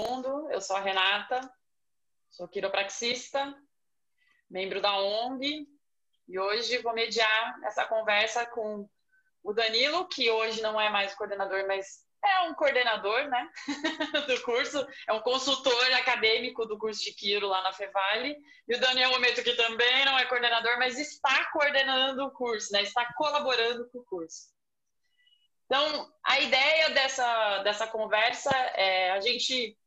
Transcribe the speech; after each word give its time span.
mundo. 0.00 0.48
Eu 0.50 0.60
sou 0.60 0.76
a 0.76 0.80
Renata, 0.80 1.40
sou 2.30 2.48
quiropraxista, 2.48 3.54
membro 4.48 4.80
da 4.80 4.96
ONG, 4.98 5.66
e 6.26 6.38
hoje 6.38 6.78
vou 6.78 6.94
mediar 6.94 7.60
essa 7.64 7.84
conversa 7.84 8.46
com 8.46 8.88
o 9.42 9.52
Danilo, 9.52 10.08
que 10.08 10.30
hoje 10.30 10.62
não 10.62 10.80
é 10.80 10.88
mais 10.88 11.14
coordenador, 11.14 11.66
mas 11.66 12.06
é 12.24 12.40
um 12.42 12.54
coordenador 12.54 13.28
né, 13.28 13.48
do 14.28 14.42
curso, 14.42 14.86
é 15.08 15.12
um 15.12 15.20
consultor 15.20 15.92
acadêmico 15.94 16.66
do 16.66 16.78
curso 16.78 17.02
de 17.02 17.14
Quiro 17.14 17.48
lá 17.48 17.62
na 17.62 17.72
Fevale, 17.72 18.36
e 18.68 18.74
o 18.74 18.80
Daniel 18.80 19.12
Ometo, 19.12 19.42
que 19.42 19.54
também 19.54 20.04
não 20.04 20.18
é 20.18 20.26
coordenador, 20.26 20.78
mas 20.78 20.98
está 20.98 21.50
coordenando 21.52 22.24
o 22.24 22.30
curso, 22.30 22.72
né, 22.72 22.82
está 22.82 23.12
colaborando 23.14 23.88
com 23.90 23.98
o 23.98 24.04
curso. 24.04 24.50
Então, 25.66 26.12
a 26.24 26.40
ideia 26.40 26.90
dessa, 26.90 27.62
dessa 27.62 27.86
conversa 27.86 28.50
é 28.74 29.12
a 29.12 29.20
gente 29.20 29.78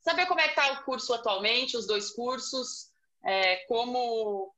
saber 0.00 0.26
como 0.26 0.40
é 0.40 0.44
que 0.44 0.60
está 0.60 0.72
o 0.72 0.84
curso 0.84 1.12
atualmente, 1.14 1.76
os 1.76 1.86
dois 1.86 2.10
cursos, 2.10 2.90
é, 3.24 3.56
como 3.66 4.52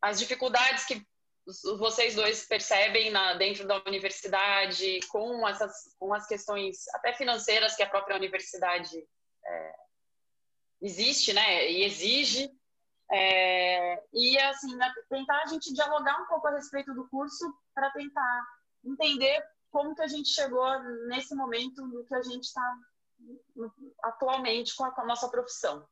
as 0.00 0.18
dificuldades 0.18 0.84
que 0.84 1.06
vocês 1.78 2.14
dois 2.16 2.46
percebem 2.46 3.10
na, 3.10 3.34
dentro 3.34 3.66
da 3.66 3.80
universidade 3.86 4.98
com 5.08 5.46
essas 5.46 5.94
com 5.98 6.12
as 6.12 6.26
questões 6.26 6.88
até 6.94 7.12
financeiras 7.12 7.76
que 7.76 7.82
a 7.84 7.88
própria 7.88 8.16
universidade 8.16 9.06
é, 9.44 9.74
existe, 10.82 11.32
né, 11.32 11.70
e 11.70 11.84
exige. 11.84 12.50
É, 13.08 14.02
e 14.12 14.36
assim 14.38 14.74
né, 14.74 14.92
tentar 15.08 15.42
a 15.42 15.46
gente 15.46 15.72
dialogar 15.72 16.20
um 16.22 16.26
pouco 16.26 16.48
a 16.48 16.56
respeito 16.56 16.92
do 16.92 17.08
curso 17.08 17.54
para 17.72 17.88
tentar 17.92 18.44
entender 18.84 19.40
como 19.70 19.94
que 19.94 20.02
a 20.02 20.08
gente 20.08 20.28
chegou 20.28 20.82
nesse 21.06 21.32
momento 21.36 21.86
no 21.86 22.04
que 22.04 22.14
a 22.14 22.22
gente 22.22 22.42
está 22.42 22.76
atualmente 24.02 24.74
com 24.74 24.84
a, 24.84 24.90
com 24.90 25.02
a 25.02 25.06
nossa 25.06 25.28
profissão. 25.28 25.86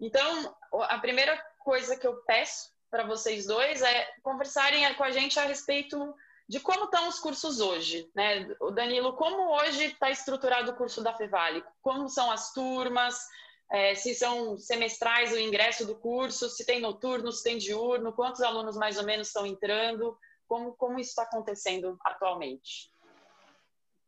Então, 0.00 0.56
a 0.72 0.98
primeira 0.98 1.36
coisa 1.60 1.96
que 1.96 2.06
eu 2.06 2.16
peço 2.22 2.72
para 2.90 3.06
vocês 3.06 3.46
dois 3.46 3.80
é 3.82 4.14
conversarem 4.22 4.92
com 4.94 5.04
a 5.04 5.10
gente 5.10 5.38
a 5.38 5.44
respeito 5.44 6.14
de 6.48 6.60
como 6.60 6.84
estão 6.84 7.08
os 7.08 7.18
cursos 7.18 7.60
hoje, 7.60 8.10
né? 8.14 8.54
O 8.60 8.70
Danilo, 8.70 9.14
como 9.14 9.54
hoje 9.54 9.84
está 9.84 10.10
estruturado 10.10 10.72
o 10.72 10.76
curso 10.76 11.02
da 11.02 11.14
Fevale? 11.14 11.64
Como 11.80 12.08
são 12.08 12.30
as 12.30 12.52
turmas? 12.52 13.26
É, 13.70 13.94
se 13.94 14.14
são 14.14 14.58
semestrais 14.58 15.32
o 15.32 15.38
ingresso 15.38 15.86
do 15.86 15.94
curso? 15.94 16.50
Se 16.50 16.66
tem 16.66 16.80
noturno, 16.80 17.32
se 17.32 17.42
tem 17.42 17.56
diurno? 17.56 18.12
Quantos 18.12 18.42
alunos 18.42 18.76
mais 18.76 18.98
ou 18.98 19.04
menos 19.04 19.28
estão 19.28 19.46
entrando? 19.46 20.18
Como, 20.46 20.74
como 20.74 20.98
isso 20.98 21.10
está 21.10 21.22
acontecendo 21.22 21.96
atualmente? 22.04 22.92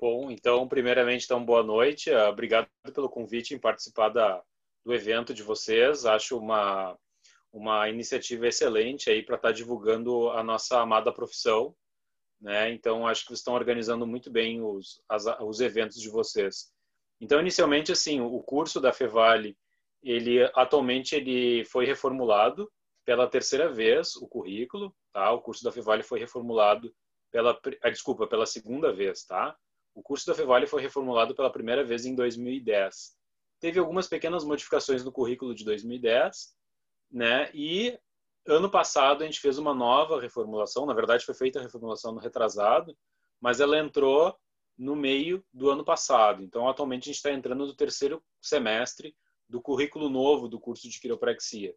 Bom, 0.00 0.30
então, 0.30 0.66
primeiramente, 0.68 1.24
então, 1.24 1.44
boa 1.44 1.62
noite. 1.62 2.12
Obrigado 2.12 2.68
pelo 2.92 3.08
convite 3.08 3.54
em 3.54 3.58
participar 3.58 4.08
da, 4.08 4.42
do 4.84 4.92
evento 4.92 5.32
de 5.32 5.42
vocês. 5.42 6.04
Acho 6.04 6.38
uma 6.38 6.98
uma 7.54 7.88
iniciativa 7.88 8.48
excelente 8.48 9.08
aí 9.08 9.22
para 9.22 9.36
estar 9.36 9.48
tá 9.50 9.54
divulgando 9.54 10.28
a 10.30 10.42
nossa 10.42 10.80
amada 10.80 11.12
profissão, 11.12 11.72
né? 12.40 12.72
Então 12.72 13.06
acho 13.06 13.22
que 13.22 13.28
vocês 13.28 13.38
estão 13.38 13.54
organizando 13.54 14.04
muito 14.04 14.28
bem 14.28 14.60
os 14.60 15.00
as, 15.08 15.24
os 15.40 15.60
eventos 15.60 16.00
de 16.00 16.08
vocês. 16.08 16.72
Então 17.20 17.38
inicialmente 17.38 17.92
assim 17.92 18.20
o 18.20 18.42
curso 18.42 18.80
da 18.80 18.92
Fevale 18.92 19.56
ele 20.02 20.42
atualmente 20.56 21.14
ele 21.14 21.64
foi 21.66 21.86
reformulado 21.86 22.70
pela 23.04 23.28
terceira 23.28 23.72
vez 23.72 24.16
o 24.16 24.26
currículo, 24.26 24.92
tá? 25.12 25.30
O 25.30 25.40
curso 25.40 25.62
da 25.62 25.70
Fevale 25.70 26.02
foi 26.02 26.18
reformulado 26.18 26.92
pela 27.30 27.56
ah, 27.82 27.90
desculpa 27.90 28.26
pela 28.26 28.46
segunda 28.46 28.92
vez, 28.92 29.24
tá? 29.24 29.56
O 29.94 30.02
curso 30.02 30.26
da 30.26 30.34
Fevale 30.34 30.66
foi 30.66 30.82
reformulado 30.82 31.34
pela 31.34 31.50
primeira 31.50 31.84
vez 31.84 32.04
em 32.04 32.14
2010. 32.14 33.16
Teve 33.60 33.78
algumas 33.78 34.08
pequenas 34.08 34.44
modificações 34.44 35.04
no 35.04 35.12
currículo 35.12 35.54
de 35.54 35.64
2010 35.64 36.54
né? 37.14 37.48
E 37.54 37.96
ano 38.46 38.68
passado 38.68 39.22
a 39.22 39.24
gente 39.24 39.40
fez 39.40 39.56
uma 39.56 39.72
nova 39.72 40.20
reformulação, 40.20 40.84
na 40.84 40.92
verdade 40.92 41.24
foi 41.24 41.34
feita 41.34 41.60
a 41.60 41.62
reformulação 41.62 42.12
no 42.12 42.20
retrasado, 42.20 42.96
mas 43.40 43.60
ela 43.60 43.78
entrou 43.78 44.36
no 44.76 44.96
meio 44.96 45.44
do 45.52 45.70
ano 45.70 45.84
passado. 45.84 46.42
Então, 46.42 46.68
atualmente 46.68 47.04
a 47.04 47.06
gente 47.06 47.16
está 47.16 47.30
entrando 47.30 47.64
no 47.64 47.74
terceiro 47.74 48.22
semestre 48.42 49.14
do 49.48 49.62
currículo 49.62 50.08
novo 50.10 50.48
do 50.48 50.58
curso 50.58 50.88
de 50.88 51.00
quiropraxia. 51.00 51.74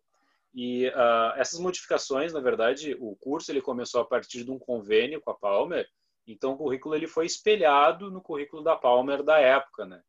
E 0.54 0.88
uh, 0.88 1.36
essas 1.36 1.60
modificações, 1.60 2.34
na 2.34 2.40
verdade, 2.40 2.98
o 3.00 3.16
curso 3.18 3.52
ele 3.52 3.62
começou 3.62 4.02
a 4.02 4.06
partir 4.06 4.44
de 4.44 4.50
um 4.50 4.58
convênio 4.58 5.22
com 5.22 5.30
a 5.30 5.36
Palmer. 5.36 5.88
Então, 6.28 6.52
o 6.52 6.58
currículo 6.58 6.94
ele 6.94 7.08
foi 7.08 7.26
espelhado 7.26 8.12
no 8.12 8.22
currículo 8.22 8.62
da 8.62 8.76
Palmer 8.76 9.24
da 9.24 9.40
época, 9.40 9.86
né? 9.86 10.02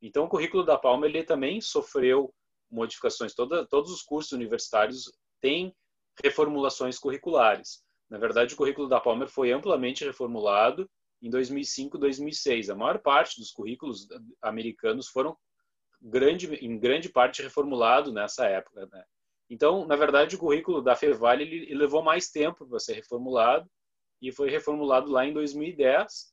Então, 0.00 0.24
o 0.24 0.28
currículo 0.28 0.64
da 0.64 0.78
Palmer 0.78 1.10
ele 1.10 1.24
também 1.24 1.60
sofreu 1.60 2.32
modificações. 2.70 3.34
Toda, 3.34 3.66
todos 3.66 3.90
os 3.90 4.02
cursos 4.02 4.32
universitários 4.32 5.10
têm 5.40 5.74
reformulações 6.22 6.98
curriculares. 6.98 7.82
Na 8.08 8.18
verdade, 8.18 8.54
o 8.54 8.56
currículo 8.56 8.88
da 8.88 9.00
Palmer 9.00 9.28
foi 9.28 9.50
amplamente 9.50 10.04
reformulado 10.04 10.88
em 11.20 11.28
2005, 11.28 11.98
2006. 11.98 12.70
A 12.70 12.76
maior 12.76 12.98
parte 13.00 13.40
dos 13.40 13.50
currículos 13.50 14.06
americanos 14.42 15.08
foram 15.08 15.36
grande, 16.00 16.54
em 16.54 16.78
grande 16.78 17.08
parte 17.08 17.42
reformulado 17.42 18.12
nessa 18.12 18.46
época. 18.46 18.86
Né? 18.92 19.04
Então, 19.50 19.86
na 19.86 19.96
verdade, 19.96 20.36
o 20.36 20.38
currículo 20.38 20.82
da 20.82 20.94
Fevale 20.94 21.42
ele, 21.42 21.64
ele 21.64 21.74
levou 21.74 22.02
mais 22.02 22.30
tempo 22.30 22.66
para 22.66 22.78
ser 22.78 22.92
reformulado 22.92 23.68
e 24.28 24.32
foi 24.32 24.50
reformulado 24.50 25.10
lá 25.10 25.26
em 25.26 25.32
2010. 25.32 26.32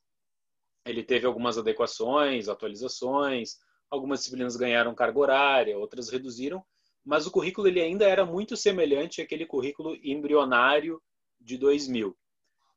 Ele 0.86 1.04
teve 1.04 1.26
algumas 1.26 1.58
adequações, 1.58 2.48
atualizações, 2.48 3.58
Algumas 3.92 4.20
disciplinas 4.22 4.56
ganharam 4.56 4.96
carga 4.96 5.20
horária, 5.20 5.78
outras 5.78 6.10
reduziram, 6.10 6.64
mas 7.04 7.28
o 7.28 7.32
currículo 7.32 7.68
ele 7.68 7.82
ainda 7.82 8.08
era 8.08 8.26
muito 8.26 8.56
semelhante 8.56 9.22
àquele 9.22 9.46
currículo 9.46 9.98
embrionário 10.02 11.02
de 11.38 11.58
2000. 11.58 12.18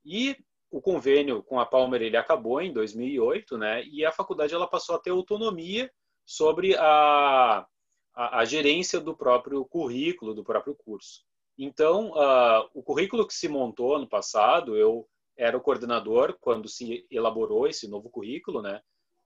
E 0.05 0.37
o 0.73 0.83
convênio 0.83 1.41
com 1.41 1.61
a 1.61 1.65
Palmer 1.65 2.03
ele 2.03 2.17
acabou 2.17 2.61
em 2.61 2.73
2008, 2.73 3.57
né? 3.57 3.85
E 3.85 4.05
a 4.05 4.11
faculdade 4.11 4.53
ela 4.53 4.67
passou 4.67 4.97
a 4.97 4.99
ter 4.99 5.11
autonomia 5.11 5.89
sobre 6.27 6.75
a, 6.77 7.65
a, 8.13 8.39
a 8.41 8.45
gerência 8.45 8.99
do 8.99 9.17
próprio 9.17 9.65
currículo, 9.65 10.35
do 10.35 10.43
próprio 10.43 10.75
curso. 10.75 11.25
Então, 11.57 12.11
uh, 12.11 12.69
o 12.75 12.83
currículo 12.83 13.27
que 13.27 13.35
se 13.35 13.49
montou 13.49 13.95
ano 13.95 14.09
passado, 14.09 14.77
eu 14.77 15.09
era 15.37 15.57
o 15.57 15.61
coordenador 15.61 16.37
quando 16.41 16.69
se 16.69 17.07
elaborou 17.11 17.67
esse 17.67 17.89
novo 17.89 18.11
currículo, 18.11 18.63
né? 18.63 18.81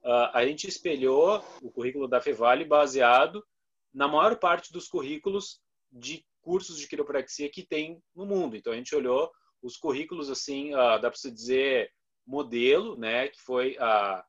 uh, 0.05 0.31
a 0.33 0.47
gente 0.47 0.69
espelhou 0.69 1.43
o 1.63 1.71
currículo 1.71 2.09
da 2.09 2.21
Fevale 2.21 2.65
baseado 2.65 3.45
na 3.93 4.07
maior 4.07 4.37
parte 4.39 4.73
dos 4.73 4.89
currículos 4.89 5.61
de 5.91 6.25
cursos 6.41 6.79
de 6.79 6.87
quiropraxia 6.87 7.51
que 7.51 7.67
tem 7.67 8.03
no 8.15 8.25
mundo. 8.25 8.57
Então 8.57 8.73
a 8.73 8.77
gente 8.77 8.95
olhou 8.95 9.31
os 9.63 9.77
currículos 9.77 10.31
assim, 10.31 10.73
uh, 10.75 11.01
dá 11.01 11.11
para 11.11 11.15
se 11.15 11.31
dizer 11.31 11.91
modelo, 12.27 12.97
né, 12.97 13.29
que 13.29 13.41
foi 13.41 13.77
uh, 13.79 14.23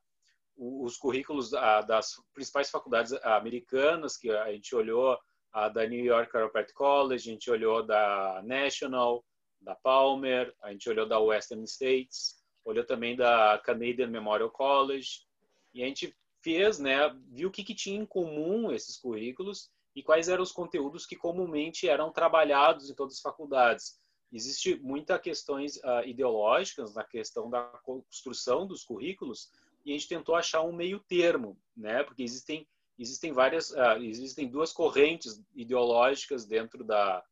os 0.56 0.96
currículos 0.96 1.50
das 1.50 2.14
principais 2.34 2.70
faculdades 2.70 3.12
americanas, 3.22 4.16
que 4.16 4.30
a 4.30 4.52
gente 4.52 4.74
olhou 4.74 5.18
a 5.52 5.68
da 5.68 5.86
New 5.86 6.04
York 6.04 6.30
Chiropractic 6.30 6.74
College, 6.74 7.28
a 7.28 7.32
gente 7.32 7.50
olhou 7.50 7.82
da 7.82 8.42
National, 8.44 9.24
da 9.60 9.74
Palmer, 9.74 10.54
a 10.62 10.72
gente 10.72 10.88
olhou 10.88 11.06
da 11.06 11.18
Western 11.18 11.64
States, 11.66 12.36
olhou 12.64 12.84
também 12.84 13.16
da 13.16 13.60
Canadian 13.64 14.08
Memorial 14.08 14.50
College, 14.50 15.26
e 15.74 15.82
a 15.82 15.86
gente 15.86 16.14
fez, 16.42 16.78
né, 16.78 17.08
viu 17.28 17.48
o 17.48 17.52
que, 17.52 17.64
que 17.64 17.74
tinha 17.74 18.00
em 18.00 18.06
comum 18.06 18.72
esses 18.72 18.96
currículos 18.96 19.70
e 19.94 20.02
quais 20.02 20.28
eram 20.28 20.42
os 20.42 20.52
conteúdos 20.52 21.04
que 21.04 21.16
comumente 21.16 21.88
eram 21.88 22.12
trabalhados 22.12 22.88
em 22.88 22.94
todas 22.94 23.14
as 23.14 23.20
faculdades. 23.20 23.98
Existe 24.32 24.78
muita 24.80 25.18
questões 25.18 25.76
uh, 25.78 26.06
ideológicas 26.06 26.94
na 26.94 27.02
questão 27.02 27.50
da 27.50 27.62
construção 27.82 28.66
dos 28.66 28.84
currículos 28.84 29.50
e 29.84 29.90
a 29.90 29.92
gente 29.94 30.08
tentou 30.08 30.36
achar 30.36 30.62
um 30.62 30.72
meio 30.72 31.00
termo, 31.00 31.58
né? 31.76 32.04
Porque 32.04 32.22
existem 32.22 32.66
existem 33.00 33.32
várias 33.32 33.70
uh, 33.70 34.02
existem 34.02 34.48
duas 34.48 34.72
correntes 34.72 35.42
ideológicas 35.54 36.44
dentro 36.44 36.84
da 36.84 37.24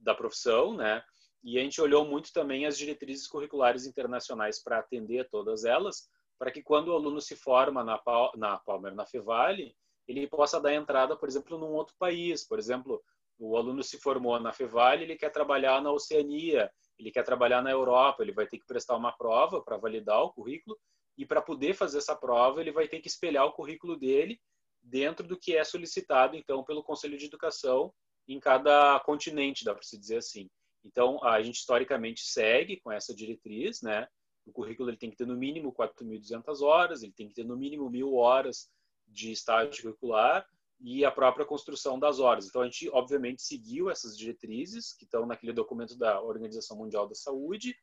da 0.00 0.14
profissão, 0.14 0.74
né? 0.74 1.02
E 1.42 1.58
a 1.58 1.62
gente 1.62 1.80
olhou 1.80 2.04
muito 2.04 2.32
também 2.32 2.66
as 2.66 2.78
diretrizes 2.78 3.26
curriculares 3.26 3.86
internacionais 3.86 4.62
para 4.62 4.78
atender 4.78 5.28
todas 5.28 5.64
elas, 5.64 6.08
para 6.38 6.50
que 6.52 6.62
quando 6.62 6.88
o 6.88 6.94
aluno 6.94 7.20
se 7.20 7.34
forma 7.34 7.82
na, 7.82 8.00
na 8.36 8.58
Palmer, 8.58 8.94
na 8.94 9.06
Fevale, 9.06 9.74
ele 10.06 10.26
possa 10.26 10.60
dar 10.60 10.74
entrada, 10.74 11.16
por 11.16 11.28
exemplo, 11.28 11.58
num 11.58 11.72
outro 11.72 11.94
país. 11.98 12.46
Por 12.46 12.58
exemplo, 12.58 13.02
o 13.38 13.56
aluno 13.56 13.82
se 13.82 13.98
formou 13.98 14.38
na 14.38 14.52
Fevale, 14.52 15.04
ele 15.04 15.16
quer 15.16 15.30
trabalhar 15.30 15.82
na 15.82 15.92
Oceania, 15.92 16.70
ele 16.98 17.10
quer 17.10 17.24
trabalhar 17.24 17.62
na 17.62 17.70
Europa, 17.70 18.22
ele 18.22 18.32
vai 18.32 18.46
ter 18.46 18.58
que 18.58 18.66
prestar 18.66 18.96
uma 18.96 19.12
prova 19.12 19.62
para 19.62 19.76
validar 19.76 20.22
o 20.22 20.32
currículo 20.32 20.78
e 21.16 21.26
para 21.26 21.42
poder 21.42 21.74
fazer 21.74 21.98
essa 21.98 22.14
prova, 22.14 22.60
ele 22.60 22.72
vai 22.72 22.86
ter 22.86 23.00
que 23.00 23.08
espelhar 23.08 23.44
o 23.44 23.52
currículo 23.52 23.96
dele 23.96 24.40
dentro 24.88 25.26
do 25.26 25.38
que 25.38 25.56
é 25.56 25.64
solicitado, 25.64 26.36
então, 26.36 26.64
pelo 26.64 26.82
Conselho 26.82 27.18
de 27.18 27.26
Educação 27.26 27.92
em 28.26 28.38
cada 28.40 28.98
continente, 29.00 29.64
dá 29.64 29.74
para 29.74 29.82
se 29.82 29.98
dizer 29.98 30.18
assim. 30.18 30.50
Então, 30.84 31.22
a 31.24 31.42
gente 31.42 31.56
historicamente 31.56 32.22
segue 32.22 32.80
com 32.80 32.90
essa 32.90 33.14
diretriz, 33.14 33.82
né? 33.82 34.06
O 34.46 34.52
currículo 34.52 34.90
ele 34.90 34.96
tem 34.96 35.10
que 35.10 35.16
ter 35.16 35.26
no 35.26 35.36
mínimo 35.36 35.72
4.200 35.72 36.62
horas, 36.62 37.02
ele 37.02 37.12
tem 37.12 37.28
que 37.28 37.34
ter 37.34 37.44
no 37.44 37.56
mínimo 37.56 37.90
mil 37.90 38.14
horas 38.14 38.70
de 39.06 39.32
estágio 39.32 39.82
curricular 39.82 40.46
e 40.80 41.04
a 41.04 41.10
própria 41.10 41.44
construção 41.44 41.98
das 41.98 42.20
horas. 42.20 42.46
Então, 42.46 42.62
a 42.62 42.64
gente, 42.64 42.88
obviamente, 42.90 43.42
seguiu 43.42 43.90
essas 43.90 44.16
diretrizes 44.16 44.94
que 44.94 45.04
estão 45.04 45.26
naquele 45.26 45.52
documento 45.52 45.96
da 45.96 46.20
Organização 46.22 46.76
Mundial 46.76 47.06
da 47.08 47.14
Saúde 47.14 47.76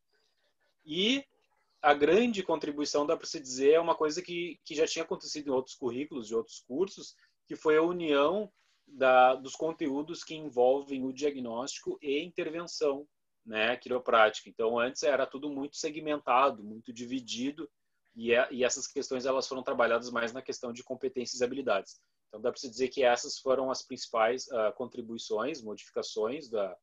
e 0.85 1.23
a 1.85 1.93
grande 1.93 2.41
contribuição, 2.41 3.05
dá 3.05 3.15
para 3.15 3.27
se 3.27 3.39
dizer, 3.39 3.73
é 3.73 3.79
uma 3.79 3.93
coisa 3.93 4.19
que, 4.19 4.59
que 4.65 4.73
já 4.73 4.87
tinha 4.87 5.05
acontecido 5.05 5.49
em 5.49 5.51
outros 5.51 5.75
currículos 5.75 6.27
de 6.27 6.33
outros 6.33 6.59
cursos, 6.67 7.15
que 7.45 7.55
foi 7.55 7.77
a 7.77 7.83
união 7.83 8.51
da, 8.87 9.35
dos 9.35 9.55
conteúdos 9.55 10.23
que 10.23 10.33
envolvem 10.33 11.05
o 11.05 11.13
diagnóstico 11.13 11.99
e 12.01 12.23
intervenção 12.23 13.07
né, 13.45 13.77
quiroprática. 13.77 14.49
Então, 14.49 14.79
antes 14.79 15.03
era 15.03 15.27
tudo 15.27 15.47
muito 15.47 15.77
segmentado, 15.77 16.63
muito 16.63 16.91
dividido, 16.91 17.69
e, 18.15 18.33
é, 18.33 18.47
e 18.51 18.63
essas 18.63 18.87
questões 18.87 19.27
elas 19.27 19.47
foram 19.47 19.61
trabalhadas 19.61 20.09
mais 20.09 20.33
na 20.33 20.41
questão 20.41 20.73
de 20.73 20.83
competências 20.83 21.39
e 21.39 21.43
habilidades. 21.43 22.01
Então, 22.29 22.41
dá 22.41 22.51
para 22.51 22.59
se 22.59 22.69
dizer 22.69 22.87
que 22.87 23.03
essas 23.03 23.37
foram 23.37 23.69
as 23.69 23.83
principais 23.83 24.47
uh, 24.47 24.73
contribuições, 24.75 25.61
modificações 25.61 26.49
da, 26.49 26.75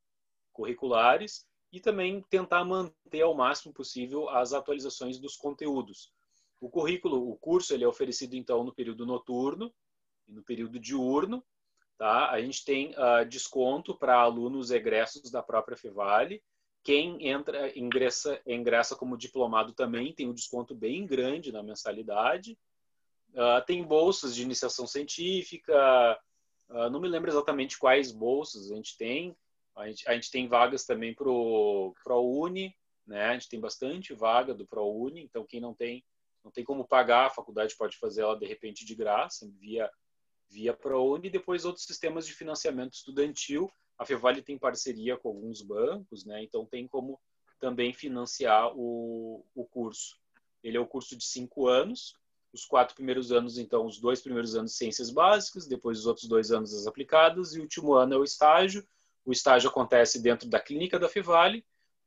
curriculares, 0.52 1.44
e 1.72 1.80
também 1.80 2.20
tentar 2.28 2.64
manter 2.64 3.22
ao 3.22 3.34
máximo 3.34 3.72
possível 3.72 4.28
as 4.28 4.52
atualizações 4.52 5.18
dos 5.18 5.36
conteúdos. 5.36 6.12
O 6.60 6.68
currículo, 6.68 7.30
o 7.30 7.36
curso, 7.36 7.72
ele 7.74 7.84
é 7.84 7.88
oferecido 7.88 8.34
então 8.34 8.62
no 8.62 8.74
período 8.74 9.06
noturno 9.06 9.72
e 10.28 10.32
no 10.32 10.42
período 10.42 10.78
diurno. 10.78 11.42
Tá? 11.96 12.30
A 12.30 12.40
gente 12.40 12.64
tem 12.64 12.90
uh, 12.90 13.24
desconto 13.26 13.96
para 13.96 14.20
alunos 14.20 14.70
egressos 14.70 15.30
da 15.30 15.42
própria 15.42 15.76
Fevale 15.76 16.42
quem 16.82 17.28
entra, 17.28 17.76
ingressa, 17.78 18.40
ingressa 18.46 18.96
como 18.96 19.16
diplomado 19.16 19.72
também 19.72 20.12
tem 20.12 20.28
um 20.28 20.34
desconto 20.34 20.74
bem 20.74 21.06
grande 21.06 21.52
na 21.52 21.62
mensalidade. 21.62 22.58
Uh, 23.32 23.64
tem 23.66 23.82
bolsas 23.84 24.34
de 24.34 24.42
iniciação 24.42 24.86
científica, 24.86 26.18
uh, 26.68 26.90
não 26.90 27.00
me 27.00 27.08
lembro 27.08 27.30
exatamente 27.30 27.78
quais 27.78 28.10
bolsas 28.10 28.70
a 28.70 28.74
gente 28.74 28.96
tem. 28.96 29.36
A 29.76 29.86
gente, 29.88 30.08
a 30.08 30.14
gente 30.14 30.30
tem 30.30 30.48
vagas 30.48 30.84
também 30.84 31.14
para 31.14 31.28
o 31.28 31.94
ProUni, 32.04 32.74
né? 33.06 33.26
A 33.26 33.32
gente 33.34 33.48
tem 33.48 33.60
bastante 33.60 34.14
vaga 34.14 34.54
do 34.54 34.66
ProUni, 34.66 35.22
então 35.22 35.46
quem 35.46 35.60
não 35.60 35.74
tem 35.74 36.04
não 36.44 36.50
tem 36.50 36.64
como 36.64 36.84
pagar, 36.84 37.26
a 37.26 37.30
faculdade 37.30 37.76
pode 37.76 37.96
fazer 37.98 38.22
ela 38.22 38.36
de 38.36 38.44
repente 38.44 38.84
de 38.84 38.94
graça, 38.96 39.48
via 39.60 39.90
via 40.50 40.74
ProUni, 40.74 41.28
e 41.28 41.30
depois 41.30 41.64
outros 41.64 41.86
sistemas 41.86 42.26
de 42.26 42.34
financiamento 42.34 42.94
estudantil 42.94 43.72
a 43.98 44.04
Fevale 44.04 44.42
tem 44.42 44.58
parceria 44.58 45.16
com 45.16 45.28
alguns 45.28 45.62
bancos, 45.62 46.24
né? 46.24 46.42
Então 46.42 46.66
tem 46.66 46.86
como 46.88 47.20
também 47.60 47.92
financiar 47.92 48.72
o, 48.76 49.44
o 49.54 49.64
curso. 49.64 50.18
Ele 50.62 50.76
é 50.76 50.80
o 50.80 50.86
curso 50.86 51.16
de 51.16 51.24
cinco 51.24 51.68
anos. 51.68 52.14
Os 52.52 52.66
quatro 52.66 52.94
primeiros 52.94 53.32
anos, 53.32 53.56
então, 53.56 53.86
os 53.86 53.98
dois 53.98 54.20
primeiros 54.20 54.54
anos 54.54 54.76
ciências 54.76 55.08
básicas, 55.08 55.66
depois 55.66 56.00
os 56.00 56.06
outros 56.06 56.28
dois 56.28 56.50
anos 56.50 56.74
as 56.74 56.86
aplicadas 56.86 57.54
e 57.54 57.60
o 57.60 57.62
último 57.62 57.94
ano 57.94 58.14
é 58.14 58.18
o 58.18 58.24
estágio. 58.24 58.86
O 59.24 59.32
estágio 59.32 59.70
acontece 59.70 60.20
dentro 60.20 60.48
da 60.48 60.60
clínica 60.60 60.98
da 60.98 61.08
Fevale 61.08 61.64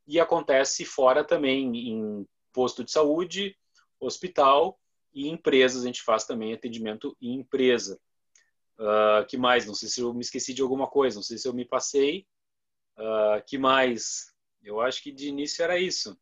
e 0.08 0.20
acontece 0.20 0.86
fora 0.86 1.24
também 1.24 1.90
em 1.90 2.28
posto 2.54 2.84
de 2.84 2.92
saúde, 2.92 3.58
hospital 4.00 4.80
e 5.14 5.30
empresas. 5.30 5.84
A 5.84 5.86
gente 5.88 6.04
faz 6.04 6.26
também 6.26 6.54
atendimento 6.54 7.16
em 7.22 7.36
empresa. 7.36 8.00
Uh, 8.78 9.26
que 9.28 9.38
mais? 9.38 9.66
Não 9.66 9.74
sei 9.74 9.88
se 9.88 10.02
eu 10.02 10.14
me 10.14 10.22
esqueci 10.22 10.54
de 10.54 10.62
alguma 10.62 10.88
coisa, 10.88 11.16
não 11.16 11.24
sei 11.24 11.38
se 11.38 11.48
eu 11.48 11.54
me 11.54 11.66
passei. 11.66 12.28
Uh, 12.98 13.44
que 13.46 13.58
mais? 13.58 14.34
Eu 14.62 14.82
acho 14.82 15.02
que 15.02 15.12
de 15.12 15.30
início 15.30 15.64
era 15.64 15.80
isso. 15.80 16.18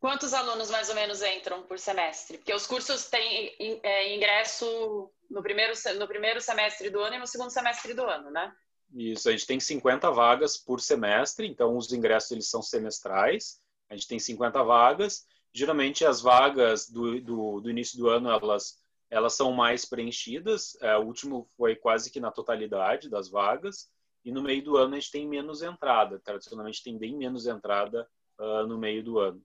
Quantos 0.00 0.34
alunos 0.34 0.68
mais 0.68 0.88
ou 0.88 0.96
menos 0.96 1.22
entram 1.22 1.62
por 1.62 1.78
semestre? 1.78 2.36
Porque 2.36 2.52
os 2.52 2.66
cursos 2.66 3.06
têm 3.06 3.54
é, 3.84 4.16
ingresso 4.16 5.08
no 5.30 5.40
primeiro, 5.40 5.72
no 5.96 6.08
primeiro 6.08 6.40
semestre 6.40 6.90
do 6.90 6.98
ano 6.98 7.14
e 7.14 7.18
no 7.20 7.26
segundo 7.26 7.50
semestre 7.50 7.94
do 7.94 8.02
ano, 8.02 8.28
né? 8.28 8.52
Isso, 8.94 9.28
a 9.28 9.32
gente 9.32 9.46
tem 9.46 9.58
50 9.58 10.10
vagas 10.10 10.56
por 10.56 10.80
semestre, 10.80 11.46
então 11.46 11.76
os 11.76 11.92
ingressos 11.92 12.30
eles 12.30 12.48
são 12.48 12.60
semestrais. 12.60 13.60
A 13.88 13.94
gente 13.94 14.08
tem 14.08 14.18
50 14.18 14.62
vagas. 14.62 15.24
Geralmente 15.54 16.04
as 16.04 16.20
vagas 16.20 16.88
do, 16.88 17.20
do, 17.20 17.60
do 17.60 17.70
início 17.70 17.98
do 17.98 18.08
ano 18.08 18.30
elas 18.30 18.80
elas 19.12 19.34
são 19.34 19.52
mais 19.52 19.84
preenchidas. 19.84 20.74
É, 20.80 20.96
o 20.96 21.02
último 21.02 21.46
foi 21.54 21.76
quase 21.76 22.10
que 22.10 22.18
na 22.18 22.30
totalidade 22.30 23.10
das 23.10 23.28
vagas. 23.28 23.90
E 24.24 24.32
no 24.32 24.40
meio 24.40 24.64
do 24.64 24.78
ano 24.78 24.94
a 24.94 24.98
gente 24.98 25.10
tem 25.10 25.28
menos 25.28 25.60
entrada. 25.60 26.18
Tradicionalmente 26.18 26.82
tem 26.82 26.96
bem 26.96 27.14
menos 27.14 27.46
entrada 27.46 28.08
uh, 28.38 28.66
no 28.66 28.78
meio 28.78 29.04
do 29.04 29.18
ano. 29.18 29.44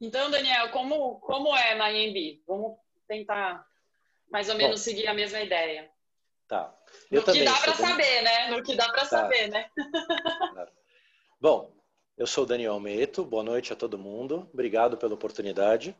Então, 0.00 0.30
Daniel, 0.30 0.70
como, 0.70 1.18
como 1.20 1.54
é 1.56 1.74
na 1.74 1.90
IMB? 1.90 2.42
Vamos 2.46 2.78
tentar 3.06 3.66
mais 4.30 4.48
ou 4.48 4.54
menos 4.54 4.80
Bom, 4.80 4.84
seguir 4.84 5.06
a 5.06 5.14
mesma 5.14 5.40
ideia. 5.40 5.90
Tá. 6.46 6.74
Eu 7.10 7.20
no 7.20 7.26
também, 7.26 7.42
que 7.42 7.46
dá 7.46 7.56
para 7.58 7.74
saber, 7.74 8.22
né? 8.22 8.50
No 8.50 8.62
que 8.62 8.76
dá 8.76 8.88
para 8.88 9.00
tá. 9.00 9.06
saber, 9.06 9.48
né? 9.48 9.70
Claro. 10.52 10.70
Bom, 11.40 11.72
eu 12.16 12.26
sou 12.26 12.46
Daniel 12.46 12.78
Meto, 12.80 13.24
boa 13.24 13.42
noite 13.42 13.72
a 13.72 13.76
todo 13.76 13.98
mundo, 13.98 14.48
obrigado 14.52 14.96
pela 14.96 15.14
oportunidade. 15.14 15.96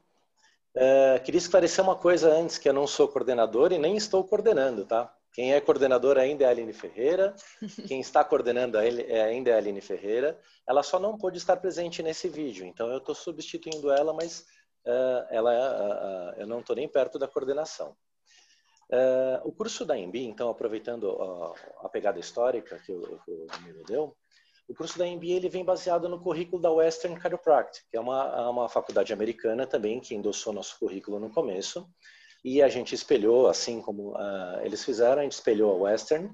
É, 0.74 1.18
queria 1.18 1.38
esclarecer 1.38 1.82
uma 1.82 1.96
coisa 1.96 2.32
antes, 2.32 2.58
que 2.58 2.68
eu 2.68 2.72
não 2.72 2.86
sou 2.86 3.08
coordenador 3.08 3.72
e 3.72 3.78
nem 3.78 3.96
estou 3.96 4.24
coordenando, 4.24 4.84
tá? 4.84 5.12
Quem 5.38 5.54
é 5.54 5.60
coordenador 5.60 6.18
ainda 6.18 6.42
é 6.42 6.48
a 6.48 6.50
Aline 6.50 6.72
Ferreira, 6.72 7.32
quem 7.86 8.00
está 8.00 8.24
coordenando 8.24 8.76
é 8.76 9.22
ainda 9.22 9.50
é 9.50 9.54
a 9.54 9.56
Aline 9.58 9.80
Ferreira. 9.80 10.36
Ela 10.66 10.82
só 10.82 10.98
não 10.98 11.16
pôde 11.16 11.38
estar 11.38 11.56
presente 11.58 12.02
nesse 12.02 12.28
vídeo, 12.28 12.66
então 12.66 12.88
eu 12.88 12.98
estou 12.98 13.14
substituindo 13.14 13.92
ela, 13.92 14.12
mas 14.12 14.40
uh, 14.84 15.26
ela, 15.30 15.52
uh, 15.52 16.38
uh, 16.38 16.40
eu 16.40 16.46
não 16.48 16.58
estou 16.58 16.74
nem 16.74 16.88
perto 16.88 17.20
da 17.20 17.28
coordenação. 17.28 17.96
o 19.44 19.52
curso 19.52 19.84
da 19.84 19.96
EMB, 19.96 20.16
então, 20.16 20.50
aproveitando 20.50 21.08
a, 21.84 21.88
pegada 21.88 22.18
histórica 22.18 22.76
que 22.84 22.90
o, 22.90 23.20
que 23.24 23.30
o 23.30 23.46
Danilo 23.46 23.84
deu, 23.84 24.16
o 24.68 24.74
curso 24.74 24.98
da 24.98 25.06
MBA 25.06 25.34
ele 25.36 25.48
vem 25.48 25.64
baseado 25.64 26.08
no 26.08 26.20
currículo 26.20 26.60
da 26.60 26.72
Western 26.72 27.16
Chiropractic, 27.20 27.84
que 27.88 27.96
é 27.96 28.00
uma, 28.00 28.50
uma 28.50 28.68
faculdade 28.68 29.12
americana 29.12 29.68
também 29.68 30.00
que 30.00 30.16
endossou 30.16 30.52
nosso 30.52 30.76
currículo 30.80 31.20
no 31.20 31.30
começo. 31.30 31.88
E 32.44 32.62
a 32.62 32.68
gente 32.68 32.94
espelhou, 32.94 33.48
assim 33.48 33.80
como 33.80 34.12
uh, 34.12 34.60
eles 34.62 34.84
fizeram, 34.84 35.20
a 35.20 35.22
gente 35.22 35.32
espelhou 35.32 35.72
a 35.72 35.90
Western. 35.90 36.28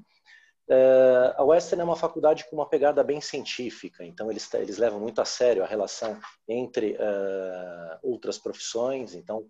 Uh, 0.69 1.35
a 1.37 1.45
Western 1.45 1.81
é 1.81 1.85
uma 1.85 1.97
faculdade 1.97 2.49
com 2.49 2.56
uma 2.56 2.69
pegada 2.69 3.03
bem 3.03 3.21
científica, 3.21 4.05
então 4.05 4.31
eles, 4.31 4.53
eles 4.55 4.79
levam 4.79 4.99
muito 5.01 5.21
a 5.21 5.25
sério 5.25 5.62
a 5.62 5.67
relação 5.67 6.19
entre 6.49 6.93
uh, 6.93 7.99
outras 8.03 8.39
profissões. 8.39 9.15
Então, 9.15 9.46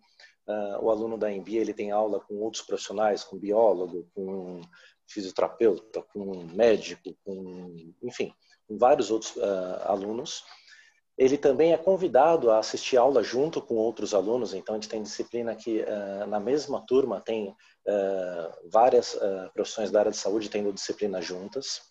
o 0.82 0.90
aluno 0.90 1.16
da 1.16 1.30
MBA 1.30 1.52
ele 1.52 1.72
tem 1.72 1.90
aula 1.90 2.20
com 2.20 2.34
outros 2.34 2.62
profissionais, 2.62 3.24
com 3.24 3.38
biólogo, 3.38 4.06
com 4.14 4.60
fisioterapeuta, 5.08 6.02
com 6.12 6.44
médico, 6.52 7.16
com 7.24 7.74
enfim, 8.02 8.30
com 8.68 8.76
vários 8.76 9.10
outros 9.10 9.38
alunos. 9.86 10.44
Ele 11.16 11.38
também 11.38 11.72
é 11.72 11.76
convidado 11.76 12.50
a 12.50 12.58
assistir 12.58 12.96
aula 12.96 13.22
junto 13.22 13.62
com 13.62 13.76
outros 13.76 14.12
alunos, 14.12 14.52
então 14.52 14.74
a 14.74 14.78
gente 14.78 14.88
tem 14.88 15.02
disciplina 15.02 15.54
que 15.54 15.80
uh, 15.82 16.26
na 16.26 16.40
mesma 16.40 16.84
turma 16.84 17.20
tem 17.20 17.50
uh, 17.50 18.70
várias 18.70 19.16
profissões 19.52 19.90
da 19.90 20.00
área 20.00 20.10
de 20.10 20.16
saúde 20.16 20.50
tendo 20.50 20.72
disciplina 20.72 21.22
juntas. 21.22 21.82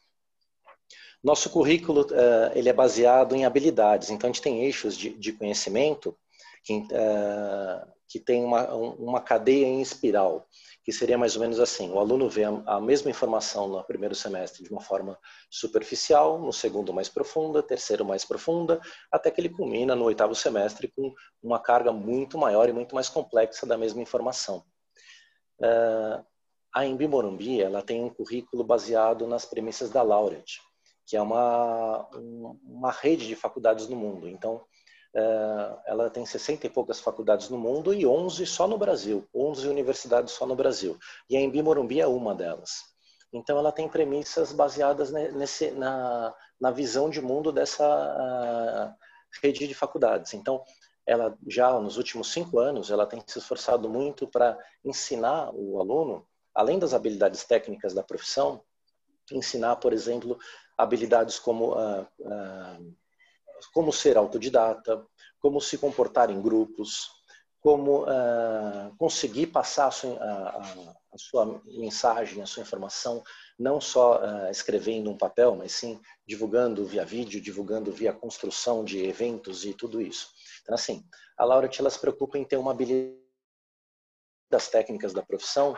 Nosso 1.24 1.50
currículo 1.50 2.06
ele 2.54 2.68
é 2.68 2.74
baseado 2.74 3.34
em 3.34 3.46
habilidades, 3.46 4.10
então 4.10 4.30
a 4.30 4.34
gente 4.34 4.42
tem 4.42 4.66
eixos 4.66 4.98
de, 4.98 5.12
de 5.12 5.32
conhecimento 5.32 6.18
que, 6.66 6.86
que 8.14 8.20
tem 8.20 8.46
uma, 8.46 8.72
uma 8.76 9.20
cadeia 9.20 9.66
em 9.66 9.82
espiral 9.82 10.48
que 10.84 10.92
seria 10.92 11.18
mais 11.18 11.36
ou 11.36 11.42
menos 11.42 11.60
assim: 11.60 11.90
o 11.90 11.98
aluno 11.98 12.30
vê 12.30 12.44
a 12.44 12.80
mesma 12.80 13.10
informação 13.10 13.68
no 13.68 13.84
primeiro 13.84 14.14
semestre 14.14 14.64
de 14.64 14.70
uma 14.70 14.82
forma 14.82 15.18
superficial, 15.50 16.38
no 16.40 16.54
segundo 16.54 16.94
mais 16.94 17.10
profunda, 17.10 17.64
terceiro 17.64 18.06
mais 18.06 18.24
profunda, 18.24 18.80
até 19.12 19.32
que 19.32 19.42
ele 19.42 19.50
culmina 19.50 19.96
no 19.96 20.06
oitavo 20.06 20.36
semestre 20.36 20.94
com 20.96 21.12
uma 21.42 21.60
carga 21.60 21.92
muito 21.92 22.38
maior 22.38 22.70
e 22.70 22.74
muito 22.74 22.94
mais 22.94 23.10
complexa 23.10 23.66
da 23.66 23.80
mesma 23.80 24.04
informação. 24.04 24.64
Uh, 25.60 26.24
a 26.72 26.86
Embi 26.86 27.08
Morumbi 27.08 27.64
ela 27.64 27.82
tem 27.82 28.04
um 28.04 28.10
currículo 28.10 28.64
baseado 28.64 29.26
nas 29.26 29.44
premissas 29.44 29.90
da 29.90 30.04
Laureate, 30.04 30.62
que 31.08 31.18
é 31.18 31.22
uma, 31.22 32.08
uma 32.64 32.92
rede 32.92 33.26
de 33.26 33.36
faculdades 33.36 33.88
no 33.88 33.96
mundo. 33.96 34.28
Então, 34.28 34.64
ela 35.86 36.10
tem 36.10 36.26
60 36.26 36.66
e 36.66 36.70
poucas 36.70 37.00
faculdades 37.00 37.50
no 37.50 37.58
mundo 37.58 37.94
e 37.94 38.06
11 38.06 38.46
só 38.46 38.68
no 38.68 38.78
Brasil, 38.78 39.28
11 39.34 39.68
universidades 39.68 40.34
só 40.34 40.46
no 40.46 40.56
Brasil. 40.56 40.98
E 41.30 41.38
a 41.38 41.42
Embi 41.42 41.62
Morumbi 41.62 42.02
é 42.02 42.08
uma 42.08 42.34
delas. 42.34 42.94
Então 43.34 43.58
ela 43.58 43.72
tem 43.72 43.90
premissas 43.90 44.52
baseadas 44.54 45.12
nesse, 45.12 45.72
na, 45.72 46.34
na 46.62 46.70
visão 46.70 47.10
de 47.10 47.20
mundo 47.20 47.52
dessa 47.52 47.84
uh, 47.84 48.94
rede 49.42 49.68
de 49.68 49.74
faculdades. 49.74 50.34
Então 50.34 50.64
ela 51.06 51.36
já 51.48 51.80
nos 51.80 51.98
últimos 51.98 52.32
cinco 52.32 52.60
anos 52.60 52.92
ela 52.92 53.06
tem 53.06 53.22
se 53.26 53.40
esforçado 53.40 53.90
muito 53.90 54.28
para 54.28 54.58
ensinar 54.86 55.50
o 55.54 55.80
aluno, 55.80 56.26
além 56.54 56.78
das 56.78 56.94
habilidades 56.94 57.44
técnicas 57.44 57.94
da 57.94 58.04
profissão, 58.04 58.64
ensinar, 59.32 59.78
por 59.78 59.94
exemplo, 59.94 60.38
habilidades 60.78 61.40
como 61.40 61.74
uh, 61.74 62.08
uh, 62.20 62.96
como 63.72 63.94
ser 63.94 64.18
autodidata, 64.18 65.06
como 65.40 65.60
se 65.62 65.78
comportar 65.78 66.30
em 66.30 66.42
grupos, 66.42 67.10
como 67.64 68.04
uh, 68.04 68.94
conseguir 68.98 69.48
passar 69.48 69.88
a 69.88 69.92
sua, 69.92 70.18
a, 70.22 70.62
a 71.14 71.18
sua, 71.18 71.62
mensagem, 71.66 72.42
a 72.42 72.46
sua 72.46 72.62
informação, 72.62 73.24
não 73.58 73.80
só 73.80 74.20
uh, 74.20 74.52
escrevendo 74.52 75.10
um 75.10 75.18
papel, 75.18 75.56
mas 75.56 75.72
sim 75.72 75.98
divulgando 76.28 76.86
via 76.86 77.06
vídeo, 77.06 77.40
divulgando 77.40 77.90
via 77.92 78.12
construção 78.12 78.84
de 78.84 79.06
eventos 79.06 79.64
e 79.64 79.74
tudo 79.74 80.02
isso. 80.02 80.28
Então, 80.62 80.76
assim, 80.76 81.06
a 81.38 81.46
Laura 81.46 81.70
ela 81.80 81.90
se 81.90 82.00
preocupa 82.00 82.38
em 82.38 82.44
ter 82.44 82.58
uma 82.58 82.72
habilidade 82.72 83.24
das 84.52 84.68
técnicas 84.68 85.14
da 85.14 85.24
profissão, 85.24 85.76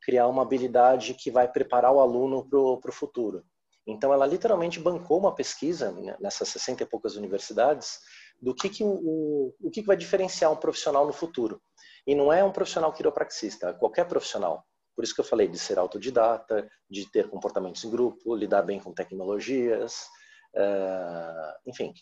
criar 0.00 0.26
uma 0.28 0.42
habilidade 0.42 1.14
que 1.14 1.30
vai 1.30 1.46
preparar 1.46 1.92
o 1.92 2.00
aluno 2.00 2.48
para 2.48 2.90
o 2.90 2.92
futuro. 2.92 3.44
Então, 3.86 4.12
ela 4.12 4.26
literalmente 4.26 4.80
bancou 4.80 5.18
uma 5.18 5.34
pesquisa 5.34 5.92
né, 5.92 6.16
nessas 6.18 6.48
60 6.48 6.82
e 6.82 6.86
poucas 6.86 7.14
universidades 7.14 8.00
do 8.40 8.54
que, 8.54 8.68
que, 8.68 8.82
o, 8.82 9.54
o 9.60 9.70
que, 9.70 9.80
que 9.80 9.86
vai 9.86 9.96
diferenciar 9.96 10.52
um 10.52 10.56
profissional 10.56 11.06
no 11.06 11.12
futuro. 11.12 11.60
E 12.06 12.14
não 12.14 12.32
é 12.32 12.42
um 12.42 12.52
profissional 12.52 12.92
quiropraxista, 12.92 13.68
é 13.68 13.72
qualquer 13.72 14.06
profissional. 14.06 14.64
Por 14.94 15.04
isso 15.04 15.14
que 15.14 15.20
eu 15.20 15.24
falei 15.24 15.46
de 15.46 15.58
ser 15.58 15.78
autodidata, 15.78 16.68
de 16.88 17.10
ter 17.10 17.28
comportamentos 17.28 17.84
em 17.84 17.90
grupo, 17.90 18.34
lidar 18.34 18.62
bem 18.62 18.80
com 18.80 18.94
tecnologias, 18.94 20.06
uh, 20.54 21.52
enfim. 21.66 21.92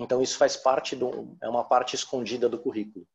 Então 0.00 0.20
isso 0.20 0.36
faz 0.36 0.56
parte 0.56 0.96
do, 0.96 1.36
é 1.40 1.48
uma 1.48 1.64
parte 1.64 1.94
escondida 1.94 2.48
do 2.48 2.58
currículo. 2.58 3.06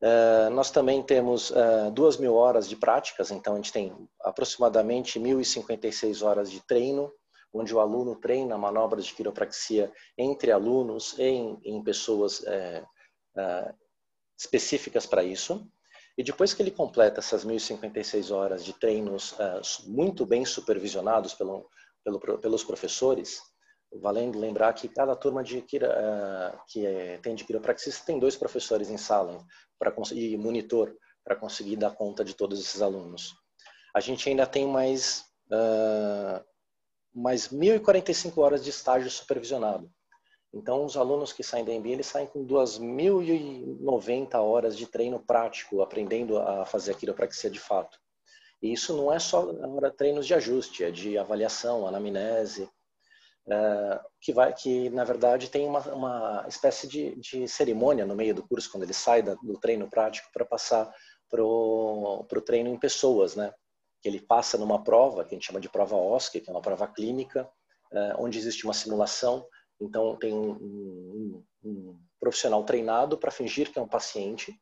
Uh, 0.00 0.50
nós 0.50 0.70
também 0.70 1.02
temos 1.02 1.50
uh, 1.50 2.20
mil 2.20 2.34
horas 2.34 2.68
de 2.68 2.76
práticas, 2.76 3.32
então 3.32 3.54
a 3.54 3.56
gente 3.56 3.72
tem 3.72 3.92
aproximadamente 4.20 5.18
1.056 5.18 6.24
horas 6.24 6.50
de 6.50 6.60
treino 6.60 7.12
onde 7.52 7.74
o 7.74 7.80
aluno 7.80 8.14
treina 8.14 8.58
manobras 8.58 9.06
de 9.06 9.14
quiropraxia 9.14 9.92
entre 10.16 10.52
alunos 10.52 11.18
e 11.18 11.22
em, 11.22 11.60
em 11.64 11.82
pessoas 11.82 12.44
é, 12.46 12.84
específicas 14.38 15.06
para 15.06 15.24
isso. 15.24 15.66
E 16.16 16.22
depois 16.22 16.52
que 16.52 16.60
ele 16.60 16.70
completa 16.70 17.20
essas 17.20 17.46
1.056 17.46 18.34
horas 18.34 18.64
de 18.64 18.74
treinos 18.74 19.34
muito 19.86 20.26
bem 20.26 20.44
supervisionados 20.44 21.32
pelo, 21.32 21.68
pelo, 22.04 22.38
pelos 22.38 22.64
professores, 22.64 23.40
valendo 23.92 24.38
lembrar 24.38 24.72
que 24.74 24.88
cada 24.88 25.16
turma 25.16 25.42
de 25.42 25.58
é, 25.58 26.58
que 26.68 26.86
é, 26.86 27.18
tem 27.18 27.34
de 27.34 27.44
quiropraxista 27.44 28.04
tem 28.04 28.18
dois 28.18 28.36
professores 28.36 28.90
em 28.90 28.96
sala 28.96 29.44
para 29.78 29.90
conseguir 29.90 30.36
monitor 30.36 30.94
para 31.24 31.36
conseguir 31.36 31.76
dar 31.76 31.94
conta 31.94 32.24
de 32.24 32.34
todos 32.34 32.58
esses 32.58 32.80
alunos. 32.80 33.34
A 33.94 34.00
gente 34.00 34.28
ainda 34.28 34.46
tem 34.46 34.66
mais 34.66 35.26
uh, 35.52 36.42
mais 37.14 37.48
1.045 37.48 38.38
horas 38.38 38.64
de 38.64 38.70
estágio 38.70 39.10
supervisionado. 39.10 39.90
Então, 40.54 40.84
os 40.84 40.96
alunos 40.96 41.32
que 41.32 41.42
saem 41.42 41.64
da 41.64 41.72
MBA, 41.72 41.88
eles 41.88 42.06
saem 42.06 42.26
com 42.26 42.46
2.090 42.46 44.34
horas 44.36 44.76
de 44.76 44.86
treino 44.86 45.20
prático, 45.20 45.82
aprendendo 45.82 46.38
a 46.38 46.64
fazer 46.64 46.92
a 46.92 46.94
quiropraxia 46.94 47.50
de 47.50 47.60
fato. 47.60 47.98
E 48.62 48.72
isso 48.72 48.96
não 48.96 49.12
é 49.12 49.18
só 49.18 49.46
treinos 49.96 50.26
de 50.26 50.34
ajuste, 50.34 50.84
é 50.84 50.90
de 50.90 51.18
avaliação, 51.18 51.86
anamnese, 51.86 52.68
é, 53.50 54.00
que, 54.20 54.32
vai, 54.32 54.52
que 54.52 54.90
na 54.90 55.04
verdade 55.04 55.50
tem 55.50 55.66
uma, 55.66 55.80
uma 55.92 56.44
espécie 56.48 56.86
de, 56.86 57.16
de, 57.16 57.48
cerimônia 57.48 58.04
no 58.04 58.14
meio 58.14 58.34
do 58.34 58.46
curso, 58.46 58.70
quando 58.70 58.82
ele 58.82 58.92
sai 58.92 59.22
do 59.22 59.58
treino 59.60 59.88
prático 59.88 60.28
para 60.32 60.44
passar 60.44 60.92
para 61.30 61.42
o 61.44 62.42
treino 62.44 62.70
em 62.70 62.78
pessoas, 62.78 63.36
né? 63.36 63.52
que 64.00 64.08
ele 64.08 64.20
passa 64.20 64.56
numa 64.56 64.82
prova, 64.82 65.24
que 65.24 65.34
a 65.34 65.36
gente 65.36 65.46
chama 65.46 65.60
de 65.60 65.68
prova 65.68 65.96
OSCE, 65.96 66.40
que 66.40 66.48
é 66.48 66.52
uma 66.52 66.62
prova 66.62 66.86
clínica, 66.86 67.48
eh, 67.92 68.14
onde 68.16 68.38
existe 68.38 68.64
uma 68.64 68.72
simulação. 68.72 69.44
Então, 69.80 70.16
tem 70.16 70.32
um, 70.32 70.52
um, 70.52 71.44
um 71.64 71.98
profissional 72.20 72.62
treinado 72.64 73.18
para 73.18 73.30
fingir 73.30 73.72
que 73.72 73.78
é 73.78 73.82
um 73.82 73.88
paciente 73.88 74.56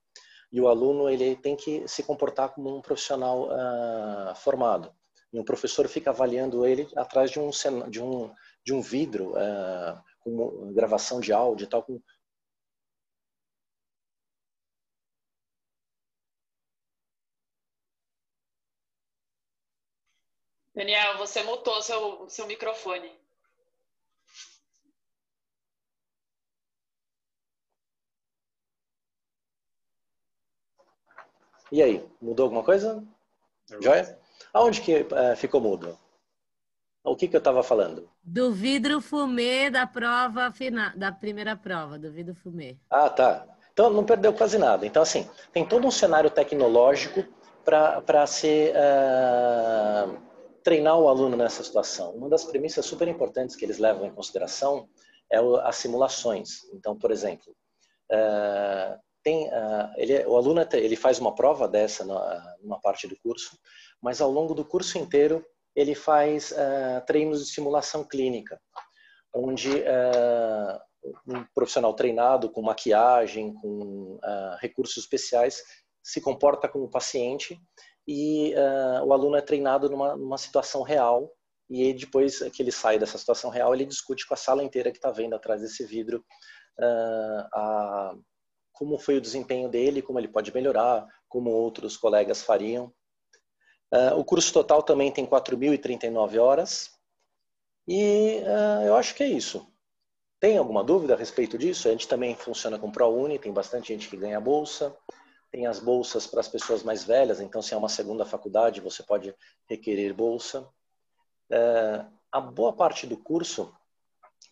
e 0.52 0.60
o 0.60 0.68
aluno 0.68 1.08
ele 1.08 1.36
tem 1.36 1.56
que 1.56 1.86
se 1.88 2.02
comportar 2.02 2.50
como 2.54 2.76
um 2.76 2.80
profissional 2.80 3.48
uh, 3.48 4.34
formado. 4.36 4.92
E 5.32 5.38
o 5.38 5.44
professor 5.44 5.88
fica 5.88 6.10
avaliando 6.10 6.64
ele 6.64 6.88
atrás 6.96 7.30
de 7.30 7.40
um, 7.40 7.50
de 7.90 8.02
um, 8.02 8.32
de 8.66 8.75
um 8.75 8.82
vidro 8.82 9.30
uh, 9.30 10.02
com 10.18 10.73
gravação 10.75 11.20
de 11.20 11.32
áudio 11.32 11.64
e 11.64 11.68
tal, 11.68 11.85
com 11.85 12.02
Daniel, 20.75 21.16
você 21.16 21.42
mutou 21.44 21.80
seu, 21.80 22.28
seu 22.28 22.46
microfone. 22.46 23.11
E 31.73 31.82
aí, 31.82 32.06
mudou 32.20 32.44
alguma 32.44 32.64
coisa? 32.64 33.02
Joia? 33.80 34.20
Aonde 34.52 34.82
que 34.82 35.02
uh, 35.02 35.37
ficou 35.37 35.61
mudo? 35.61 35.99
O 37.06 37.14
que, 37.14 37.28
que 37.28 37.36
eu 37.36 37.38
estava 37.38 37.62
falando? 37.62 38.10
Do 38.22 38.52
vidro 38.52 39.00
fumê 39.00 39.70
da 39.70 39.86
prova 39.86 40.50
final, 40.50 40.90
da 40.96 41.12
primeira 41.12 41.56
prova, 41.56 41.96
do 41.96 42.10
vidro 42.10 42.34
fumê. 42.34 42.76
Ah, 42.90 43.08
tá. 43.08 43.46
Então 43.72 43.90
não 43.90 44.04
perdeu 44.04 44.32
quase 44.32 44.58
nada. 44.58 44.84
Então, 44.84 45.02
assim, 45.02 45.28
tem 45.52 45.64
todo 45.64 45.86
um 45.86 45.90
cenário 45.90 46.28
tecnológico 46.30 47.25
para 47.64 48.26
ser 48.26 48.75
uh, 48.75 50.18
treinar 50.64 50.98
o 50.98 51.08
aluno 51.08 51.36
nessa 51.36 51.62
situação. 51.62 52.10
Uma 52.12 52.28
das 52.28 52.44
premissas 52.44 52.84
super 52.86 53.06
importantes 53.06 53.54
que 53.54 53.64
eles 53.64 53.78
levam 53.78 54.06
em 54.06 54.12
consideração 54.12 54.88
é 55.30 55.38
as 55.62 55.76
simulações. 55.76 56.64
Então, 56.72 56.96
por 56.96 57.12
exemplo, 57.12 57.54
uh, 58.10 58.98
tem, 59.22 59.46
uh, 59.48 59.92
ele, 59.96 60.25
o 60.26 60.36
aluno 60.36 60.66
ele 60.72 60.96
faz 60.96 61.20
uma 61.20 61.34
prova 61.34 61.68
dessa 61.68 62.04
numa 62.04 62.80
parte 62.80 63.06
do 63.06 63.16
curso, 63.16 63.56
mas 64.00 64.20
ao 64.20 64.30
longo 64.30 64.54
do 64.54 64.64
curso 64.64 64.98
inteiro 64.98 65.44
ele 65.76 65.95
faz 65.95 66.50
uh, 66.52 67.04
treinos 67.06 67.45
de 67.45 67.52
simulação 67.52 68.02
clínica, 68.02 68.61
onde 69.35 69.71
um 71.26 71.45
profissional 71.54 71.92
treinado 71.92 72.50
com 72.50 72.62
maquiagem, 72.62 73.52
com 73.54 74.18
recursos 74.59 74.97
especiais, 74.97 75.62
se 76.02 76.21
comporta 76.21 76.68
como 76.68 76.88
paciente 76.88 77.61
e 78.06 78.54
uh, 78.54 79.04
o 79.04 79.12
aluno 79.12 79.37
é 79.37 79.40
treinado 79.40 79.90
numa, 79.90 80.16
numa 80.16 80.38
situação 80.38 80.83
real 80.83 81.30
e 81.68 81.92
depois 81.92 82.38
que 82.50 82.62
ele 82.62 82.71
sai 82.71 82.99
dessa 82.99 83.18
situação 83.18 83.50
real, 83.50 83.75
ele 83.75 83.85
discute 83.85 84.26
com 84.26 84.35
a 84.35 84.37
sala 84.37 84.62
inteira 84.62 84.92
que 84.92 84.99
está 84.99 85.11
vendo 85.11 85.35
atrás 85.35 85.61
desse 85.61 85.85
vidro 85.85 86.25
uh, 86.78 87.49
a, 87.52 88.14
como 88.73 88.99
foi 88.99 89.16
o 89.16 89.21
desempenho 89.21 89.68
dele, 89.68 90.00
como 90.00 90.21
ele 90.21 90.28
pode 90.28 90.54
melhorar, 90.54 91.04
como 91.28 91.50
outros 91.50 91.97
colegas 91.97 92.42
fariam. 92.42 92.92
Uh, 93.92 94.18
o 94.18 94.24
curso 94.24 94.52
total 94.52 94.82
também 94.82 95.12
tem 95.12 95.24
4.039 95.24 96.40
horas 96.40 96.90
e 97.86 98.40
uh, 98.42 98.86
eu 98.86 98.96
acho 98.96 99.14
que 99.14 99.22
é 99.22 99.28
isso. 99.28 99.66
Tem 100.40 100.58
alguma 100.58 100.84
dúvida 100.84 101.14
a 101.14 101.16
respeito 101.16 101.56
disso? 101.56 101.88
A 101.88 101.92
gente 101.92 102.08
também 102.08 102.34
funciona 102.34 102.78
com 102.78 102.90
ProUni, 102.90 103.38
tem 103.38 103.52
bastante 103.52 103.88
gente 103.88 104.08
que 104.08 104.16
ganha 104.16 104.40
bolsa. 104.40 104.94
Tem 105.50 105.66
as 105.66 105.78
bolsas 105.78 106.26
para 106.26 106.40
as 106.40 106.48
pessoas 106.48 106.82
mais 106.82 107.04
velhas, 107.04 107.40
então 107.40 107.62
se 107.62 107.72
é 107.72 107.76
uma 107.76 107.88
segunda 107.88 108.26
faculdade, 108.26 108.80
você 108.80 109.02
pode 109.02 109.34
requerer 109.68 110.12
bolsa. 110.12 110.68
É, 111.50 112.04
a 112.30 112.40
boa 112.40 112.72
parte 112.72 113.06
do 113.06 113.16
curso 113.16 113.72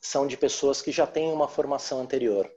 são 0.00 0.26
de 0.26 0.36
pessoas 0.36 0.80
que 0.80 0.92
já 0.92 1.06
têm 1.06 1.30
uma 1.32 1.48
formação 1.48 2.00
anterior. 2.00 2.50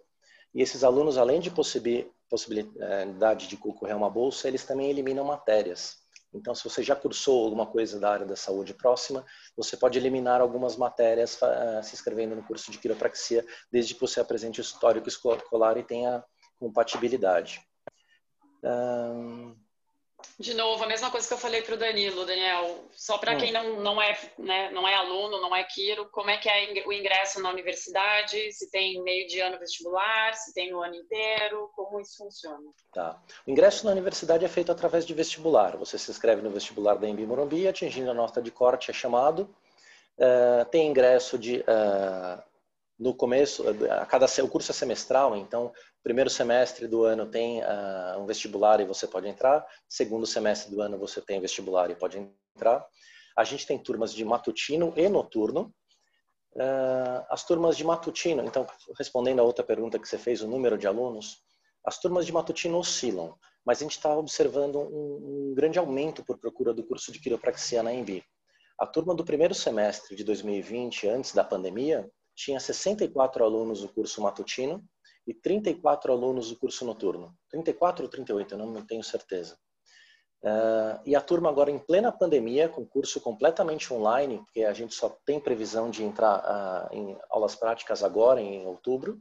E 0.54 0.62
esses 0.62 0.84
alunos, 0.84 1.18
além 1.18 1.40
de 1.40 1.52
possibilidade 1.52 3.48
de 3.48 3.58
concorrer 3.58 3.96
a 3.96 3.98
uma 3.98 4.10
bolsa, 4.10 4.48
eles 4.48 4.64
também 4.66 4.90
eliminam 4.90 5.26
matérias. 5.26 5.98
Então, 6.34 6.54
se 6.54 6.64
você 6.64 6.84
já 6.84 6.96
cursou 6.96 7.46
alguma 7.46 7.66
coisa 7.66 8.00
da 8.00 8.12
área 8.12 8.26
da 8.26 8.36
saúde 8.36 8.74
próxima, 8.74 9.26
você 9.56 9.76
pode 9.78 9.98
eliminar 9.98 10.42
algumas 10.42 10.76
matérias 10.76 11.40
se 11.84 11.96
inscrevendo 11.96 12.36
no 12.36 12.44
curso 12.44 12.72
de 12.72 12.78
quiropraxia, 12.78 13.46
desde 13.72 13.94
que 13.94 14.02
você 14.02 14.20
apresente 14.20 14.60
o 14.60 14.62
histórico 14.62 15.08
escolar 15.08 15.78
e 15.78 15.84
tenha 15.84 16.24
compatibilidade. 16.60 17.62
De 20.40 20.54
novo, 20.54 20.84
a 20.84 20.88
mesma 20.88 21.12
coisa 21.12 21.28
que 21.28 21.34
eu 21.34 21.38
falei 21.38 21.62
para 21.62 21.76
o 21.76 21.78
Danilo, 21.78 22.26
Daniel. 22.26 22.86
Só 22.92 23.18
para 23.18 23.36
quem 23.36 23.52
não, 23.52 23.82
não, 23.82 24.02
é, 24.02 24.18
né, 24.38 24.72
não 24.72 24.88
é 24.88 24.96
aluno, 24.96 25.40
não 25.40 25.56
é 25.56 25.64
Quiro, 25.64 26.10
como 26.10 26.30
é 26.30 26.38
que 26.38 26.50
é 26.50 26.84
o 26.86 26.94
ingresso 26.94 27.42
na 27.42 27.50
universidade? 27.50 28.52
Se 28.52 28.70
tem 28.72 29.02
meio 29.04 29.28
de 29.28 29.40
ano 29.40 29.60
vestibular, 29.60 30.34
se 30.34 30.54
tem 30.54 30.74
o 30.74 30.82
ano 30.82 30.96
inteiro, 30.96 31.70
como 31.76 32.00
isso 32.00 32.18
funciona? 32.18 32.72
Tá. 32.92 33.20
O 33.46 33.52
ingresso 33.52 33.86
na 33.86 33.92
universidade 33.92 34.44
é 34.44 34.48
feito 34.48 34.72
através 34.72 35.06
de 35.06 35.14
vestibular. 35.14 35.78
Você 35.78 35.98
se 36.00 36.10
inscreve 36.10 36.42
no 36.42 36.50
vestibular 36.50 36.96
da 36.96 37.08
Embi 37.08 37.26
Morumbi, 37.26 37.68
atingindo 37.68 38.10
a 38.10 38.16
nota 38.16 38.42
de 38.42 38.50
corte 38.50 38.90
é 38.90 38.94
chamado. 38.94 39.50
Uh, 40.18 40.66
tem 40.72 40.88
ingresso 40.88 41.38
de 41.38 41.60
uh, 41.60 42.42
no 42.98 43.14
começo, 43.14 43.64
a 43.92 44.06
cada 44.06 44.26
o 44.44 44.48
curso 44.48 44.72
é 44.72 44.74
semestral, 44.74 45.36
então 45.36 45.72
primeiro 46.08 46.30
semestre 46.30 46.88
do 46.88 47.04
ano 47.04 47.26
tem 47.26 47.60
uh, 47.60 48.18
um 48.18 48.26
vestibular 48.26 48.80
e 48.80 48.86
você 48.86 49.06
pode 49.06 49.28
entrar, 49.28 49.68
segundo 49.90 50.26
semestre 50.26 50.74
do 50.74 50.82
ano 50.82 50.98
você 50.98 51.20
tem 51.20 51.42
vestibular 51.42 51.92
e 51.92 51.96
pode 51.96 52.18
entrar. 52.56 52.88
A 53.38 53.44
gente 53.44 53.68
tem 53.68 53.78
turmas 53.78 54.14
de 54.14 54.24
matutino 54.24 54.94
e 54.96 55.10
noturno. 55.10 55.70
Uh, 56.56 57.28
as 57.30 57.44
turmas 57.44 57.76
de 57.76 57.84
matutino, 57.84 58.42
então, 58.46 58.66
respondendo 58.98 59.42
a 59.42 59.44
outra 59.44 59.66
pergunta 59.66 60.00
que 60.00 60.08
você 60.08 60.18
fez, 60.18 60.42
o 60.42 60.48
número 60.48 60.78
de 60.78 60.88
alunos, 60.88 61.40
as 61.86 62.00
turmas 62.00 62.26
de 62.26 62.32
matutino 62.32 62.78
oscilam, 62.78 63.38
mas 63.66 63.80
a 63.80 63.84
gente 63.84 63.98
está 63.98 64.16
observando 64.16 64.78
um, 64.78 65.50
um, 65.50 65.54
grande 65.54 65.78
aumento 65.78 66.24
por 66.24 66.38
procura 66.38 66.74
do 66.74 66.86
curso 66.86 67.12
de 67.12 67.20
quiropraxia 67.20 67.84
na 67.84 67.94
EMB. 67.94 68.24
A 68.80 68.88
turma 68.88 69.14
do 69.14 69.26
primeiro 69.26 69.54
semestre 69.54 70.16
de 70.16 70.24
2020, 70.24 71.06
antes 71.10 71.34
da 71.34 71.44
pandemia, 71.44 72.10
tinha 72.34 72.62
64 72.62 73.44
alunos 73.44 73.82
do 73.82 73.90
curso 73.90 74.22
matutino 74.22 74.82
e 75.28 75.34
34 75.34 76.12
alunos 76.12 76.50
do 76.50 76.58
curso 76.58 76.86
noturno. 76.86 77.36
34 77.50 78.06
ou 78.06 78.10
38, 78.10 78.56
eu 78.56 78.58
não 78.58 78.86
tenho 78.86 79.04
certeza. 79.04 79.58
Uh, 80.44 81.02
e 81.06 81.16
a 81.16 81.22
turma 81.22 81.50
agora 81.50 81.70
em 81.70 81.80
plena 81.80 82.12
pandemia, 82.12 82.70
com 82.70 82.86
curso 82.86 83.20
completamente 83.20 83.92
online, 83.94 84.38
porque 84.38 84.64
a 84.64 84.74
gente 84.74 84.94
só 84.94 85.10
tem 85.26 85.40
previsão 85.40 85.90
de 85.90 86.04
entrar 86.04 86.40
uh, 86.40 86.96
em 86.96 87.18
aulas 87.30 87.56
práticas 87.56 88.04
agora, 88.04 88.40
em 88.40 88.66
outubro. 88.66 89.20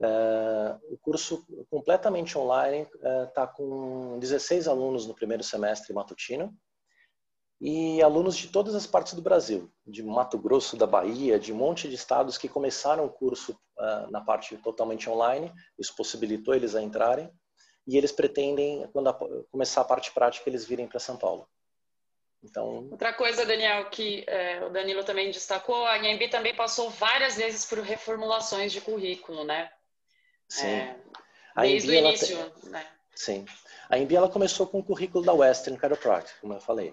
Uh, 0.00 0.94
o 0.94 0.98
curso 0.98 1.46
completamente 1.70 2.36
online 2.36 2.88
está 3.28 3.46
com 3.46 4.18
16 4.18 4.66
alunos 4.66 5.06
no 5.06 5.14
primeiro 5.14 5.44
semestre 5.44 5.92
matutino 5.92 6.52
e 7.64 8.02
alunos 8.02 8.36
de 8.36 8.48
todas 8.48 8.74
as 8.74 8.88
partes 8.88 9.14
do 9.14 9.22
Brasil, 9.22 9.70
de 9.86 10.02
Mato 10.02 10.36
Grosso, 10.36 10.76
da 10.76 10.84
Bahia, 10.84 11.38
de 11.38 11.52
um 11.52 11.56
monte 11.56 11.88
de 11.88 11.94
estados 11.94 12.36
que 12.36 12.48
começaram 12.48 13.04
o 13.04 13.08
curso 13.08 13.56
na 14.10 14.20
parte 14.20 14.56
totalmente 14.56 15.08
online, 15.08 15.52
isso 15.78 15.94
possibilitou 15.94 16.54
eles 16.54 16.74
a 16.74 16.82
entrarem 16.82 17.32
e 17.86 17.96
eles 17.96 18.10
pretendem, 18.10 18.88
quando 18.92 19.08
a, 19.08 19.14
começar 19.50 19.80
a 19.80 19.84
parte 19.84 20.10
prática, 20.10 20.50
eles 20.50 20.64
virem 20.64 20.88
para 20.88 20.98
São 20.98 21.16
Paulo. 21.16 21.48
Então... 22.42 22.88
Outra 22.90 23.12
coisa, 23.12 23.46
Daniel, 23.46 23.88
que 23.90 24.24
é, 24.26 24.64
o 24.64 24.70
Danilo 24.70 25.04
também 25.04 25.30
destacou, 25.30 25.86
a 25.86 25.96
IMB 25.98 26.28
também 26.30 26.56
passou 26.56 26.90
várias 26.90 27.36
vezes 27.36 27.64
por 27.64 27.78
reformulações 27.78 28.72
de 28.72 28.80
currículo, 28.80 29.44
né? 29.44 29.70
Sim. 30.48 30.66
É, 30.66 30.96
desde 31.60 31.90
o 31.90 31.94
início, 31.94 32.50
tem... 32.50 32.70
né? 32.70 32.86
Sim. 33.14 33.46
A 33.88 33.98
IMB 33.98 34.16
ela 34.16 34.28
começou 34.28 34.66
com 34.66 34.80
o 34.80 34.84
currículo 34.84 35.24
da 35.24 35.32
Western 35.32 35.78
Chiropractic, 35.78 36.40
como 36.40 36.54
eu 36.54 36.60
falei. 36.60 36.92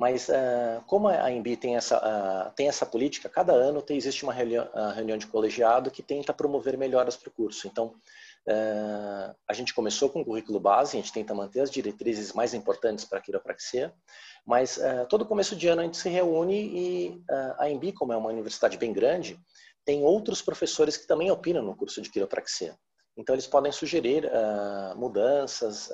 Mas 0.00 0.30
uh, 0.30 0.80
como 0.86 1.08
a 1.08 1.30
IMB 1.30 1.58
tem 1.58 1.76
essa, 1.76 1.98
uh, 1.98 2.50
tem 2.54 2.68
essa 2.68 2.86
política, 2.86 3.28
cada 3.28 3.52
ano 3.52 3.82
tem, 3.82 3.98
existe 3.98 4.22
uma 4.22 4.32
reunião, 4.32 4.66
uh, 4.72 4.94
reunião 4.94 5.18
de 5.18 5.26
colegiado 5.26 5.90
que 5.90 6.02
tenta 6.02 6.32
promover 6.32 6.78
melhoras 6.78 7.18
para 7.18 7.28
o 7.28 7.32
curso. 7.32 7.68
Então, 7.68 7.92
a 9.46 9.52
gente 9.52 9.74
começou 9.74 10.08
com 10.08 10.22
o 10.22 10.24
currículo 10.24 10.58
base, 10.58 10.96
a 10.96 11.00
gente 11.00 11.12
tenta 11.12 11.34
manter 11.34 11.60
as 11.60 11.70
diretrizes 11.70 12.32
mais 12.32 12.54
importantes 12.54 13.04
para 13.04 13.18
a 13.18 13.20
quiropraxia, 13.20 13.92
mas 14.46 14.80
todo 15.08 15.26
começo 15.26 15.54
de 15.54 15.68
ano 15.68 15.82
a 15.82 15.84
gente 15.84 15.98
se 15.98 16.08
reúne 16.08 16.56
e 16.56 17.22
a 17.58 17.70
EMB, 17.70 17.92
como 17.92 18.14
é 18.14 18.16
uma 18.16 18.30
universidade 18.30 18.78
bem 18.78 18.92
grande, 18.94 19.38
tem 19.84 20.02
outros 20.02 20.40
professores 20.40 20.96
que 20.96 21.06
também 21.06 21.30
opinam 21.30 21.62
no 21.62 21.76
curso 21.76 22.00
de 22.00 22.10
quiropraxia. 22.10 22.74
Então 23.20 23.34
eles 23.34 23.46
podem 23.46 23.70
sugerir 23.70 24.28
mudanças, 24.96 25.90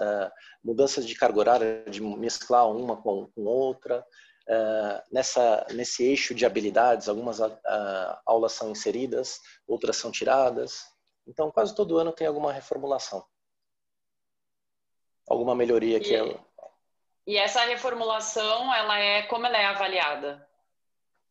mudanças 0.63 1.05
de 1.05 1.15
carga 1.17 1.41
horária, 1.41 1.85
de 1.91 2.01
mesclar 2.01 2.71
uma 2.71 2.97
com, 2.97 3.27
com 3.35 3.43
outra, 3.43 4.07
nessa, 5.11 5.67
nesse 5.73 6.05
eixo 6.05 6.33
de 6.35 6.47
habilidades, 6.47 7.09
algumas 7.09 7.41
aulas 8.25 8.53
são 8.53 8.71
inseridas, 8.71 9.41
outras 9.67 9.97
são 9.97 10.13
tiradas. 10.13 10.85
Então, 11.27 11.51
quase 11.51 11.75
todo 11.75 11.99
ano 11.99 12.13
tem 12.13 12.29
alguma 12.29 12.53
reformulação. 12.53 13.27
Alguma 15.29 15.57
melhoria 15.57 15.99
que 15.99 16.15
e, 16.15 16.39
E 17.27 17.37
essa 17.37 17.63
reformulação, 17.63 18.73
ela 18.73 18.97
é 19.01 19.23
como 19.23 19.47
ela 19.47 19.59
é 19.59 19.67
avaliada? 19.67 20.49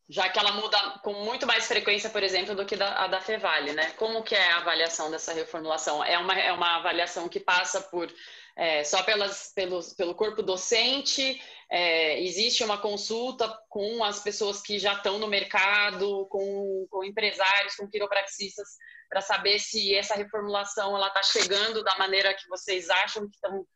Já 0.08 0.28
que 0.28 0.38
ela 0.38 0.52
muda 0.52 0.78
com 1.02 1.12
muito 1.24 1.46
mais 1.46 1.66
frequência, 1.66 2.08
por 2.10 2.22
exemplo, 2.22 2.54
do 2.54 2.64
que 2.64 2.76
a 2.80 3.06
da 3.08 3.20
Fevale, 3.20 3.72
né? 3.72 3.90
Como 3.92 4.22
que 4.22 4.36
é 4.36 4.52
a 4.52 4.58
avaliação 4.58 5.10
dessa 5.10 5.32
reformulação? 5.32 6.02
É 6.04 6.16
uma, 6.16 6.38
é 6.38 6.52
uma 6.52 6.76
avaliação 6.76 7.28
que 7.28 7.40
passa 7.40 7.80
por 7.80 8.12
é, 8.56 8.82
só 8.84 9.02
pelas, 9.02 9.52
pelos, 9.54 9.92
pelo 9.92 10.14
corpo 10.14 10.42
docente? 10.42 11.42
É, 11.70 12.22
existe 12.22 12.64
uma 12.64 12.78
consulta 12.78 13.48
com 13.68 14.02
as 14.02 14.20
pessoas 14.20 14.62
que 14.62 14.78
já 14.78 14.94
estão 14.94 15.18
no 15.18 15.26
mercado, 15.26 16.26
com, 16.28 16.86
com 16.88 17.04
empresários, 17.04 17.74
com 17.74 17.88
quiropraxistas, 17.88 18.68
para 19.10 19.20
saber 19.20 19.58
se 19.58 19.94
essa 19.94 20.14
reformulação 20.14 20.96
ela 20.96 21.08
está 21.08 21.22
chegando 21.22 21.84
da 21.84 21.98
maneira 21.98 22.32
que 22.32 22.48
vocês 22.48 22.88
acham 22.88 23.28
que 23.28 23.34
estão, 23.34 23.66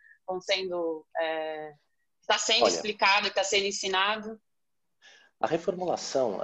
sendo 0.41 1.05
está 2.23 2.37
é, 2.37 2.39
sendo 2.39 2.65
Olha, 2.65 2.73
explicado, 2.73 3.27
está 3.27 3.45
sendo 3.45 3.67
ensinado? 3.67 4.41
A 5.41 5.47
reformulação, 5.47 6.39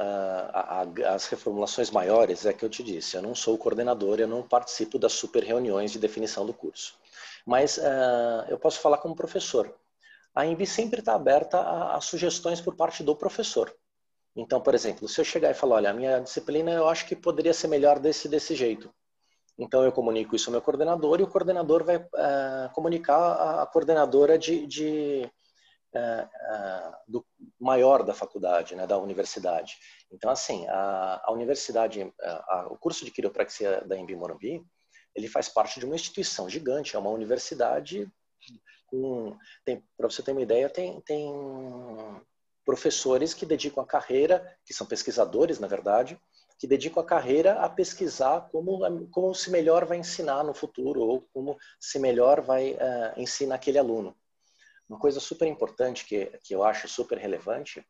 as 1.07 1.27
reformulações 1.27 1.91
maiores 1.91 2.47
é 2.47 2.53
que 2.55 2.65
eu 2.65 2.71
te 2.71 2.83
disse, 2.83 3.15
eu 3.15 3.21
não 3.21 3.35
sou 3.35 3.59
coordenador, 3.59 4.19
eu 4.19 4.27
não 4.27 4.43
participo 4.43 4.99
das 4.99 5.13
super 5.13 5.45
reuniões 5.45 5.93
de 5.93 5.99
definição 5.99 6.47
do 6.47 6.55
curso. 6.55 6.99
Mas 7.45 7.77
uh, 7.77 8.49
eu 8.49 8.59
posso 8.59 8.81
falar 8.81 8.97
como 8.97 9.15
professor. 9.15 9.71
A 10.35 10.47
INB 10.47 10.67
sempre 10.67 11.01
está 11.01 11.15
aberta 11.15 11.61
a, 11.61 12.01
sugestões 12.01 12.61
por 12.61 12.75
parte 12.75 13.03
do 13.03 13.15
professor. 13.15 13.71
Então, 14.35 14.63
por 14.63 14.75
exemplo, 14.75 15.07
se 15.09 15.21
eu 15.21 15.25
chegar 15.27 15.51
e 15.51 15.55
falar, 15.55 15.77
olha, 15.77 15.91
a 15.91 15.95
minha 15.95 16.19
disciplina 16.19 16.73
eu 16.73 16.89
acho 16.89 17.07
que 17.07 17.15
poderia 17.15 17.53
ser 17.53 17.69
melhor 17.69 17.99
desse 17.99 18.29
desse 18.29 18.55
jeito. 18.55 18.91
Então 19.59 19.85
eu 19.85 19.93
comunico 19.93 20.35
isso 20.35 20.49
ao 20.49 20.53
meu 20.53 20.63
coordenador 20.63 21.21
e 21.21 21.23
o 21.23 21.29
coordenador 21.29 21.85
vai 21.85 21.97
uh, 21.97 22.73
comunicar 22.75 23.61
à 23.63 23.67
coordenadora 23.67 24.39
de, 24.39 24.67
de 24.67 25.31
do 27.09 27.25
maior 27.67 28.03
da 28.03 28.15
faculdade, 28.15 28.75
né, 28.77 28.87
da 28.87 28.97
universidade. 28.97 29.77
Então 30.11 30.31
assim, 30.31 30.67
a, 30.69 31.23
a 31.25 31.33
universidade, 31.33 32.13
a, 32.23 32.69
o 32.71 32.79
curso 32.79 33.05
de 33.05 33.11
quiropraxia 33.11 33.83
da 33.83 33.99
Embi 33.99 34.15
Morumbi, 34.15 34.65
ele 35.15 35.29
faz 35.29 35.49
parte 35.49 35.81
de 35.81 35.87
uma 35.87 35.97
instituição 35.97 36.49
gigante, 36.49 36.95
é 36.95 36.99
uma 36.99 37.11
universidade 37.11 38.11
com, 38.87 39.37
para 39.97 40.09
você 40.09 40.23
ter 40.23 40.33
uma 40.33 40.43
ideia, 40.43 40.71
tem, 40.71 41.01
tem 41.01 41.29
professores 42.65 43.35
que 43.35 43.47
dedicam 43.47 43.83
a 43.83 43.87
carreira, 43.87 44.57
que 44.65 44.75
são 44.75 44.87
pesquisadores, 44.87 45.59
na 45.59 45.67
verdade, 45.67 46.21
que 46.59 46.67
dedicam 46.67 47.03
a 47.03 47.07
carreira 47.07 47.61
a 47.61 47.69
pesquisar 47.69 48.49
como, 48.51 49.09
como 49.11 49.35
se 49.35 49.51
melhor 49.51 49.85
vai 49.85 49.99
ensinar 49.99 50.43
no 50.43 50.55
futuro 50.55 51.01
ou 51.01 51.23
como 51.33 51.57
se 51.79 51.99
melhor 51.99 52.41
vai 52.41 52.73
uh, 52.73 53.19
ensinar 53.21 53.57
aquele 53.57 53.79
aluno. 53.79 54.17
Uma 54.89 54.99
coisa 54.99 55.21
super 55.21 55.47
importante 55.47 56.05
que, 56.05 56.27
que 56.43 56.55
eu 56.55 56.63
acho 56.63 56.89
super 56.89 57.19
relevante 57.19 57.85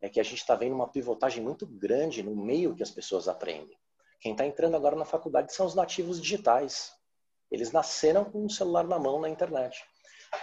é 0.00 0.08
que 0.08 0.20
a 0.20 0.22
gente 0.22 0.38
está 0.38 0.54
vendo 0.54 0.74
uma 0.74 0.88
pivotagem 0.88 1.42
muito 1.42 1.66
grande 1.66 2.22
no 2.22 2.36
meio 2.36 2.74
que 2.74 2.82
as 2.82 2.90
pessoas 2.90 3.28
aprendem. 3.28 3.76
Quem 4.20 4.32
está 4.32 4.46
entrando 4.46 4.76
agora 4.76 4.96
na 4.96 5.04
faculdade 5.04 5.52
são 5.52 5.66
os 5.66 5.74
nativos 5.74 6.20
digitais. 6.20 6.92
Eles 7.50 7.72
nasceram 7.72 8.24
com 8.24 8.44
um 8.44 8.48
celular 8.48 8.84
na 8.84 8.98
mão 8.98 9.20
na 9.20 9.28
internet. 9.28 9.84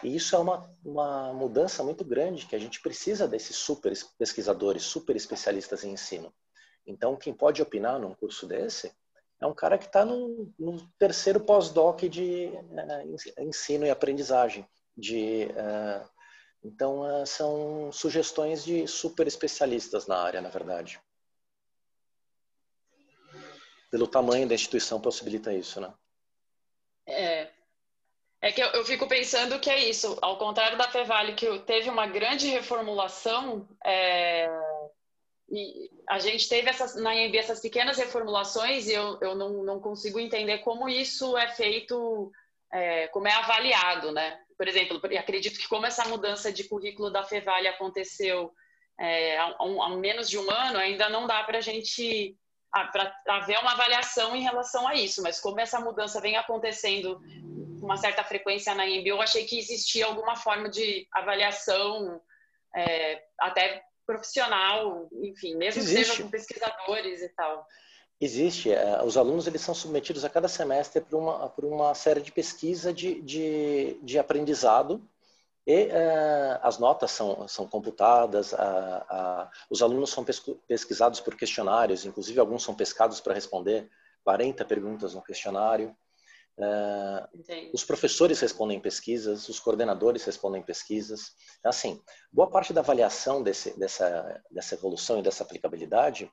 E 0.02 0.16
isso 0.16 0.36
é 0.36 0.40
uma, 0.40 0.70
uma 0.84 1.34
mudança 1.34 1.84
muito 1.84 2.04
grande, 2.04 2.46
que 2.46 2.56
a 2.56 2.60
gente 2.60 2.82
precisa 2.82 3.28
desses 3.28 3.56
super 3.56 3.94
pesquisadores, 4.18 4.84
super 4.84 5.16
especialistas 5.16 5.84
em 5.84 5.92
ensino. 5.92 6.34
Então, 6.86 7.16
quem 7.16 7.34
pode 7.34 7.62
opinar 7.62 8.00
num 8.00 8.14
curso 8.14 8.48
desse 8.48 8.92
é 9.42 9.46
um 9.46 9.54
cara 9.54 9.78
que 9.78 9.86
está 9.86 10.06
no, 10.06 10.52
no, 10.58 10.88
terceiro 10.98 11.40
pós-doc 11.40 12.02
de 12.04 12.48
uh, 12.48 13.44
ensino 13.44 13.86
e 13.86 13.90
aprendizagem. 13.90 14.66
De, 14.96 15.48
uh, 15.52 16.10
então, 16.64 17.02
uh, 17.02 17.26
são 17.26 17.92
sugestões 17.92 18.64
de 18.64 18.88
super 18.88 19.28
especialistas 19.28 20.08
na 20.08 20.18
área, 20.18 20.42
na 20.42 20.50
verdade. 20.50 21.00
Pelo 23.92 24.08
tamanho 24.08 24.48
da 24.48 24.56
instituição 24.56 25.00
possibilita 25.00 25.54
isso, 25.54 25.80
né? 25.82 25.94
É, 27.06 27.50
é 28.42 28.52
que 28.52 28.62
eu, 28.62 28.68
eu, 28.68 28.86
fico 28.86 29.08
pensando 29.08 29.60
que 29.60 29.70
é 29.70 29.90
isso. 29.90 30.18
Ao 30.22 30.38
contrário 30.38 30.78
da 30.78 30.90
Fevale, 30.90 31.34
que 31.34 31.60
teve 31.60 31.90
uma 31.90 32.08
grande 32.08 32.48
reformulação, 32.48 33.68
é, 33.86 34.50
e 35.50 35.92
a 36.10 36.20
gente 36.20 36.50
teve 36.50 36.70
essas, 36.70 36.96
na 36.96 37.16
IMB 37.16 37.38
essas 37.38 37.60
pequenas 37.60 37.98
reformulações 37.98 38.88
e 38.88 38.94
eu, 38.94 39.18
eu 39.22 39.36
não, 39.36 39.64
não 39.64 39.80
consigo 39.80 40.20
entender 40.20 40.60
como 40.60 40.90
isso 40.90 41.38
é 41.38 41.48
feito, 41.50 42.32
é, 42.72 43.08
como 43.10 43.28
é 43.28 43.34
avaliado, 43.34 44.12
né? 44.12 44.43
Por 44.58 44.68
exemplo, 44.68 45.02
acredito 45.18 45.60
que 45.60 45.68
como 45.68 45.86
essa 45.86 46.06
mudança 46.06 46.52
de 46.52 46.64
currículo 46.66 47.10
da 47.10 47.24
Fevale 47.24 47.68
aconteceu 47.68 48.54
é, 49.00 49.38
há, 49.38 49.56
há, 49.60 49.90
menos 49.96 50.30
de 50.30 50.38
um 50.38 50.50
ano, 50.50 50.78
ainda 50.78 51.10
não 51.10 51.28
dá 51.28 51.44
para 51.44 51.58
a 51.58 51.62
gente 51.62 52.38
para 52.92 53.14
haver 53.28 53.60
uma 53.60 53.74
avaliação 53.74 54.36
em 54.36 54.42
relação 54.42 54.88
a 54.88 54.96
isso, 54.96 55.22
mas 55.22 55.40
como 55.40 55.60
essa 55.60 55.80
mudança 55.80 56.20
vem 56.20 56.38
acontecendo 56.38 57.22
com 57.80 57.86
uma 57.86 57.98
certa 57.98 58.24
frequência 58.24 58.74
na 58.74 58.88
IMB, 58.88 59.08
eu 59.08 59.22
achei 59.22 59.46
que 59.46 59.60
existia 59.60 60.08
alguma 60.08 60.36
forma 60.36 60.70
de 60.70 61.08
avaliação, 61.12 62.20
é, 62.76 63.24
até 63.40 63.84
profissional, 64.08 65.08
enfim, 65.22 65.56
mesmo 65.56 65.82
Existe. 65.82 66.00
que 66.00 66.06
seja 66.06 66.24
com 66.24 66.30
pesquisadores 66.30 67.22
e 67.22 67.30
tal. 67.30 67.68
Existe. 68.24 68.72
É, 68.72 69.04
os 69.04 69.18
alunos 69.18 69.48
eles 69.48 69.62
são 69.62 69.76
submetidos 69.76 70.24
a 70.24 70.30
cada 70.30 70.48
semestre 70.48 71.02
por 71.02 71.18
uma, 71.18 71.50
por 71.50 71.66
uma 71.66 71.94
série 71.94 72.22
de 72.22 72.32
pesquisa 72.32 72.94
de, 72.94 73.22
de, 73.22 74.00
de 74.02 74.18
aprendizado 74.18 75.06
E 75.68 75.88
uh, 75.88 76.60
as 76.62 76.80
notas 76.80 77.12
são, 77.12 77.46
são 77.50 77.68
computadas, 77.68 78.54
uh, 78.54 78.56
uh, 78.56 79.48
os 79.70 79.82
alunos 79.82 80.10
são 80.10 80.26
pesquisados 80.68 81.20
por 81.20 81.36
questionários, 81.36 82.06
inclusive 82.06 82.40
alguns 82.40 82.64
são 82.64 82.74
pescados 82.74 83.20
para 83.20 83.34
responder 83.34 83.90
40 84.24 84.64
perguntas 84.64 85.14
no 85.14 85.22
questionário. 85.22 85.94
os 87.74 87.84
professores 87.84 88.40
respondem 88.40 88.80
pesquisas, 88.80 89.50
os 89.50 89.60
coordenadores 89.60 90.24
respondem 90.24 90.62
pesquisas. 90.64 91.34
Assim, 91.62 92.02
boa 92.32 92.50
parte 92.50 92.72
da 92.72 92.80
avaliação 92.80 93.44
desse, 93.44 93.78
dessa, 93.78 94.42
dessa 94.50 94.76
evolução 94.76 95.20
e 95.20 95.24
dessa 95.24 95.44
aplicabilidade 95.44 96.32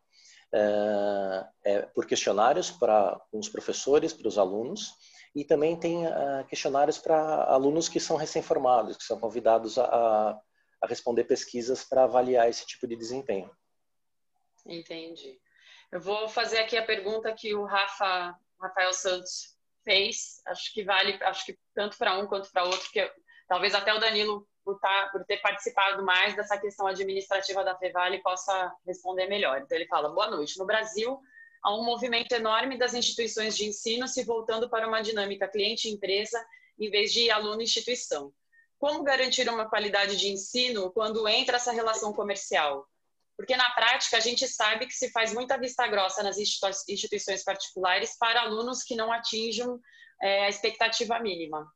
é 1.65 1.83
por 1.95 2.07
questionários 2.07 2.71
para 2.71 3.21
os 3.33 3.49
professores, 3.49 4.13
para 4.13 4.29
os 4.29 4.39
alunos, 4.39 4.95
e 5.35 5.45
também 5.45 5.79
tem 5.79 6.07
uh, 6.07 6.45
questionários 6.49 6.99
para 6.99 7.45
alunos 7.45 7.89
que 7.89 8.01
são 8.01 8.17
recém-formados, 8.17 8.97
que 8.97 9.05
são 9.05 9.19
convidados 9.19 9.79
a, 9.79 10.37
a 10.81 10.87
responder 10.87 11.25
pesquisas 11.25 11.85
para 11.85 12.05
avaliar 12.05 12.49
esse 12.49 12.67
tipo 12.67 12.87
de 12.87 12.97
desempenho. 12.97 13.51
Entendi. 14.67 15.41
Eu 15.93 16.01
vou 16.01 16.29
fazer 16.29 16.59
aqui 16.59 16.77
a 16.77 16.85
pergunta 16.85 17.33
que 17.33 17.55
o 17.55 17.65
Rafa, 17.65 18.37
Rafael 18.61 18.93
Santos 18.93 19.57
fez. 19.85 20.41
Acho 20.47 20.73
que 20.73 20.85
vale, 20.85 21.19
acho 21.23 21.47
que 21.47 21.59
tanto 21.75 21.97
para 21.97 22.19
um 22.19 22.27
quanto 22.27 22.51
para 22.51 22.65
outro, 22.65 22.81
porque 22.81 23.11
talvez 23.51 23.75
até 23.75 23.93
o 23.93 23.99
Danilo, 23.99 24.47
por, 24.65 24.79
tá, 24.79 25.09
por 25.11 25.25
ter 25.25 25.39
participado 25.39 26.05
mais 26.05 26.37
dessa 26.37 26.57
questão 26.57 26.87
administrativa 26.87 27.65
da 27.65 27.77
Fevale, 27.77 28.23
possa 28.23 28.73
responder 28.87 29.27
melhor. 29.27 29.61
Então 29.61 29.77
ele 29.77 29.89
fala: 29.89 30.09
Boa 30.11 30.31
noite. 30.31 30.57
No 30.57 30.65
Brasil, 30.65 31.19
há 31.61 31.75
um 31.75 31.85
movimento 31.85 32.33
enorme 32.33 32.79
das 32.79 32.95
instituições 32.95 33.57
de 33.57 33.67
ensino 33.67 34.07
se 34.07 34.23
voltando 34.23 34.71
para 34.71 34.87
uma 34.87 35.03
dinâmica 35.03 35.49
cliente-empresa 35.49 36.41
em 36.79 36.89
vez 36.89 37.13
de 37.13 37.29
aluno-instituição. 37.29 38.33
Como 38.79 39.03
garantir 39.03 39.49
uma 39.49 39.69
qualidade 39.69 40.17
de 40.17 40.29
ensino 40.29 40.91
quando 40.93 41.27
entra 41.29 41.57
essa 41.57 41.73
relação 41.73 42.13
comercial? 42.13 42.87
Porque 43.37 43.57
na 43.57 43.71
prática 43.73 44.17
a 44.17 44.21
gente 44.21 44.47
sabe 44.47 44.87
que 44.87 44.95
se 44.95 45.11
faz 45.11 45.35
muita 45.35 45.59
vista 45.59 45.87
grossa 45.89 46.23
nas 46.23 46.39
instituições 46.39 47.43
particulares 47.43 48.17
para 48.19 48.43
alunos 48.43 48.83
que 48.83 48.95
não 48.95 49.13
atinjam 49.13 49.79
é, 50.23 50.45
a 50.45 50.49
expectativa 50.49 51.19
mínima. 51.19 51.67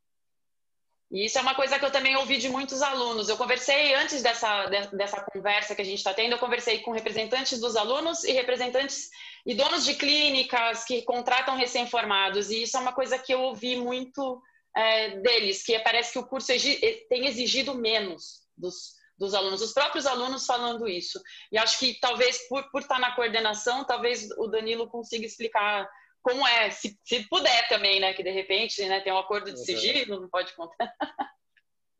E 1.11 1.25
isso 1.25 1.37
é 1.37 1.41
uma 1.41 1.53
coisa 1.53 1.77
que 1.77 1.85
eu 1.85 1.91
também 1.91 2.15
ouvi 2.15 2.37
de 2.37 2.49
muitos 2.49 2.81
alunos. 2.81 3.29
Eu 3.29 3.37
conversei 3.37 3.93
antes 3.93 4.23
dessa, 4.23 4.65
dessa 4.91 5.21
conversa 5.21 5.75
que 5.75 5.81
a 5.81 5.85
gente 5.85 5.99
está 5.99 6.13
tendo, 6.13 6.33
eu 6.33 6.39
conversei 6.39 6.79
com 6.79 6.91
representantes 6.91 7.59
dos 7.59 7.75
alunos 7.75 8.23
e 8.23 8.31
representantes 8.31 9.09
e 9.45 9.53
donos 9.53 9.85
de 9.85 9.93
clínicas 9.93 10.83
que 10.83 11.03
contratam 11.03 11.55
recém-formados. 11.55 12.49
E 12.49 12.63
isso 12.63 12.75
é 12.75 12.79
uma 12.79 12.93
coisa 12.93 13.19
que 13.19 13.33
eu 13.33 13.41
ouvi 13.41 13.75
muito 13.75 14.41
é, 14.75 15.17
deles, 15.19 15.63
que 15.63 15.77
parece 15.79 16.11
que 16.11 16.19
o 16.19 16.25
curso 16.25 16.47
tem 16.47 17.27
exigido 17.27 17.75
menos 17.75 18.41
dos, 18.57 18.95
dos 19.17 19.33
alunos, 19.33 19.61
os 19.61 19.73
próprios 19.73 20.05
alunos 20.05 20.45
falando 20.45 20.87
isso. 20.87 21.21
E 21.51 21.57
acho 21.57 21.79
que 21.79 21.99
talvez 21.99 22.47
por, 22.49 22.69
por 22.71 22.81
estar 22.81 22.99
na 22.99 23.15
coordenação, 23.15 23.85
talvez 23.85 24.27
o 24.37 24.47
Danilo 24.47 24.87
consiga 24.89 25.25
explicar 25.25 25.87
como 26.25 26.45
é, 26.47 26.71
se, 26.71 26.99
se 27.03 27.23
puder 27.29 27.67
também, 27.67 27.99
né? 27.99 28.11
Que 28.11 28.23
de 28.23 28.31
repente 28.31 28.83
né, 28.87 28.99
tem 28.99 29.13
um 29.13 29.19
acordo 29.19 29.53
de 29.53 29.63
sigilo, 29.63 30.15
uhum. 30.15 30.21
não 30.21 30.29
pode 30.29 30.51
contar. 30.55 30.91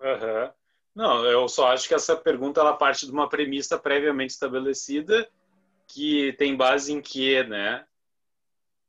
Uhum. 0.02 0.52
Não, 0.96 1.24
eu 1.26 1.48
só 1.48 1.68
acho 1.68 1.88
que 1.88 1.94
essa 1.94 2.18
pergunta 2.18 2.60
ela 2.60 2.76
parte 2.76 3.06
de 3.06 3.12
uma 3.12 3.30
premissa 3.30 3.78
previamente 3.78 4.32
estabelecida 4.32 5.30
que 5.88 6.34
tem 6.40 6.56
base 6.56 6.92
em 6.92 7.00
que, 7.00 7.44
né? 7.44 7.86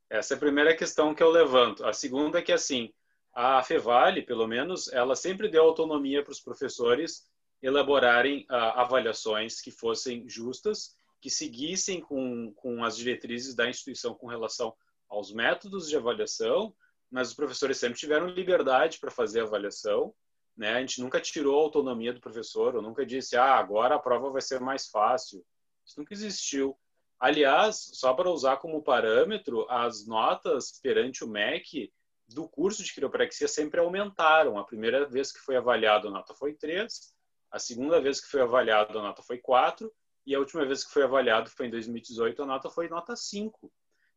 Essa 0.08 0.32
é 0.32 0.36
a 0.36 0.40
primeira 0.40 0.74
questão 0.74 1.14
que 1.14 1.22
eu 1.22 1.30
levanto. 1.30 1.84
A 1.84 1.92
segunda 1.92 2.38
é 2.38 2.42
que, 2.42 2.52
assim, 2.52 2.90
a 3.34 3.62
Fevale, 3.62 4.22
pelo 4.22 4.46
menos, 4.46 4.90
ela 4.90 5.14
sempre 5.14 5.50
deu 5.50 5.64
autonomia 5.64 6.22
para 6.22 6.32
os 6.32 6.40
professores 6.40 7.28
elaborarem 7.60 8.46
uh, 8.50 8.54
avaliações 8.80 9.60
que 9.60 9.70
fossem 9.70 10.26
justas, 10.26 10.96
que 11.20 11.28
seguissem 11.28 12.00
com, 12.00 12.54
com 12.54 12.82
as 12.82 12.96
diretrizes 12.96 13.54
da 13.54 13.68
instituição 13.68 14.14
com 14.14 14.26
relação 14.26 14.74
aos 15.08 15.32
métodos 15.32 15.88
de 15.88 15.96
avaliação, 15.96 16.74
mas 17.10 17.28
os 17.28 17.34
professores 17.34 17.78
sempre 17.78 17.98
tiveram 17.98 18.26
liberdade 18.26 18.98
para 18.98 19.10
fazer 19.10 19.40
a 19.40 19.44
avaliação, 19.44 20.14
né? 20.56 20.74
A 20.74 20.80
gente 20.80 21.00
nunca 21.00 21.20
tirou 21.20 21.58
a 21.58 21.62
autonomia 21.62 22.12
do 22.12 22.20
professor, 22.20 22.74
ou 22.74 22.82
nunca 22.82 23.04
disse, 23.04 23.36
ah, 23.36 23.54
agora 23.54 23.94
a 23.94 23.98
prova 23.98 24.30
vai 24.30 24.40
ser 24.40 24.60
mais 24.60 24.88
fácil. 24.88 25.44
Isso 25.84 26.00
nunca 26.00 26.14
existiu. 26.14 26.76
Aliás, 27.18 27.90
só 27.94 28.12
para 28.12 28.30
usar 28.30 28.56
como 28.56 28.82
parâmetro, 28.82 29.66
as 29.70 30.06
notas 30.06 30.78
perante 30.82 31.24
o 31.24 31.28
MEC 31.28 31.92
do 32.28 32.48
curso 32.48 32.82
de 32.82 32.92
quiropraxia 32.92 33.48
sempre 33.48 33.80
aumentaram. 33.80 34.58
A 34.58 34.64
primeira 34.64 35.06
vez 35.06 35.30
que 35.30 35.38
foi 35.38 35.56
avaliado, 35.56 36.08
a 36.08 36.10
nota 36.10 36.34
foi 36.34 36.54
3, 36.54 37.14
a 37.50 37.58
segunda 37.58 38.00
vez 38.00 38.20
que 38.20 38.28
foi 38.28 38.40
avaliado, 38.40 38.98
a 38.98 39.02
nota 39.02 39.22
foi 39.22 39.38
4, 39.38 39.92
e 40.26 40.34
a 40.34 40.38
última 40.38 40.64
vez 40.66 40.84
que 40.84 40.92
foi 40.92 41.04
avaliado 41.04 41.48
foi 41.50 41.66
em 41.66 41.70
2018, 41.70 42.42
a 42.42 42.46
nota 42.46 42.68
foi 42.68 42.88
nota 42.88 43.14
5 43.14 43.72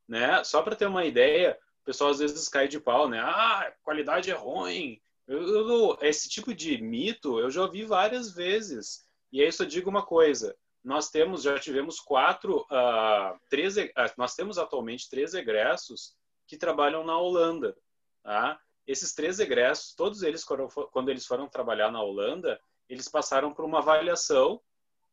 né? 0.09 0.43
Só 0.43 0.63
para 0.63 0.75
ter 0.75 0.87
uma 0.87 1.05
ideia, 1.05 1.57
o 1.83 1.85
pessoal 1.85 2.09
às 2.09 2.17
vezes 2.19 2.49
cai 2.49 2.67
de 2.67 2.79
pau, 2.79 3.07
né? 3.07 3.19
Ah, 3.19 3.71
qualidade 3.83 4.31
é 4.31 4.33
ruim. 4.33 4.99
Eu, 5.27 5.47
eu, 5.47 5.97
esse 6.01 6.27
tipo 6.27 6.53
de 6.53 6.81
mito 6.81 7.39
eu 7.39 7.51
já 7.51 7.61
ouvi 7.61 7.85
várias 7.85 8.33
vezes. 8.33 9.05
E 9.31 9.41
aí 9.41 9.51
só 9.51 9.63
digo 9.63 9.89
uma 9.89 10.03
coisa: 10.03 10.57
nós 10.83 11.09
temos, 11.11 11.43
já 11.43 11.59
tivemos 11.59 11.99
quatro, 11.99 12.61
uh, 12.71 13.39
três, 13.49 13.77
uh, 13.77 13.91
nós 14.17 14.33
temos 14.33 14.57
atualmente 14.57 15.07
três 15.07 15.35
egressos 15.35 16.15
que 16.47 16.57
trabalham 16.57 17.05
na 17.05 17.17
Holanda, 17.17 17.77
tá? 18.23 18.59
Esses 18.87 19.13
três 19.13 19.39
egressos, 19.39 19.93
todos 19.93 20.23
eles 20.23 20.43
quando 20.43 21.09
eles 21.09 21.27
foram 21.27 21.47
trabalhar 21.47 21.91
na 21.91 22.01
Holanda, 22.01 22.59
eles 22.89 23.07
passaram 23.07 23.53
por 23.53 23.63
uma 23.63 23.77
avaliação 23.77 24.59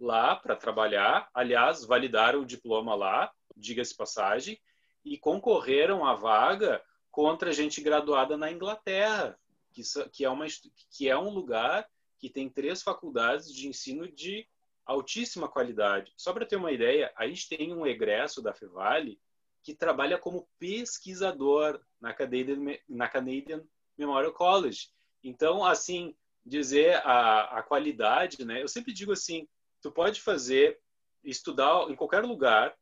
lá 0.01 0.35
para 0.35 0.57
trabalhar. 0.57 1.29
Aliás, 1.35 1.85
validaram 1.85 2.41
o 2.41 2.47
diploma 2.47 2.95
lá, 2.95 3.31
diga-se 3.55 3.95
passagem, 3.95 4.59
e 5.07 5.17
concorreram 5.17 6.05
à 6.05 6.15
vaga 6.15 6.83
contra 7.13 7.53
gente 7.53 7.81
graduada 7.81 8.37
na 8.37 8.51
Inglaterra, 8.51 9.39
que, 9.73 9.83
que, 10.13 10.25
é, 10.25 10.29
uma, 10.29 10.47
que 10.91 11.09
é 11.09 11.17
um 11.17 11.31
lugar 11.31 11.89
que 12.19 12.29
tem 12.29 12.51
três 12.51 12.83
faculdades 12.83 13.55
de 13.55 13.69
ensino 13.69 14.11
de 14.11 14.47
altíssima 14.85 15.49
qualidade. 15.49 16.13
Só 16.17 16.33
para 16.33 16.45
ter 16.45 16.57
uma 16.57 16.73
ideia, 16.73 17.13
a 17.17 17.27
gente 17.27 17.49
tem 17.49 17.73
um 17.73 17.87
egresso 17.87 18.43
da 18.43 18.53
Fevale 18.53 19.19
que 19.63 19.75
trabalha 19.75 20.19
como 20.19 20.49
pesquisador 20.59 21.81
na 22.01 22.13
Canadian, 22.13 22.77
na 22.89 23.09
Canadian 23.09 23.63
Memorial 23.97 24.33
College. 24.33 24.89
Então, 25.23 25.65
assim, 25.65 26.17
dizer 26.45 26.97
a, 27.05 27.59
a 27.59 27.63
qualidade, 27.63 28.45
né? 28.45 28.63
Eu 28.63 28.69
sempre 28.69 28.93
digo 28.93 29.13
assim, 29.13 29.49
tu 29.81 29.91
pode 29.91 30.21
fazer, 30.21 30.81
estudar 31.23 31.89
em 31.91 31.97
qualquer 31.97 32.25
lugar, 32.25 32.77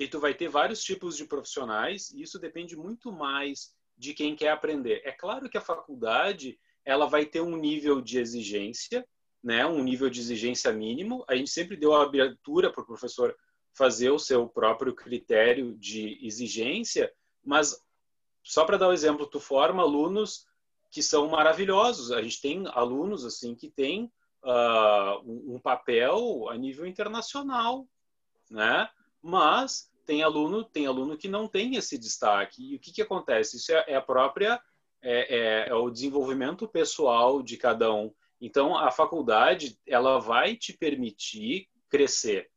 e 0.00 0.08
tu 0.08 0.18
vai 0.18 0.32
ter 0.32 0.48
vários 0.48 0.82
tipos 0.82 1.14
de 1.14 1.26
profissionais 1.26 2.10
e 2.10 2.22
isso 2.22 2.38
depende 2.38 2.74
muito 2.74 3.12
mais 3.12 3.74
de 3.98 4.14
quem 4.14 4.34
quer 4.34 4.48
aprender. 4.48 5.02
É 5.04 5.12
claro 5.12 5.46
que 5.46 5.58
a 5.58 5.60
faculdade 5.60 6.58
ela 6.86 7.04
vai 7.04 7.26
ter 7.26 7.42
um 7.42 7.54
nível 7.54 8.00
de 8.00 8.18
exigência, 8.18 9.06
né, 9.44 9.66
um 9.66 9.84
nível 9.84 10.08
de 10.08 10.18
exigência 10.18 10.72
mínimo. 10.72 11.22
A 11.28 11.36
gente 11.36 11.50
sempre 11.50 11.76
deu 11.76 11.94
a 11.94 12.02
abertura 12.02 12.72
para 12.72 12.82
o 12.82 12.86
professor 12.86 13.36
fazer 13.74 14.08
o 14.08 14.18
seu 14.18 14.48
próprio 14.48 14.94
critério 14.94 15.76
de 15.76 16.18
exigência, 16.26 17.12
mas 17.44 17.78
só 18.42 18.64
para 18.64 18.78
dar 18.78 18.86
o 18.86 18.90
um 18.90 18.94
exemplo, 18.94 19.26
tu 19.26 19.38
forma 19.38 19.82
alunos 19.82 20.46
que 20.90 21.02
são 21.02 21.28
maravilhosos. 21.28 22.10
A 22.10 22.22
gente 22.22 22.40
tem 22.40 22.64
alunos 22.68 23.22
assim 23.22 23.54
que 23.54 23.70
têm 23.70 24.10
uh, 24.44 25.20
um 25.54 25.60
papel 25.60 26.48
a 26.48 26.56
nível 26.56 26.86
internacional, 26.86 27.86
né? 28.50 28.88
Mas 29.22 29.90
tem 30.06 30.22
aluno 30.22 30.64
tem 30.64 30.86
aluno 30.86 31.16
que 31.16 31.28
não 31.28 31.46
tem 31.46 31.76
esse 31.76 31.98
destaque. 31.98 32.72
E 32.72 32.76
o 32.76 32.80
que 32.80 32.92
que 32.92 33.02
acontece? 33.02 33.56
Isso 33.56 33.72
é, 33.72 33.84
é 33.88 33.96
a 33.96 34.02
própria 34.02 34.60
é, 35.02 35.36
é, 35.36 35.68
é, 35.68 35.74
o 35.74 35.90
desenvolvimento 35.90 36.68
pessoal 36.68 37.42
de 37.42 37.56
cada 37.56 37.92
um. 37.92 38.12
Então 38.40 38.76
a 38.76 38.90
faculdade 38.90 39.78
ela 39.86 40.18
vai 40.18 40.56
te 40.56 40.72
permitir 40.72 41.68
crescer. 41.88 42.50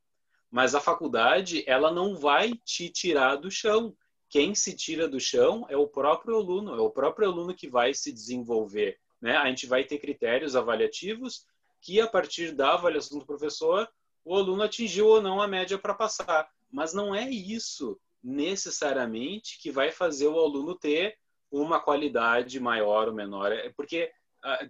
Mas 0.50 0.76
a 0.76 0.80
faculdade 0.80 1.64
ela 1.68 1.92
não 1.92 2.16
vai 2.16 2.54
te 2.64 2.90
tirar 2.90 3.36
do 3.36 3.50
chão. 3.50 3.96
Quem 4.30 4.56
se 4.56 4.76
tira 4.76 5.08
do 5.08 5.20
chão 5.20 5.66
é 5.70 5.78
o 5.78 5.88
próprio 5.88 6.36
aluno 6.36 6.76
é 6.76 6.82
o 6.82 6.90
próprio 6.90 7.30
aluno 7.30 7.54
que 7.54 7.68
vai 7.68 7.94
se 7.94 8.12
desenvolver 8.12 8.98
né? 9.24 9.38
A 9.38 9.48
gente 9.48 9.66
vai 9.66 9.86
ter 9.86 10.00
critérios 10.00 10.54
avaliativos 10.54 11.46
que 11.80 12.02
a 12.02 12.08
partir 12.08 12.52
da 12.52 12.74
avaliação 12.74 13.18
do 13.18 13.26
professor 13.26 13.90
o 14.26 14.36
aluno 14.36 14.64
atingiu 14.64 15.08
ou 15.08 15.22
não 15.22 15.42
a 15.42 15.48
média 15.48 15.78
para 15.78 15.94
passar 15.94 16.50
mas 16.74 16.92
não 16.92 17.14
é 17.14 17.30
isso 17.30 18.00
necessariamente 18.24 19.60
que 19.62 19.70
vai 19.70 19.92
fazer 19.92 20.28
o 20.28 20.40
aluno 20.40 20.76
ter 20.76 21.16
uma 21.52 21.80
qualidade 21.80 22.60
maior 22.60 23.10
ou 23.10 23.14
menor. 23.14 23.52
É 23.52 23.70
porque 23.70 24.12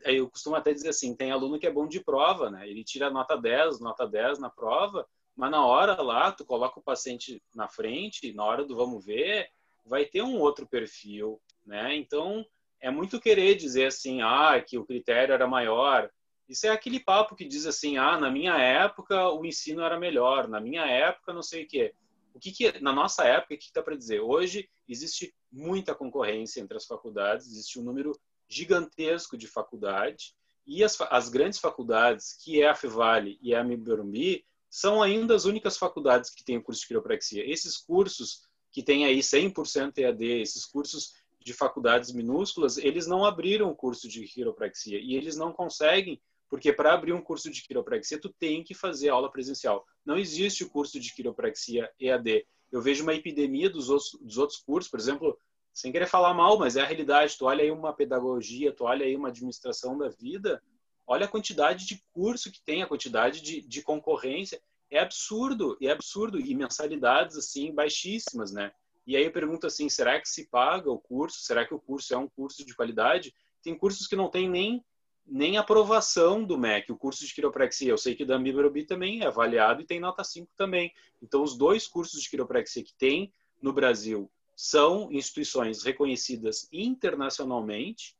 eu 0.04 0.30
costumo 0.30 0.58
até 0.58 0.74
dizer 0.74 0.90
assim, 0.90 1.16
tem 1.16 1.32
aluno 1.32 1.58
que 1.58 1.66
é 1.66 1.72
bom 1.72 1.88
de 1.88 2.02
prova, 2.02 2.52
né? 2.52 2.70
Ele 2.70 2.84
tira 2.84 3.10
nota 3.10 3.38
10, 3.38 3.80
nota 3.80 4.06
10 4.06 4.38
na 4.38 4.50
prova, 4.50 5.08
mas 5.34 5.50
na 5.50 5.66
hora 5.66 6.00
lá, 6.02 6.32
tu 6.32 6.46
coloca 6.46 6.80
o 6.80 6.84
paciente 6.84 7.42
na 7.56 7.70
frente, 7.70 8.34
na 8.34 8.44
hora 8.44 8.66
do 8.66 8.76
vamos 8.76 9.04
ver, 9.04 9.48
vai 9.86 10.06
ter 10.06 10.22
um 10.22 10.40
outro 10.40 10.68
perfil, 10.68 11.42
né? 11.66 11.96
Então, 11.96 12.46
é 12.82 12.92
muito 12.92 13.20
querer 13.20 13.56
dizer 13.56 13.86
assim, 13.86 14.22
ah, 14.22 14.62
que 14.62 14.78
o 14.78 14.86
critério 14.86 15.34
era 15.34 15.48
maior. 15.48 16.12
Isso 16.48 16.68
é 16.68 16.70
aquele 16.70 17.00
papo 17.00 17.36
que 17.36 17.48
diz 17.48 17.66
assim, 17.66 17.98
ah, 17.98 18.20
na 18.20 18.30
minha 18.30 18.58
época 18.58 19.30
o 19.30 19.46
ensino 19.46 19.82
era 19.82 20.00
melhor, 20.00 20.48
na 20.48 20.60
minha 20.60 20.86
época 20.86 21.34
não 21.34 21.42
sei 21.42 21.64
o 21.64 21.68
quê. 21.68 21.94
O 22.34 22.40
que, 22.40 22.52
que 22.52 22.80
na 22.82 22.92
nossa 22.92 23.24
época, 23.24 23.54
o 23.54 23.58
que 23.58 23.72
dá 23.74 23.82
para 23.82 23.96
dizer? 23.96 24.20
Hoje 24.20 24.70
existe 24.88 25.34
muita 25.52 25.96
concorrência 25.96 26.60
entre 26.60 26.76
as 26.76 26.86
faculdades, 26.86 27.48
existe 27.48 27.80
um 27.80 27.84
número 27.84 28.12
gigantesco 28.48 29.38
de 29.38 29.48
faculdade 29.48 30.36
e 30.66 30.84
as, 30.84 31.00
as 31.10 31.30
grandes 31.30 31.60
faculdades, 31.60 32.38
que 32.44 32.62
é 32.62 32.70
a 32.70 32.76
Fevale 32.76 33.38
e 33.42 33.54
a 33.54 33.64
Miburumbi, 33.64 34.46
são 34.70 35.04
ainda 35.04 35.36
as 35.36 35.46
únicas 35.46 35.78
faculdades 35.78 36.30
que 36.30 36.44
têm 36.44 36.58
o 36.58 36.64
curso 36.64 36.82
de 36.82 36.88
quiropraxia. 36.88 37.48
Esses 37.48 37.78
cursos 37.78 38.48
que 38.72 38.82
têm 38.82 39.06
aí 39.06 39.20
100% 39.20 40.00
EAD, 40.00 40.42
esses 40.42 40.66
cursos 40.66 41.14
de 41.40 41.54
faculdades 41.54 42.12
minúsculas, 42.12 42.78
eles 42.78 43.06
não 43.06 43.26
abriram 43.26 43.70
o 43.70 43.76
curso 43.76 44.08
de 44.08 44.26
quiropraxia 44.26 44.98
e 45.00 45.16
eles 45.16 45.36
não 45.36 45.52
conseguem, 45.52 46.20
porque 46.54 46.72
para 46.72 46.94
abrir 46.94 47.14
um 47.14 47.20
curso 47.20 47.50
de 47.50 47.64
quiropraxia 47.64 48.22
tu 48.22 48.30
tem 48.30 48.64
que 48.64 48.76
fazer 48.76 49.10
aula 49.10 49.32
presencial. 49.32 49.84
Não 50.06 50.20
existe 50.20 50.64
o 50.64 50.70
curso 50.70 51.00
de 51.00 51.12
quiropraxia 51.12 51.90
EAD. 52.00 52.46
Eu 52.72 52.80
vejo 52.80 53.02
uma 53.02 53.16
epidemia 53.16 53.72
dos 53.72 53.90
outros, 53.90 54.12
dos 54.22 54.38
outros 54.38 54.60
cursos, 54.60 54.92
por 54.92 55.00
exemplo, 55.00 55.36
sem 55.74 55.92
querer 55.92 56.06
falar 56.06 56.32
mal, 56.36 56.60
mas 56.60 56.76
é 56.76 56.82
a 56.82 56.86
realidade. 56.86 57.36
Tu 57.40 57.44
olha 57.44 57.64
aí 57.64 57.72
uma 57.72 57.92
pedagogia, 57.92 58.72
tu 58.72 58.84
olha 58.84 59.04
aí 59.04 59.16
uma 59.16 59.30
administração 59.30 59.98
da 59.98 60.10
vida, 60.10 60.62
olha 61.08 61.26
a 61.26 61.28
quantidade 61.28 61.88
de 61.88 62.04
curso 62.14 62.52
que 62.52 62.62
tem, 62.62 62.84
a 62.84 62.88
quantidade 62.88 63.42
de, 63.42 63.60
de 63.60 63.82
concorrência. 63.82 64.62
É 64.92 65.00
absurdo, 65.00 65.76
é 65.82 65.90
absurdo. 65.90 66.40
E 66.40 66.54
mensalidades, 66.54 67.36
assim, 67.36 67.74
baixíssimas, 67.74 68.52
né? 68.52 68.72
E 69.08 69.18
aí 69.18 69.24
eu 69.24 69.32
pergunto 69.32 69.66
assim, 69.66 69.90
será 69.90 70.22
que 70.22 70.30
se 70.30 70.48
paga 70.50 70.92
o 70.92 71.00
curso? 71.00 71.40
Será 71.40 71.66
que 71.66 71.74
o 71.74 71.80
curso 71.80 72.14
é 72.14 72.18
um 72.18 72.30
curso 72.30 72.64
de 72.64 72.76
qualidade? 72.76 73.34
Tem 73.64 73.76
cursos 73.76 74.06
que 74.06 74.16
não 74.16 74.30
tem 74.30 74.48
nem 74.48 74.86
nem 75.26 75.58
aprovação 75.58 76.44
do 76.44 76.58
MEC, 76.58 76.92
o 76.92 76.98
curso 76.98 77.26
de 77.26 77.34
quiropraxia. 77.34 77.90
Eu 77.90 77.98
sei 77.98 78.16
que 78.16 78.26
da 78.26 78.38
Mibarobi 78.38 78.86
também 78.86 79.22
é 79.22 79.28
avaliado 79.28 79.82
e 79.82 79.86
tem 79.86 80.00
nota 80.00 80.24
5 80.24 80.52
também. 80.56 80.92
Então, 81.22 81.42
os 81.42 81.58
dois 81.58 81.88
cursos 81.88 82.22
de 82.22 82.30
quiropraxia 82.30 82.84
que 82.84 82.94
tem 82.94 83.32
no 83.62 83.72
Brasil 83.72 84.30
são 84.56 85.12
instituições 85.12 85.84
reconhecidas 85.84 86.68
internacionalmente. 86.72 88.16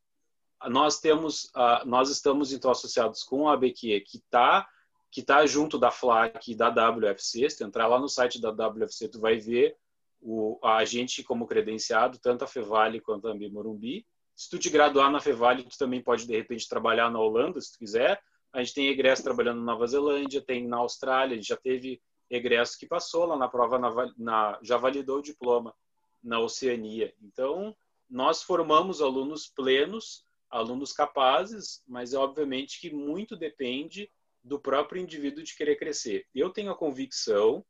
Nós 0.68 0.98
temos, 0.98 1.50
nós 1.84 2.10
estamos 2.10 2.52
então 2.52 2.70
associados 2.70 3.22
com 3.22 3.48
a 3.48 3.52
ABQ, 3.52 4.00
que 4.00 4.16
está 4.16 4.66
que 5.10 5.22
tá 5.22 5.46
junto 5.46 5.78
da 5.78 5.92
FLAC 5.92 6.50
e 6.50 6.56
da 6.56 6.68
WFC. 6.68 7.48
Se 7.48 7.58
tu 7.58 7.64
entrar 7.64 7.86
lá 7.86 8.00
no 8.00 8.08
site 8.08 8.40
da 8.40 8.50
WFC, 8.50 9.08
tu 9.08 9.20
vai 9.20 9.38
ver 9.38 9.76
o, 10.20 10.58
a 10.60 10.84
gente 10.84 11.22
como 11.22 11.46
credenciado, 11.46 12.18
tanto 12.18 12.42
a 12.42 12.48
Fevale 12.48 13.00
quanto 13.00 13.28
a 13.28 13.30
Ambi 13.30 13.48
Morumbi. 13.48 14.04
Se 14.34 14.50
tu 14.50 14.58
te 14.58 14.68
graduar 14.68 15.10
na 15.10 15.20
Fevale, 15.20 15.62
tu 15.62 15.78
também 15.78 16.02
pode, 16.02 16.26
de 16.26 16.36
repente, 16.36 16.68
trabalhar 16.68 17.10
na 17.10 17.20
Holanda, 17.20 17.60
se 17.60 17.72
tu 17.72 17.78
quiser. 17.78 18.20
A 18.52 18.62
gente 18.62 18.74
tem 18.74 18.88
egresso 18.88 19.22
trabalhando 19.22 19.58
na 19.58 19.72
Nova 19.72 19.86
Zelândia, 19.86 20.40
tem 20.40 20.66
na 20.66 20.78
Austrália, 20.78 21.34
a 21.34 21.36
gente 21.36 21.48
já 21.48 21.56
teve 21.56 22.00
egresso 22.30 22.78
que 22.78 22.86
passou 22.86 23.26
lá 23.26 23.36
na 23.36 23.48
prova, 23.48 23.78
na, 23.78 24.12
na, 24.16 24.58
já 24.62 24.76
validou 24.76 25.18
o 25.18 25.22
diploma 25.22 25.74
na 26.22 26.40
Oceania. 26.40 27.12
Então, 27.22 27.76
nós 28.08 28.42
formamos 28.42 29.00
alunos 29.00 29.46
plenos, 29.48 30.24
alunos 30.50 30.92
capazes, 30.92 31.82
mas 31.86 32.14
é 32.14 32.18
obviamente 32.18 32.80
que 32.80 32.92
muito 32.92 33.36
depende 33.36 34.10
do 34.42 34.58
próprio 34.58 35.00
indivíduo 35.02 35.42
de 35.42 35.56
querer 35.56 35.76
crescer. 35.76 36.26
Eu 36.34 36.50
tenho 36.50 36.70
a 36.70 36.76
convicção 36.76 37.64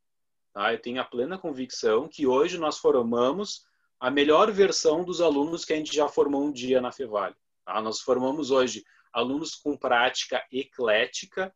Tá? 0.54 0.72
Eu 0.72 0.80
tenho 0.80 1.00
a 1.00 1.04
plena 1.04 1.36
convicção 1.36 2.08
que 2.08 2.28
hoje 2.28 2.56
nós 2.56 2.78
formamos 2.78 3.66
a 4.04 4.10
melhor 4.10 4.52
versão 4.52 5.02
dos 5.02 5.22
alunos 5.22 5.64
que 5.64 5.72
a 5.72 5.76
gente 5.76 5.96
já 5.96 6.06
formou 6.06 6.44
um 6.44 6.52
dia 6.52 6.78
na 6.78 6.92
Fevale. 6.92 7.34
Tá? 7.64 7.80
Nós 7.80 8.00
formamos 8.00 8.50
hoje 8.50 8.84
alunos 9.10 9.54
com 9.54 9.78
prática 9.78 10.44
eclética, 10.52 11.50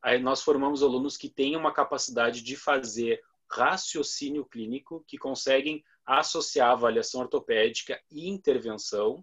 aí 0.00 0.18
nós 0.18 0.42
formamos 0.42 0.82
alunos 0.82 1.18
que 1.18 1.28
têm 1.28 1.54
uma 1.54 1.70
capacidade 1.70 2.40
de 2.40 2.56
fazer 2.56 3.20
raciocínio 3.46 4.46
clínico, 4.46 5.04
que 5.06 5.18
conseguem 5.18 5.84
associar 6.06 6.70
avaliação 6.70 7.20
ortopédica 7.20 8.00
e 8.10 8.26
intervenção, 8.26 9.22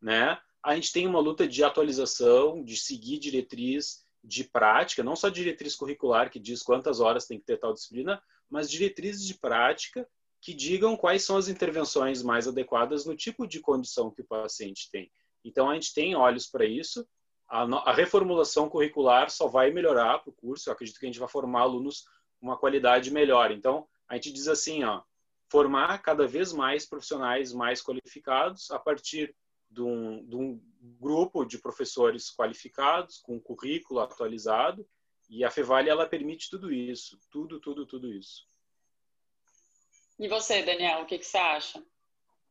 né? 0.00 0.38
A 0.62 0.74
gente 0.74 0.90
tem 0.90 1.06
uma 1.06 1.20
luta 1.20 1.46
de 1.46 1.62
atualização, 1.62 2.64
de 2.64 2.78
seguir 2.78 3.18
diretriz 3.18 4.02
de 4.24 4.44
prática, 4.44 5.02
não 5.02 5.14
só 5.14 5.28
diretriz 5.28 5.76
curricular 5.76 6.30
que 6.30 6.40
diz 6.40 6.62
quantas 6.62 7.00
horas 7.00 7.26
tem 7.26 7.38
que 7.38 7.44
ter 7.44 7.58
tal 7.58 7.74
disciplina, 7.74 8.18
mas 8.48 8.70
diretrizes 8.70 9.26
de 9.26 9.34
prática 9.34 10.08
que 10.40 10.54
digam 10.54 10.96
quais 10.96 11.24
são 11.24 11.36
as 11.36 11.48
intervenções 11.48 12.22
mais 12.22 12.46
adequadas 12.46 13.04
no 13.04 13.16
tipo 13.16 13.46
de 13.46 13.60
condição 13.60 14.10
que 14.10 14.22
o 14.22 14.26
paciente 14.26 14.88
tem. 14.90 15.10
Então, 15.44 15.68
a 15.68 15.74
gente 15.74 15.92
tem 15.92 16.14
olhos 16.14 16.46
para 16.46 16.64
isso. 16.64 17.06
A, 17.48 17.62
a, 17.62 17.92
reformulação 17.92 18.68
curricular 18.68 19.30
só 19.30 19.48
vai 19.48 19.70
melhorar 19.70 20.18
para 20.18 20.30
o 20.30 20.34
curso. 20.34 20.68
Eu 20.68 20.72
acredito 20.72 20.98
que 20.98 21.06
a 21.06 21.08
gente 21.08 21.18
vai 21.18 21.28
formar 21.28 21.62
alunos 21.62 22.04
com 22.38 22.46
uma 22.46 22.58
qualidade 22.58 23.10
melhor. 23.10 23.50
Então, 23.50 23.86
a 24.08 24.14
gente 24.14 24.32
diz 24.32 24.48
assim, 24.48 24.84
ó, 24.84 25.02
formar 25.50 25.98
cada 26.02 26.26
vez 26.26 26.52
mais 26.52 26.86
profissionais 26.86 27.52
mais 27.52 27.82
qualificados 27.82 28.70
a 28.70 28.78
partir 28.78 29.34
de 29.70 29.82
um, 29.82 30.24
de 30.26 30.36
um 30.36 30.60
grupo 31.00 31.44
de 31.44 31.58
professores 31.58 32.30
qualificados, 32.34 33.18
com 33.18 33.40
currículo 33.40 34.00
atualizado, 34.00 34.86
e 35.28 35.44
a 35.44 35.50
Fevale 35.50 35.90
ela 35.90 36.06
permite 36.06 36.48
tudo 36.48 36.72
isso, 36.72 37.18
tudo, 37.30 37.60
tudo, 37.60 37.86
tudo 37.86 38.12
isso. 38.12 38.46
E 40.18 40.28
você, 40.28 40.62
Daniel, 40.62 41.02
o 41.02 41.06
que, 41.06 41.18
que 41.18 41.26
você 41.26 41.38
acha? 41.38 41.82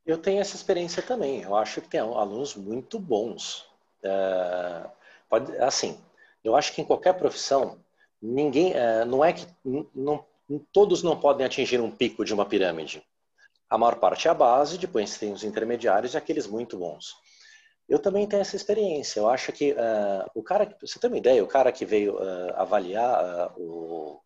Eu 0.06 0.17
tenho 0.17 0.39
essa 0.39 0.56
experiência 0.56 1.03
também. 1.03 1.41
Eu 1.41 1.56
acho 1.56 1.82
que 1.82 1.89
tem 1.89 1.99
alunos 1.99 2.56
muito 2.56 2.97
bons. 2.97 3.65
É, 4.01 4.89
pode, 5.30 5.58
assim, 5.58 5.99
eu 6.43 6.56
acho 6.56 6.73
que 6.73 6.82
em 6.82 6.86
qualquer 6.86 7.13
profissão, 7.13 7.77
ninguém, 8.21 8.73
é, 8.73 9.03
não 9.03 9.23
é 9.23 9.34
que 9.34 9.45
não, 9.93 10.25
todos 10.71 11.03
não 11.03 11.19
podem 11.19 11.45
atingir 11.45 11.82
um 11.82 11.91
pico 11.91 12.23
de 12.23 12.34
uma 12.34 12.45
pirâmide. 12.45 13.03
A 13.69 13.77
maior 13.77 13.95
parte 13.95 14.27
é 14.27 14.32
a 14.32 14.34
base, 14.34 14.77
depois 14.77 15.17
tem 15.17 15.34
os 15.34 15.43
intermediários 15.43 16.13
e 16.13 16.17
aqueles 16.17 16.47
muito 16.47 16.77
bons. 16.77 17.15
Eu 17.88 17.99
também 17.99 18.27
tenho 18.27 18.41
essa 18.41 18.56
experiência. 18.56 19.19
Eu 19.19 19.30
acho 19.30 19.51
que 19.51 19.71
uh, 19.73 20.30
o 20.34 20.41
cara, 20.41 20.73
você 20.82 20.99
tem 20.99 21.10
uma 21.10 21.17
ideia, 21.17 21.43
o 21.43 21.47
cara 21.47 21.71
que 21.71 21.86
veio 21.86 22.15
uh, 22.15 22.53
avaliar 22.56 23.51
uh, 23.58 23.62
o, 23.62 24.21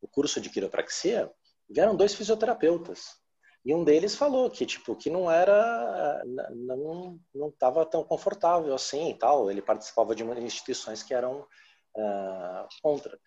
o, 0.00 0.08
curso 0.08 0.40
de 0.40 0.50
quiropraxia, 0.50 1.30
vieram 1.70 1.96
dois 1.96 2.14
fisioterapeutas. 2.14 3.20
E 3.64 3.74
um 3.74 3.84
deles 3.84 4.16
falou 4.16 4.50
que 4.50 4.64
tipo 4.64 4.96
que 4.96 5.10
não 5.10 5.30
era 5.30 6.22
não 6.24 7.20
não 7.34 7.48
estava 7.48 7.84
tão 7.84 8.02
confortável 8.02 8.74
assim 8.74 9.10
e 9.10 9.14
tal. 9.14 9.50
Ele 9.50 9.62
participava 9.62 10.14
de 10.14 10.24
instituições 10.24 11.02
que 11.02 11.14
eram 11.14 11.46
contra. 12.82 13.18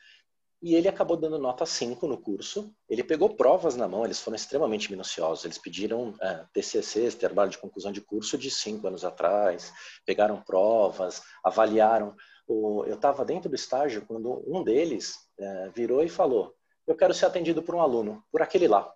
E 0.63 0.75
ele 0.75 0.87
acabou 0.87 1.17
dando 1.17 1.37
nota 1.37 1.65
5 1.65 2.07
no 2.07 2.17
curso. 2.17 2.73
Ele 2.87 3.03
pegou 3.03 3.35
provas 3.35 3.75
na 3.75 3.85
mão, 3.85 4.05
eles 4.05 4.21
foram 4.21 4.35
extremamente 4.35 4.89
minuciosos. 4.89 5.43
Eles 5.43 5.57
pediram 5.57 6.15
é, 6.21 6.45
TCCs, 6.53 7.15
trabalho 7.15 7.51
de 7.51 7.57
conclusão 7.57 7.91
de 7.91 7.99
curso 7.99 8.37
de 8.37 8.49
cinco 8.49 8.87
anos 8.87 9.03
atrás, 9.03 9.73
pegaram 10.05 10.41
provas, 10.41 11.21
avaliaram. 11.43 12.15
O, 12.47 12.85
eu 12.85 12.95
estava 12.95 13.25
dentro 13.25 13.49
do 13.49 13.55
estágio 13.55 14.05
quando 14.07 14.41
um 14.47 14.63
deles 14.63 15.15
é, 15.37 15.69
virou 15.75 16.01
e 16.01 16.07
falou: 16.07 16.55
Eu 16.85 16.95
quero 16.95 17.13
ser 17.13 17.25
atendido 17.25 17.63
por 17.63 17.75
um 17.75 17.81
aluno, 17.81 18.23
por 18.31 18.41
aquele 18.41 18.67
lá. 18.67 18.93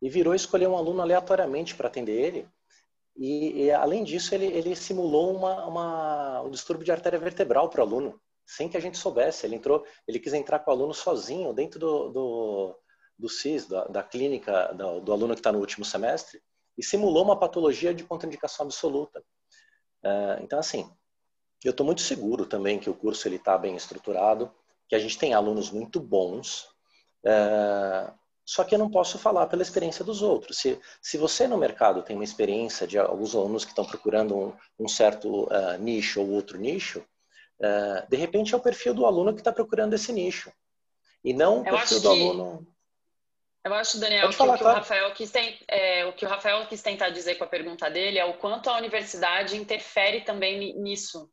E 0.00 0.08
virou 0.08 0.32
e 0.32 0.36
escolheu 0.36 0.72
um 0.72 0.76
aluno 0.76 1.02
aleatoriamente 1.02 1.74
para 1.74 1.88
atender 1.88 2.12
ele. 2.12 2.48
E, 3.16 3.64
e, 3.64 3.70
além 3.70 4.02
disso, 4.04 4.34
ele, 4.34 4.46
ele 4.46 4.74
simulou 4.74 5.36
uma, 5.36 5.66
uma, 5.66 6.42
um 6.42 6.50
distúrbio 6.50 6.84
de 6.84 6.92
artéria 6.92 7.18
vertebral 7.18 7.68
para 7.68 7.80
o 7.80 7.84
aluno 7.84 8.20
sem 8.46 8.68
que 8.68 8.76
a 8.76 8.80
gente 8.80 8.98
soubesse. 8.98 9.46
Ele 9.46 9.56
entrou, 9.56 9.84
ele 10.06 10.18
quis 10.18 10.32
entrar 10.32 10.58
com 10.58 10.70
o 10.70 10.74
aluno 10.74 10.94
sozinho 10.94 11.52
dentro 11.52 11.78
do, 11.78 12.08
do, 12.10 12.78
do 13.18 13.28
CIS, 13.28 13.66
da, 13.66 13.84
da 13.86 14.02
clínica 14.02 14.72
do, 14.74 15.00
do, 15.00 15.12
aluno 15.12 15.34
que 15.34 15.40
está 15.40 15.52
no 15.52 15.58
último 15.58 15.84
semestre, 15.84 16.40
e 16.76 16.82
simulou 16.82 17.24
uma 17.24 17.38
patologia 17.38 17.94
de 17.94 18.04
contraindicação 18.04 18.66
absoluta. 18.66 19.20
Uh, 20.04 20.42
então, 20.42 20.58
assim, 20.58 20.90
eu 21.64 21.70
estou 21.70 21.86
muito 21.86 22.02
seguro 22.02 22.46
também 22.46 22.78
que 22.78 22.90
o 22.90 22.94
curso 22.94 23.28
ele 23.28 23.36
está 23.36 23.56
bem 23.56 23.76
estruturado, 23.76 24.52
que 24.92 24.96
a 24.96 24.98
gente 24.98 25.16
tem 25.16 25.32
alunos 25.32 25.70
muito 25.70 25.98
bons. 25.98 26.68
Uh, 27.24 28.12
só 28.44 28.62
que 28.62 28.74
eu 28.74 28.78
não 28.78 28.90
posso 28.90 29.18
falar 29.18 29.46
pela 29.46 29.62
experiência 29.62 30.04
dos 30.04 30.20
outros. 30.20 30.58
Se, 30.58 30.78
se 31.00 31.16
você 31.16 31.48
no 31.48 31.56
mercado 31.56 32.02
tem 32.02 32.14
uma 32.14 32.24
experiência 32.24 32.86
de 32.86 32.98
alguns 32.98 33.34
alunos 33.34 33.64
que 33.64 33.70
estão 33.70 33.86
procurando 33.86 34.36
um, 34.36 34.52
um 34.80 34.86
certo 34.86 35.44
uh, 35.44 35.78
nicho 35.78 36.20
ou 36.20 36.28
outro 36.32 36.58
nicho, 36.58 37.02
Uh, 37.62 38.08
de 38.08 38.16
repente 38.16 38.52
é 38.52 38.56
o 38.56 38.60
perfil 38.60 38.92
do 38.92 39.06
aluno 39.06 39.32
que 39.32 39.40
está 39.40 39.52
procurando 39.52 39.94
esse 39.94 40.12
nicho. 40.12 40.52
E 41.22 41.32
não 41.32 41.60
o 41.60 41.64
perfil 41.64 42.00
do 42.00 42.12
que, 42.12 42.20
aluno. 42.20 42.66
Eu 43.64 43.74
acho, 43.74 44.00
Daniel, 44.00 44.28
que, 44.30 44.34
falar, 44.34 44.54
o, 44.54 44.56
que 44.56 44.62
claro. 44.64 44.78
o, 44.78 44.80
Rafael 44.80 45.14
quis 45.14 45.30
tem, 45.30 45.60
é, 45.68 46.04
o 46.06 46.12
que 46.12 46.26
o 46.26 46.28
Rafael 46.28 46.66
quis 46.66 46.82
tentar 46.82 47.10
dizer 47.10 47.36
com 47.36 47.44
a 47.44 47.46
pergunta 47.46 47.88
dele 47.88 48.18
é 48.18 48.24
o 48.24 48.34
quanto 48.34 48.68
a 48.68 48.76
universidade 48.76 49.56
interfere 49.56 50.22
também 50.22 50.76
nisso, 50.76 51.30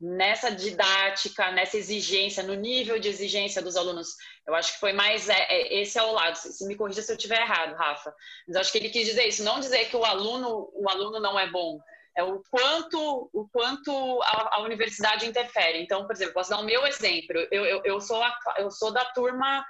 nessa 0.00 0.50
didática, 0.50 1.50
nessa 1.50 1.76
exigência, 1.76 2.42
no 2.42 2.54
nível 2.54 2.98
de 2.98 3.08
exigência 3.08 3.60
dos 3.60 3.76
alunos. 3.76 4.16
Eu 4.46 4.54
acho 4.54 4.74
que 4.74 4.80
foi 4.80 4.92
mais 4.92 5.28
é, 5.28 5.46
é, 5.48 5.80
esse 5.80 5.98
é 5.98 6.02
o 6.02 6.12
lado. 6.12 6.36
Se, 6.36 6.52
se 6.52 6.66
me 6.66 6.76
corrija 6.76 7.02
se 7.02 7.10
eu 7.10 7.16
estiver 7.16 7.40
errado, 7.40 7.74
Rafa. 7.74 8.14
Mas 8.46 8.56
acho 8.56 8.70
que 8.70 8.78
ele 8.78 8.90
quis 8.90 9.06
dizer 9.06 9.26
isso, 9.26 9.42
não 9.42 9.60
dizer 9.60 9.88
que 9.88 9.96
o 9.96 10.04
aluno 10.04 10.70
o 10.74 10.88
aluno 10.88 11.18
não 11.18 11.38
é 11.38 11.50
bom, 11.50 11.80
é 12.16 12.22
o 12.22 12.42
quanto, 12.50 13.30
o 13.32 13.48
quanto 13.48 14.22
a, 14.22 14.56
a, 14.56 14.60
universidade 14.62 15.26
interfere. 15.26 15.80
Então, 15.80 16.06
por 16.06 16.14
exemplo, 16.14 16.34
posso 16.34 16.50
dar 16.50 16.58
o 16.58 16.64
meu 16.64 16.86
exemplo. 16.86 17.36
Eu, 17.50 17.64
eu, 17.64 17.82
eu, 17.84 18.00
sou, 18.00 18.22
a, 18.22 18.36
eu 18.58 18.70
sou 18.70 18.92
da 18.92 19.04
turma 19.06 19.64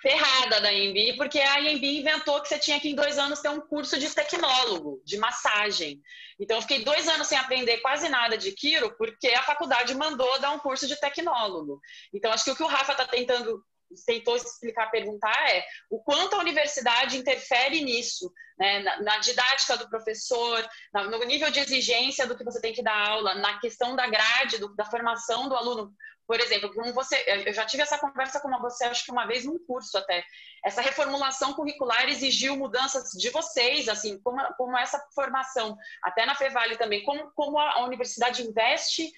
ferrada 0.00 0.60
da 0.60 0.72
IMB, 0.72 1.16
porque 1.16 1.38
a 1.40 1.60
IMB 1.60 1.84
inventou 2.00 2.40
que 2.40 2.48
você 2.48 2.58
tinha 2.58 2.78
que 2.78 2.88
em 2.88 2.94
dois 2.94 3.18
anos 3.18 3.40
ter 3.40 3.48
um 3.48 3.60
curso 3.60 3.98
de 3.98 4.08
tecnólogo, 4.14 5.02
de 5.04 5.16
massagem. 5.16 6.00
Então, 6.38 6.58
eu 6.58 6.62
fiquei 6.62 6.84
dois 6.84 7.08
anos 7.08 7.26
sem 7.26 7.38
aprender 7.38 7.78
quase 7.78 8.08
nada 8.08 8.36
de 8.36 8.52
Quiro, 8.52 8.94
porque 8.96 9.28
a 9.28 9.42
faculdade 9.42 9.94
mandou 9.94 10.38
dar 10.38 10.52
um 10.52 10.58
curso 10.58 10.86
de 10.86 10.96
tecnólogo. 11.00 11.80
Então, 12.12 12.32
acho 12.32 12.44
que 12.44 12.50
o 12.50 12.56
que 12.56 12.62
o 12.62 12.68
Rafa 12.68 12.92
está 12.92 13.06
tentando 13.06 13.64
tentou 14.04 14.36
explicar, 14.36 14.90
perguntar 14.90 15.34
é 15.48 15.64
o 15.90 16.00
quanto 16.00 16.34
a 16.34 16.40
universidade 16.40 17.16
interfere 17.16 17.82
nisso, 17.82 18.32
né? 18.58 18.80
na, 18.80 19.02
na 19.02 19.18
didática 19.18 19.76
do 19.76 19.88
professor, 19.88 20.66
na, 20.92 21.04
no 21.04 21.18
nível 21.24 21.50
de 21.50 21.60
exigência 21.60 22.26
do 22.26 22.36
que 22.36 22.44
você 22.44 22.60
tem 22.60 22.72
que 22.72 22.82
dar 22.82 23.08
aula, 23.08 23.34
na 23.36 23.58
questão 23.60 23.94
da 23.94 24.06
grade, 24.06 24.58
do, 24.58 24.74
da 24.74 24.84
formação 24.84 25.48
do 25.48 25.54
aluno. 25.54 25.92
Por 26.26 26.40
exemplo, 26.40 26.72
como 26.74 26.92
você, 26.92 27.24
eu 27.46 27.52
já 27.52 27.64
tive 27.64 27.82
essa 27.82 27.98
conversa 27.98 28.40
com 28.40 28.50
você, 28.58 28.84
acho 28.84 29.04
que 29.04 29.12
uma 29.12 29.26
vez 29.26 29.44
num 29.44 29.58
curso 29.58 29.96
até. 29.96 30.24
Essa 30.64 30.80
reformulação 30.80 31.54
curricular 31.54 32.08
exigiu 32.08 32.56
mudanças 32.56 33.10
de 33.12 33.30
vocês, 33.30 33.88
assim, 33.88 34.18
como, 34.20 34.42
como 34.54 34.76
essa 34.76 34.98
formação, 35.14 35.76
até 36.02 36.26
na 36.26 36.34
Fevale 36.34 36.76
também, 36.76 37.04
como, 37.04 37.30
como 37.32 37.58
a 37.58 37.84
universidade 37.84 38.42
investe 38.42 39.12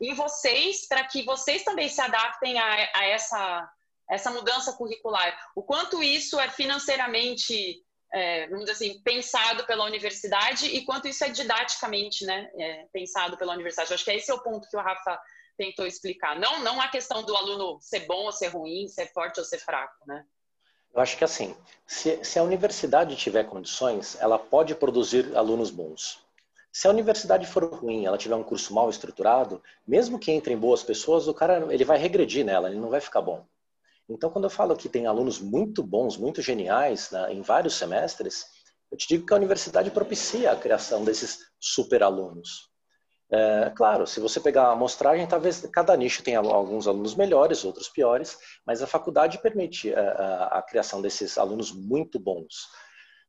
em 0.00 0.14
vocês 0.14 0.88
para 0.88 1.04
que 1.04 1.24
vocês 1.24 1.62
também 1.62 1.88
se 1.88 2.00
adaptem 2.00 2.58
a, 2.58 2.90
a 2.94 3.06
essa 3.06 3.70
essa 4.10 4.30
mudança 4.30 4.72
curricular, 4.72 5.38
o 5.54 5.62
quanto 5.62 6.02
isso 6.02 6.40
é 6.40 6.48
financeiramente, 6.48 7.84
é, 8.12 8.46
vamos 8.46 8.64
dizer 8.64 8.72
assim, 8.72 9.02
pensado 9.02 9.66
pela 9.66 9.84
universidade 9.84 10.66
e 10.66 10.84
quanto 10.84 11.06
isso 11.08 11.24
é 11.24 11.28
didaticamente, 11.28 12.24
né, 12.24 12.50
é, 12.58 12.86
pensado 12.92 13.36
pela 13.36 13.52
universidade. 13.52 13.90
Eu 13.90 13.94
acho 13.96 14.04
que 14.04 14.10
esse 14.10 14.30
é 14.30 14.34
o 14.34 14.42
ponto 14.42 14.68
que 14.68 14.76
o 14.76 14.80
Rafa 14.80 15.20
tentou 15.58 15.84
explicar. 15.84 16.38
Não, 16.38 16.60
não 16.62 16.80
a 16.80 16.88
questão 16.88 17.22
do 17.22 17.36
aluno 17.36 17.78
ser 17.80 18.06
bom 18.06 18.24
ou 18.24 18.32
ser 18.32 18.48
ruim, 18.48 18.86
ser 18.88 19.12
forte 19.12 19.40
ou 19.40 19.44
ser 19.44 19.58
fraco, 19.58 20.06
né? 20.06 20.24
Eu 20.94 21.02
acho 21.02 21.18
que 21.18 21.24
assim, 21.24 21.54
se, 21.86 22.24
se 22.24 22.38
a 22.38 22.42
universidade 22.42 23.14
tiver 23.16 23.44
condições, 23.44 24.16
ela 24.20 24.38
pode 24.38 24.74
produzir 24.74 25.36
alunos 25.36 25.70
bons. 25.70 26.24
Se 26.72 26.86
a 26.86 26.90
universidade 26.90 27.46
for 27.46 27.64
ruim, 27.64 28.06
ela 28.06 28.16
tiver 28.16 28.36
um 28.36 28.42
curso 28.42 28.72
mal 28.72 28.88
estruturado, 28.88 29.62
mesmo 29.86 30.18
que 30.18 30.32
entrem 30.32 30.56
boas 30.56 30.82
pessoas, 30.82 31.26
o 31.26 31.34
cara 31.34 31.66
ele 31.74 31.84
vai 31.84 31.98
regredir 31.98 32.44
nela, 32.44 32.70
ele 32.70 32.78
não 32.78 32.88
vai 32.88 33.00
ficar 33.00 33.20
bom. 33.20 33.44
Então, 34.08 34.30
quando 34.30 34.44
eu 34.44 34.50
falo 34.50 34.76
que 34.76 34.88
tem 34.88 35.06
alunos 35.06 35.38
muito 35.38 35.82
bons, 35.82 36.16
muito 36.16 36.40
geniais 36.40 37.10
né, 37.10 37.32
em 37.32 37.42
vários 37.42 37.74
semestres, 37.74 38.46
eu 38.90 38.96
te 38.96 39.06
digo 39.06 39.26
que 39.26 39.34
a 39.34 39.36
universidade 39.36 39.90
propicia 39.90 40.52
a 40.52 40.56
criação 40.56 41.04
desses 41.04 41.40
super 41.60 42.02
alunos. 42.02 42.67
É, 43.30 43.70
claro, 43.76 44.06
se 44.06 44.20
você 44.20 44.40
pegar 44.40 44.64
a 44.64 44.72
amostragem, 44.72 45.26
talvez 45.26 45.60
cada 45.66 45.94
nicho 45.96 46.22
tenha 46.22 46.38
alguns 46.38 46.88
alunos 46.88 47.14
melhores, 47.14 47.62
outros 47.64 47.88
piores, 47.88 48.38
mas 48.66 48.82
a 48.82 48.86
faculdade 48.86 49.38
permite 49.38 49.94
a, 49.94 50.00
é, 50.00 50.08
a, 50.08 50.44
a 50.58 50.62
criação 50.62 51.02
desses 51.02 51.36
alunos 51.36 51.70
muito 51.70 52.18
bons. 52.18 52.68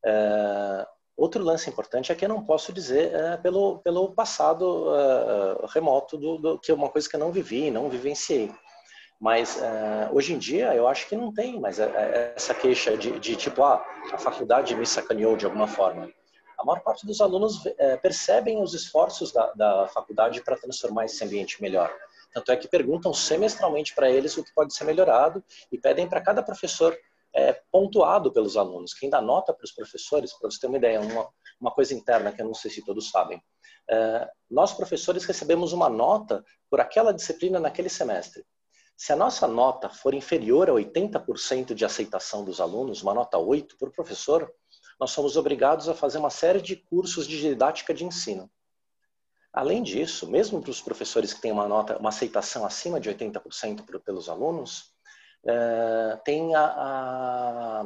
É, 0.05 0.88
outro 1.17 1.43
lance 1.43 1.69
importante 1.69 2.12
é 2.12 2.15
que 2.15 2.23
eu 2.23 2.29
não 2.29 2.45
posso 2.45 2.71
dizer 2.71 3.13
é, 3.13 3.38
pelo, 3.38 3.79
pelo 3.79 4.13
passado 4.13 4.85
é, 4.95 5.65
remoto, 5.73 6.17
do, 6.17 6.38
do, 6.38 6.59
que 6.59 6.71
é 6.71 6.73
uma 6.73 6.89
coisa 6.89 7.09
que 7.09 7.17
eu 7.17 7.19
não 7.19 7.31
vivi, 7.31 7.69
não 7.69 7.89
vivenciei. 7.89 8.51
Mas 9.21 9.62
hoje 10.13 10.33
em 10.33 10.38
dia 10.38 10.73
eu 10.73 10.88
acho 10.88 11.05
que 11.09 11.17
não 11.17 11.33
tem 11.33 11.59
mais 11.59 11.77
essa 11.77 12.53
queixa 12.53 12.95
de, 12.95 13.19
de, 13.19 13.35
tipo, 13.35 13.62
ah, 13.63 13.85
a 14.13 14.17
faculdade 14.17 14.73
me 14.73 14.85
sacaneou 14.85 15.35
de 15.35 15.43
alguma 15.43 15.67
forma. 15.67 16.09
A 16.59 16.65
maior 16.65 16.81
parte 16.81 17.07
dos 17.07 17.21
alunos 17.21 17.65
uh, 17.65 17.71
percebem 18.01 18.61
os 18.61 18.73
esforços 18.73 19.31
da, 19.31 19.53
da 19.53 19.87
faculdade 19.87 20.43
para 20.43 20.57
transformar 20.57 21.05
esse 21.05 21.23
ambiente 21.23 21.61
melhor. 21.61 21.89
Tanto 22.33 22.51
é 22.51 22.57
que 22.57 22.67
perguntam 22.67 23.13
semestralmente 23.13 23.95
para 23.95 24.11
eles 24.11 24.37
o 24.37 24.43
que 24.43 24.53
pode 24.53 24.73
ser 24.73 24.83
melhorado 24.83 25.41
e 25.71 25.77
pedem 25.77 26.07
para 26.07 26.21
cada 26.21 26.43
professor 26.43 26.95
é, 27.33 27.53
pontuado 27.71 28.31
pelos 28.31 28.57
alunos. 28.57 28.93
Quem 28.93 29.09
dá 29.09 29.21
nota 29.21 29.53
para 29.53 29.63
os 29.63 29.71
professores, 29.71 30.33
para 30.33 30.51
você 30.51 30.59
ter 30.59 30.67
uma 30.67 30.77
ideia, 30.77 30.99
uma, 30.99 31.29
uma 31.61 31.71
coisa 31.71 31.93
interna 31.93 32.31
que 32.31 32.41
eu 32.41 32.45
não 32.45 32.53
sei 32.53 32.69
se 32.69 32.83
todos 32.83 33.09
sabem. 33.09 33.41
É, 33.89 34.29
nós, 34.51 34.73
professores, 34.73 35.23
recebemos 35.23 35.71
uma 35.71 35.89
nota 35.89 36.43
por 36.69 36.81
aquela 36.81 37.13
disciplina 37.13 37.59
naquele 37.59 37.89
semestre. 37.89 38.43
Se 38.97 39.13
a 39.13 39.15
nossa 39.15 39.47
nota 39.47 39.89
for 39.89 40.13
inferior 40.13 40.69
a 40.69 40.73
80% 40.73 41.73
de 41.73 41.85
aceitação 41.85 42.43
dos 42.43 42.59
alunos, 42.59 43.01
uma 43.01 43.13
nota 43.13 43.37
8 43.37 43.77
por 43.77 43.91
professor, 43.91 44.51
nós 44.99 45.12
somos 45.12 45.38
obrigados 45.38 45.88
a 45.88 45.95
fazer 45.95 46.17
uma 46.17 46.29
série 46.29 46.62
de 46.62 46.75
cursos 46.75 47.27
de 47.27 47.39
didática 47.39 47.93
de 47.93 48.03
ensino. 48.05 48.49
Além 49.51 49.81
disso, 49.81 50.29
mesmo 50.29 50.62
para 50.62 50.71
os 50.71 50.81
professores 50.81 51.33
que 51.33 51.41
têm 51.41 51.51
uma 51.51 51.67
nota, 51.67 51.97
uma 51.97 52.09
aceitação 52.09 52.65
acima 52.65 52.99
de 52.99 53.09
80% 53.09 53.83
pelos 54.03 54.29
alunos, 54.29 54.93
é, 55.45 56.19
tem 56.23 56.53
a, 56.55 56.65
a 56.65 57.85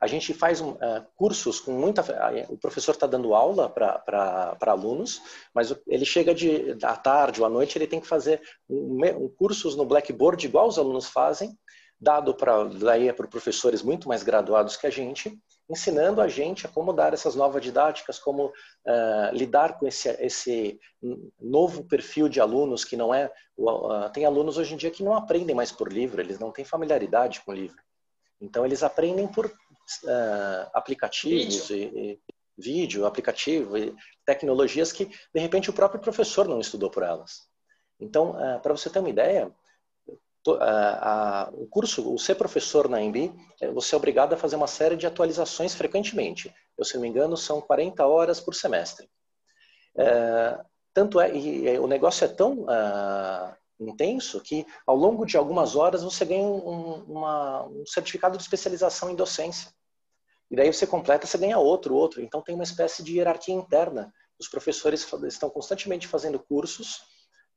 a 0.00 0.06
gente 0.06 0.34
faz 0.34 0.60
um, 0.60 0.72
uh, 0.72 1.06
cursos 1.16 1.60
com 1.60 1.72
muita. 1.72 2.02
O 2.48 2.58
professor 2.58 2.92
está 2.92 3.06
dando 3.06 3.34
aula 3.34 3.68
para 3.68 4.56
alunos, 4.66 5.20
mas 5.54 5.74
ele 5.86 6.04
chega 6.04 6.34
de, 6.34 6.76
à 6.82 6.96
tarde 6.96 7.40
ou 7.40 7.46
à 7.46 7.50
noite, 7.50 7.78
ele 7.78 7.86
tem 7.86 8.00
que 8.00 8.06
fazer 8.06 8.40
um, 8.68 8.98
um 9.16 9.28
cursos 9.28 9.76
no 9.76 9.84
Blackboard, 9.84 10.44
igual 10.44 10.68
os 10.68 10.78
alunos 10.78 11.06
fazem, 11.06 11.56
dado 11.98 12.34
para 12.34 12.64
daí 12.64 13.08
é 13.08 13.12
para 13.12 13.28
professores 13.28 13.82
muito 13.82 14.08
mais 14.08 14.22
graduados 14.22 14.76
que 14.76 14.86
a 14.86 14.90
gente, 14.90 15.38
ensinando 15.68 16.20
a 16.20 16.28
gente 16.28 16.66
a 16.66 16.68
como 16.68 16.92
dar 16.92 17.14
essas 17.14 17.34
novas 17.34 17.62
didáticas, 17.62 18.18
como 18.18 18.46
uh, 18.46 19.32
lidar 19.32 19.78
com 19.78 19.86
esse, 19.86 20.08
esse 20.20 20.78
novo 21.40 21.84
perfil 21.84 22.28
de 22.28 22.40
alunos 22.40 22.84
que 22.84 22.96
não 22.96 23.14
é. 23.14 23.32
Uh, 23.56 24.10
tem 24.12 24.24
alunos 24.24 24.58
hoje 24.58 24.74
em 24.74 24.76
dia 24.76 24.90
que 24.90 25.02
não 25.02 25.14
aprendem 25.14 25.54
mais 25.54 25.72
por 25.72 25.92
livro, 25.92 26.20
eles 26.20 26.38
não 26.38 26.52
têm 26.52 26.64
familiaridade 26.64 27.40
com 27.40 27.52
livro. 27.52 27.82
Então, 28.40 28.64
eles 28.66 28.82
aprendem 28.82 29.26
por 29.26 29.46
uh, 29.46 30.70
aplicativos 30.74 31.68
vídeo. 31.68 31.92
E, 31.96 32.12
e, 32.12 32.20
vídeo, 32.56 33.04
aplicativo 33.04 33.76
e 33.76 33.94
tecnologias 34.24 34.92
que, 34.92 35.06
de 35.06 35.40
repente, 35.40 35.70
o 35.70 35.72
próprio 35.72 36.00
professor 36.00 36.46
não 36.46 36.60
estudou 36.60 36.88
por 36.90 37.02
elas. 37.02 37.48
Então, 37.98 38.30
uh, 38.30 38.60
para 38.60 38.76
você 38.76 38.90
ter 38.90 38.98
uma 38.98 39.08
ideia, 39.08 39.50
o 40.52 41.66
curso, 41.68 42.12
o 42.12 42.18
ser 42.18 42.34
professor 42.34 42.88
na 42.88 43.02
EMB, 43.02 43.32
é, 43.60 43.70
você 43.70 43.94
é 43.94 43.98
obrigado 43.98 44.34
a 44.34 44.36
fazer 44.36 44.56
uma 44.56 44.66
série 44.66 44.96
de 44.96 45.06
atualizações 45.06 45.74
frequentemente. 45.74 46.54
Eu, 46.76 46.84
se 46.84 46.94
não 46.94 47.02
me 47.02 47.08
engano, 47.08 47.36
são 47.36 47.60
40 47.60 48.06
horas 48.06 48.40
por 48.40 48.54
semestre. 48.54 49.08
É, 49.96 50.58
tanto 50.92 51.20
é, 51.20 51.34
e 51.34 51.78
o 51.78 51.86
negócio 51.86 52.24
é 52.24 52.28
tão 52.28 52.62
uh, 52.62 53.54
intenso 53.80 54.40
que 54.40 54.66
ao 54.86 54.94
longo 54.94 55.24
de 55.24 55.36
algumas 55.36 55.74
horas 55.74 56.02
você 56.02 56.24
ganha 56.24 56.46
um, 56.46 57.04
uma, 57.04 57.64
um 57.64 57.84
certificado 57.86 58.36
de 58.36 58.42
especialização 58.42 59.10
em 59.10 59.16
docência. 59.16 59.72
E 60.50 60.56
daí 60.56 60.72
você 60.72 60.86
completa, 60.86 61.26
você 61.26 61.38
ganha 61.38 61.58
outro, 61.58 61.94
outro. 61.94 62.20
Então 62.20 62.42
tem 62.42 62.54
uma 62.54 62.64
espécie 62.64 63.02
de 63.02 63.16
hierarquia 63.16 63.54
interna. 63.54 64.12
Os 64.38 64.46
professores 64.46 65.06
estão 65.24 65.48
constantemente 65.48 66.06
fazendo 66.06 66.38
cursos 66.38 67.02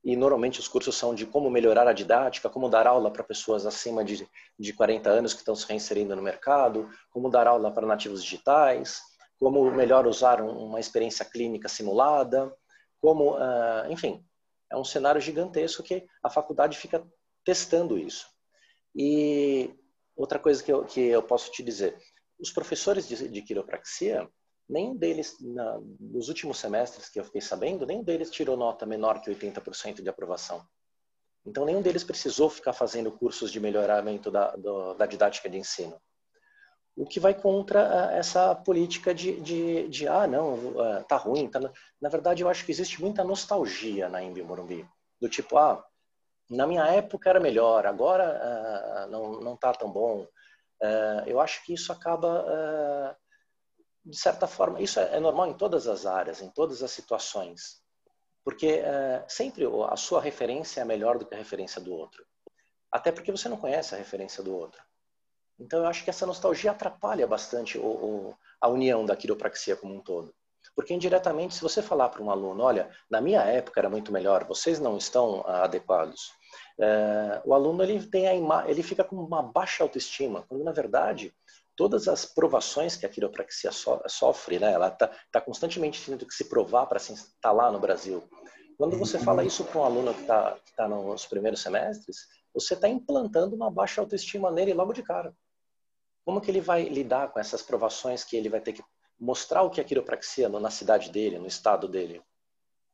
e 0.08 0.16
normalmente 0.16 0.62
os 0.62 0.70
cursos 0.70 0.96
são 0.96 1.14
de 1.14 1.26
como 1.26 1.50
melhorar 1.50 1.86
a 1.86 1.92
didática, 1.92 2.50
como 2.50 2.70
dar 2.70 2.88
aula 2.88 3.12
para 3.12 3.26
pessoas 3.26 3.66
acima 3.66 4.06
de, 4.06 4.26
de 4.58 4.72
40 4.72 5.10
anos 5.10 5.34
que 5.34 5.40
estão 5.40 5.54
se 5.54 5.68
reinserindo 5.68 6.16
no 6.16 6.22
mercado, 6.22 6.90
como 7.10 7.30
dar 7.30 7.46
aula 7.46 7.70
para 7.74 7.86
nativos 7.86 8.24
digitais, 8.24 9.02
como 9.38 9.70
melhor 9.70 10.08
usar 10.08 10.42
uma 10.42 10.80
experiência 10.80 11.26
clínica 11.26 11.68
simulada, 11.68 12.56
como, 13.02 13.36
uh, 13.36 13.92
enfim, 13.92 14.26
é 14.72 14.78
um 14.78 14.84
cenário 14.86 15.20
gigantesco 15.20 15.84
que 15.84 16.08
a 16.24 16.30
faculdade 16.30 16.78
fica 16.78 17.06
testando 17.44 17.98
isso. 17.98 18.28
E 18.96 19.76
outra 20.16 20.40
coisa 20.40 20.64
que 20.64 20.72
eu, 20.72 20.86
que 20.86 21.02
eu 21.02 21.22
posso 21.22 21.52
te 21.52 21.62
dizer, 21.62 21.98
os 22.40 22.50
professores 22.50 23.10
de, 23.10 23.28
de 23.28 23.42
quiropraxia, 23.42 24.26
nenhum 24.70 24.96
deles, 24.96 25.38
na, 25.40 25.80
nos 26.00 26.30
últimos 26.30 26.58
semestres 26.60 27.10
que 27.10 27.20
eu 27.20 27.24
fiquei 27.24 27.42
sabendo, 27.42 27.86
nenhum 27.86 28.04
deles 28.04 28.30
tirou 28.30 28.58
nota 28.58 28.86
menor 28.86 29.22
que 29.22 29.32
80% 29.32 30.02
de 30.02 30.10
aprovação. 30.10 30.66
Então, 31.46 31.66
nenhum 31.66 31.82
deles 31.82 32.04
precisou 32.04 32.50
ficar 32.50 32.74
fazendo 32.74 33.12
cursos 33.12 33.52
de 33.52 33.60
melhoramento 33.60 34.30
da, 34.30 34.56
do, 34.56 34.94
da 34.96 35.06
didática 35.06 35.50
de 35.50 35.58
ensino 35.58 35.98
o 36.98 37.06
que 37.06 37.20
vai 37.20 37.34
contra 37.36 38.12
eh, 38.12 38.18
essa 38.18 38.56
política 38.56 39.14
de, 39.14 39.40
de, 39.40 39.88
de 39.88 40.08
ah, 40.08 40.26
não, 40.26 40.58
eh, 40.84 41.04
tá 41.08 41.16
ruim. 41.16 41.48
Tá... 41.48 41.60
Na 42.02 42.10
verdade, 42.10 42.42
eu 42.42 42.50
acho 42.50 42.66
que 42.66 42.72
existe 42.72 43.00
muita 43.00 43.24
nostalgia 43.24 44.10
na 44.10 44.22
Imbi 44.24 44.42
Morumbi. 44.42 44.86
Do 45.22 45.30
tipo, 45.30 45.58
ah, 45.58 45.84
na 46.50 46.66
minha 46.66 46.86
época 46.88 47.30
era 47.30 47.40
melhor, 47.40 47.86
agora 47.86 49.06
uh, 49.06 49.12
não, 49.12 49.40
não 49.42 49.58
tá 49.58 49.74
tão 49.74 49.92
bom. 49.92 50.26
Uh, 50.82 51.22
eu 51.26 51.42
acho 51.42 51.64
que 51.66 51.74
isso 51.74 51.92
acaba, 51.92 52.46
uh, 52.46 53.16
de 54.08 54.18
certa 54.18 54.48
forma, 54.48 54.82
isso 54.82 55.00
é, 55.00 55.18
é, 55.18 55.20
normal 55.20 55.48
em 55.48 55.54
todas 55.54 55.88
as 55.88 56.06
áreas, 56.06 56.42
em 56.42 56.50
todas 56.50 56.82
as 56.82 56.92
situações. 56.92 57.82
Porque 58.44 58.82
sempre 59.28 59.66
a 59.90 59.98
sua 59.98 60.22
referência 60.22 60.80
é 60.80 60.86
melhor 60.86 61.18
do 61.18 61.26
que 61.26 61.36
a 61.36 61.38
referência 61.38 61.82
do 61.82 61.94
outro. 61.94 62.26
Até 62.90 63.12
porque 63.12 63.30
você 63.30 63.50
não 63.50 63.58
conhece 63.58 63.94
a 63.94 63.98
referência 63.98 64.42
do 64.42 64.56
outro. 64.56 64.82
Então, 65.60 65.80
eu 65.80 65.88
acho 65.88 66.02
que 66.02 66.10
essa 66.10 66.26
nostalgia 66.26 66.72
atrapalha 66.72 67.28
bastante 67.28 67.78
o, 67.78 67.86
o, 67.86 68.38
a 68.62 68.70
união 68.70 69.06
da 69.06 69.18
quiropraxia 69.18 69.76
como 69.76 69.94
um 69.94 70.02
todo. 70.02 70.34
Porque 70.74 70.94
indiretamente, 70.94 71.56
se 71.56 71.62
você 71.62 71.82
falar 71.82 72.08
para 72.08 72.24
um 72.24 72.30
aluno, 72.30 72.64
olha, 72.64 72.90
na 73.10 73.20
minha 73.20 73.42
época 73.42 73.80
era 73.80 73.90
muito 73.90 74.14
melhor, 74.14 74.46
vocês 74.46 74.80
não 74.80 74.98
estão 74.98 75.44
ah, 75.46 75.64
adequados, 75.64 76.32
é, 76.80 77.42
o 77.44 77.54
aluno 77.54 77.84
ele 77.84 78.06
tem 78.06 78.28
a 78.28 78.68
ele 78.68 78.84
fica 78.84 79.04
com 79.04 79.16
uma 79.16 79.42
baixa 79.42 79.84
autoestima, 79.84 80.44
quando 80.48 80.64
na 80.64 80.72
verdade 80.72 81.34
todas 81.78 82.08
as 82.08 82.26
provações 82.26 82.98
que 82.98 83.06
a 83.06 83.10
quiropraxia 83.10 83.72
so 83.72 84.02
sofre, 84.08 84.60
né, 84.60 84.74
ela 84.74 84.88
está 84.88 85.10
tá 85.32 85.40
constantemente 85.40 86.04
tendo 86.04 86.26
que 86.26 86.34
se 86.34 86.46
provar 86.46 86.88
para 86.88 87.00
se 87.00 87.14
instalar 87.14 87.72
no 87.72 87.80
Brasil. 87.80 88.28
Quando 88.78 88.98
você 88.98 89.18
fala 89.20 89.46
isso 89.46 89.64
para 89.64 89.80
um 89.80 89.84
aluno 89.84 90.14
que 90.14 90.22
está 90.22 90.58
tá 90.76 90.88
nos 90.88 91.26
primeiros 91.26 91.62
semestres, 91.62 92.18
você 92.54 92.74
está 92.74 92.90
implantando 92.90 93.56
uma 93.56 93.70
baixa 93.70 94.02
autoestima 94.02 94.52
nele 94.52 94.74
logo 94.74 94.92
de 94.92 95.04
cara. 95.04 95.34
Como 96.26 96.42
que 96.42 96.50
ele 96.50 96.62
vai 96.62 96.84
lidar 96.84 97.32
com 97.32 97.40
essas 97.40 97.62
provações 97.62 98.24
que 98.24 98.36
ele 98.36 98.50
vai 98.50 98.60
ter 98.60 98.74
que 98.74 98.84
mostrar 99.20 99.62
o 99.62 99.70
que 99.70 99.80
é 99.80 99.84
quiropraxia 99.84 100.50
na 100.50 100.70
cidade 100.72 101.12
dele, 101.12 101.38
no 101.38 101.48
estado 101.48 101.88
dele? 101.88 102.22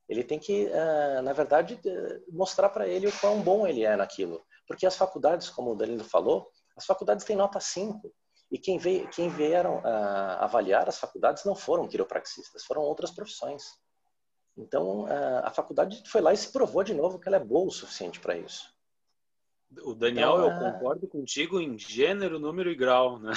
Ele 0.08 0.24
tem 0.24 0.38
que, 0.38 0.68
eh, 0.68 1.22
na 1.22 1.32
verdade, 1.32 1.80
eh, 1.86 2.20
mostrar 2.30 2.70
para 2.70 2.88
ele 2.88 3.08
o 3.08 3.20
quão 3.20 3.42
bom 3.42 3.66
ele 3.66 3.84
é 3.84 3.96
naquilo. 3.96 4.46
Porque 4.68 4.86
as 4.86 4.96
faculdades, 4.96 5.50
como 5.50 5.72
o 5.72 5.76
Danilo 5.76 6.04
falou, 6.04 6.50
as 6.76 6.86
faculdades 6.86 7.26
têm 7.26 7.36
nota 7.36 7.60
5. 7.60 8.14
E 8.52 8.58
quem, 8.58 8.78
veio, 8.78 9.08
quem 9.10 9.30
vieram 9.30 9.82
avaliar 10.40 10.88
as 10.88 11.00
faculdades 11.00 11.44
não 11.44 11.56
foram 11.56 11.88
quiropraxistas, 11.88 12.64
foram 12.64 12.82
outras 12.82 13.12
profissões. 13.12 13.64
Então, 14.56 15.08
a 15.44 15.50
faculdade 15.50 16.04
foi 16.08 16.22
lá 16.22 16.32
e 16.32 16.38
se 16.38 16.52
provou 16.52 16.84
de 16.84 16.94
novo 16.94 17.20
que 17.20 17.28
ela 17.28 17.38
é 17.38 17.44
boa 17.44 17.68
o 17.68 17.72
suficiente 17.72 18.20
para 18.20 18.38
isso. 18.38 18.72
O 19.82 19.96
Daniel, 19.96 20.38
então, 20.38 20.52
eu 20.52 20.74
concordo 20.74 21.08
contigo 21.08 21.60
em 21.60 21.80
gênero, 21.80 22.38
número 22.38 22.70
e 22.70 22.76
grau, 22.76 23.18
né? 23.18 23.34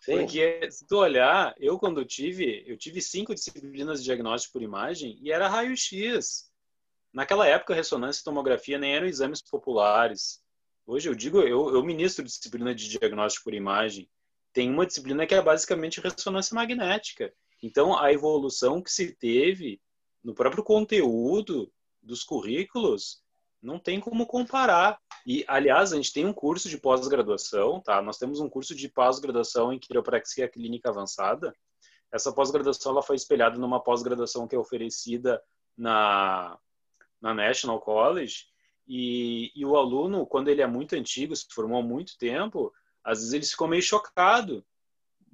Sim. 0.00 0.16
Porque 0.16 0.70
se 0.70 0.86
tu 0.86 0.96
olhar, 0.96 1.54
eu 1.58 1.78
quando 1.78 2.02
tive, 2.06 2.64
eu 2.66 2.78
tive 2.78 3.02
cinco 3.02 3.34
disciplinas 3.34 3.98
de 3.98 4.06
diagnóstico 4.06 4.54
por 4.54 4.62
imagem 4.62 5.18
e 5.20 5.30
era 5.30 5.48
raio-x. 5.48 6.50
Naquela 7.12 7.46
época, 7.46 7.74
ressonância 7.74 8.22
e 8.22 8.24
tomografia 8.24 8.78
nem 8.78 8.96
eram 8.96 9.06
exames 9.06 9.42
populares. 9.42 10.41
Hoje 10.86 11.08
eu 11.08 11.14
digo, 11.14 11.40
eu, 11.40 11.74
eu 11.74 11.82
ministro 11.84 12.24
disciplina 12.24 12.74
de 12.74 12.88
diagnóstico 12.88 13.44
por 13.44 13.54
imagem. 13.54 14.08
Tem 14.52 14.70
uma 14.70 14.86
disciplina 14.86 15.26
que 15.26 15.34
é 15.34 15.40
basicamente 15.40 16.00
ressonância 16.00 16.54
magnética. 16.54 17.32
Então, 17.62 17.96
a 17.96 18.12
evolução 18.12 18.82
que 18.82 18.90
se 18.90 19.14
teve 19.14 19.80
no 20.22 20.34
próprio 20.34 20.64
conteúdo 20.64 21.72
dos 22.02 22.24
currículos 22.24 23.22
não 23.62 23.78
tem 23.78 24.00
como 24.00 24.26
comparar. 24.26 24.98
E, 25.24 25.44
aliás, 25.46 25.92
a 25.92 25.96
gente 25.96 26.12
tem 26.12 26.26
um 26.26 26.32
curso 26.32 26.68
de 26.68 26.76
pós-graduação, 26.76 27.80
tá? 27.80 28.02
Nós 28.02 28.18
temos 28.18 28.40
um 28.40 28.48
curso 28.48 28.74
de 28.74 28.88
pós-graduação 28.88 29.72
em 29.72 29.78
quiropraxia 29.78 30.48
clínica 30.48 30.90
avançada. 30.90 31.54
Essa 32.10 32.32
pós-graduação 32.32 32.90
ela 32.90 33.02
foi 33.02 33.14
espelhada 33.14 33.56
numa 33.56 33.80
pós-graduação 33.80 34.48
que 34.48 34.56
é 34.56 34.58
oferecida 34.58 35.40
na, 35.78 36.58
na 37.20 37.32
National 37.32 37.80
College. 37.80 38.46
E, 38.86 39.52
e 39.54 39.64
o 39.64 39.76
aluno, 39.76 40.26
quando 40.26 40.48
ele 40.48 40.62
é 40.62 40.66
muito 40.66 40.94
antigo, 40.94 41.34
se 41.34 41.46
formou 41.50 41.80
há 41.80 41.82
muito 41.82 42.18
tempo, 42.18 42.72
às 43.04 43.18
vezes 43.18 43.32
ele 43.32 43.46
ficou 43.46 43.68
meio 43.68 43.82
chocado. 43.82 44.64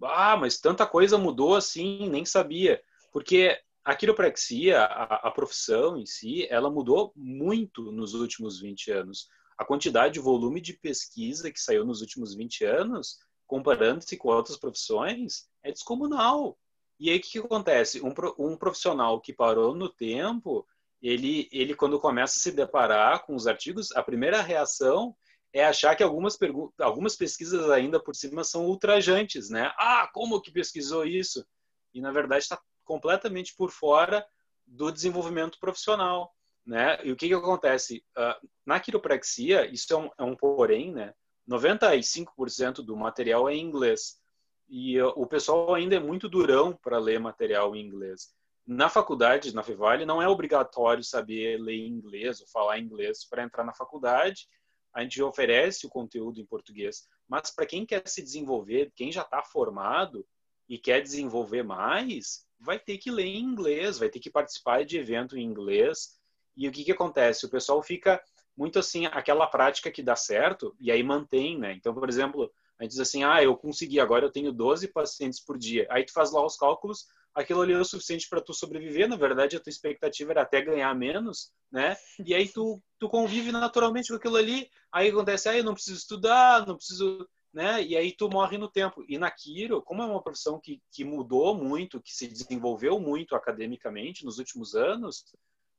Ah, 0.03 0.37
mas 0.37 0.61
tanta 0.61 0.87
coisa 0.87 1.19
mudou 1.19 1.57
assim, 1.57 2.09
nem 2.09 2.25
sabia. 2.25 2.83
Porque 3.13 3.59
a 3.85 3.95
quiropraxia, 3.95 4.83
a, 4.83 5.29
a, 5.29 5.31
profissão 5.31 5.97
em 5.97 6.07
si, 6.07 6.47
ela 6.51 6.71
mudou 6.71 7.13
muito 7.17 7.91
nos 7.91 8.15
últimos 8.15 8.61
20 8.61 8.91
anos. 8.91 9.29
A 9.57 9.65
quantidade 9.65 10.15
de 10.15 10.21
volume 10.21 10.61
de 10.61 10.75
pesquisa 10.75 11.51
que 11.51 11.61
saiu 11.61 11.85
nos 11.85 12.01
últimos 12.01 12.35
20 12.35 12.65
anos, 12.65 13.19
comparando-se 13.47 14.17
com 14.17 14.29
outras 14.29 14.59
profissões, 14.59 15.49
é 15.63 15.73
descomunal. 15.73 16.59
E 17.01 17.11
aí 17.11 17.19
o 17.19 17.21
que, 17.21 17.31
que 17.31 17.39
acontece? 17.39 18.01
Um, 18.03 18.13
um 18.39 18.57
profissional 18.57 19.21
que 19.21 19.33
parou 19.33 19.75
no 19.75 19.89
tempo, 19.89 20.67
ele, 21.01 21.49
ele 21.53 21.75
quando 21.75 22.01
começa 22.01 22.37
a 22.37 22.43
se 22.43 22.53
deparar 22.53 23.25
com 23.25 23.35
os 23.35 23.47
artigos, 23.47 23.93
a 23.93 24.03
primeira 24.03 24.43
reação 24.43 25.15
é 25.53 25.65
achar 25.65 25.97
que 25.97 26.03
algumas, 26.03 26.37
algumas 26.81 27.17
pesquisas 27.17 27.71
ainda 27.71 28.03
por 28.03 28.15
cima 28.15 28.45
são 28.45 28.67
ultrajantes, 28.67 29.49
né? 29.49 29.73
Ah, 29.79 30.09
como 30.13 30.41
que 30.41 30.53
pesquisou 30.53 31.07
isso? 31.07 31.47
E 31.95 32.01
na 32.01 32.13
verdade 32.13 32.43
está 32.43 32.61
completamente 32.85 33.55
por 33.57 33.71
fora 33.71 34.27
do 34.67 34.91
desenvolvimento 34.91 35.59
profissional, 35.59 36.35
né? 36.67 36.99
E 37.05 37.11
o 37.11 37.17
que 37.17 37.29
que 37.29 37.35
acontece? 37.35 38.05
Uh, 38.17 38.49
na 38.67 38.79
quiropraxia, 38.79 39.67
isso 39.73 39.93
é 39.93 39.97
um, 39.97 40.11
é 40.19 40.23
um 40.23 40.37
porém, 40.37 40.93
né? 40.93 41.15
95% 41.49 42.83
do 42.85 42.95
material 42.95 43.49
é 43.49 43.55
em 43.55 43.63
inglês. 43.63 44.21
E 44.69 45.01
uh, 45.01 45.09
o 45.17 45.27
pessoal 45.27 45.75
ainda 45.75 45.97
é 45.97 46.01
muito 46.01 46.29
durão 46.29 46.77
para 46.83 46.99
ler 46.99 47.19
material 47.19 47.75
em 47.75 47.87
inglês. 47.87 48.35
Na 48.71 48.91
faculdade, 48.91 49.55
na 49.55 49.63
Fevale, 49.63 50.05
não 50.05 50.21
é 50.21 50.29
obrigatório 50.29 51.03
saber 51.03 51.59
ler 51.59 51.87
inglês 51.87 52.39
ou 52.43 52.47
falar 52.47 52.79
inglês 52.79 53.25
para 53.25 53.43
entrar 53.43 53.65
na 53.65 53.73
faculdade. 53.73 54.47
A 54.93 55.03
gente 55.03 55.23
oferece 55.23 55.87
o 55.87 55.89
conteúdo 55.89 56.39
em 56.39 56.45
português. 56.45 57.09
Mas 57.27 57.51
para 57.51 57.65
quem 57.65 57.87
quer 57.87 58.07
se 58.07 58.21
desenvolver, 58.21 58.93
quem 58.95 59.11
já 59.11 59.23
está 59.23 59.43
formado 59.43 60.23
e 60.69 60.77
quer 60.77 61.01
desenvolver 61.01 61.63
mais, 61.63 62.45
vai 62.61 62.79
ter 62.79 62.99
que 62.99 63.11
ler 63.11 63.25
em 63.25 63.41
inglês, 63.41 63.99
vai 63.99 64.11
ter 64.11 64.21
que 64.21 64.29
participar 64.29 64.85
de 64.85 64.99
evento 64.99 65.39
em 65.39 65.45
inglês. 65.45 66.19
E 66.55 66.69
o 66.69 66.71
que, 66.71 66.85
que 66.85 66.93
acontece? 66.93 67.47
O 67.47 67.51
pessoal 67.51 67.83
fica 67.83 68.23
muito 68.55 68.79
assim, 68.79 69.07
aquela 69.07 69.47
prática 69.47 69.91
que 69.91 70.03
dá 70.03 70.15
certo, 70.15 70.77
e 70.79 70.93
aí 70.93 71.03
mantém, 71.03 71.59
né? 71.59 71.73
Então, 71.73 71.95
por 71.95 72.07
exemplo, 72.07 72.53
a 72.79 72.83
gente 72.83 72.91
diz 72.91 73.01
assim, 73.01 73.25
ah, 73.25 73.43
eu 73.43 73.57
consegui, 73.57 73.99
agora 73.99 74.27
eu 74.27 74.31
tenho 74.31 74.53
12 74.53 74.89
pacientes 74.89 75.41
por 75.41 75.57
dia. 75.57 75.87
Aí 75.89 76.05
tu 76.05 76.13
faz 76.13 76.33
lá 76.33 76.45
os 76.45 76.57
cálculos, 76.57 77.07
aquilo 77.35 77.63
ali 77.63 77.73
é 77.73 77.79
o 77.79 77.85
suficiente 77.85 78.29
para 78.29 78.41
tu 78.41 78.53
sobreviver, 78.53 79.09
na 79.09 79.17
verdade 79.17 79.57
a 79.57 79.61
tua 79.61 79.71
expectativa 79.71 80.33
era 80.33 80.43
até 80.43 80.61
ganhar 80.61 80.95
menos, 80.95 81.53
né? 81.71 81.97
E 82.25 82.35
aí 82.35 82.49
tu, 82.49 82.83
tu 82.99 83.09
convive 83.09 83.53
naturalmente 83.53 84.09
com 84.09 84.17
aquilo 84.17 84.37
ali, 84.37 84.69
aí 84.93 85.09
acontece, 85.09 85.49
ah, 85.49 85.57
eu 85.57 85.65
não 85.65 85.75
preciso 85.75 85.99
estudar, 85.99 86.67
não 86.67 86.77
preciso 86.77 87.29
né? 87.53 87.83
E 87.83 87.97
aí 87.97 88.13
tu 88.13 88.29
morre 88.29 88.59
no 88.59 88.69
tempo. 88.69 89.05
E 89.09 89.19
na 89.19 89.31
Quiro, 89.31 89.83
como 89.83 90.03
é 90.03 90.07
uma 90.07 90.23
profissão 90.23 90.61
que, 90.61 90.83
que 90.93 91.05
mudou 91.05 91.55
muito, 91.55 92.01
que 92.01 92.15
se 92.15 92.29
desenvolveu 92.29 93.01
muito 93.01 93.35
academicamente 93.35 94.25
nos 94.25 94.39
últimos 94.39 94.75
anos, 94.75 95.25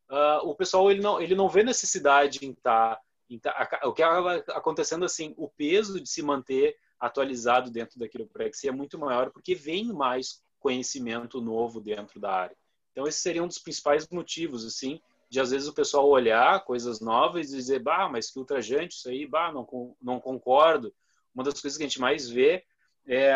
uh, 0.09 0.47
o 0.47 0.55
pessoal 0.55 0.89
ele 0.91 1.01
não, 1.01 1.21
ele 1.21 1.35
não 1.35 1.49
vê 1.49 1.63
necessidade 1.63 2.45
em 2.45 2.51
estar... 2.51 2.99
Tá, 3.41 3.65
tá, 3.65 3.87
o 3.87 3.93
que 3.93 4.01
acaba 4.01 4.43
acontecendo 4.49 5.05
assim, 5.05 5.35
o 5.37 5.47
peso 5.47 6.01
de 6.01 6.09
se 6.09 6.21
manter 6.23 6.75
atualizado 6.99 7.69
dentro 7.69 7.99
da 7.99 8.09
quiropraxia 8.09 8.71
é 8.71 8.73
muito 8.73 8.97
maior, 8.97 9.29
porque 9.29 9.53
vem 9.53 9.93
mais 9.93 10.41
conhecimento 10.59 11.41
novo 11.41 11.79
dentro 11.79 12.19
da 12.19 12.31
área. 12.31 12.57
Então, 12.91 13.07
esse 13.07 13.19
seria 13.19 13.43
um 13.43 13.47
dos 13.47 13.59
principais 13.59 14.07
motivos, 14.09 14.65
assim, 14.65 14.99
de 15.29 15.39
às 15.39 15.51
vezes 15.51 15.67
o 15.67 15.73
pessoal 15.73 16.07
olhar 16.09 16.63
coisas 16.65 16.99
novas 16.99 17.51
e 17.51 17.55
dizer, 17.55 17.79
bah, 17.81 18.09
mas 18.09 18.31
que 18.31 18.39
ultrajante 18.39 18.95
isso 18.95 19.09
aí, 19.09 19.25
bah, 19.25 19.51
não, 19.51 19.95
não 20.01 20.19
concordo 20.19 20.93
uma 21.33 21.43
das 21.43 21.59
coisas 21.61 21.77
que 21.77 21.83
a 21.83 21.87
gente 21.87 22.01
mais 22.01 22.29
vê 22.29 22.63
é 23.07 23.33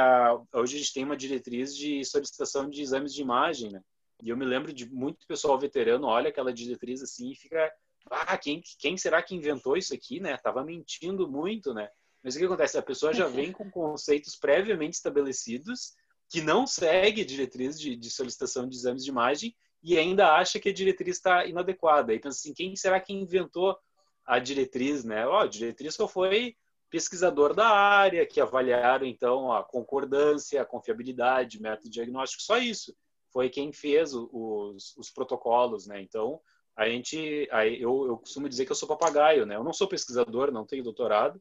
hoje 0.53 0.75
a 0.75 0.79
gente 0.79 0.93
tem 0.93 1.03
uma 1.03 1.17
diretriz 1.17 1.75
de 1.75 2.03
solicitação 2.05 2.69
de 2.69 2.81
exames 2.81 3.13
de 3.13 3.21
imagem, 3.21 3.71
né? 3.71 3.81
E 4.21 4.29
eu 4.29 4.37
me 4.37 4.45
lembro 4.45 4.73
de 4.73 4.89
muito 4.89 5.25
pessoal 5.25 5.57
veterano 5.57 6.07
olha 6.07 6.29
aquela 6.29 6.53
diretriz 6.53 7.01
assim 7.01 7.31
e 7.31 7.35
fica, 7.35 7.71
ah, 8.09 8.37
quem, 8.37 8.61
quem 8.77 8.97
será 8.97 9.21
que 9.23 9.35
inventou 9.35 9.75
isso 9.75 9.93
aqui, 9.93 10.19
né? 10.19 10.37
Tava 10.37 10.63
mentindo 10.63 11.27
muito, 11.27 11.73
né? 11.73 11.89
Mas 12.23 12.35
o 12.35 12.39
que 12.39 12.45
acontece? 12.45 12.77
A 12.77 12.83
pessoa 12.83 13.13
já 13.13 13.27
vem 13.27 13.51
com 13.51 13.69
conceitos 13.69 14.35
previamente 14.35 14.95
estabelecidos 14.95 15.93
que 16.33 16.41
não 16.41 16.65
segue 16.65 17.21
a 17.21 17.25
diretriz 17.25 17.79
de, 17.79 17.95
de 17.95 18.09
solicitação 18.09 18.67
de 18.67 18.75
exames 18.75 19.03
de 19.03 19.11
imagem 19.11 19.55
e 19.83 19.99
ainda 19.99 20.33
acha 20.33 20.59
que 20.59 20.69
a 20.69 20.73
diretriz 20.73 21.17
está 21.17 21.45
inadequada. 21.45 22.11
E 22.11 22.17
pensa 22.17 22.39
assim, 22.39 22.55
quem 22.55 22.75
será 22.75 22.99
que 22.99 23.13
inventou 23.13 23.77
a 24.25 24.39
diretriz, 24.39 25.03
né? 25.03 25.27
Ó, 25.27 25.35
oh, 25.35 25.41
a 25.41 25.47
diretriz 25.47 25.93
só 25.93 26.07
foi 26.07 26.55
pesquisador 26.89 27.53
da 27.53 27.67
área, 27.67 28.25
que 28.25 28.41
avaliaram 28.41 29.05
então 29.05 29.51
a 29.53 29.63
concordância, 29.63 30.59
a 30.59 30.65
confiabilidade, 30.65 31.61
método 31.61 31.91
diagnóstico, 31.91 32.41
só 32.41 32.57
isso. 32.57 32.95
Foi 33.31 33.47
quem 33.47 33.71
fez 33.71 34.15
os, 34.15 34.97
os 34.97 35.11
protocolos, 35.11 35.85
né? 35.85 36.01
Então, 36.01 36.41
a 36.75 36.89
gente, 36.89 37.47
eu, 37.79 38.07
eu 38.07 38.17
costumo 38.17 38.49
dizer 38.49 38.65
que 38.65 38.71
eu 38.71 38.75
sou 38.75 38.87
papagaio, 38.87 39.45
né? 39.45 39.55
Eu 39.55 39.63
não 39.63 39.71
sou 39.71 39.87
pesquisador, 39.87 40.51
não 40.51 40.65
tenho 40.65 40.83
doutorado, 40.83 41.39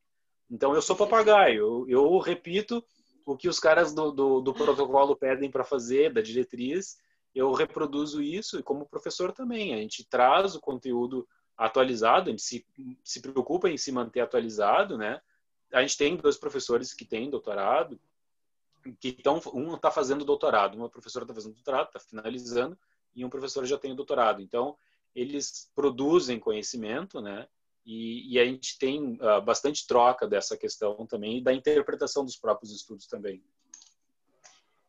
então 0.51 0.75
eu 0.75 0.83
sou 0.83 0.95
papagaio. 0.95 1.87
Eu, 1.89 1.89
eu 1.89 2.19
repito 2.19 2.85
o 3.25 3.37
que 3.37 3.49
os 3.49 3.59
caras 3.59 3.95
do, 3.95 4.11
do, 4.11 4.41
do 4.41 4.55
protocolo 4.55 5.17
pedem 5.17 5.51
para 5.51 5.65
fazer, 5.65 6.13
da 6.13 6.21
diretriz, 6.21 6.99
eu 7.35 7.53
reproduzo 7.53 8.23
isso 8.23 8.59
e 8.59 8.63
como 8.63 8.87
professor 8.87 9.33
também. 9.33 9.75
A 9.75 9.79
gente 9.79 10.05
traz 10.05 10.55
o 10.55 10.61
conteúdo 10.61 11.27
atualizado, 11.57 12.29
a 12.29 12.31
gente 12.31 12.43
se, 12.43 12.67
se 13.03 13.21
preocupa 13.21 13.69
em 13.69 13.77
se 13.77 13.93
manter 13.93 14.21
atualizado, 14.21 14.97
né? 14.99 15.21
a 15.73 15.81
gente 15.81 15.97
tem 15.97 16.17
dois 16.17 16.37
professores 16.37 16.93
que 16.93 17.05
têm 17.05 17.31
doutorado, 17.31 17.99
que 19.01 19.09
estão, 19.09 19.41
um 19.55 19.75
está 19.75 19.91
fazendo 19.91 20.25
doutorado, 20.25 20.77
uma 20.77 20.89
professora 20.89 21.25
está 21.25 21.35
fazendo 21.35 21.55
doutorado, 21.55 21.87
está 21.87 22.01
finalizando, 22.01 22.79
e 23.15 23.25
um 23.25 23.31
professor 23.31 23.65
já 23.65 23.79
tem 23.79 23.93
o 23.93 23.97
doutorado. 23.97 24.43
Então, 24.43 24.77
eles 25.15 25.71
produzem 25.75 26.39
conhecimento, 26.39 27.21
né? 27.21 27.49
E, 27.85 28.35
e 28.35 28.39
a 28.39 28.45
gente 28.45 28.79
tem 28.79 29.19
uh, 29.21 29.41
bastante 29.43 29.87
troca 29.87 30.27
dessa 30.27 30.57
questão 30.57 31.07
também 31.07 31.39
e 31.39 31.43
da 31.43 31.53
interpretação 31.53 32.25
dos 32.25 32.37
próprios 32.37 32.73
estudos 32.73 33.07
também. 33.07 33.43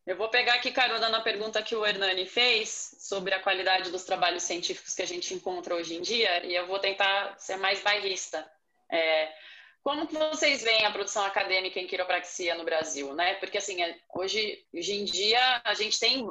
Eu 0.05 0.17
vou 0.17 0.29
pegar 0.29 0.55
aqui 0.55 0.71
carona 0.71 1.07
na 1.07 1.21
pergunta 1.21 1.63
que 1.63 1.75
o 1.75 1.85
Hernani 1.85 2.25
fez 2.25 2.95
sobre 2.99 3.33
a 3.33 3.41
qualidade 3.41 3.89
dos 3.89 4.03
trabalhos 4.03 4.43
científicos 4.43 4.93
que 4.93 5.01
a 5.01 5.07
gente 5.07 5.33
encontra 5.33 5.75
hoje 5.75 5.95
em 5.95 6.01
dia 6.01 6.45
e 6.45 6.53
eu 6.53 6.67
vou 6.67 6.77
tentar 6.77 7.39
ser 7.39 7.55
mais 7.55 7.81
bairrista. 7.81 8.45
É, 8.91 9.33
como 9.81 10.05
que 10.05 10.17
vocês 10.17 10.61
veem 10.61 10.85
a 10.85 10.91
produção 10.91 11.23
acadêmica 11.23 11.79
em 11.79 11.87
quiropraxia 11.87 12.53
no 12.55 12.65
Brasil, 12.65 13.13
né? 13.13 13.35
Porque 13.35 13.57
assim, 13.57 13.81
é, 13.81 13.97
hoje, 14.13 14.65
hoje 14.73 14.93
em 14.93 15.05
dia 15.05 15.61
a 15.63 15.73
gente 15.73 15.97
tem 15.97 16.25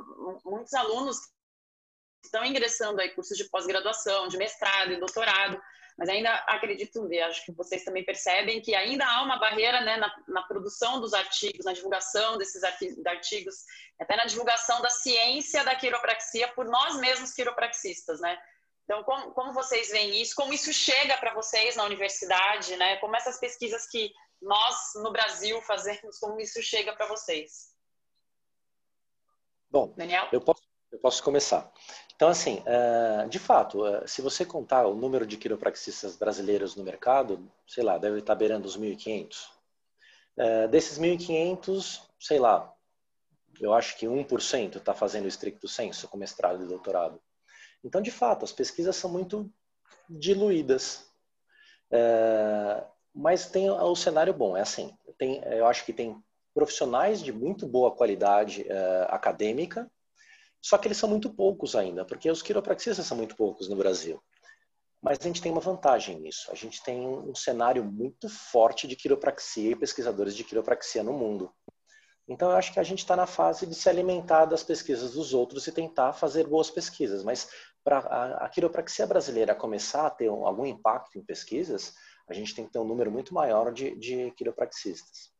muitos 0.44 0.74
alunos 0.74 1.18
que 1.20 2.26
estão 2.26 2.44
ingressando 2.44 3.00
aí 3.00 3.08
cursos 3.10 3.38
de 3.38 3.48
pós-graduação, 3.48 4.28
de 4.28 4.36
mestrado 4.36 4.92
e 4.92 5.00
doutorado, 5.00 5.60
mas 5.96 6.08
ainda 6.08 6.32
acredito 6.46 7.06
ver, 7.06 7.22
acho 7.22 7.44
que 7.44 7.52
vocês 7.52 7.84
também 7.84 8.04
percebem 8.04 8.60
que 8.60 8.74
ainda 8.74 9.06
há 9.06 9.22
uma 9.22 9.38
barreira 9.38 9.80
né, 9.82 9.96
na, 9.96 10.14
na 10.28 10.42
produção 10.42 11.00
dos 11.00 11.12
artigos, 11.12 11.64
na 11.64 11.72
divulgação 11.72 12.38
desses 12.38 12.62
artigos, 12.64 13.64
até 14.00 14.16
na 14.16 14.24
divulgação 14.24 14.80
da 14.80 14.90
ciência 14.90 15.64
da 15.64 15.74
quiropraxia 15.74 16.48
por 16.48 16.66
nós 16.66 16.96
mesmos 16.96 17.32
quiropraxistas, 17.32 18.20
né? 18.20 18.38
Então, 18.84 19.04
como, 19.04 19.32
como 19.32 19.52
vocês 19.52 19.90
veem 19.90 20.20
isso? 20.20 20.34
Como 20.34 20.52
isso 20.52 20.72
chega 20.72 21.16
para 21.18 21.34
vocês 21.34 21.76
na 21.76 21.84
universidade, 21.84 22.76
né? 22.76 22.96
Como 22.96 23.14
essas 23.14 23.38
pesquisas 23.38 23.86
que 23.86 24.12
nós 24.40 24.92
no 24.96 25.12
Brasil 25.12 25.62
fazemos, 25.62 26.18
como 26.18 26.40
isso 26.40 26.60
chega 26.62 26.92
para 26.92 27.06
vocês? 27.06 27.72
Bom, 29.70 29.94
Daniel? 29.96 30.28
Eu 30.32 30.40
posso, 30.40 30.62
eu 30.90 30.98
posso 30.98 31.22
começar. 31.22 31.72
Então, 32.22 32.30
assim, 32.30 32.62
é, 32.64 33.26
de 33.26 33.40
fato, 33.40 33.84
é, 33.84 34.06
se 34.06 34.22
você 34.22 34.44
contar 34.44 34.86
o 34.86 34.94
número 34.94 35.26
de 35.26 35.36
quiropraxistas 35.36 36.14
brasileiros 36.14 36.76
no 36.76 36.84
mercado, 36.84 37.50
sei 37.66 37.82
lá, 37.82 37.98
deve 37.98 38.20
estar 38.20 38.36
beirando 38.36 38.64
os 38.64 38.76
1.500. 38.76 39.48
É, 40.36 40.68
desses 40.68 41.00
1.500, 41.00 42.00
sei 42.20 42.38
lá, 42.38 42.72
eu 43.60 43.74
acho 43.74 43.98
que 43.98 44.06
1% 44.06 44.76
está 44.76 44.94
fazendo 44.94 45.26
estricto 45.26 45.66
senso 45.66 46.06
com 46.06 46.16
mestrado 46.16 46.62
e 46.62 46.68
doutorado. 46.68 47.20
Então, 47.82 48.00
de 48.00 48.12
fato, 48.12 48.44
as 48.44 48.52
pesquisas 48.52 48.94
são 48.94 49.10
muito 49.10 49.52
diluídas. 50.08 51.10
mas 53.12 53.50
tem 53.50 53.68
o 53.68 53.96
cenário 53.96 54.32
bom, 54.32 54.56
é 54.56 54.60
assim, 54.60 54.96
tem, 55.18 55.42
eu 55.44 55.66
acho 55.66 55.84
que 55.84 55.92
tem 55.92 56.22
profissionais 56.54 57.20
de 57.20 57.32
muito 57.32 57.66
boa 57.66 57.90
qualidade 57.90 58.64
acadêmica, 59.08 59.90
só 60.62 60.78
que 60.78 60.86
eles 60.86 60.96
são 60.96 61.08
muito 61.08 61.28
poucos 61.34 61.74
ainda, 61.74 62.04
porque 62.04 62.30
os 62.30 62.40
quiropraxistas 62.40 63.04
são 63.04 63.16
muito 63.16 63.36
poucos 63.36 63.68
no 63.68 63.74
Brasil. 63.76 64.22
Mas 65.02 65.18
a 65.20 65.24
gente 65.24 65.42
tem 65.42 65.50
uma 65.50 65.60
vantagem 65.60 66.20
nisso. 66.20 66.48
A 66.52 66.54
gente 66.54 66.80
tem 66.84 67.04
um 67.04 67.34
cenário 67.34 67.84
muito 67.84 68.28
forte 68.28 68.86
de 68.86 68.94
quiropraxia 68.94 69.72
e 69.72 69.76
pesquisadores 69.76 70.36
de 70.36 70.44
quiropraxia 70.44 71.02
no 71.02 71.12
mundo. 71.12 71.52
Então, 72.28 72.50
eu 72.50 72.56
acho 72.56 72.72
que 72.72 72.78
a 72.78 72.84
gente 72.84 73.00
está 73.00 73.16
na 73.16 73.26
fase 73.26 73.66
de 73.66 73.74
se 73.74 73.88
alimentar 73.88 74.44
das 74.44 74.62
pesquisas 74.62 75.12
dos 75.12 75.34
outros 75.34 75.66
e 75.66 75.72
tentar 75.72 76.12
fazer 76.12 76.46
boas 76.46 76.70
pesquisas. 76.70 77.24
Mas 77.24 77.48
para 77.82 77.98
a, 77.98 78.48
quiropraxia 78.48 79.04
brasileira 79.04 79.56
começar 79.56 80.06
a 80.06 80.10
ter 80.10 80.30
um, 80.30 80.46
algum 80.46 80.64
impacto 80.64 81.18
em 81.18 81.24
pesquisas, 81.24 81.92
a 82.28 82.32
gente 82.32 82.54
tem 82.54 82.64
que 82.64 82.72
ter 82.72 82.78
um 82.78 82.86
número 82.86 83.10
muito 83.10 83.34
maior 83.34 83.72
de, 83.72 83.96
de 83.96 84.30
quiropraxistas. 84.36 85.32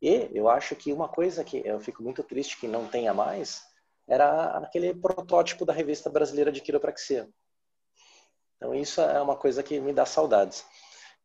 E 0.00 0.30
eu 0.34 0.50
acho 0.50 0.76
que 0.76 0.92
uma 0.92 1.08
coisa 1.08 1.42
que 1.42 1.62
eu 1.64 1.80
fico 1.80 2.02
muito 2.02 2.22
triste 2.22 2.58
que 2.58 2.68
não 2.68 2.86
tenha 2.86 3.14
mais 3.14 3.62
era 4.08 4.58
aquele 4.58 4.94
protótipo 4.94 5.64
da 5.64 5.72
revista 5.72 6.08
brasileira 6.08 6.52
de 6.52 6.60
quiropraxia. 6.60 7.28
Então 8.56 8.74
isso 8.74 9.00
é 9.00 9.20
uma 9.20 9.36
coisa 9.36 9.62
que 9.62 9.80
me 9.80 9.92
dá 9.92 10.06
saudades. 10.06 10.64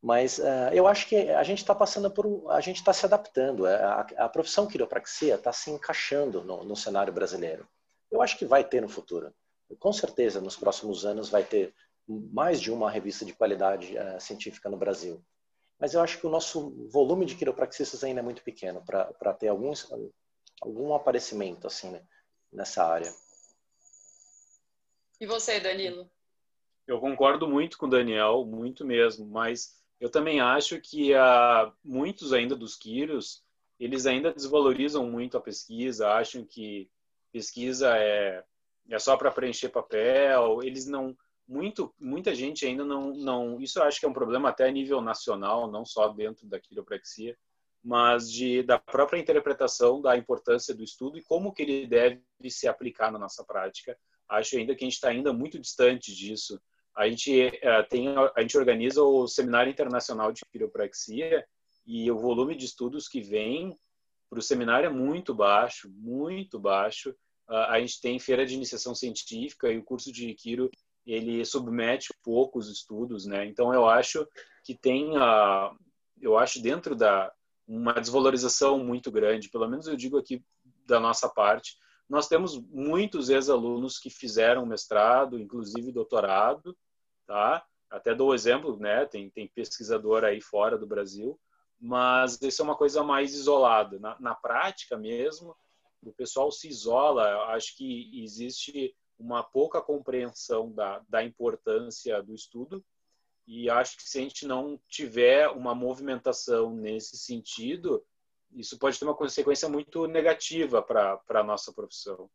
Mas 0.01 0.39
uh, 0.39 0.73
eu 0.73 0.87
acho 0.87 1.07
que 1.07 1.15
a 1.15 1.43
gente 1.43 1.59
está 1.59 1.75
passando 1.75 2.09
por, 2.09 2.49
a 2.51 2.59
gente 2.59 2.77
está 2.77 2.91
se 2.91 3.05
adaptando. 3.05 3.67
É, 3.67 3.75
a, 3.83 4.07
a, 4.17 4.29
profissão 4.29 4.65
quiropraxia 4.65 5.35
está 5.35 5.53
se 5.53 5.69
encaixando 5.69 6.43
no, 6.43 6.63
no, 6.63 6.75
cenário 6.75 7.13
brasileiro. 7.13 7.67
Eu 8.09 8.21
acho 8.21 8.37
que 8.37 8.45
vai 8.45 8.63
ter 8.63 8.81
no 8.81 8.89
futuro. 8.89 9.31
Com 9.79 9.93
certeza, 9.93 10.41
nos 10.41 10.57
próximos 10.57 11.05
anos 11.05 11.29
vai 11.29 11.43
ter 11.43 11.73
mais 12.07 12.59
de 12.59 12.71
uma 12.71 12.89
revista 12.89 13.23
de 13.23 13.33
qualidade 13.33 13.95
uh, 13.95 14.19
científica 14.19 14.69
no 14.69 14.75
Brasil. 14.75 15.23
Mas 15.79 15.93
eu 15.93 16.01
acho 16.01 16.19
que 16.19 16.25
o 16.25 16.31
nosso 16.31 16.87
volume 16.89 17.25
de 17.25 17.35
quiropraxistas 17.35 18.03
ainda 18.03 18.21
é 18.21 18.23
muito 18.23 18.43
pequeno 18.43 18.83
para 18.83 19.33
ter 19.33 19.47
alguns, 19.47 19.87
algum 20.61 20.93
aparecimento 20.93 21.67
assim, 21.67 21.89
né? 21.89 22.01
Nessa 22.51 22.85
área. 22.85 23.13
E 25.19 25.25
você, 25.25 25.59
Danilo? 25.59 26.09
Eu 26.87 26.99
concordo 26.99 27.47
muito 27.47 27.77
com 27.77 27.85
o 27.85 27.89
Daniel, 27.89 28.43
muito 28.45 28.83
mesmo, 28.85 29.25
mas 29.25 29.79
eu 29.99 30.09
também 30.09 30.41
acho 30.41 30.81
que 30.81 31.13
uh, 31.13 31.71
muitos 31.83 32.33
ainda 32.33 32.55
dos 32.55 32.75
quiros, 32.75 33.43
eles 33.79 34.05
ainda 34.05 34.33
desvalorizam 34.33 35.05
muito 35.09 35.37
a 35.37 35.41
pesquisa, 35.41 36.11
acham 36.11 36.43
que 36.43 36.89
pesquisa 37.31 37.95
é, 37.97 38.43
é 38.89 38.99
só 38.99 39.15
para 39.15 39.31
preencher 39.31 39.69
papel, 39.69 40.63
eles 40.63 40.87
não 40.87 41.15
muito 41.47 41.93
muita 41.99 42.33
gente 42.33 42.65
ainda 42.65 42.85
não 42.85 43.13
não 43.13 43.59
isso 43.59 43.79
eu 43.79 43.83
acho 43.83 43.99
que 43.99 44.05
é 44.05 44.09
um 44.09 44.13
problema 44.13 44.49
até 44.49 44.67
a 44.67 44.71
nível 44.71 45.01
nacional, 45.01 45.69
não 45.69 45.85
só 45.85 46.07
dentro 46.07 46.47
da 46.47 46.59
quiropraxia, 46.59 47.37
mas 47.83 48.31
de, 48.31 48.63
da 48.63 48.77
própria 48.77 49.19
interpretação 49.19 50.01
da 50.01 50.15
importância 50.15 50.73
do 50.73 50.83
estudo 50.83 51.17
e 51.17 51.23
como 51.23 51.53
que 51.53 51.63
ele 51.63 51.87
deve 51.87 52.21
se 52.49 52.67
aplicar 52.67 53.11
na 53.11 53.19
nossa 53.19 53.43
prática. 53.43 53.97
Acho 54.29 54.57
ainda 54.57 54.75
que 54.75 54.83
a 54.83 54.87
gente 54.87 54.95
está 54.95 55.09
ainda 55.09 55.33
muito 55.33 55.59
distante 55.59 56.13
disso. 56.15 56.61
A 56.95 57.07
gente 57.07 57.47
uh, 57.47 57.87
tem, 57.89 58.07
a 58.09 58.41
gente 58.41 58.57
organiza 58.57 59.01
o 59.01 59.27
Seminário 59.27 59.71
Internacional 59.71 60.31
de 60.31 60.41
Quiropraxia 60.51 61.45
e 61.85 62.11
o 62.11 62.17
volume 62.17 62.55
de 62.55 62.65
estudos 62.65 63.07
que 63.07 63.21
vem 63.21 63.75
para 64.29 64.39
o 64.39 64.41
seminário 64.41 64.87
é 64.87 64.93
muito 64.93 65.35
baixo, 65.35 65.91
muito 65.93 66.57
baixo. 66.57 67.13
A 67.47 67.77
gente 67.81 67.99
tem 67.99 68.17
feira 68.17 68.45
de 68.45 68.53
iniciação 68.53 68.95
científica 68.95 69.69
e 69.69 69.77
o 69.77 69.83
curso 69.83 70.09
de 70.09 70.33
Quiro 70.35 70.71
ele 71.05 71.43
submete 71.43 72.13
poucos 72.23 72.69
estudos, 72.69 73.25
né? 73.25 73.45
Então 73.45 73.73
eu 73.73 73.89
acho 73.89 74.25
que 74.63 74.73
tem 74.73 75.17
a, 75.17 75.69
eu 76.21 76.37
acho 76.37 76.61
dentro 76.61 76.95
da 76.95 77.29
uma 77.71 77.93
desvalorização 77.93 78.79
muito 78.79 79.09
grande, 79.09 79.49
pelo 79.49 79.67
menos 79.67 79.87
eu 79.87 79.95
digo 79.95 80.17
aqui 80.17 80.43
da 80.85 80.99
nossa 80.99 81.29
parte. 81.29 81.77
Nós 82.09 82.27
temos 82.27 82.59
muitos 82.67 83.29
ex-alunos 83.29 83.97
que 83.97 84.09
fizeram 84.09 84.65
mestrado, 84.65 85.39
inclusive 85.39 85.89
doutorado, 85.93 86.77
tá? 87.25 87.65
Até 87.89 88.13
dou 88.13 88.35
exemplo, 88.35 88.77
né? 88.77 89.05
Tem, 89.05 89.29
tem 89.29 89.47
pesquisador 89.47 90.25
aí 90.25 90.41
fora 90.41 90.77
do 90.77 90.85
Brasil, 90.85 91.39
mas 91.79 92.37
isso 92.41 92.61
é 92.61 92.65
uma 92.65 92.75
coisa 92.75 93.03
mais 93.03 93.33
isolada. 93.33 93.97
Na, 93.99 94.19
na 94.19 94.35
prática 94.35 94.97
mesmo, 94.97 95.55
o 96.03 96.11
pessoal 96.11 96.51
se 96.51 96.67
isola. 96.67 97.53
Acho 97.53 97.77
que 97.77 98.21
existe 98.21 98.93
uma 99.17 99.43
pouca 99.43 99.81
compreensão 99.81 100.73
da, 100.73 101.01
da 101.07 101.23
importância 101.23 102.21
do 102.21 102.33
estudo 102.33 102.83
e 103.53 103.69
acho 103.69 103.97
que 103.97 104.03
se 104.03 104.17
a 104.17 104.21
gente 104.21 104.47
não 104.47 104.79
tiver 104.87 105.49
uma 105.49 105.75
movimentação 105.75 106.73
nesse 106.73 107.17
sentido, 107.17 108.01
isso 108.53 108.79
pode 108.79 108.97
ter 108.97 109.03
uma 109.03 109.13
consequência 109.13 109.67
muito 109.67 110.07
negativa 110.07 110.81
para 110.81 111.21
a 111.27 111.43
nossa 111.43 111.73
profissão. 111.73 112.29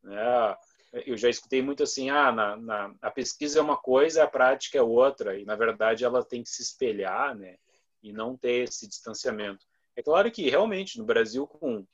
Né? 0.00 0.56
Eu 1.04 1.16
já 1.16 1.28
escutei 1.28 1.60
muito 1.60 1.82
assim, 1.82 2.08
ah, 2.08 2.30
na, 2.30 2.56
na, 2.56 2.94
a 3.02 3.10
pesquisa 3.10 3.58
é 3.58 3.62
uma 3.62 3.76
coisa, 3.76 4.22
a 4.22 4.28
prática 4.28 4.78
é 4.78 4.82
outra, 4.82 5.36
e 5.36 5.44
na 5.44 5.56
verdade 5.56 6.04
ela 6.04 6.24
tem 6.24 6.40
que 6.40 6.48
se 6.48 6.62
espelhar, 6.62 7.36
né? 7.36 7.56
E 8.00 8.12
não 8.12 8.36
ter 8.36 8.68
esse 8.68 8.86
distanciamento. 8.86 9.66
É 9.96 10.02
claro 10.04 10.30
que 10.30 10.48
realmente 10.48 10.98
no 10.98 11.04
Brasil 11.04 11.48
com 11.48 11.84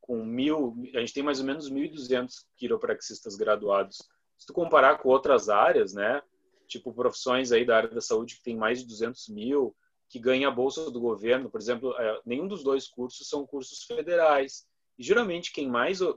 com 0.00 0.24
mil, 0.24 0.76
a 0.94 1.00
gente 1.00 1.12
tem 1.12 1.22
mais 1.22 1.40
ou 1.40 1.46
menos 1.46 1.70
1.200 1.70 2.44
quiropraxistas 2.56 3.36
graduados. 3.36 3.98
Se 4.38 4.46
tu 4.46 4.52
comparar 4.52 4.98
com 4.98 5.08
outras 5.08 5.48
áreas, 5.48 5.92
né? 5.94 6.22
Tipo 6.70 6.94
profissões 6.94 7.52
aí 7.52 7.64
da 7.64 7.76
área 7.76 7.90
da 7.90 8.00
saúde 8.00 8.36
que 8.36 8.42
tem 8.42 8.56
mais 8.56 8.78
de 8.80 8.86
200 8.86 9.28
mil, 9.28 9.76
que 10.08 10.18
ganha 10.18 10.48
a 10.48 10.50
bolsa 10.50 10.90
do 10.90 11.00
governo, 11.00 11.50
por 11.50 11.60
exemplo, 11.60 11.94
é, 11.98 12.20
nenhum 12.24 12.48
dos 12.48 12.62
dois 12.62 12.88
cursos 12.88 13.28
são 13.28 13.46
cursos 13.46 13.82
federais. 13.84 14.66
E 14.98 15.02
geralmente 15.02 15.52
quem 15.52 15.68
mais 15.68 16.00
uh, 16.00 16.16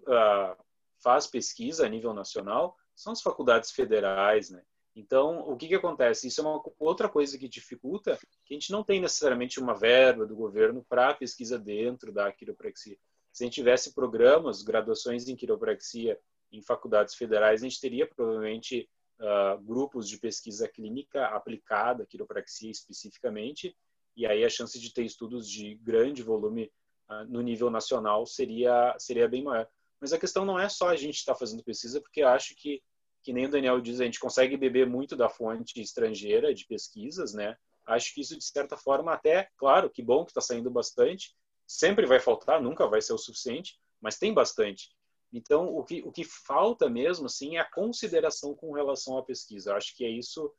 faz 1.02 1.28
pesquisa 1.28 1.86
a 1.86 1.90
nível 1.90 2.14
nacional 2.14 2.76
são 2.96 3.14
as 3.14 3.22
faculdades 3.22 3.72
federais, 3.72 4.50
né? 4.50 4.64
Então, 4.96 5.40
o 5.50 5.58
que, 5.58 5.68
que 5.68 5.76
acontece? 5.76 6.28
Isso 6.28 6.42
é 6.42 6.44
uma 6.44 6.62
outra 6.80 7.10
coisa 7.10 7.38
que 7.38 7.48
dificulta, 7.48 8.18
que 8.46 8.54
a 8.54 8.58
gente 8.60 8.72
não 8.72 8.84
tem 8.84 9.02
necessariamente 9.02 9.60
uma 9.60 9.74
verba 9.74 10.26
do 10.26 10.36
governo 10.36 10.86
para 10.88 11.16
pesquisa 11.16 11.58
dentro 11.58 12.12
da 12.12 12.32
quiropraxia. 12.32 12.98
Se 13.32 13.44
a 13.44 13.46
gente 13.46 13.56
tivesse 13.56 13.94
programas, 13.96 14.62
graduações 14.62 15.28
em 15.28 15.36
quiropraxia 15.36 16.20
em 16.52 16.62
faculdades 16.62 17.16
federais, 17.16 17.62
a 17.62 17.68
gente 17.68 17.82
teria 17.82 18.06
provavelmente 18.08 18.88
uh, 19.20 19.62
grupos 19.62 20.08
de 20.08 20.18
pesquisa 20.18 20.68
clínica 20.68 21.28
aplicada, 21.28 22.06
quiropraxia 22.06 22.72
especificamente, 22.72 23.76
e 24.16 24.26
aí 24.26 24.44
a 24.44 24.50
chance 24.50 24.80
de 24.80 24.94
ter 24.94 25.04
estudos 25.04 25.50
de 25.50 25.76
grande 25.76 26.22
volume 26.22 26.72
uh, 27.10 27.26
no 27.28 27.42
nível 27.42 27.70
nacional 27.70 28.26
seria, 28.26 28.96
seria 29.00 29.28
bem 29.28 29.44
maior. 29.44 29.68
Mas 30.00 30.14
a 30.14 30.20
questão 30.20 30.46
não 30.46 30.60
é 30.60 30.68
só 30.68 30.90
a 30.90 30.96
gente 30.96 31.16
estar 31.16 31.34
tá 31.34 31.40
fazendo 31.40 31.64
pesquisa, 31.64 32.02
porque 32.02 32.22
acho 32.22 32.56
que, 32.56 32.82
que 33.22 33.32
nem 33.32 33.46
o 33.46 33.50
Daniel 33.50 33.80
diz, 33.80 34.02
a 34.02 34.06
gente 34.06 34.20
consegue 34.20 34.58
beber 34.58 34.86
muito 34.86 35.16
da 35.16 35.30
fonte 35.30 35.82
estrangeira 35.82 36.54
de 36.54 36.66
pesquisas, 36.66 37.34
né? 37.34 37.56
Acho 37.86 38.14
que 38.14 38.22
isso, 38.22 38.38
de 38.38 38.44
certa 38.44 38.78
forma, 38.78 39.14
até, 39.14 39.50
claro, 39.58 39.90
que 39.90 40.02
bom 40.02 40.24
que 40.24 40.32
está 40.32 40.42
saindo 40.42 40.70
bastante, 40.70 41.36
sempre 41.66 42.06
vai 42.06 42.20
faltar, 42.20 42.62
nunca 42.62 42.88
vai 42.88 43.02
ser 43.02 43.14
o 43.14 43.18
suficiente, 43.18 43.80
mas 44.02 44.18
tem 44.18 44.34
bastante. 44.34 44.90
Então, 45.34 45.76
o 45.76 45.84
que, 45.84 46.04
o 46.06 46.12
que 46.12 46.24
falta 46.24 46.88
mesmo, 46.88 47.26
assim, 47.26 47.58
é 47.58 47.60
a 47.60 47.70
consideração 47.70 48.56
com 48.56 48.72
relação 48.72 49.18
à 49.18 49.24
pesquisa. 49.24 49.72
Eu 49.72 49.76
acho 49.76 49.96
que 49.96 50.06
é 50.06 50.10
isso 50.10 50.54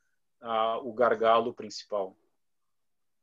o 0.83 0.93
gargalo 0.93 1.53
principal. 1.53 2.15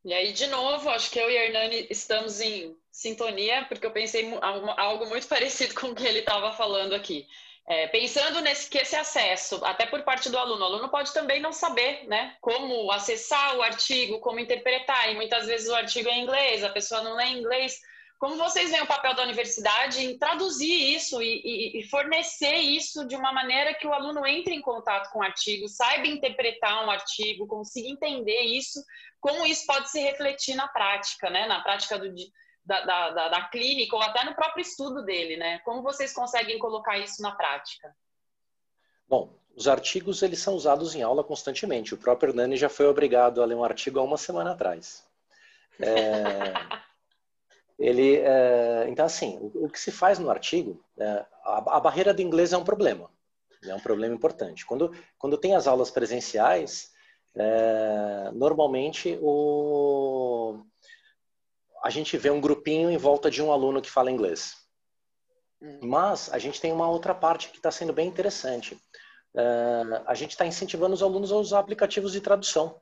E 0.05 0.13
aí, 0.13 0.33
de 0.33 0.47
novo, 0.49 0.89
acho 0.91 1.11
que 1.11 1.19
eu 1.19 1.31
e 1.31 1.37
a 1.37 1.45
Hernani 1.45 1.87
estamos 1.89 2.41
em 2.41 2.77
sintonia, 2.91 3.65
porque 3.69 3.87
eu 3.87 3.93
pensei 3.93 4.29
algo 4.41 5.07
muito 5.07 5.27
parecido 5.29 5.75
com 5.75 5.89
o 5.89 5.95
que 5.95 6.05
ele 6.05 6.21
estava 6.21 6.53
falando 6.53 6.95
aqui. 6.95 7.29
É, 7.65 7.87
pensando 7.87 8.41
nesse 8.41 8.69
que 8.69 8.79
esse 8.79 8.97
acesso, 8.97 9.65
até 9.65 9.87
por 9.87 10.03
parte 10.03 10.29
do 10.29 10.37
aluno, 10.37 10.63
o 10.63 10.65
aluno 10.65 10.89
pode 10.89 11.13
também 11.13 11.41
não 11.41 11.53
saber, 11.53 12.09
né, 12.09 12.37
como 12.41 12.91
acessar 12.91 13.57
o 13.57 13.63
artigo, 13.63 14.19
como 14.19 14.41
interpretar, 14.41 15.13
e 15.13 15.15
muitas 15.15 15.47
vezes 15.47 15.69
o 15.69 15.75
artigo 15.75 16.09
é 16.09 16.13
em 16.13 16.23
inglês, 16.23 16.65
a 16.65 16.71
pessoa 16.71 17.03
não 17.03 17.15
lê 17.15 17.27
inglês. 17.27 17.81
Como 18.23 18.37
vocês 18.37 18.71
veem 18.71 18.85
o 18.85 18.87
papel 18.87 19.17
da 19.17 19.25
universidade 19.25 20.05
em 20.05 20.17
traduzir 20.17 20.95
isso 20.95 21.21
e, 21.21 21.81
e, 21.81 21.83
fornecer 21.89 22.55
isso 22.55 23.05
de 23.05 23.17
uma 23.17 23.33
maneira 23.33 23.75
que 23.75 23.85
o 23.85 23.93
aluno 23.93 24.25
entre 24.25 24.55
em 24.55 24.61
contato 24.61 25.11
com 25.11 25.19
o 25.19 25.25
artigo, 25.25 25.69
saiba 25.69 26.07
interpretar 26.07 26.87
um 26.87 26.91
artigo, 26.93 27.49
consiga 27.49 27.89
entender 27.89 28.43
isso, 28.43 28.81
como 29.19 29.45
isso 29.45 29.67
pode 29.67 29.91
se 29.91 30.01
refletir 30.01 30.55
na 30.55 30.69
prática, 30.69 31.31
né, 31.31 31.49
na 31.49 31.65
prática 31.65 31.99
do, 31.99 32.15
da, 32.65 32.85
da, 32.85 33.29
da, 33.29 33.49
clínica 33.49 33.97
ou 33.97 34.03
até 34.03 34.23
no 34.23 34.37
próprio 34.37 34.63
estudo 34.63 35.05
dele, 35.05 35.37
né? 35.37 35.59
Como 35.65 35.83
vocês 35.83 36.13
conseguem 36.13 36.61
colocar 36.61 36.97
isso 36.99 37.21
na 37.23 37.33
prática? 37.33 37.93
Bom, 39.09 39.35
os 39.57 39.67
artigos 39.67 40.23
eles 40.23 40.39
são 40.39 40.55
usados 40.55 40.95
em 40.95 41.03
aula 41.03 41.25
constantemente. 41.25 41.93
O 41.93 41.99
próprio 41.99 42.31
Hernani 42.31 42.57
já 42.57 42.69
foi 42.69 42.87
obrigado 42.87 43.43
a 43.43 43.45
ler 43.45 43.57
um 43.57 43.65
artigo 43.65 43.99
há 43.99 44.03
uma 44.05 44.17
semana 44.17 44.53
atrás. 44.53 45.05
É, 45.81 46.53
ele, 47.79 48.17
é, 48.17 48.87
então, 48.89 49.05
assim, 49.05 49.39
o, 49.41 49.67
o, 49.67 49.69
que 49.69 49.79
se 49.79 49.91
faz 49.91 50.19
no 50.19 50.31
artigo, 50.31 50.83
é, 50.99 51.25
a, 51.45 51.77
a, 51.77 51.81
barreira 51.81 52.15
do 52.15 52.23
inglês 52.23 52.53
é 52.53 52.59
um 52.59 52.65
problema. 52.65 53.11
É 53.65 53.75
um 53.75 53.81
problema 53.81 54.15
importante. 54.15 54.67
Quando, 54.67 54.93
quando 55.19 55.39
tem 55.39 55.55
as 55.55 55.67
aulas 55.67 55.91
presenciais, 55.91 56.91
é, 57.35 58.31
normalmente 58.33 59.19
o, 59.23 60.63
a 61.83 61.91
gente 61.91 62.17
vê 62.17 62.31
um 62.31 62.41
grupinho 62.41 62.91
em 62.91 62.97
volta 62.97 63.31
de 63.31 63.43
um 63.43 63.51
aluno 63.51 63.83
que 63.83 63.91
fala 63.91 64.11
inglês. 64.11 64.55
Hum. 65.61 65.81
Mas 65.83 66.33
a 66.33 66.39
gente 66.39 66.61
tem 66.61 66.73
uma 66.73 66.89
outra 66.89 67.15
parte 67.15 67.49
que 67.49 67.57
está 67.57 67.71
sendo 67.71 67.93
bem 67.93 68.09
interessante. 68.09 68.75
Uh, 69.35 70.03
a 70.07 70.15
gente 70.15 70.33
está 70.33 70.45
incentivando 70.45 70.95
os 70.95 71.03
alunos 71.03 71.33
a 71.33 71.37
usar 71.37 71.59
aplicativos 71.59 72.13
de 72.13 72.21
tradução. 72.21 72.81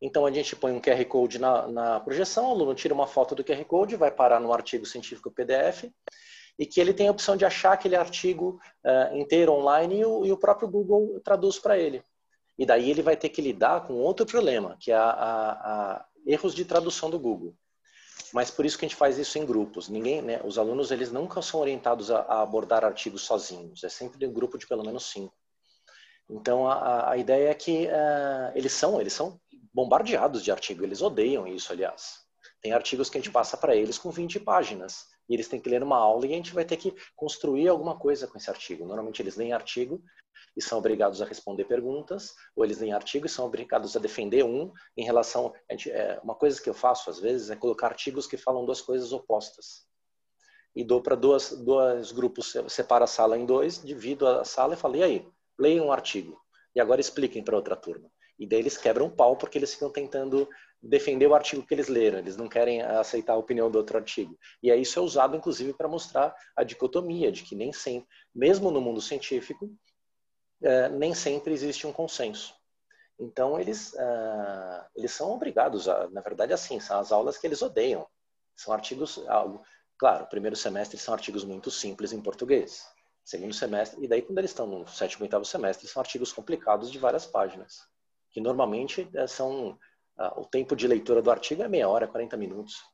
Então 0.00 0.26
a 0.26 0.30
gente 0.30 0.54
põe 0.54 0.72
um 0.72 0.80
QR 0.80 1.02
Code 1.06 1.38
na, 1.38 1.66
na, 1.68 2.00
projeção, 2.00 2.48
o 2.48 2.50
aluno 2.50 2.74
tira 2.74 2.92
uma 2.92 3.06
foto 3.06 3.34
do 3.34 3.42
QR 3.42 3.64
Code, 3.64 3.96
vai 3.96 4.10
parar 4.10 4.40
no 4.40 4.52
artigo 4.52 4.84
científico 4.84 5.30
PDF, 5.30 5.84
e 6.58 6.66
que 6.66 6.80
ele 6.80 6.92
tem 6.92 7.08
a 7.08 7.10
opção 7.10 7.36
de 7.36 7.44
achar 7.44 7.72
aquele 7.72 7.96
artigo 7.96 8.60
uh, 8.84 9.16
inteiro 9.16 9.52
online 9.52 10.00
e 10.00 10.04
o, 10.04 10.26
e 10.26 10.32
o, 10.32 10.36
próprio 10.36 10.68
Google 10.68 11.20
traduz 11.20 11.58
para 11.58 11.78
ele. 11.78 12.02
E 12.58 12.64
daí 12.64 12.90
ele 12.90 13.02
vai 13.02 13.16
ter 13.16 13.28
que 13.28 13.42
lidar 13.42 13.86
com 13.86 13.94
outro 13.94 14.24
problema, 14.24 14.76
que 14.80 14.90
é 14.90 14.94
a, 14.94 15.10
a, 15.10 15.50
a 15.92 16.06
erros 16.26 16.54
de 16.54 16.64
tradução 16.64 17.10
do 17.10 17.18
Google. 17.18 17.54
Mas 18.32 18.50
por 18.50 18.64
isso 18.64 18.78
que 18.78 18.84
a 18.84 18.88
gente 18.88 18.96
faz 18.96 19.18
isso 19.18 19.38
em 19.38 19.46
grupos. 19.46 19.88
Ninguém, 19.88 20.22
né, 20.22 20.40
os 20.44 20.58
alunos 20.58 20.90
eles 20.90 21.12
nunca 21.12 21.40
são 21.42 21.60
orientados 21.60 22.10
a, 22.10 22.20
a 22.20 22.42
abordar 22.42 22.84
artigos 22.84 23.22
sozinhos. 23.22 23.84
É 23.84 23.88
sempre 23.88 24.26
um 24.26 24.32
grupo 24.32 24.58
de 24.58 24.66
pelo 24.66 24.84
menos 24.84 25.10
cinco. 25.10 25.34
Então 26.28 26.68
a, 26.68 27.10
a 27.10 27.16
ideia 27.16 27.50
é 27.50 27.54
que 27.54 27.86
uh, 27.86 28.52
eles 28.54 28.72
são 28.72 29.00
eles 29.00 29.12
são 29.12 29.40
bombardeados 29.76 30.42
de 30.42 30.50
artigo. 30.50 30.82
Eles 30.82 31.02
odeiam 31.02 31.46
isso, 31.46 31.70
aliás. 31.70 32.24
Tem 32.62 32.72
artigos 32.72 33.10
que 33.10 33.18
a 33.18 33.20
gente 33.20 33.30
passa 33.30 33.58
para 33.58 33.76
eles 33.76 33.98
com 33.98 34.10
20 34.10 34.40
páginas. 34.40 35.04
E 35.28 35.34
eles 35.34 35.48
têm 35.48 35.60
que 35.60 35.68
ler 35.68 35.82
uma 35.82 35.98
aula 35.98 36.26
e 36.26 36.32
a 36.32 36.36
gente 36.36 36.54
vai 36.54 36.64
ter 36.64 36.78
que 36.78 36.94
construir 37.14 37.68
alguma 37.68 37.98
coisa 37.98 38.26
com 38.26 38.38
esse 38.38 38.48
artigo. 38.48 38.86
Normalmente 38.86 39.20
eles 39.20 39.36
leem 39.36 39.52
artigo 39.52 40.02
e 40.56 40.62
são 40.62 40.78
obrigados 40.78 41.20
a 41.20 41.26
responder 41.26 41.66
perguntas, 41.66 42.34
ou 42.54 42.64
eles 42.64 42.78
leem 42.78 42.94
artigo 42.94 43.26
e 43.26 43.28
são 43.28 43.44
obrigados 43.44 43.94
a 43.94 44.00
defender 44.00 44.44
um 44.44 44.72
em 44.96 45.04
relação. 45.04 45.52
A 45.68 45.74
gente, 45.74 45.90
é, 45.90 46.18
uma 46.24 46.34
coisa 46.34 46.62
que 46.62 46.70
eu 46.70 46.74
faço 46.74 47.10
às 47.10 47.20
vezes 47.20 47.50
é 47.50 47.56
colocar 47.56 47.88
artigos 47.88 48.26
que 48.26 48.38
falam 48.38 48.64
duas 48.64 48.80
coisas 48.80 49.12
opostas. 49.12 49.84
E 50.74 50.82
dou 50.82 51.02
para 51.02 51.16
dois, 51.16 51.50
dois 51.50 52.12
grupos, 52.12 52.54
separo 52.68 53.04
a 53.04 53.06
sala 53.06 53.36
em 53.36 53.44
dois, 53.44 53.82
divido 53.82 54.26
a 54.26 54.44
sala 54.44 54.72
e 54.72 54.76
falo: 54.76 54.96
e 54.96 55.02
aí, 55.02 55.28
leiam 55.58 55.88
um 55.88 55.92
artigo. 55.92 56.40
E 56.74 56.80
agora 56.80 57.00
expliquem 57.00 57.44
para 57.44 57.56
outra 57.56 57.76
turma. 57.76 58.10
E 58.38 58.46
daí 58.46 58.60
eles 58.60 58.76
quebram 58.76 59.06
o 59.06 59.10
pau 59.10 59.36
porque 59.36 59.58
eles 59.58 59.72
ficam 59.72 59.90
tentando 59.90 60.48
defender 60.82 61.26
o 61.26 61.34
artigo 61.34 61.66
que 61.66 61.74
eles 61.74 61.88
leram, 61.88 62.18
eles 62.18 62.36
não 62.36 62.48
querem 62.48 62.82
aceitar 62.82 63.32
a 63.32 63.38
opinião 63.38 63.70
do 63.70 63.78
outro 63.78 63.96
artigo. 63.96 64.38
E 64.62 64.70
aí 64.70 64.82
isso 64.82 64.98
é 64.98 65.02
usado, 65.02 65.36
inclusive, 65.36 65.72
para 65.72 65.88
mostrar 65.88 66.34
a 66.54 66.62
dicotomia 66.62 67.32
de 67.32 67.42
que 67.42 67.54
nem 67.54 67.72
sempre, 67.72 68.08
mesmo 68.34 68.70
no 68.70 68.80
mundo 68.80 69.00
científico, 69.00 69.70
é, 70.62 70.88
nem 70.88 71.14
sempre 71.14 71.52
existe 71.52 71.86
um 71.86 71.92
consenso. 71.92 72.54
Então, 73.18 73.58
eles, 73.58 73.94
uh, 73.94 74.84
eles 74.94 75.10
são 75.10 75.30
obrigados, 75.32 75.88
a, 75.88 76.08
na 76.10 76.20
verdade, 76.20 76.52
assim, 76.52 76.78
são 76.78 76.98
as 76.98 77.10
aulas 77.10 77.38
que 77.38 77.46
eles 77.46 77.62
odeiam. 77.62 78.06
São 78.54 78.74
artigos, 78.74 79.18
algo, 79.28 79.62
claro, 79.98 80.26
primeiro 80.26 80.56
semestre 80.56 80.98
são 80.98 81.14
artigos 81.14 81.44
muito 81.44 81.70
simples 81.70 82.12
em 82.12 82.20
português. 82.20 82.86
Segundo 83.24 83.54
semestre, 83.54 84.04
e 84.04 84.06
daí 84.06 84.22
quando 84.22 84.38
eles 84.38 84.50
estão 84.50 84.66
no 84.66 84.86
sétimo 84.86 85.24
e 85.24 85.26
oitavo 85.26 85.44
semestre, 85.44 85.88
são 85.88 86.00
artigos 86.00 86.32
complicados 86.32 86.92
de 86.92 86.98
várias 86.98 87.26
páginas, 87.26 87.88
que 88.36 88.40
normalmente 88.42 89.08
é, 89.14 89.26
são, 89.26 89.70
uh, 90.18 90.40
o 90.40 90.44
tempo 90.44 90.76
de 90.76 90.86
leitura 90.86 91.22
do 91.22 91.30
artigo 91.30 91.62
é 91.62 91.68
meia 91.68 91.88
hora, 91.88 92.06
40 92.06 92.36
minutos. 92.36 92.84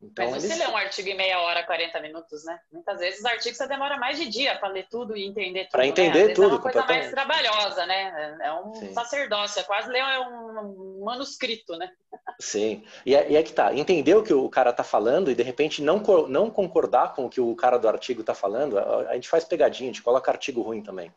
Então, 0.00 0.30
Mas 0.30 0.42
você 0.42 0.46
eles... 0.46 0.58
lê 0.58 0.66
um 0.68 0.76
artigo 0.78 1.08
em 1.10 1.16
meia 1.18 1.38
hora, 1.42 1.62
40 1.66 2.00
minutos, 2.00 2.42
né? 2.46 2.58
Muitas 2.72 2.98
vezes 2.98 3.20
os 3.20 3.26
artigos 3.26 3.58
você 3.58 3.68
demora 3.68 3.98
mais 3.98 4.16
de 4.16 4.26
dia 4.26 4.58
para 4.58 4.70
ler 4.70 4.86
tudo 4.88 5.14
e 5.14 5.26
entender 5.26 5.64
tudo. 5.64 5.72
Para 5.72 5.82
né? 5.82 5.88
entender 5.88 6.28
né? 6.28 6.32
tudo. 6.32 6.46
É 6.46 6.52
uma 6.52 6.60
coisa 6.62 6.86
mais 6.86 7.10
trabalhosa, 7.10 7.84
né? 7.84 8.38
É 8.40 8.52
um 8.54 8.72
Sim. 8.72 8.94
sacerdócio, 8.94 9.60
é 9.60 9.64
quase 9.64 9.90
ler 9.90 10.02
um, 10.02 11.04
manuscrito, 11.04 11.76
né? 11.76 11.92
Sim. 12.40 12.82
E 13.04 13.14
é, 13.14 13.30
e 13.30 13.36
é, 13.36 13.42
que 13.42 13.52
tá. 13.52 13.74
Entender 13.74 14.14
o 14.14 14.22
que 14.22 14.32
o 14.32 14.48
cara 14.48 14.72
tá 14.72 14.82
falando 14.82 15.30
e 15.30 15.34
de 15.34 15.42
repente 15.42 15.82
não, 15.82 15.98
não 16.26 16.50
concordar 16.50 17.12
com 17.12 17.26
o 17.26 17.28
que 17.28 17.42
o 17.42 17.54
cara 17.54 17.76
do 17.76 17.86
artigo 17.86 18.24
tá 18.24 18.32
falando, 18.32 18.78
a, 18.78 19.10
a 19.10 19.14
gente 19.16 19.28
faz 19.28 19.44
pegadinha, 19.44 19.90
a 19.90 19.92
gente 19.92 20.02
coloca 20.02 20.30
artigo 20.30 20.62
ruim 20.62 20.82
também. 20.82 21.12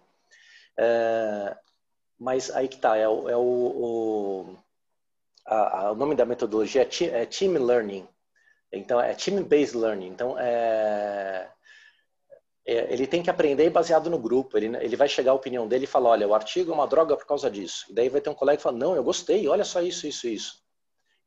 É, 0.78 1.56
mas 2.20 2.50
aí 2.52 2.68
que 2.68 2.78
tá, 2.78 2.98
é 2.98 3.08
o, 3.08 3.30
é 3.30 3.36
o, 3.36 3.42
o, 3.42 4.58
a, 5.46 5.80
a, 5.80 5.92
o 5.92 5.96
nome 5.96 6.16
da 6.16 6.26
metodologia 6.26 6.82
é, 6.82 7.06
é 7.22 7.26
Team 7.26 7.54
Learning 7.64 8.08
então, 8.74 9.00
é 9.00 9.14
team-based 9.14 9.78
learning. 9.78 10.08
Então, 10.08 10.38
é, 10.40 11.48
é, 12.66 12.92
ele 12.92 13.06
tem 13.06 13.22
que 13.22 13.30
aprender 13.30 13.70
baseado 13.70 14.10
no 14.10 14.18
grupo. 14.18 14.58
Ele, 14.58 14.76
ele 14.78 14.96
vai 14.96 15.08
chegar 15.08 15.32
a 15.32 15.36
opinião 15.36 15.68
dele 15.68 15.84
e 15.84 15.88
falar, 15.88 16.10
olha, 16.10 16.28
o 16.28 16.34
artigo 16.34 16.72
é 16.72 16.74
uma 16.74 16.88
droga 16.88 17.16
por 17.16 17.28
causa 17.28 17.52
disso. 17.52 17.86
E 17.90 17.94
daí 17.94 18.10
vai 18.10 18.20
ter 18.20 18.32
um 18.32 18.36
colega 18.36 18.58
que 18.58 18.64
fala, 18.64 18.78
não, 18.78 18.96
eu 18.96 19.04
gostei, 19.04 19.48
olha 19.48 19.64
só 19.64 19.80
isso, 19.80 20.08
isso, 20.08 20.28
isso. 20.28 20.64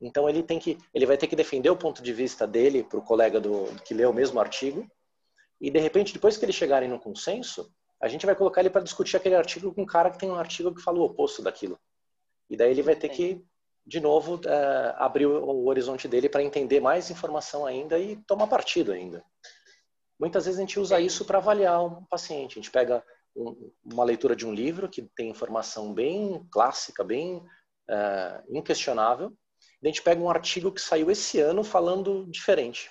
Então, 0.00 0.28
ele, 0.28 0.42
tem 0.42 0.58
que, 0.58 0.76
ele 0.92 1.06
vai 1.06 1.16
ter 1.16 1.28
que 1.28 1.36
defender 1.36 1.70
o 1.70 1.76
ponto 1.76 2.02
de 2.02 2.12
vista 2.12 2.46
dele 2.46 2.82
para 2.82 2.98
o 2.98 3.02
colega 3.02 3.40
do, 3.40 3.66
que 3.84 3.94
leu 3.94 4.10
o 4.10 4.14
mesmo 4.14 4.40
artigo. 4.40 4.84
E, 5.60 5.70
de 5.70 5.78
repente, 5.78 6.12
depois 6.12 6.36
que 6.36 6.44
eles 6.44 6.56
chegarem 6.56 6.88
no 6.88 6.98
consenso, 6.98 7.70
a 8.02 8.08
gente 8.08 8.26
vai 8.26 8.34
colocar 8.34 8.60
ele 8.60 8.70
para 8.70 8.82
discutir 8.82 9.16
aquele 9.16 9.34
artigo 9.34 9.74
com 9.74 9.82
um 9.82 9.86
cara 9.86 10.10
que 10.10 10.18
tem 10.18 10.30
um 10.30 10.36
artigo 10.36 10.74
que 10.74 10.82
fala 10.82 10.98
o 10.98 11.04
oposto 11.04 11.42
daquilo. 11.42 11.78
E 12.48 12.56
daí 12.56 12.70
ele 12.70 12.82
vai 12.82 12.94
ter 12.94 13.08
que 13.08 13.44
de 13.86 14.00
novo, 14.00 14.34
uh, 14.36 14.94
abrir 14.96 15.26
o 15.26 15.66
horizonte 15.66 16.08
dele 16.08 16.28
para 16.28 16.42
entender 16.42 16.80
mais 16.80 17.08
informação 17.08 17.64
ainda 17.64 17.96
e 17.98 18.16
tomar 18.26 18.48
partido 18.48 18.90
ainda. 18.90 19.24
Muitas 20.18 20.44
vezes 20.44 20.58
a 20.58 20.62
gente 20.62 20.80
usa 20.80 21.00
isso 21.00 21.24
para 21.24 21.38
avaliar 21.38 21.84
um 21.84 22.04
paciente. 22.06 22.58
A 22.58 22.62
gente 22.62 22.70
pega 22.70 23.04
um, 23.36 23.70
uma 23.84 24.02
leitura 24.02 24.34
de 24.34 24.44
um 24.44 24.52
livro 24.52 24.88
que 24.88 25.02
tem 25.14 25.30
informação 25.30 25.94
bem 25.94 26.44
clássica, 26.50 27.04
bem 27.04 27.36
uh, 27.36 28.42
inquestionável. 28.56 29.32
A 29.82 29.86
gente 29.86 30.02
pega 30.02 30.20
um 30.20 30.30
artigo 30.30 30.72
que 30.72 30.80
saiu 30.80 31.08
esse 31.08 31.38
ano 31.38 31.62
falando 31.62 32.26
diferente. 32.28 32.90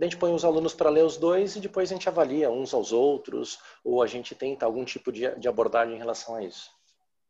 A 0.00 0.04
gente 0.04 0.16
põe 0.16 0.34
os 0.34 0.44
alunos 0.44 0.74
para 0.74 0.90
ler 0.90 1.04
os 1.04 1.16
dois 1.16 1.54
e 1.54 1.60
depois 1.60 1.90
a 1.90 1.94
gente 1.94 2.08
avalia 2.08 2.50
uns 2.50 2.74
aos 2.74 2.92
outros, 2.92 3.60
ou 3.84 4.02
a 4.02 4.06
gente 4.06 4.34
tenta 4.34 4.66
algum 4.66 4.84
tipo 4.84 5.12
de, 5.12 5.32
de 5.36 5.48
abordagem 5.48 5.94
em 5.94 5.98
relação 5.98 6.34
a 6.34 6.42
isso. 6.42 6.70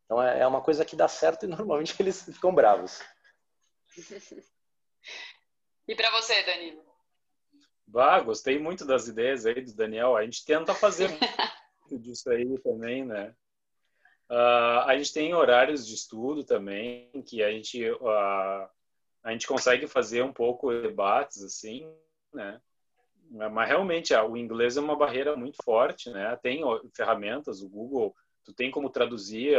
Então 0.05 0.21
é, 0.21 0.39
é 0.39 0.47
uma 0.47 0.61
coisa 0.61 0.83
que 0.83 0.95
dá 0.95 1.07
certo 1.07 1.45
e 1.45 1.47
normalmente 1.49 1.95
eles 1.99 2.23
ficam 2.23 2.53
bravos. 2.53 3.01
E 5.87 5.95
para 5.95 6.09
você, 6.11 6.41
Danilo? 6.43 6.83
Bah, 7.87 8.19
gostei 8.21 8.57
muito 8.57 8.83
das 8.83 9.07
ideias 9.07 9.45
aí 9.45 9.61
do 9.61 9.73
Daniel. 9.73 10.17
A 10.17 10.23
gente 10.23 10.43
tenta 10.43 10.73
fazer 10.73 11.09
muito 11.81 12.03
disso 12.03 12.29
aí 12.31 12.57
também, 12.59 13.05
né? 13.05 13.35
Uh, 14.29 14.81
a 14.87 14.97
gente 14.97 15.13
tem 15.13 15.35
horários 15.35 15.85
de 15.85 15.93
estudo 15.93 16.43
também 16.43 17.11
que 17.27 17.43
a 17.43 17.51
gente 17.51 17.87
uh, 17.87 18.67
a 19.23 19.31
gente 19.31 19.45
consegue 19.45 19.85
fazer 19.85 20.23
um 20.23 20.33
pouco 20.33 20.73
debates 20.73 21.43
assim, 21.43 21.87
né? 22.35 22.61
Mas 23.31 23.67
realmente 23.67 24.13
o 24.13 24.37
inglês 24.37 24.77
é 24.77 24.81
uma 24.81 24.95
barreira 24.95 25.35
muito 25.35 25.57
forte, 25.63 26.11
né? 26.11 26.35
Tem 26.43 26.61
ferramentas, 26.95 27.61
o 27.61 27.69
Google, 27.69 28.15
tu 28.43 28.53
tem 28.53 28.69
como 28.69 28.89
traduzir 28.89 29.57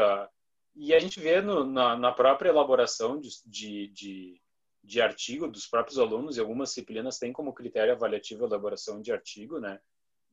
e 0.77 0.95
a 0.95 0.99
gente 0.99 1.19
vê 1.19 1.41
no, 1.41 1.65
na, 1.65 1.97
na, 1.97 2.13
própria 2.13 2.51
elaboração 2.51 3.19
de, 3.19 3.31
de, 3.47 3.89
de, 3.89 4.41
de, 4.85 5.01
artigo 5.01 5.49
dos 5.49 5.67
próprios 5.67 5.99
alunos, 5.99 6.37
e 6.37 6.41
algumas 6.41 6.69
disciplinas 6.69 7.19
têm 7.19 7.33
como 7.33 7.55
critério 7.55 7.95
avaliativo 7.95 8.45
a 8.45 8.47
elaboração 8.47 9.01
de 9.01 9.11
artigo, 9.11 9.59
né? 9.59 9.81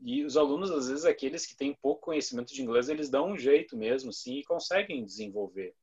E 0.01 0.25
os 0.25 0.35
alunos, 0.35 0.69
às 0.69 0.89
vezes, 0.89 1.05
aqueles 1.05 1.45
que 1.45 1.55
têm 1.55 1.73
pouco 1.73 2.01
conhecimento 2.01 2.53
de 2.53 2.61
inglês, 2.61 2.89
eles 2.89 3.09
dão 3.09 3.29
um 3.29 3.37
jeito 3.37 3.77
mesmo, 3.77 4.11
sim, 4.11 4.35
e 4.35 4.43
conseguem 4.43 5.05
desenvolver. 5.05 5.73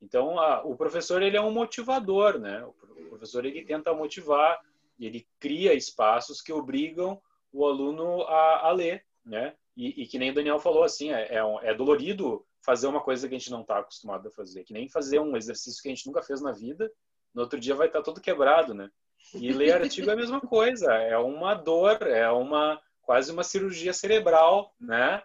Então, 0.00 0.38
a, 0.38 0.64
o 0.64 0.74
professor, 0.74 1.20
ele 1.20 1.36
é 1.36 1.40
um 1.40 1.52
motivador, 1.52 2.38
né? 2.38 2.64
O 2.64 3.08
professor, 3.10 3.44
ele 3.44 3.66
tenta 3.66 3.92
motivar, 3.92 4.58
ele 5.04 5.28
cria 5.38 5.74
espaços 5.74 6.40
que 6.40 6.52
obrigam 6.52 7.20
o 7.52 7.66
aluno 7.66 8.22
a, 8.22 8.68
a 8.68 8.72
ler, 8.72 9.04
né? 9.24 9.54
E, 9.76 10.02
e, 10.02 10.06
que 10.06 10.18
nem 10.18 10.30
o 10.30 10.34
Daniel 10.34 10.58
falou, 10.58 10.82
assim, 10.82 11.12
é, 11.12 11.34
é, 11.34 11.70
é 11.70 11.74
dolorido 11.74 12.46
fazer 12.64 12.86
uma 12.86 13.00
coisa 13.00 13.28
que 13.28 13.34
a 13.34 13.38
gente 13.38 13.50
não 13.50 13.60
está 13.60 13.78
acostumado 13.78 14.28
a 14.28 14.30
fazer, 14.32 14.64
que 14.64 14.72
nem 14.72 14.88
fazer 14.88 15.20
um 15.20 15.36
exercício 15.36 15.82
que 15.82 15.88
a 15.88 15.94
gente 15.94 16.06
nunca 16.06 16.22
fez 16.22 16.40
na 16.40 16.52
vida, 16.52 16.90
no 17.34 17.42
outro 17.42 17.60
dia 17.60 17.74
vai 17.74 17.88
estar 17.88 17.98
tá 17.98 18.04
todo 18.04 18.20
quebrado, 18.20 18.72
né? 18.72 18.90
E 19.34 19.52
ler 19.52 19.72
artigo 19.72 20.08
é 20.08 20.12
a 20.12 20.16
mesma 20.16 20.40
coisa, 20.40 20.92
é 20.94 21.18
uma 21.18 21.54
dor, 21.54 22.02
é 22.02 22.30
uma 22.30 22.80
quase 23.02 23.30
uma 23.30 23.44
cirurgia 23.44 23.92
cerebral, 23.92 24.74
né? 24.80 25.22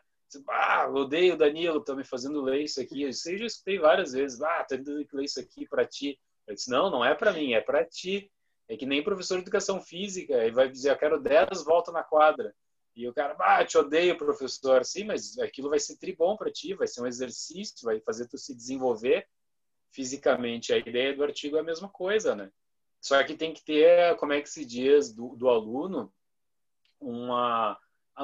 Ah, 0.48 0.88
odeio 0.90 1.34
o 1.34 1.38
Danilo, 1.38 1.84
tá 1.84 1.96
me 1.96 2.04
fazendo 2.04 2.42
ler 2.42 2.62
isso 2.62 2.80
aqui. 2.80 3.04
Eu 3.04 3.14
sei, 3.14 3.38
já 3.38 3.46
escutei 3.46 3.80
várias 3.80 4.14
vezes. 4.14 4.42
Ah, 4.42 4.66
tendo 4.68 5.06
que 5.06 5.16
ler 5.16 5.26
isso 5.26 5.40
aqui 5.40 5.68
para 5.68 5.86
ti. 5.86 6.18
Eu 6.48 6.56
disse, 6.56 6.70
não, 6.70 6.90
não 6.90 7.04
é 7.04 7.14
para 7.14 7.34
mim, 7.34 7.54
é 7.54 7.60
para 7.60 7.84
ti. 7.84 8.32
É 8.72 8.78
que 8.78 8.86
nem 8.86 9.04
professor 9.04 9.36
de 9.36 9.42
educação 9.42 9.82
física, 9.82 10.34
ele 10.34 10.56
vai 10.56 10.70
dizer, 10.70 10.92
eu 10.92 10.98
quero 10.98 11.20
10 11.20 11.62
volta 11.66 11.92
na 11.92 12.04
quadra. 12.04 12.56
E 12.96 13.06
o 13.06 13.14
cara, 13.14 13.36
ah, 13.38 13.66
te 13.66 13.78
odeio, 13.78 14.18
professor. 14.18 14.86
Sim, 14.86 15.04
mas 15.04 15.38
aquilo 15.40 15.70
vai 15.70 15.78
ser 15.78 15.98
tribom 15.98 16.38
para 16.38 16.50
ti, 16.50 16.74
vai 16.74 16.88
ser 16.88 17.02
um 17.02 17.06
exercício, 17.06 17.84
vai 17.84 18.00
fazer 18.00 18.30
tu 18.30 18.38
se 18.38 18.56
desenvolver 18.56 19.28
fisicamente. 19.90 20.72
A 20.72 20.78
ideia 20.78 21.14
do 21.14 21.22
artigo 21.22 21.58
é 21.58 21.60
a 21.60 21.64
mesma 21.64 21.90
coisa, 21.90 22.34
né? 22.34 22.50
Só 23.02 23.22
que 23.26 23.36
tem 23.36 23.54
que 23.54 23.62
ter, 23.62 24.16
como 24.16 24.32
é 24.32 24.40
que 24.40 24.50
se 24.50 24.64
diz, 24.64 25.14
do, 25.14 25.36
do 25.36 25.50
aluno, 25.50 26.14
uma, 26.98 27.78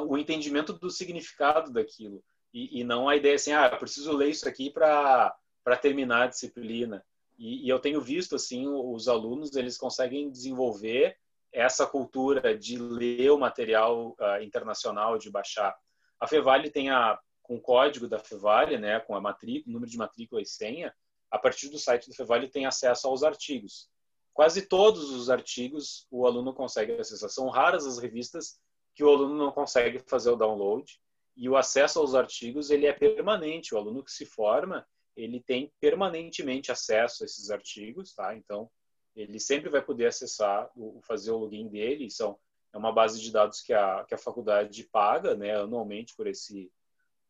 o 0.07 0.17
entendimento 0.17 0.71
do 0.71 0.89
significado 0.89 1.73
daquilo. 1.73 2.23
E, 2.53 2.79
e, 2.79 2.83
não 2.85 3.09
a 3.09 3.17
ideia 3.17 3.35
assim, 3.35 3.51
ah, 3.51 3.69
preciso 3.75 4.15
ler 4.15 4.29
isso 4.29 4.47
aqui 4.47 4.69
para 4.69 5.35
terminar 5.81 6.23
a 6.23 6.27
disciplina. 6.27 7.05
E, 7.37 7.65
e, 7.65 7.69
eu 7.69 7.79
tenho 7.79 8.01
visto, 8.01 8.35
assim, 8.35 8.67
os 8.67 9.07
alunos, 9.07 9.55
eles 9.55 9.77
conseguem 9.77 10.29
desenvolver 10.29 11.15
essa 11.53 11.85
cultura 11.85 12.57
de 12.57 12.77
ler 12.77 13.31
o 13.31 13.37
material 13.37 14.15
uh, 14.19 14.43
internacional, 14.43 15.17
de 15.17 15.29
baixar. 15.29 15.75
A 16.19 16.27
Fevale 16.27 16.69
tem 16.69 16.89
a, 16.89 17.17
com 17.41 17.55
o 17.55 17.61
código 17.61 18.07
da 18.07 18.19
Fevale, 18.19 18.77
né, 18.77 18.99
com 18.99 19.15
a 19.15 19.21
matrícula, 19.21 19.73
número 19.73 19.89
de 19.89 19.97
matrícula 19.97 20.41
e 20.41 20.45
senha, 20.45 20.93
a 21.31 21.37
partir 21.37 21.69
do 21.69 21.79
site 21.79 22.07
do 22.09 22.15
Fevale 22.15 22.47
tem 22.47 22.65
acesso 22.65 23.07
aos 23.07 23.23
artigos. 23.23 23.89
Quase 24.33 24.67
todos 24.67 25.09
os 25.11 25.29
artigos 25.29 26.05
o 26.11 26.25
aluno 26.27 26.53
consegue 26.53 26.93
acessar. 26.93 27.29
São 27.29 27.49
raras 27.49 27.85
as 27.85 27.97
revistas 27.97 28.59
que 28.93 29.03
o 29.03 29.09
aluno 29.09 29.35
não 29.35 29.51
consegue 29.51 29.99
fazer 30.07 30.29
o 30.29 30.35
download 30.35 30.99
e 31.35 31.49
o 31.49 31.55
acesso 31.55 31.99
aos 31.99 32.15
artigos 32.15 32.69
ele 32.69 32.85
é 32.85 32.93
permanente. 32.93 33.73
O 33.73 33.77
aluno 33.77 34.03
que 34.03 34.11
se 34.11 34.25
forma 34.25 34.85
ele 35.17 35.41
tem 35.41 35.73
permanentemente 35.79 36.71
acesso 36.71 37.23
a 37.23 37.25
esses 37.25 37.49
artigos, 37.49 38.13
tá? 38.13 38.35
Então 38.35 38.69
ele 39.15 39.39
sempre 39.39 39.69
vai 39.69 39.81
poder 39.81 40.05
acessar, 40.05 40.69
o, 40.75 41.01
fazer 41.01 41.31
o 41.31 41.37
login 41.37 41.67
dele. 41.67 42.09
São 42.11 42.37
é 42.73 42.77
uma 42.77 42.91
base 42.91 43.19
de 43.19 43.31
dados 43.31 43.61
que 43.61 43.73
a 43.73 44.05
que 44.07 44.13
a 44.13 44.17
faculdade 44.17 44.83
paga, 44.91 45.35
né, 45.35 45.55
anualmente 45.55 46.15
por 46.15 46.27
esse 46.27 46.71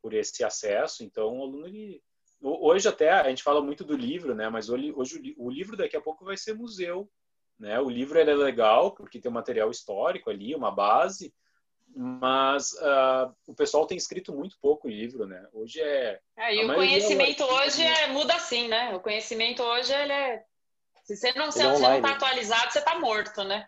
por 0.02 0.14
esse 0.14 0.44
acesso. 0.44 1.04
Então 1.04 1.40
o 1.40 1.44
aluno 1.44 1.68
ele 1.68 2.04
hoje 2.42 2.88
até 2.88 3.10
a 3.10 3.30
gente 3.30 3.42
fala 3.42 3.62
muito 3.62 3.84
do 3.84 3.96
livro, 3.96 4.36
né? 4.36 4.50
Mas 4.50 4.70
hoje, 4.70 4.94
hoje 4.96 5.36
o 5.38 5.50
livro 5.50 5.78
daqui 5.78 5.96
a 5.96 6.02
pouco 6.02 6.26
vai 6.26 6.38
ser 6.38 6.54
museu, 6.54 7.10
né? 7.58 7.80
O 7.80 7.90
livro 7.90 8.20
é 8.20 8.24
legal 8.24 8.94
porque 8.94 9.20
tem 9.20 9.32
um 9.32 9.34
material 9.34 9.72
histórico 9.72 10.30
ali, 10.30 10.54
uma 10.54 10.72
base, 10.72 11.34
mas 11.98 12.74
uh, 12.74 13.34
o 13.48 13.56
pessoal 13.56 13.88
tem 13.88 13.98
escrito 13.98 14.32
muito 14.32 14.58
pouco 14.62 14.88
livro, 14.88 15.26
né? 15.26 15.48
Hoje 15.52 15.82
é. 15.82 16.20
é 16.38 16.56
e 16.56 16.66
o 16.66 16.76
conhecimento 16.76 17.42
é 17.42 17.46
hoje 17.46 17.84
é, 17.84 18.08
muda 18.08 18.36
assim, 18.36 18.68
né? 18.68 18.96
O 18.96 19.00
conhecimento 19.00 19.64
hoje 19.64 19.92
ele 19.94 20.14
é. 20.14 20.44
Se 21.04 21.16
você 21.16 21.34
não 21.34 21.50
está 21.50 21.64
é 21.64 22.00
atualizado, 22.00 22.72
você 22.72 22.80
está 22.80 23.00
morto, 23.00 23.44
né? 23.44 23.68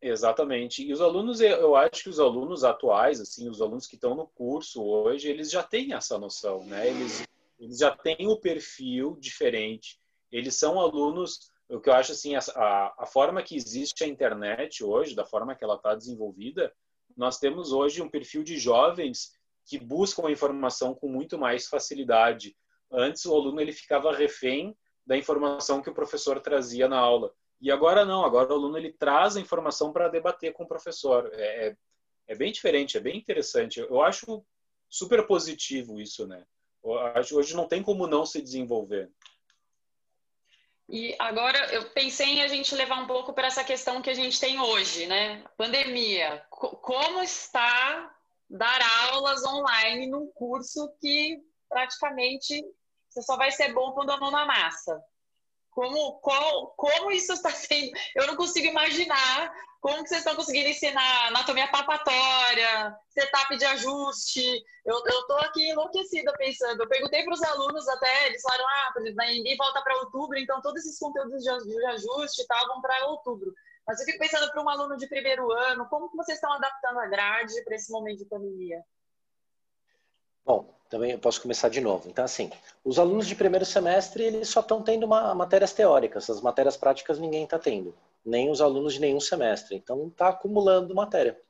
Exatamente. 0.00 0.86
E 0.86 0.92
os 0.92 1.00
alunos, 1.00 1.40
eu 1.40 1.74
acho 1.74 2.04
que 2.04 2.08
os 2.08 2.20
alunos 2.20 2.62
atuais, 2.62 3.20
assim, 3.20 3.48
os 3.48 3.60
alunos 3.60 3.86
que 3.86 3.96
estão 3.96 4.14
no 4.14 4.28
curso 4.28 4.84
hoje, 4.84 5.28
eles 5.28 5.50
já 5.50 5.62
têm 5.62 5.94
essa 5.94 6.16
noção, 6.16 6.64
né? 6.64 6.88
Eles 6.88 7.26
eles 7.58 7.78
já 7.78 7.90
têm 7.90 8.28
o 8.28 8.36
perfil 8.36 9.16
diferente. 9.18 9.98
Eles 10.30 10.54
são 10.56 10.78
alunos, 10.78 11.50
o 11.68 11.80
que 11.80 11.88
eu 11.88 11.94
acho 11.94 12.12
assim, 12.12 12.36
a, 12.36 12.94
a 12.98 13.06
forma 13.06 13.42
que 13.42 13.56
existe 13.56 14.04
a 14.04 14.06
internet 14.06 14.84
hoje, 14.84 15.14
da 15.14 15.24
forma 15.24 15.56
que 15.56 15.64
ela 15.64 15.74
está 15.74 15.94
desenvolvida, 15.94 16.72
nós 17.18 17.38
temos 17.38 17.72
hoje 17.72 18.00
um 18.00 18.08
perfil 18.08 18.44
de 18.44 18.56
jovens 18.56 19.32
que 19.66 19.76
buscam 19.76 20.28
a 20.28 20.30
informação 20.30 20.94
com 20.94 21.08
muito 21.08 21.36
mais 21.36 21.66
facilidade. 21.66 22.56
Antes 22.90 23.26
o 23.26 23.34
aluno 23.34 23.60
ele 23.60 23.72
ficava 23.72 24.14
refém 24.14 24.74
da 25.04 25.16
informação 25.16 25.82
que 25.82 25.90
o 25.90 25.94
professor 25.94 26.40
trazia 26.40 26.88
na 26.88 26.96
aula. 26.96 27.34
E 27.60 27.72
agora 27.72 28.04
não, 28.04 28.24
agora 28.24 28.50
o 28.50 28.54
aluno 28.54 28.78
ele 28.78 28.92
traz 28.92 29.36
a 29.36 29.40
informação 29.40 29.92
para 29.92 30.08
debater 30.08 30.52
com 30.52 30.62
o 30.62 30.68
professor. 30.68 31.28
É, 31.34 31.68
é, 31.68 31.76
é 32.28 32.34
bem 32.36 32.52
diferente, 32.52 32.96
é 32.96 33.00
bem 33.00 33.18
interessante. 33.18 33.80
Eu 33.80 34.00
acho 34.00 34.44
super 34.88 35.26
positivo 35.26 36.00
isso, 36.00 36.24
né? 36.24 36.46
Hoje 37.32 37.56
não 37.56 37.66
tem 37.66 37.82
como 37.82 38.06
não 38.06 38.24
se 38.24 38.40
desenvolver. 38.40 39.10
E 40.88 41.14
agora 41.18 41.58
eu 41.72 41.90
pensei 41.90 42.26
em 42.26 42.42
a 42.42 42.48
gente 42.48 42.74
levar 42.74 42.96
um 42.96 43.06
pouco 43.06 43.34
para 43.34 43.46
essa 43.46 43.62
questão 43.62 44.00
que 44.00 44.08
a 44.08 44.14
gente 44.14 44.40
tem 44.40 44.58
hoje, 44.58 45.06
né? 45.06 45.44
Pandemia. 45.56 46.42
Como 46.50 47.22
está 47.22 48.14
dar 48.48 48.80
aulas 49.10 49.44
online 49.44 50.06
num 50.06 50.26
curso 50.32 50.90
que 50.98 51.38
praticamente 51.68 52.64
você 53.08 53.20
só 53.22 53.36
vai 53.36 53.50
ser 53.50 53.74
bom 53.74 53.92
pondo 53.92 54.12
a 54.12 54.16
mão 54.16 54.30
na 54.30 54.46
massa? 54.46 55.02
Como, 55.70 56.14
qual, 56.20 56.68
como 56.68 57.12
isso 57.12 57.34
está 57.34 57.50
sendo? 57.50 57.92
Eu 58.14 58.26
não 58.26 58.36
consigo 58.36 58.66
imaginar 58.66 59.52
como 59.80 60.02
que 60.02 60.08
vocês 60.08 60.20
estão 60.20 60.34
conseguindo 60.34 60.68
ensinar 60.68 61.28
anatomia 61.28 61.70
palpatória, 61.70 62.96
setup 63.08 63.56
de 63.56 63.64
ajuste. 63.64 64.64
Eu, 64.84 65.02
tô 65.26 65.34
aqui 65.34 65.70
enlouquecida 65.70 66.32
pensando. 66.36 66.82
Eu 66.82 66.88
perguntei 66.88 67.22
para 67.24 67.34
os 67.34 67.42
alunos 67.42 67.88
até, 67.88 68.26
eles 68.26 68.42
falaram, 68.42 68.66
ah, 68.66 68.94
na 69.14 69.32
EMB 69.32 69.56
volta 69.56 69.80
para 69.82 69.98
outubro, 69.98 70.38
então 70.38 70.60
todos 70.60 70.84
esses 70.84 70.98
conteúdos 70.98 71.42
de 71.42 71.86
ajuste 71.86 72.42
estavam 72.42 72.80
para 72.80 73.06
outubro. 73.06 73.52
Mas 73.86 74.00
eu 74.00 74.06
fico 74.06 74.18
pensando 74.18 74.50
para 74.50 74.62
um 74.62 74.68
aluno 74.68 74.96
de 74.96 75.06
primeiro 75.06 75.50
ano, 75.52 75.86
como 75.88 76.10
que 76.10 76.16
vocês 76.16 76.36
estão 76.36 76.52
adaptando 76.52 76.98
a 76.98 77.06
grade 77.06 77.62
para 77.64 77.76
esse 77.76 77.90
momento 77.90 78.18
de 78.18 78.26
pandemia? 78.26 78.82
Bom, 80.44 80.74
também 80.88 81.12
eu 81.12 81.18
posso 81.18 81.40
começar 81.40 81.68
de 81.68 81.80
novo. 81.80 82.08
Então, 82.08 82.24
assim, 82.24 82.50
os 82.84 82.98
alunos 82.98 83.26
de 83.26 83.34
primeiro 83.34 83.64
semestre, 83.64 84.24
eles 84.24 84.48
só 84.48 84.60
estão 84.60 84.82
tendo 84.82 85.04
uma, 85.04 85.34
matérias 85.34 85.72
teóricas, 85.72 86.28
as 86.28 86.40
matérias 86.40 86.76
práticas 86.76 87.18
ninguém 87.18 87.44
está 87.44 87.58
tendo, 87.58 87.94
nem 88.28 88.50
os 88.50 88.60
alunos 88.60 88.94
de 88.94 89.00
nenhum 89.00 89.20
semestre. 89.20 89.76
Então, 89.76 90.08
está 90.08 90.28
acumulando 90.28 90.94
matéria. 90.94 91.40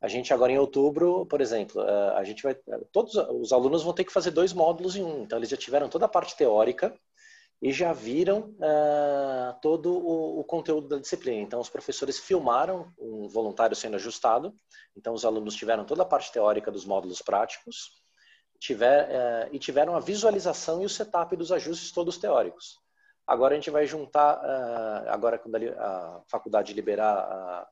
A 0.00 0.08
gente 0.08 0.32
agora 0.32 0.52
em 0.52 0.58
outubro, 0.58 1.26
por 1.26 1.40
exemplo, 1.40 1.82
eh, 1.82 2.12
a 2.16 2.24
gente 2.24 2.42
vai, 2.42 2.54
todos 2.92 3.14
os 3.14 3.52
alunos 3.52 3.82
vão 3.82 3.92
ter 3.92 4.04
que 4.04 4.12
fazer 4.12 4.30
dois 4.30 4.52
módulos 4.52 4.94
em 4.94 5.02
um. 5.02 5.22
Então, 5.22 5.38
eles 5.38 5.48
já 5.48 5.56
tiveram 5.56 5.88
toda 5.88 6.04
a 6.04 6.08
parte 6.08 6.36
teórica 6.36 6.94
e 7.60 7.72
já 7.72 7.92
viram 7.92 8.54
uh, 8.58 9.58
todo 9.62 9.90
o, 9.90 10.40
o, 10.40 10.44
conteúdo 10.44 10.88
da 10.88 10.98
disciplina. 10.98 11.40
Então, 11.40 11.58
os 11.58 11.70
professores 11.70 12.18
filmaram 12.18 12.92
um 12.98 13.28
voluntário 13.28 13.74
sendo 13.74 13.96
ajustado. 13.96 14.54
Então, 14.94 15.14
os 15.14 15.24
alunos 15.24 15.54
tiveram 15.54 15.84
toda 15.84 16.02
a 16.02 16.06
parte 16.06 16.30
teórica 16.30 16.70
dos 16.70 16.84
módulos 16.84 17.22
práticos 17.22 18.04
tiver, 18.58 19.08
uh, 19.08 19.48
e 19.54 19.58
tiveram 19.58 19.96
a 19.96 20.00
visualização 20.00 20.82
e 20.82 20.86
o 20.86 20.90
setup 20.90 21.34
dos 21.36 21.50
ajustes 21.52 21.92
todos 21.92 22.18
teóricos. 22.18 22.78
Agora 23.26 23.54
a 23.54 23.56
gente 23.56 23.70
vai 23.70 23.86
juntar, 23.86 24.38
uh, 24.38 25.08
agora 25.10 25.38
quando 25.38 25.56
a, 25.56 26.22
faculdade 26.28 26.72
liberar 26.72 27.68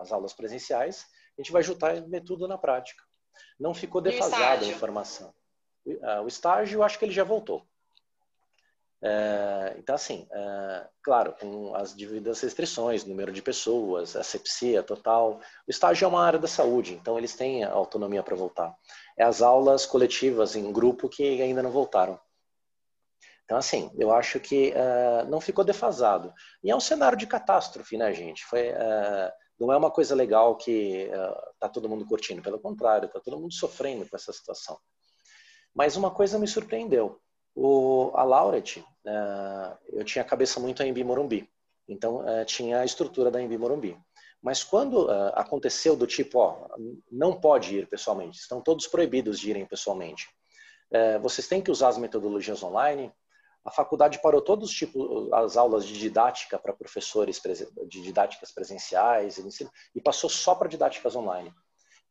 as 0.00 0.10
aulas 0.10 0.32
presenciais, 0.32 1.06
a 1.38 1.40
gente 1.40 1.52
vai 1.52 1.62
juntar 1.62 1.96
e 1.96 2.20
tudo 2.20 2.48
na 2.48 2.58
prática. 2.58 3.02
Não 3.58 3.72
ficou 3.72 4.00
defasada 4.00 4.64
a 4.64 4.68
informação. 4.68 5.32
O 6.22 6.26
estágio, 6.26 6.78
eu 6.78 6.82
acho 6.82 6.98
que 6.98 7.04
ele 7.04 7.12
já 7.12 7.24
voltou. 7.24 7.64
É, 9.02 9.76
então, 9.78 9.94
assim, 9.94 10.28
é, 10.30 10.86
claro, 11.02 11.34
com 11.40 11.74
as 11.74 11.94
devidas 11.94 12.40
restrições, 12.40 13.04
número 13.04 13.32
de 13.32 13.40
pessoas, 13.40 14.14
asepsia 14.14 14.82
total. 14.82 15.40
O 15.66 15.70
estágio 15.70 16.04
é 16.04 16.08
uma 16.08 16.22
área 16.22 16.38
da 16.38 16.48
saúde, 16.48 16.94
então 16.94 17.16
eles 17.16 17.34
têm 17.34 17.64
autonomia 17.64 18.22
para 18.22 18.36
voltar. 18.36 18.74
É 19.18 19.24
as 19.24 19.40
aulas 19.40 19.86
coletivas 19.86 20.54
em 20.54 20.70
grupo 20.70 21.08
que 21.08 21.40
ainda 21.40 21.62
não 21.62 21.70
voltaram. 21.70 22.20
Então, 23.50 23.58
assim, 23.58 23.90
eu 23.98 24.12
acho 24.12 24.38
que 24.38 24.70
é, 24.70 25.24
não 25.24 25.40
ficou 25.40 25.64
defasado. 25.64 26.32
E 26.62 26.70
é 26.70 26.76
um 26.76 26.78
cenário 26.78 27.18
de 27.18 27.26
catástrofe, 27.26 27.96
né, 27.96 28.14
gente? 28.14 28.44
Foi, 28.44 28.68
é, 28.68 29.32
não 29.58 29.72
é 29.72 29.76
uma 29.76 29.90
coisa 29.90 30.14
legal 30.14 30.54
que 30.54 31.10
está 31.54 31.66
é, 31.66 31.68
todo 31.68 31.88
mundo 31.88 32.06
curtindo, 32.06 32.40
pelo 32.42 32.60
contrário, 32.60 33.06
está 33.06 33.18
todo 33.18 33.40
mundo 33.40 33.52
sofrendo 33.52 34.08
com 34.08 34.14
essa 34.14 34.32
situação. 34.32 34.78
Mas 35.74 35.96
uma 35.96 36.12
coisa 36.12 36.38
me 36.38 36.46
surpreendeu 36.46 37.20
o, 37.52 38.12
a 38.14 38.22
Lauret, 38.22 38.78
uh, 38.78 39.76
eu 39.88 40.04
tinha 40.04 40.22
a 40.22 40.28
cabeça 40.28 40.60
muito 40.60 40.84
Embi 40.84 41.02
Morumbi. 41.02 41.50
Então, 41.88 42.18
uh, 42.18 42.44
tinha 42.44 42.78
a 42.78 42.84
estrutura 42.84 43.32
da 43.32 43.42
Embi 43.42 43.58
Morumbi. 43.58 43.98
Mas 44.40 44.62
quando 44.62 45.06
uh, 45.06 45.32
aconteceu 45.34 45.96
do 45.96 46.06
tipo, 46.06 46.38
ó, 46.38 46.68
não 47.10 47.40
pode 47.40 47.78
ir 47.78 47.88
pessoalmente, 47.88 48.38
estão 48.38 48.60
todos 48.60 48.86
proibidos 48.86 49.40
de 49.40 49.50
irem 49.50 49.66
pessoalmente, 49.66 50.28
uh, 50.92 51.20
vocês 51.20 51.48
têm 51.48 51.60
que 51.60 51.72
usar 51.72 51.88
as 51.88 51.98
metodologias 51.98 52.62
online, 52.62 53.12
a 53.64 53.70
faculdade 53.70 54.20
parou 54.22 54.40
todos 54.40 54.70
os 54.70 54.74
tipos, 54.74 55.30
as 55.32 55.56
aulas 55.56 55.86
de 55.86 55.98
didática 55.98 56.58
para 56.58 56.72
professores 56.72 57.40
de 57.88 58.02
didáticas 58.02 58.50
presenciais 58.50 59.38
e 59.94 60.00
passou 60.00 60.30
só 60.30 60.54
para 60.54 60.68
didáticas 60.68 61.14
online. 61.14 61.52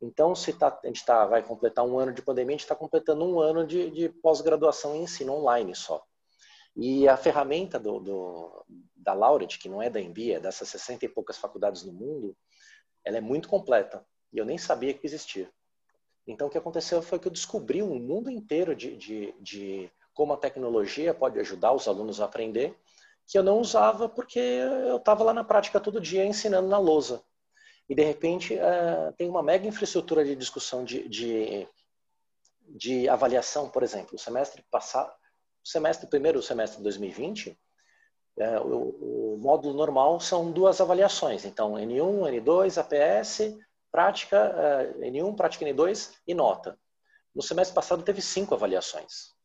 Então, 0.01 0.33
se 0.33 0.53
tá, 0.53 0.79
a 0.81 0.87
gente 0.87 1.03
tá, 1.03 1.25
vai 1.25 1.43
completar 1.43 1.85
um 1.85 1.99
ano 1.99 2.13
de 2.13 2.21
pandemia, 2.21 2.55
a 2.55 2.57
gente 2.57 2.61
está 2.61 2.75
completando 2.75 3.25
um 3.25 3.39
ano 3.39 3.65
de, 3.65 3.89
de 3.89 4.09
pós-graduação 4.09 4.95
em 4.95 5.03
ensino 5.03 5.33
online 5.33 5.75
só. 5.75 6.03
E 6.75 7.07
a 7.07 7.17
ferramenta 7.17 7.77
do, 7.77 7.99
do, 7.99 8.65
da 8.95 9.13
Laureate, 9.13 9.59
que 9.59 9.67
não 9.67 9.81
é 9.81 9.89
da 9.89 9.99
Embia, 9.99 10.37
é 10.37 10.39
dessas 10.39 10.69
60 10.69 11.05
e 11.05 11.09
poucas 11.09 11.37
faculdades 11.37 11.83
no 11.83 11.91
mundo, 11.91 12.37
ela 13.03 13.17
é 13.17 13.21
muito 13.21 13.49
completa. 13.49 14.05
E 14.31 14.37
eu 14.37 14.45
nem 14.45 14.57
sabia 14.57 14.93
que 14.93 15.05
existia. 15.05 15.51
Então, 16.25 16.47
o 16.47 16.49
que 16.49 16.57
aconteceu 16.57 17.01
foi 17.01 17.19
que 17.19 17.27
eu 17.27 17.31
descobri 17.31 17.81
um 17.81 17.99
mundo 17.99 18.29
inteiro 18.29 18.75
de, 18.75 18.95
de, 18.95 19.33
de 19.41 19.91
como 20.19 20.33
a 20.33 20.37
tecnologia 20.37 21.13
pode 21.13 21.39
ajudar 21.39 21.71
os 21.71 21.87
alunos 21.87 22.19
a 22.19 22.25
aprender, 22.25 22.77
que 23.25 23.37
eu 23.37 23.41
não 23.41 23.57
usava 23.57 24.09
porque 24.09 24.37
eu 24.37 24.97
estava 24.97 25.23
lá 25.23 25.33
na 25.33 25.45
prática 25.45 25.79
todo 25.79 26.01
dia 26.01 26.25
ensinando 26.25 26.67
na 26.67 26.77
lousa. 26.77 27.23
E, 27.87 27.95
de 27.95 28.03
repente, 28.03 28.53
uh, 28.55 29.13
tem 29.13 29.29
uma 29.29 29.41
mega 29.41 29.65
infraestrutura 29.65 30.25
de 30.25 30.35
discussão 30.35 30.83
de, 30.83 31.07
de, 31.07 31.65
de 32.67 33.07
avaliação, 33.07 33.69
por 33.69 33.81
exemplo. 33.81 34.15
O 34.15 34.19
semestre 34.19 34.61
passado, 34.69 35.09
o 35.65 35.69
semestre 35.69 36.05
primeiro 36.05 36.43
semestre 36.43 36.79
de 36.79 36.83
2020, 36.83 37.57
é, 38.39 38.59
o, 38.59 39.35
o, 39.35 39.37
módulo 39.37 39.73
normal 39.73 40.19
são 40.19 40.51
duas 40.51 40.81
avaliações. 40.81 41.45
Então, 41.45 41.75
N1, 41.75 42.43
N2, 42.43 42.77
APS, 42.77 43.57
prática 43.89 44.35
é, 44.99 45.09
N1, 45.09 45.33
prática 45.37 45.65
N2 45.65 46.11
e 46.27 46.33
nota. 46.33 46.77
No 47.33 47.41
semestre 47.41 47.73
passado 47.73 48.03
teve 48.03 48.21
cinco 48.21 48.53
avaliações. 48.53 49.38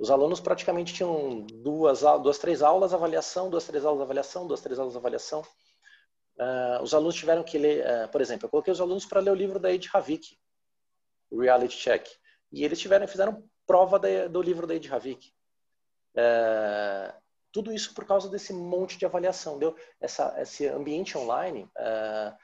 Os 0.00 0.10
alunos 0.10 0.40
praticamente 0.40 0.94
tinham 0.94 1.42
duas, 1.42 2.00
duas 2.22 2.38
três 2.38 2.62
aulas 2.62 2.94
avaliação, 2.94 3.50
duas, 3.50 3.66
três 3.66 3.84
aulas 3.84 4.00
avaliação, 4.00 4.46
duas, 4.46 4.62
três 4.62 4.78
aulas 4.78 4.96
avaliação. 4.96 5.42
Uh, 6.38 6.82
os 6.82 6.94
alunos 6.94 7.14
tiveram 7.14 7.44
que 7.44 7.58
ler, 7.58 7.84
uh, 7.84 8.08
por 8.08 8.22
exemplo, 8.22 8.46
eu 8.46 8.50
coloquei 8.50 8.72
os 8.72 8.80
alunos 8.80 9.04
para 9.04 9.20
ler 9.20 9.30
o 9.30 9.34
livro 9.34 9.58
da 9.58 9.70
Ed 9.70 9.90
Havik, 9.92 10.38
Reality 11.30 11.76
Check, 11.76 12.08
e 12.50 12.64
eles 12.64 12.80
tiveram, 12.80 13.06
fizeram 13.06 13.44
prova 13.66 13.98
do 14.26 14.40
livro 14.40 14.66
da 14.66 14.74
Ed 14.74 14.90
Havik. 14.90 15.34
É, 16.16 17.14
tudo 17.52 17.70
isso 17.70 17.92
por 17.92 18.06
causa 18.06 18.30
desse 18.30 18.54
monte 18.54 18.96
de 18.96 19.04
avaliação. 19.04 19.58
Deu? 19.58 19.76
Essa, 20.00 20.34
esse 20.40 20.66
ambiente 20.66 21.16
online 21.16 21.70
é, 21.76 22.34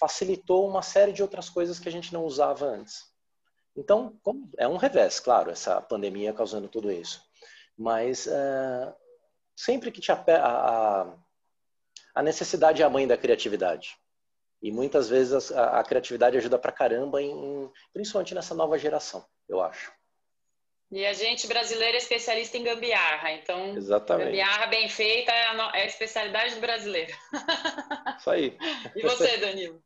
facilitou 0.00 0.68
uma 0.68 0.82
série 0.82 1.12
de 1.12 1.22
outras 1.22 1.48
coisas 1.48 1.78
que 1.78 1.88
a 1.88 1.92
gente 1.92 2.12
não 2.12 2.24
usava 2.24 2.66
antes. 2.66 3.11
Então, 3.76 4.18
é 4.58 4.68
um 4.68 4.76
revés, 4.76 5.18
claro, 5.18 5.50
essa 5.50 5.80
pandemia 5.80 6.32
causando 6.32 6.68
tudo 6.68 6.92
isso. 6.92 7.22
Mas 7.76 8.26
é, 8.26 8.94
sempre 9.56 9.90
que 9.90 10.00
te 10.00 10.12
a, 10.12 10.16
a, 10.16 11.14
a, 12.14 12.22
necessidade 12.22 12.82
é 12.82 12.84
a 12.84 12.90
mãe 12.90 13.06
da 13.06 13.16
criatividade. 13.16 13.96
E 14.60 14.70
muitas 14.70 15.08
vezes 15.08 15.50
a, 15.52 15.80
a 15.80 15.84
criatividade 15.84 16.36
ajuda 16.36 16.58
pra 16.58 16.70
caramba, 16.70 17.20
em, 17.22 17.70
principalmente 17.92 18.34
nessa 18.34 18.54
nova 18.54 18.78
geração, 18.78 19.24
eu 19.48 19.60
acho. 19.60 19.92
E 20.90 21.06
a 21.06 21.14
gente 21.14 21.46
brasileiro 21.46 21.94
é 21.94 21.98
especialista 21.98 22.58
em 22.58 22.64
gambiarra, 22.64 23.32
então 23.32 23.74
Exatamente. 23.74 24.26
gambiarra 24.26 24.66
bem 24.66 24.90
feita 24.90 25.32
é 25.32 25.46
a, 25.46 25.72
é 25.74 25.82
a 25.82 25.86
especialidade 25.86 26.54
do 26.54 26.60
brasileiro. 26.60 27.16
Isso 28.18 28.30
aí. 28.30 28.58
e 28.94 29.00
você, 29.00 29.38
Danilo? 29.38 29.82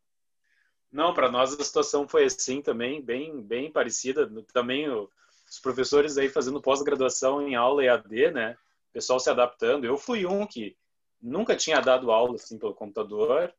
Não, 0.90 1.12
para 1.12 1.30
nós 1.30 1.52
a 1.58 1.64
situação 1.64 2.08
foi 2.08 2.24
assim 2.24 2.62
também, 2.62 3.02
bem, 3.02 3.40
bem 3.40 3.70
parecida. 3.70 4.30
Também 4.52 4.88
os 4.88 5.58
professores 5.60 6.16
aí 6.16 6.28
fazendo 6.28 6.60
pós-graduação 6.60 7.46
em 7.46 7.54
aula 7.54 7.84
EAD, 7.84 8.30
né? 8.32 8.56
O 8.90 8.92
pessoal 8.92 9.20
se 9.20 9.30
adaptando. 9.30 9.84
Eu 9.84 9.98
fui 9.98 10.26
um 10.26 10.46
que 10.46 10.76
nunca 11.20 11.56
tinha 11.56 11.80
dado 11.80 12.10
aula 12.10 12.36
assim 12.36 12.58
pelo 12.58 12.74
computador. 12.74 13.52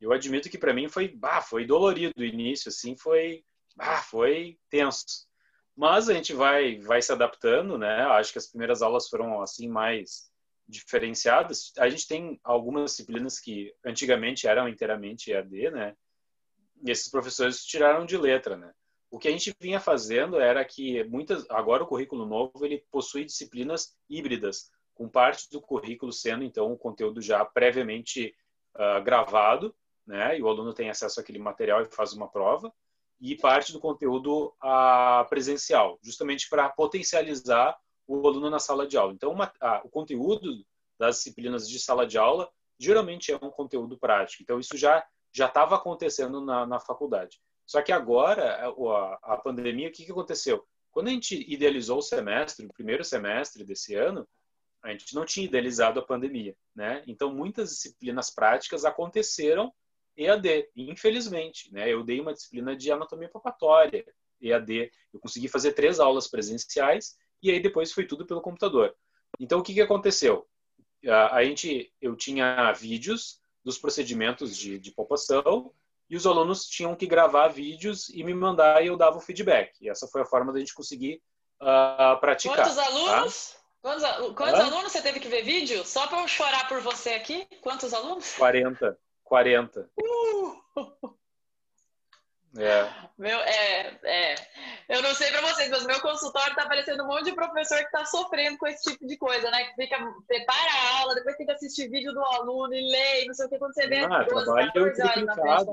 Eu 0.00 0.12
admito 0.12 0.50
que 0.50 0.58
para 0.58 0.74
mim 0.74 0.88
foi, 0.88 1.08
bah, 1.08 1.40
foi 1.40 1.66
dolorido 1.66 2.12
o 2.18 2.24
início, 2.24 2.68
assim, 2.68 2.96
foi, 2.96 3.44
bah, 3.76 4.02
foi 4.02 4.58
tenso. 4.68 5.26
Mas 5.76 6.08
a 6.08 6.14
gente 6.14 6.32
vai, 6.32 6.78
vai 6.78 7.02
se 7.02 7.10
adaptando, 7.10 7.76
né? 7.76 8.02
Acho 8.02 8.32
que 8.32 8.38
as 8.38 8.46
primeiras 8.46 8.82
aulas 8.82 9.08
foram 9.08 9.40
assim 9.40 9.68
mais 9.68 10.30
diferenciadas. 10.68 11.72
A 11.78 11.88
gente 11.88 12.06
tem 12.06 12.40
algumas 12.44 12.92
disciplinas 12.92 13.40
que 13.40 13.72
antigamente 13.84 14.46
eram 14.46 14.68
inteiramente 14.68 15.32
EAD, 15.32 15.70
né? 15.70 15.96
E 16.84 16.90
esses 16.90 17.08
professores 17.10 17.64
tiraram 17.64 18.04
de 18.04 18.16
letra, 18.16 18.56
né? 18.56 18.72
O 19.10 19.18
que 19.18 19.28
a 19.28 19.30
gente 19.30 19.54
vinha 19.58 19.80
fazendo 19.80 20.38
era 20.38 20.64
que 20.64 21.02
muitas, 21.04 21.48
agora 21.48 21.82
o 21.82 21.86
currículo 21.86 22.26
novo 22.26 22.64
ele 22.64 22.84
possui 22.90 23.24
disciplinas 23.24 23.96
híbridas, 24.08 24.70
com 24.94 25.08
parte 25.08 25.50
do 25.50 25.60
currículo 25.60 26.12
sendo 26.12 26.44
então 26.44 26.70
o 26.70 26.78
conteúdo 26.78 27.20
já 27.20 27.44
previamente 27.44 28.34
uh, 28.74 29.02
gravado, 29.02 29.74
né? 30.06 30.38
E 30.38 30.42
o 30.42 30.48
aluno 30.48 30.74
tem 30.74 30.90
acesso 30.90 31.18
àquele 31.18 31.38
material 31.38 31.82
e 31.82 31.86
faz 31.86 32.12
uma 32.12 32.28
prova 32.28 32.72
e 33.20 33.34
parte 33.36 33.72
do 33.72 33.80
conteúdo 33.80 34.54
a, 34.60 35.26
presencial, 35.30 35.98
justamente 36.02 36.48
para 36.48 36.68
potencializar 36.68 37.78
o 38.06 38.26
aluno 38.26 38.50
na 38.50 38.58
sala 38.58 38.86
de 38.86 38.98
aula. 38.98 39.14
Então, 39.14 39.32
uma, 39.32 39.50
o 39.82 39.88
conteúdo 39.88 40.64
das 40.98 41.16
disciplinas 41.16 41.68
de 41.68 41.78
sala 41.78 42.06
de 42.06 42.18
aula 42.18 42.50
geralmente 42.78 43.32
é 43.32 43.36
um 43.36 43.50
conteúdo 43.50 43.96
prático. 43.96 44.42
Então, 44.42 44.60
isso 44.60 44.76
já 44.76 45.02
já 45.34 45.46
estava 45.46 45.74
acontecendo 45.74 46.40
na, 46.40 46.64
na 46.66 46.78
faculdade. 46.78 47.40
Só 47.66 47.82
que 47.82 47.92
agora, 47.92 48.66
a, 48.66 49.34
a 49.34 49.36
pandemia, 49.36 49.88
o 49.88 49.92
que, 49.92 50.04
que 50.04 50.12
aconteceu? 50.12 50.64
Quando 50.92 51.08
a 51.08 51.10
gente 51.10 51.44
idealizou 51.52 51.98
o 51.98 52.02
semestre, 52.02 52.66
o 52.66 52.72
primeiro 52.72 53.02
semestre 53.04 53.64
desse 53.64 53.94
ano, 53.94 54.28
a 54.82 54.90
gente 54.90 55.14
não 55.14 55.24
tinha 55.24 55.46
idealizado 55.46 55.98
a 55.98 56.04
pandemia, 56.04 56.54
né? 56.74 57.02
Então, 57.06 57.34
muitas 57.34 57.70
disciplinas 57.70 58.30
práticas 58.30 58.84
aconteceram 58.84 59.72
EAD, 60.16 60.68
infelizmente. 60.76 61.72
Né? 61.72 61.92
Eu 61.92 62.04
dei 62.04 62.20
uma 62.20 62.32
disciplina 62.32 62.76
de 62.76 62.92
anatomia 62.92 63.28
palpatória, 63.28 64.04
EAD. 64.40 64.90
Eu 65.12 65.20
consegui 65.20 65.48
fazer 65.48 65.72
três 65.72 65.98
aulas 65.98 66.28
presenciais 66.28 67.16
e 67.42 67.50
aí 67.50 67.60
depois 67.60 67.92
foi 67.92 68.06
tudo 68.06 68.26
pelo 68.26 68.42
computador. 68.42 68.94
Então, 69.40 69.58
o 69.58 69.62
que, 69.62 69.74
que 69.74 69.80
aconteceu? 69.80 70.46
A, 71.06 71.36
a 71.36 71.44
gente, 71.44 71.92
eu 72.00 72.14
tinha 72.14 72.72
vídeos 72.72 73.40
dos 73.64 73.78
procedimentos 73.78 74.56
de, 74.56 74.78
de 74.78 74.90
palpação 74.92 75.72
e 76.08 76.16
os 76.16 76.26
alunos 76.26 76.66
tinham 76.66 76.94
que 76.94 77.06
gravar 77.06 77.48
vídeos 77.48 78.08
e 78.10 78.22
me 78.22 78.34
mandar 78.34 78.84
e 78.84 78.88
eu 78.88 78.96
dava 78.96 79.16
o 79.16 79.20
feedback. 79.20 79.72
E 79.80 79.88
essa 79.88 80.06
foi 80.06 80.20
a 80.22 80.26
forma 80.26 80.52
da 80.52 80.58
gente 80.58 80.74
conseguir 80.74 81.22
uh, 81.60 82.20
praticar. 82.20 82.56
Quantos 82.56 82.76
tá? 82.76 82.84
alunos? 82.84 83.50
Tá? 83.50 83.64
Quantos, 83.80 84.34
quantos 84.34 84.60
alunos 84.60 84.92
você 84.92 85.02
teve 85.02 85.20
que 85.20 85.28
ver 85.28 85.42
vídeo? 85.42 85.84
Só 85.84 86.06
para 86.06 86.22
eu 86.22 86.28
chorar 86.28 86.68
por 86.68 86.80
você 86.80 87.10
aqui? 87.10 87.46
Quantos 87.60 87.92
alunos? 87.92 88.34
40. 88.36 88.98
40. 89.24 89.90
Uh! 89.98 91.14
É. 92.56 92.88
Meu, 93.18 93.38
é, 93.40 93.98
é. 94.04 94.34
Eu 94.88 95.02
não 95.02 95.14
sei 95.14 95.30
para 95.30 95.40
vocês, 95.40 95.70
mas 95.70 95.86
meu 95.86 96.00
consultório 96.00 96.54
tá 96.54 96.66
parecendo 96.66 97.02
um 97.02 97.06
monte 97.06 97.24
de 97.24 97.34
professor 97.34 97.78
que 97.78 97.90
tá 97.90 98.04
sofrendo 98.04 98.58
com 98.58 98.66
esse 98.66 98.90
tipo 98.90 99.06
de 99.06 99.16
coisa, 99.16 99.50
né? 99.50 99.64
Que 99.64 99.74
fica, 99.74 99.96
prepara 100.26 100.72
a 100.72 100.98
aula, 101.00 101.14
depois 101.14 101.36
tem 101.36 101.46
que 101.46 101.52
assistir 101.52 101.88
vídeo 101.88 102.12
do 102.12 102.20
aluno 102.20 102.72
e 102.72 102.90
lê, 102.90 103.24
não 103.26 103.34
sei 103.34 103.46
o 103.46 103.48
que, 103.48 103.58
quando 103.58 103.74
você 103.74 103.88
vê 103.88 104.04
ah, 104.04 104.22
12, 104.22 104.46
14 104.72 105.02
horas 105.02 105.66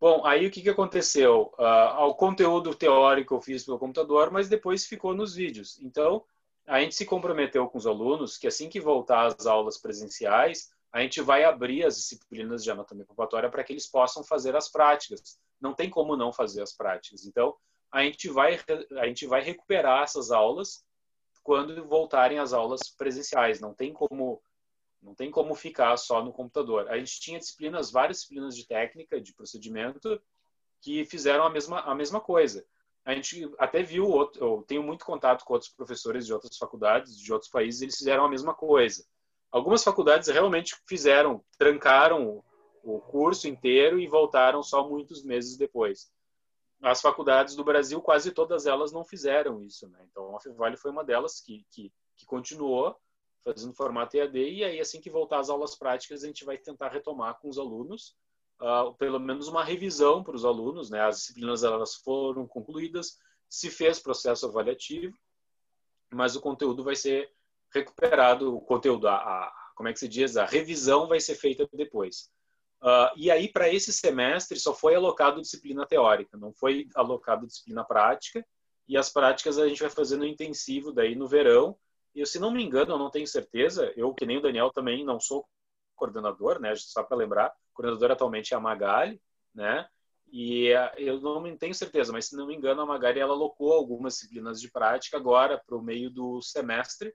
Bom, 0.00 0.24
aí 0.24 0.46
o 0.46 0.50
que, 0.50 0.62
que 0.62 0.70
aconteceu? 0.70 1.52
Uh, 1.58 2.04
o 2.04 2.14
conteúdo 2.14 2.72
teórico 2.72 3.34
eu 3.34 3.40
fiz 3.40 3.64
pelo 3.64 3.80
computador, 3.80 4.30
mas 4.30 4.48
depois 4.48 4.86
ficou 4.86 5.12
nos 5.12 5.34
vídeos. 5.34 5.76
Então, 5.82 6.24
a 6.64 6.80
gente 6.80 6.94
se 6.94 7.04
comprometeu 7.04 7.66
com 7.66 7.78
os 7.78 7.86
alunos 7.86 8.38
que 8.38 8.46
assim 8.46 8.68
que 8.68 8.78
voltar 8.78 9.26
às 9.26 9.44
aulas 9.44 9.76
presenciais, 9.76 10.70
a 10.92 11.00
gente 11.00 11.20
vai 11.20 11.44
abrir 11.44 11.84
as 11.84 11.96
disciplinas 11.96 12.64
de 12.64 12.70
anatomia 12.70 13.04
palpatória 13.04 13.50
para 13.50 13.62
que 13.62 13.72
eles 13.72 13.86
possam 13.86 14.24
fazer 14.24 14.56
as 14.56 14.70
práticas. 14.70 15.38
Não 15.60 15.74
tem 15.74 15.90
como 15.90 16.16
não 16.16 16.32
fazer 16.32 16.62
as 16.62 16.74
práticas. 16.74 17.26
Então, 17.26 17.54
a 17.92 18.02
gente 18.02 18.28
vai, 18.28 18.58
a 18.98 19.06
gente 19.06 19.26
vai 19.26 19.42
recuperar 19.42 20.02
essas 20.02 20.30
aulas 20.30 20.84
quando 21.42 21.86
voltarem 21.86 22.38
as 22.38 22.52
aulas 22.52 22.80
presenciais. 22.96 23.60
Não 23.60 23.74
tem 23.74 23.92
como 23.92 24.42
não 25.00 25.14
tem 25.14 25.30
como 25.30 25.54
ficar 25.54 25.96
só 25.96 26.22
no 26.24 26.32
computador. 26.32 26.88
A 26.88 26.98
gente 26.98 27.20
tinha 27.20 27.38
disciplinas, 27.38 27.90
várias 27.90 28.18
disciplinas 28.18 28.56
de 28.56 28.66
técnica, 28.66 29.20
de 29.20 29.32
procedimento, 29.32 30.20
que 30.80 31.04
fizeram 31.04 31.44
a 31.44 31.50
mesma, 31.50 31.80
a 31.82 31.94
mesma 31.94 32.20
coisa. 32.20 32.66
A 33.04 33.14
gente 33.14 33.50
até 33.58 33.82
viu, 33.82 34.06
outro, 34.06 34.44
eu 34.44 34.64
tenho 34.66 34.82
muito 34.82 35.04
contato 35.04 35.44
com 35.44 35.54
outros 35.54 35.70
professores 35.70 36.26
de 36.26 36.32
outras 36.34 36.56
faculdades, 36.56 37.16
de 37.16 37.32
outros 37.32 37.50
países, 37.50 37.80
eles 37.80 37.96
fizeram 37.96 38.24
a 38.24 38.28
mesma 38.28 38.52
coisa. 38.54 39.04
Algumas 39.50 39.82
faculdades 39.82 40.28
realmente 40.28 40.76
fizeram, 40.86 41.42
trancaram 41.58 42.42
o 42.82 43.00
curso 43.00 43.48
inteiro 43.48 43.98
e 43.98 44.06
voltaram 44.06 44.62
só 44.62 44.88
muitos 44.88 45.22
meses 45.22 45.56
depois. 45.56 46.10
As 46.82 47.00
faculdades 47.00 47.56
do 47.56 47.64
Brasil, 47.64 48.00
quase 48.00 48.30
todas 48.30 48.66
elas 48.66 48.92
não 48.92 49.04
fizeram 49.04 49.62
isso. 49.64 49.88
Né? 49.88 49.98
Então, 50.10 50.36
a 50.36 50.40
Fevale 50.40 50.76
foi 50.76 50.90
uma 50.90 51.04
delas 51.04 51.40
que, 51.40 51.66
que, 51.70 51.92
que 52.16 52.26
continuou 52.26 52.96
fazendo 53.44 53.74
formato 53.74 54.16
EAD, 54.16 54.38
e 54.38 54.64
aí 54.64 54.80
assim 54.80 55.00
que 55.00 55.10
voltar 55.10 55.40
às 55.40 55.48
aulas 55.48 55.74
práticas, 55.74 56.22
a 56.22 56.26
gente 56.26 56.44
vai 56.44 56.58
tentar 56.58 56.88
retomar 56.88 57.38
com 57.38 57.48
os 57.48 57.58
alunos, 57.58 58.14
uh, 58.60 58.92
pelo 58.94 59.18
menos 59.18 59.48
uma 59.48 59.64
revisão 59.64 60.22
para 60.22 60.36
os 60.36 60.44
alunos, 60.44 60.90
né? 60.90 61.00
As 61.00 61.18
disciplinas 61.18 61.62
elas 61.62 61.94
foram 61.94 62.46
concluídas, 62.46 63.18
se 63.48 63.70
fez 63.70 63.98
processo 63.98 64.46
avaliativo, 64.46 65.16
mas 66.12 66.36
o 66.36 66.40
conteúdo 66.40 66.84
vai 66.84 66.94
ser 66.94 67.32
recuperado, 67.72 68.56
o 68.56 68.60
conteúdo, 68.60 69.08
a, 69.08 69.16
a 69.16 69.52
como 69.74 69.88
é 69.88 69.92
que 69.92 70.00
se 70.00 70.08
diz, 70.08 70.36
a 70.36 70.44
revisão 70.44 71.06
vai 71.06 71.20
ser 71.20 71.36
feita 71.36 71.68
depois. 71.72 72.30
Uh, 72.82 73.10
e 73.16 73.30
aí, 73.30 73.48
para 73.48 73.72
esse 73.72 73.92
semestre, 73.92 74.58
só 74.58 74.74
foi 74.74 74.94
alocado 74.94 75.40
disciplina 75.40 75.86
teórica, 75.86 76.36
não 76.36 76.52
foi 76.52 76.88
alocado 76.94 77.46
disciplina 77.46 77.84
prática, 77.84 78.44
e 78.88 78.96
as 78.96 79.10
práticas 79.10 79.58
a 79.58 79.68
gente 79.68 79.80
vai 79.80 79.90
fazer 79.90 80.16
no 80.16 80.24
intensivo 80.24 80.92
daí 80.92 81.14
no 81.14 81.28
verão. 81.28 81.76
E 82.14 82.24
se 82.24 82.38
não 82.38 82.50
me 82.50 82.62
engano, 82.62 82.94
eu 82.94 82.98
não 82.98 83.10
tenho 83.10 83.26
certeza, 83.26 83.92
eu 83.96 84.14
que 84.14 84.26
nem 84.26 84.38
o 84.38 84.40
Daniel 84.40 84.70
também 84.70 85.04
não 85.04 85.20
sou 85.20 85.46
coordenador, 85.94 86.58
né? 86.58 86.74
Só 86.74 87.02
para 87.02 87.16
lembrar, 87.16 87.52
coordenador 87.74 88.10
atualmente 88.10 88.54
é 88.54 88.56
a 88.56 88.60
Magali, 88.60 89.20
né? 89.54 89.86
E 90.30 90.68
eh, 90.68 90.94
eu 90.98 91.20
não 91.20 91.56
tenho 91.56 91.74
certeza, 91.74 92.12
mas 92.12 92.26
se 92.26 92.36
não 92.36 92.46
me 92.46 92.54
engano, 92.54 92.80
a 92.80 92.86
Magali 92.86 93.20
ela 93.20 93.34
alocou 93.34 93.72
algumas 93.72 94.14
disciplinas 94.14 94.60
de 94.60 94.70
prática 94.70 95.16
agora 95.16 95.62
para 95.64 95.76
o 95.76 95.82
meio 95.82 96.10
do 96.10 96.40
semestre, 96.40 97.14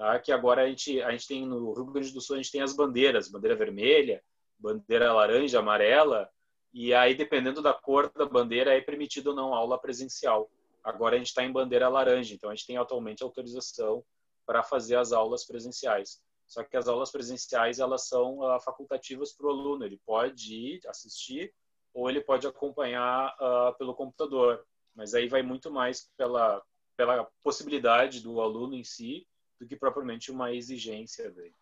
tá? 0.00 0.18
Que 0.18 0.32
agora 0.32 0.62
a 0.62 0.66
gente 0.66 1.02
a 1.02 1.10
gente 1.10 1.28
tem 1.28 1.46
no 1.46 1.74
Rio 1.74 1.84
Grande 1.84 2.10
do 2.10 2.22
Sul 2.22 2.36
a 2.36 2.38
gente 2.38 2.50
tem 2.50 2.62
as 2.62 2.74
bandeiras, 2.74 3.28
bandeira 3.28 3.54
vermelha, 3.54 4.22
bandeira 4.58 5.12
laranja, 5.12 5.58
amarela, 5.58 6.26
e 6.72 6.94
aí 6.94 7.14
dependendo 7.14 7.60
da 7.60 7.74
cor 7.74 8.10
da 8.10 8.24
bandeira 8.24 8.74
é 8.74 8.80
permitido 8.80 9.28
ou 9.28 9.36
não 9.36 9.52
aula 9.52 9.78
presencial. 9.78 10.50
Agora 10.82 11.16
a 11.16 11.18
gente 11.18 11.28
está 11.28 11.44
em 11.44 11.52
bandeira 11.52 11.86
laranja, 11.86 12.34
então 12.34 12.48
a 12.48 12.54
gente 12.54 12.66
tem 12.66 12.78
atualmente 12.78 13.22
autorização 13.22 14.02
para 14.46 14.62
fazer 14.62 14.96
as 14.96 15.12
aulas 15.12 15.44
presenciais. 15.44 16.22
Só 16.46 16.64
que 16.64 16.78
as 16.78 16.88
aulas 16.88 17.12
presenciais 17.12 17.78
elas 17.78 18.08
são 18.08 18.38
uh, 18.38 18.58
facultativas 18.60 19.34
para 19.34 19.46
o 19.46 19.50
aluno. 19.50 19.84
Ele 19.84 20.00
pode 20.06 20.54
ir 20.54 20.80
assistir 20.88 21.52
ou 21.92 22.08
ele 22.08 22.22
pode 22.22 22.46
acompanhar 22.46 23.36
uh, 23.36 23.76
pelo 23.76 23.94
computador. 23.94 24.64
Mas 24.96 25.12
aí 25.12 25.28
vai 25.28 25.42
muito 25.42 25.70
mais 25.70 26.10
pela 26.16 26.62
pela 26.96 27.26
possibilidade 27.42 28.20
do 28.20 28.40
aluno 28.40 28.74
em 28.74 28.84
si 28.84 29.26
do 29.60 29.66
que 29.66 29.76
propriamente 29.76 30.30
uma 30.30 30.52
exigência 30.52 31.30
dele. 31.30 31.54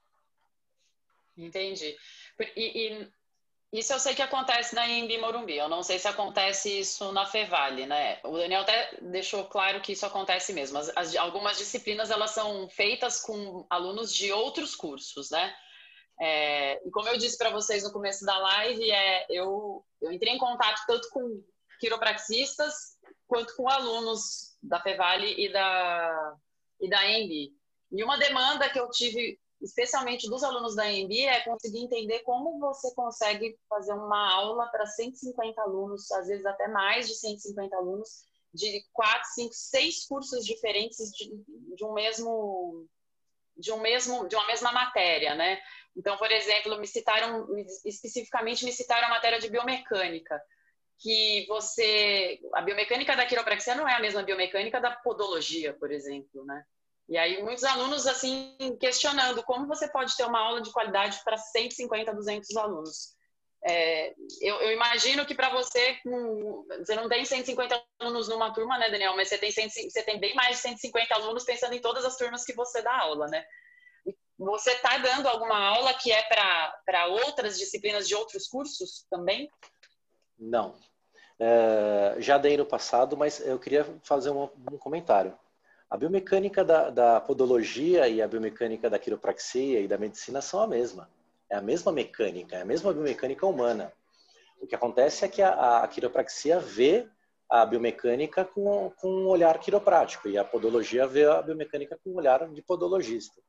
Entendi. 1.37 1.97
E, 2.57 2.89
e 2.93 3.09
isso 3.73 3.93
eu 3.93 3.99
sei 3.99 4.15
que 4.15 4.23
acontece 4.23 4.75
na 4.75 4.89
Imbi 4.89 5.19
Morumbi. 5.19 5.57
Eu 5.57 5.69
não 5.69 5.83
sei 5.83 5.99
se 5.99 6.09
acontece 6.09 6.81
isso 6.81 7.13
na 7.13 7.27
Fevale, 7.27 7.87
né? 7.87 8.19
O 8.25 8.39
Daniel 8.39 8.63
até 8.63 8.97
deixou 9.03 9.45
claro 9.45 9.81
que 9.83 9.93
isso 9.93 10.07
acontece 10.07 10.53
mesmo. 10.53 10.79
As, 10.79 10.91
as, 10.97 11.17
algumas 11.17 11.59
disciplinas 11.59 12.11
elas 12.11 12.31
são 12.31 12.69
feitas 12.71 13.21
com 13.21 13.67
alunos 13.69 14.15
de 14.15 14.33
outros 14.33 14.75
cursos, 14.75 15.31
né? 15.31 15.55
É, 16.21 16.87
e 16.87 16.91
como 16.91 17.09
eu 17.09 17.19
disse 17.19 17.37
para 17.37 17.51
vocês 17.51 17.85
no 17.85 17.93
começo 17.93 18.25
da 18.25 18.37
live, 18.39 18.91
é, 18.91 19.27
eu, 19.29 19.85
eu 20.01 20.11
entrei 20.11 20.33
em 20.33 20.39
contato 20.39 20.83
tanto 20.87 21.09
com 21.11 21.45
quiropraxistas 21.79 22.97
quanto 23.27 23.55
com 23.55 23.69
alunos 23.69 24.57
da 24.63 24.81
Fevale 24.81 25.35
e 25.39 25.53
da, 25.53 26.37
e 26.81 26.89
da 26.89 27.09
Embi. 27.09 27.58
E 27.91 28.03
uma 28.05 28.19
demanda 28.19 28.69
que 28.69 28.79
eu 28.79 28.89
tive 28.91 29.39
especialmente 29.61 30.29
dos 30.29 30.43
alunos 30.45 30.75
da 30.75 30.91
EMB, 30.91 31.13
é 31.27 31.41
conseguir 31.41 31.81
entender 31.81 32.21
como 32.21 32.59
você 32.59 32.95
consegue 32.95 33.59
fazer 33.69 33.93
uma 33.93 34.33
aula 34.33 34.69
para 34.69 34.87
150 34.87 35.61
alunos, 35.61 36.11
às 36.13 36.29
vezes 36.29 36.47
até 36.47 36.69
mais 36.69 37.09
de 37.09 37.15
150 37.17 37.77
alunos, 37.77 38.25
de 38.55 38.85
quatro, 38.93 39.29
cinco, 39.35 39.53
seis 39.53 40.07
cursos 40.07 40.45
diferentes 40.45 41.11
de, 41.11 41.31
de 41.77 41.85
um 41.85 41.93
mesmo 41.93 42.87
de 43.57 43.73
um 43.73 43.81
mesmo 43.81 44.29
de 44.29 44.37
uma 44.37 44.47
mesma 44.47 44.73
matéria, 44.73 45.35
né? 45.35 45.61
Então, 45.97 46.17
por 46.17 46.31
exemplo, 46.31 46.79
me 46.79 46.87
citaram 46.87 47.47
especificamente 47.85 48.65
me 48.65 48.73
citaram 48.73 49.09
a 49.09 49.11
matéria 49.11 49.41
de 49.41 49.51
biomecânica, 49.51 50.41
que 50.99 51.45
você 51.49 52.39
a 52.55 52.63
biomecânica 52.63 53.17
da 53.17 53.27
quiropraxia 53.27 53.75
não 53.75 53.89
é 53.89 53.95
a 53.95 54.01
mesma 54.01 54.23
biomecânica 54.23 54.81
da 54.81 54.93
podologia, 54.93 55.75
por 55.75 55.91
exemplo, 55.91 56.45
né? 56.45 56.65
E 57.09 57.17
aí 57.17 57.43
muitos 57.43 57.65
alunos 57.65 58.07
assim 58.07 58.57
questionando 58.79 59.43
como 59.43 59.67
você 59.67 59.89
pode 59.89 60.15
ter 60.17 60.25
uma 60.25 60.41
aula 60.41 60.61
de 60.61 60.71
qualidade 60.71 61.21
para 61.25 61.37
150, 61.37 62.13
200 62.15 62.57
alunos. 62.57 63.17
É, 63.65 64.15
eu, 64.41 64.61
eu, 64.61 64.73
imagino 64.73 65.27
que 65.27 65.35
para 65.35 65.51
você, 65.51 65.99
você 66.79 66.95
não 66.95 67.09
tem 67.09 67.25
150 67.25 67.83
alunos 67.99 68.29
numa 68.29 68.53
turma, 68.53 68.79
né, 68.79 68.89
Daniel? 68.89 69.17
Mas 69.17 69.29
você 69.29 69.39
tem, 69.39 69.51
100, 69.51 69.91
você 69.91 70.03
tem 70.03 70.21
bem 70.21 70.35
mais 70.35 70.57
de 70.57 70.63
150 70.63 71.15
alunos 71.15 71.45
pensando 71.45 71.75
em 71.75 71.81
todas 71.81 72.05
as 72.05 72.17
turmas 72.17 72.45
que 72.45 72.55
você 72.55 72.83
dá 72.83 73.01
aula, 73.01 73.27
né? 73.27 73.45
Você 74.39 74.71
está 74.71 74.99
dando 74.99 75.27
alguma 75.27 75.59
aula 75.59 75.93
que 75.95 76.13
é 76.13 76.23
para 76.23 77.07
outras 77.09 77.59
disciplinas 77.59 78.07
de 78.07 78.15
outros 78.15 78.47
cursos 78.47 79.05
também? 79.11 79.51
Não. 80.39 80.77
É, 81.41 82.17
já 82.21 82.39
dei 82.39 82.57
no 82.57 82.65
passado, 82.65 83.17
mas 83.17 83.41
eu 83.41 83.59
queria 83.59 83.85
fazer 84.05 84.31
um, 84.31 84.45
um 84.73 84.79
comentário. 84.79 85.37
A 85.91 85.97
biomecânica 85.97 86.63
da, 86.63 86.91
da, 86.91 87.21
podologia 87.21 88.07
e 88.09 88.21
a 88.21 88.29
biomecânica 88.29 88.91
da 88.91 88.99
quiropraxia 88.99 89.81
e 89.81 89.89
da 89.89 89.97
medicina 89.97 90.43
são 90.43 90.61
a 90.61 90.67
mesma. 90.67 91.09
É 91.51 91.57
a 91.57 91.63
mesma 91.63 91.91
mecânica, 91.91 92.57
é 92.57 92.61
a 92.61 92.65
mesma 92.65 92.93
biomecânica 92.93 93.47
humana. 93.47 93.91
O 94.61 94.67
que 94.67 94.75
acontece 94.75 95.25
é 95.25 95.29
que 95.29 95.41
a, 95.41 95.83
a 95.83 95.89
quiropraxia 95.89 96.61
vê 96.61 97.09
a 97.49 97.65
biomecânica 97.65 98.45
com, 98.45 98.93
com 99.01 99.09
um 99.09 99.27
olhar 99.29 99.59
quiroprático 99.59 100.29
e 100.29 100.37
a 100.37 100.45
podologia 100.45 101.07
vê 101.07 101.25
a 101.25 101.41
biomecânica 101.41 101.99
com 102.05 102.11
um 102.11 102.17
olhar 102.17 102.47
de 102.51 102.61
podologista. 102.61 103.41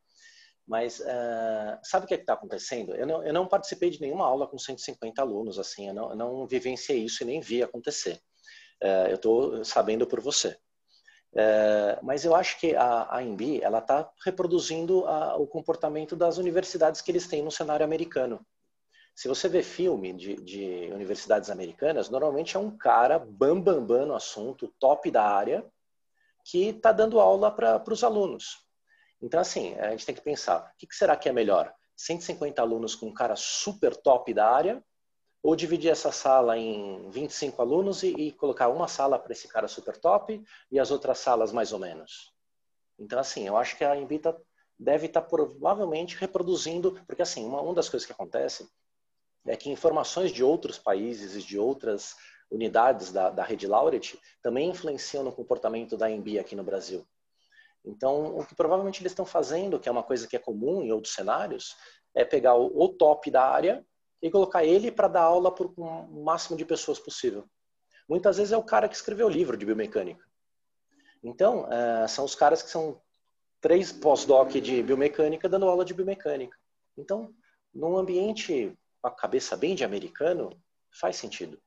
Mas 0.66 1.00
uh, 1.00 1.80
sabe 1.84 2.06
o 2.06 2.08
que 2.08 2.14
é 2.14 2.18
está 2.18 2.34
acontecendo? 2.34 2.96
Eu 2.96 3.06
não, 3.06 3.24
eu 3.24 3.34
não, 3.34 3.48
participei 3.48 3.90
de 3.90 4.00
nenhuma 4.00 4.26
aula 4.26 4.48
com 4.48 4.58
150 4.58 5.22
alunos, 5.22 5.60
assim, 5.60 5.88
eu 5.88 5.94
não, 5.94 6.16
não 6.16 6.48
vivenciei 6.48 7.04
isso 7.04 7.24
e 7.24 7.26
nem 7.26 7.42
vi 7.42 7.62
acontecer. 7.62 8.22
Uh, 8.82 9.10
eu 9.10 9.16
estou 9.16 9.66
sabendo 9.66 10.08
por 10.08 10.22
você. 10.22 10.56
É, 11.36 12.00
mas 12.02 12.26
eu 12.26 12.36
acho 12.36 12.60
que 12.60 12.76
a, 12.76 13.08
a 13.10 13.22
ela 13.62 13.80
está 13.80 14.10
reproduzindo 14.26 15.06
a, 15.06 15.38
o 15.38 15.46
comportamento 15.46 16.16
das 16.16 16.38
universidades 16.38 17.02
que 17.02 17.12
eles 17.12 17.28
têm 17.28 17.44
no 17.44 17.52
cenário 17.52 17.86
americano. 17.86 18.46
Se 19.16 19.28
você 19.28 19.50
vê 19.50 19.62
filme 19.62 20.14
de, 20.14 20.36
de 20.38 20.90
universidades 20.94 21.50
americanas, 21.50 22.10
normalmente 22.10 22.56
é 22.56 22.60
um 22.60 22.76
cara 22.76 23.20
bam 23.20 23.60
bam 23.60 23.86
bam 23.86 24.06
no 24.06 24.16
assunto, 24.16 24.74
top 24.80 25.12
da 25.12 25.24
área, 25.24 25.66
que 26.46 26.70
está 26.70 26.92
dando 26.92 27.20
aula 27.20 27.52
para 27.52 27.84
os 27.92 28.04
alunos. 28.04 28.66
Então, 29.22 29.40
assim, 29.40 29.76
a 29.76 29.92
gente 29.92 30.06
tem 30.06 30.16
que 30.16 30.22
pensar, 30.22 30.72
o 30.74 30.78
que, 30.78 30.88
que 30.88 30.96
será 30.96 31.16
que 31.18 31.28
é 31.28 31.34
melhor? 31.34 31.74
150 31.98 32.62
alunos 32.62 32.96
com 32.96 33.08
um 33.08 33.14
cara 33.14 33.36
super 33.36 33.96
top 33.96 34.34
da 34.34 34.50
área 34.50 34.82
ou 35.42 35.56
dividir 35.56 35.92
essa 35.92 36.12
sala 36.12 36.58
em 36.58 37.10
25 37.10 37.62
alunos 37.62 38.04
e, 38.04 38.10
e 38.10 38.32
colocar 38.34 38.70
uma 38.70 38.88
sala 38.88 39.18
para 39.18 39.32
esse 39.32 39.48
cara 39.48 39.68
super 39.68 39.98
top 39.98 40.44
e 40.72 40.80
as 40.80 40.92
outras 40.92 41.20
salas 41.20 41.52
mais 41.52 41.72
ou 41.72 41.80
menos. 41.80 42.34
Então, 42.98 43.20
assim, 43.20 43.48
eu 43.48 43.56
acho 43.56 43.78
que 43.78 43.84
a 43.84 43.96
Invita 43.96 44.36
deve 44.78 45.08
estar 45.08 45.22
tá 45.22 45.28
provavelmente 45.28 46.18
reproduzindo, 46.18 46.94
porque 47.08 47.22
assim, 47.22 47.46
uma, 47.46 47.62
uma 47.62 47.74
das 47.74 47.88
coisas 47.88 48.06
que 48.06 48.12
acontece 48.12 48.70
é 49.48 49.56
que 49.56 49.70
informações 49.70 50.32
de 50.32 50.44
outros 50.44 50.78
países 50.78 51.36
e 51.36 51.42
de 51.42 51.58
outras 51.58 52.16
unidades 52.52 53.12
da, 53.12 53.30
da 53.30 53.44
rede 53.44 53.68
Laureate 53.68 54.20
também 54.42 54.70
influenciam 54.70 55.24
no 55.24 55.32
comportamento 55.32 55.96
da 55.96 56.10
EMB 56.10 56.40
aqui 56.40 56.56
no 56.56 56.64
Brasil. 56.64 57.06
Então, 57.86 58.38
o 58.38 58.46
que 58.46 58.56
provavelmente 58.56 59.02
eles 59.02 59.14
estão 59.14 59.26
fazendo, 59.26 59.80
que 59.80 59.88
é 59.88 59.92
uma 59.92 60.04
coisa 60.04 60.28
que 60.28 60.36
é 60.36 60.40
comum 60.40 60.82
em 60.82 60.92
outros 60.92 61.14
cenários, 61.14 61.76
é 62.14 62.26
pegar 62.26 62.56
o, 62.56 62.72
o 62.76 62.90
top 62.90 63.32
da 63.32 63.46
área 63.46 63.86
e 64.22 64.30
colocar 64.30 64.64
ele 64.64 64.92
para 64.92 65.08
dar 65.08 65.24
aula 65.24 65.54
para 65.54 65.68
o 65.68 66.24
máximo 66.24 66.58
de 66.58 66.66
pessoas 66.66 67.00
possível. 67.00 67.46
Muitas 68.08 68.38
vezes 68.38 68.52
é 68.52 68.58
o 68.58 68.64
cara 68.64 68.90
que 68.90 68.96
escreveu 68.96 69.28
o 69.28 69.30
livro 69.30 69.56
de 69.56 69.66
biomecânica. 69.66 70.24
Então, 71.24 71.66
uh, 71.66 72.08
são 72.08 72.26
os 72.26 72.36
caras 72.36 72.62
que 72.62 72.70
são 72.70 73.02
três 73.62 73.92
pós-doc 73.92 74.52
de 74.52 74.82
biomecânica 74.82 75.50
dando 75.50 75.68
aula 75.68 75.86
de 75.86 75.94
biomecânica. 75.94 76.58
Então, 76.98 77.34
num 77.74 77.98
ambiente 77.98 78.78
com 79.02 79.08
a 79.08 79.12
cabeça 79.12 79.56
bem 79.56 79.76
de 79.76 79.84
americano, 79.84 80.50
faz 80.92 81.16
sentido. 81.16 81.62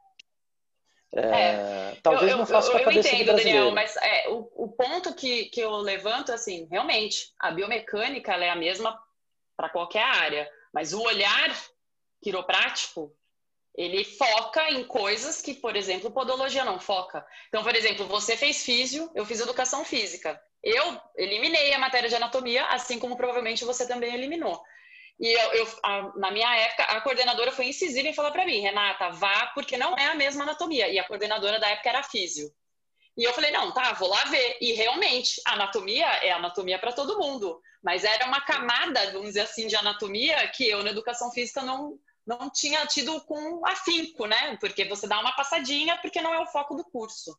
É, 1.15 1.95
talvez 2.03 2.31
eu, 2.31 2.39
não 2.39 2.47
faça 2.47 2.73
eu, 2.73 2.79
eu, 2.79 2.91
eu 2.91 2.93
entendo, 2.93 3.37
Daniel, 3.37 3.71
mas 3.71 3.95
é, 3.97 4.31
o, 4.31 4.51
o, 4.65 4.69
ponto 4.69 5.15
que, 5.15 5.45
que 5.47 5.61
eu 5.61 5.77
levanto, 5.77 6.33
assim, 6.33 6.67
realmente, 6.71 7.35
a 7.39 7.51
biomecânica 7.51 8.33
é 8.33 8.49
a 8.49 8.57
mesma 8.57 8.99
para 9.55 9.69
qualquer 9.69 10.03
área, 10.03 10.51
mas 10.73 10.95
o 10.95 11.03
olhar 11.03 11.55
quiroprático, 12.23 13.15
ele 13.75 14.05
foca 14.05 14.71
em 14.71 14.85
coisas 14.85 15.41
que, 15.41 15.55
por 15.55 15.75
exemplo, 15.77 16.11
podologia 16.11 16.65
não 16.65 16.79
foca. 16.79 17.27
Então, 17.49 17.63
por 17.63 17.75
exemplo, 17.75 18.07
você 18.07 18.37
fez 18.37 18.63
físio, 18.63 19.11
eu 19.15 19.25
fiz 19.25 19.41
educação 19.41 19.85
física. 19.85 20.41
Eu 20.63 21.01
eliminei 21.17 21.73
a 21.73 21.79
matéria 21.79 22.09
de 22.09 22.15
anatomia, 22.15 22.67
assim 22.67 22.99
como 22.99 23.17
provavelmente 23.17 23.65
você 23.65 23.87
também 23.89 24.15
eliminou. 24.15 24.63
E 25.19 25.33
eu, 25.33 25.53
eu 25.53 25.69
a, 25.83 26.13
na 26.17 26.31
minha 26.31 26.55
época, 26.57 26.85
a 26.85 27.01
coordenadora 27.01 27.51
foi 27.51 27.67
incisiva 27.67 28.09
em 28.09 28.15
falar 28.15 28.31
para 28.31 28.45
mim, 28.45 28.61
Renata, 28.61 29.11
vá, 29.11 29.47
porque 29.55 29.77
não 29.77 29.97
é 29.97 30.07
a 30.07 30.15
mesma 30.15 30.43
anatomia. 30.43 30.89
E 30.89 30.99
a 30.99 31.05
coordenadora 31.05 31.59
da 31.59 31.69
época 31.69 31.89
era 31.89 32.03
físio. 32.03 32.53
E 33.17 33.25
eu 33.25 33.33
falei, 33.33 33.51
não, 33.51 33.73
tá, 33.73 33.93
vou 33.95 34.09
lá 34.09 34.25
ver. 34.25 34.59
E 34.61 34.73
realmente, 34.73 35.41
anatomia 35.47 36.07
é 36.07 36.33
anatomia 36.33 36.79
para 36.79 36.93
todo 36.93 37.19
mundo. 37.19 37.61
Mas 37.83 38.05
era 38.05 38.27
uma 38.27 38.41
camada, 38.41 39.11
vamos 39.13 39.29
dizer 39.29 39.41
assim, 39.41 39.67
de 39.67 39.77
anatomia 39.77 40.47
que 40.49 40.69
eu 40.69 40.83
na 40.83 40.91
educação 40.91 41.31
física 41.31 41.63
não, 41.63 41.99
não 42.27 42.51
tinha 42.51 42.87
tido 42.87 43.21
com 43.23 43.67
afinco, 43.67 44.27
né? 44.27 44.57
Porque 44.59 44.85
você 44.85 45.07
dá 45.07 45.19
uma 45.21 45.35
passadinha, 45.35 45.99
porque 45.99 46.21
não 46.21 46.33
é 46.33 46.41
o 46.41 46.47
foco 46.47 46.75
do 46.75 46.85
curso. 46.85 47.37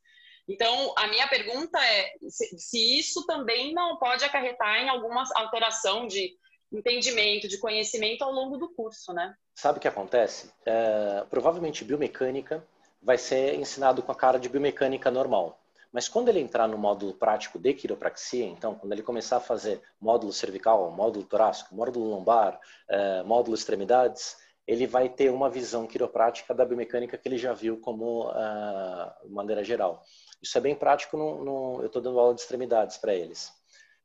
Então, 0.47 0.93
a 0.97 1.07
minha 1.07 1.27
pergunta 1.27 1.79
é 1.79 2.13
se, 2.27 2.57
se 2.57 2.99
isso 2.99 3.25
também 3.25 3.73
não 3.73 3.97
pode 3.97 4.25
acarretar 4.25 4.81
em 4.81 4.89
alguma 4.89 5.23
alteração 5.36 6.05
de 6.05 6.36
entendimento, 6.71 7.47
de 7.47 7.57
conhecimento 7.57 8.23
ao 8.23 8.31
longo 8.31 8.57
do 8.57 8.73
curso, 8.73 9.13
né? 9.13 9.34
Sabe 9.55 9.77
o 9.77 9.81
que 9.81 9.88
acontece? 9.88 10.51
É, 10.65 11.23
provavelmente 11.29 11.86
biomecânica 11.86 12.65
vai 13.01 13.17
ser 13.17 13.55
ensinado 13.55 14.01
com 14.01 14.11
a 14.11 14.15
cara 14.15 14.39
de 14.39 14.49
biomecânica 14.49 15.11
normal. 15.11 15.59
Mas 15.91 16.09
quando 16.09 16.29
ele 16.29 16.39
entrar 16.39 16.67
no 16.67 16.77
módulo 16.77 17.13
prático 17.13 17.59
de 17.59 17.71
quiropraxia, 17.73 18.45
então, 18.45 18.73
quando 18.73 18.91
ele 18.91 19.03
começar 19.03 19.38
a 19.38 19.41
fazer 19.41 19.79
módulo 20.01 20.34
cervical, 20.34 20.89
módulo 20.89 21.23
torácico, 21.23 21.75
módulo 21.75 22.09
lombar, 22.09 22.59
é, 22.89 23.21
módulo 23.21 23.55
extremidades, 23.55 24.36
ele 24.66 24.88
vai 24.88 25.09
ter 25.09 25.30
uma 25.30 25.49
visão 25.49 25.86
quiroprática 25.86 26.53
da 26.53 26.66
biomecânica 26.66 27.18
que 27.18 27.28
ele 27.28 27.38
já 27.38 27.53
viu 27.53 27.80
como 27.80 28.30
uh, 28.30 29.30
maneira 29.30 29.64
geral. 29.64 30.01
Isso 30.41 30.57
é 30.57 30.61
bem 30.61 30.76
prático, 30.76 31.18
no, 31.18 31.43
no 31.43 31.82
eu 31.82 31.88
estou 31.88 32.01
dando 32.01 32.20
aula 32.20 32.34
de 32.34 32.41
extremidades 32.41 32.97
para 32.97 33.14
eles, 33.14 33.51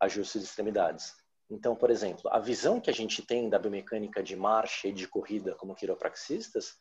ajustes 0.01 0.43
de 0.43 0.49
extremidades. 0.49 1.15
Então, 1.51 1.75
por 1.75 1.91
exemplo, 1.91 2.31
a 2.31 2.39
visão 2.39 2.81
que 2.81 2.91
a 2.91 2.95
gente 2.95 3.23
tem 3.23 3.49
da 3.49 3.59
biomecânica 3.59 4.23
de 4.23 4.37
marcha 4.37 4.89
e 4.89 4.93
de 4.93 5.07
corrida 5.07 5.55
como 5.55 5.75
quiropraxistas, 5.75 6.77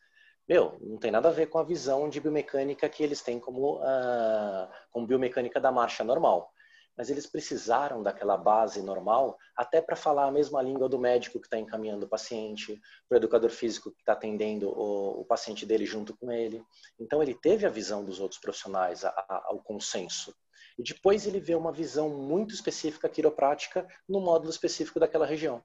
meu, 0.48 0.78
não 0.82 0.98
tem 0.98 1.12
nada 1.12 1.30
a 1.30 1.32
ver 1.32 1.48
com 1.48 1.60
a 1.60 1.64
visão 1.64 2.10
de 2.10 2.20
biomecânica 2.20 2.90
que 2.90 3.04
eles 3.04 3.22
têm 3.22 3.40
como, 3.40 3.78
uh, 3.78 4.68
como 4.92 5.08
biomecânica 5.08 5.60
da 5.60 5.72
marcha 5.72 6.04
normal 6.04 6.52
mas 6.98 7.10
eles 7.10 7.28
precisaram 7.28 8.02
daquela 8.02 8.36
base 8.36 8.82
normal 8.82 9.38
até 9.56 9.82
para 9.82 9.96
falar 9.96 10.26
a 10.26 10.32
mesma 10.32 10.62
língua 10.62 10.90
do 10.90 10.98
médico 10.98 11.40
que 11.40 11.46
está 11.46 11.60
encaminhando 11.60 12.06
o 12.06 12.10
paciente, 12.10 12.82
do 13.10 13.16
educador 13.16 13.52
físico 13.52 13.92
que 13.92 14.02
está 14.02 14.14
atendendo 14.14 14.70
o, 14.70 15.22
o, 15.22 15.26
paciente 15.26 15.66
dele 15.66 15.86
junto 15.86 16.18
com 16.18 16.32
ele. 16.32 16.64
Então 17.00 17.22
ele 17.22 17.36
teve 17.36 17.66
a 17.66 17.70
visão 17.70 18.04
dos 18.04 18.20
outros 18.20 18.40
profissionais, 18.42 19.06
a, 19.06 19.10
a, 19.10 19.44
ao 19.46 19.62
consenso. 19.62 20.34
E 20.78 20.84
depois 20.84 21.26
ele 21.28 21.40
vê 21.40 21.56
uma 21.56 21.72
visão 21.72 22.10
muito 22.10 22.54
específica 22.54 23.10
quiroprática 23.10 23.88
no 24.08 24.20
módulo 24.20 24.50
específico 24.50 25.00
daquela 25.00 25.26
região. 25.26 25.64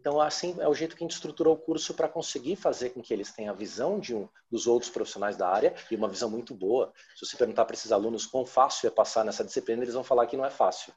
Então, 0.00 0.20
assim, 0.20 0.56
é 0.60 0.68
o 0.68 0.74
jeito 0.74 0.96
que 0.96 1.02
a 1.02 1.06
gente 1.06 1.14
estruturou 1.14 1.54
o 1.54 1.58
curso 1.58 1.92
para 1.92 2.08
conseguir 2.08 2.56
fazer 2.56 2.90
com 2.90 3.02
que 3.02 3.12
eles 3.12 3.32
tenham 3.32 3.52
a 3.52 3.56
visão 3.56 3.98
de 3.98 4.14
um 4.14 4.28
dos 4.50 4.66
outros 4.66 4.90
profissionais 4.90 5.36
da 5.36 5.48
área 5.48 5.74
e 5.90 5.96
uma 5.96 6.08
visão 6.08 6.30
muito 6.30 6.54
boa. 6.54 6.92
Se 7.16 7.26
você 7.26 7.36
perguntar 7.36 7.64
para 7.64 7.74
esses 7.74 7.90
alunos 7.90 8.24
quão 8.24 8.46
fácil 8.46 8.86
é 8.86 8.90
passar 8.90 9.24
nessa 9.24 9.44
disciplina, 9.44 9.82
eles 9.82 9.94
vão 9.94 10.04
falar 10.04 10.26
que 10.26 10.36
não 10.36 10.44
é 10.44 10.50
fácil. 10.50 10.92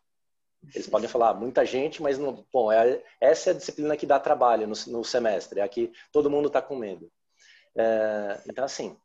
Eles 0.76 0.88
podem 0.88 1.10
falar 1.10 1.34
muita 1.34 1.66
gente, 1.66 2.02
mas 2.04 2.20
não, 2.20 2.46
bom, 2.54 2.72
é, 2.72 3.04
essa 3.20 3.50
é 3.50 3.54
a 3.54 3.56
disciplina 3.56 3.98
que 3.98 4.06
dá 4.06 4.20
trabalho 4.20 4.68
no, 4.68 4.76
no 4.88 5.04
semestre, 5.04 5.60
é 5.60 5.64
a 5.64 5.68
que 5.68 5.92
todo 6.12 6.30
mundo 6.30 6.48
está 6.48 6.62
com 6.62 6.76
medo. 6.76 7.12
É, 7.76 8.40
então, 8.48 8.64
assim, 8.64 8.96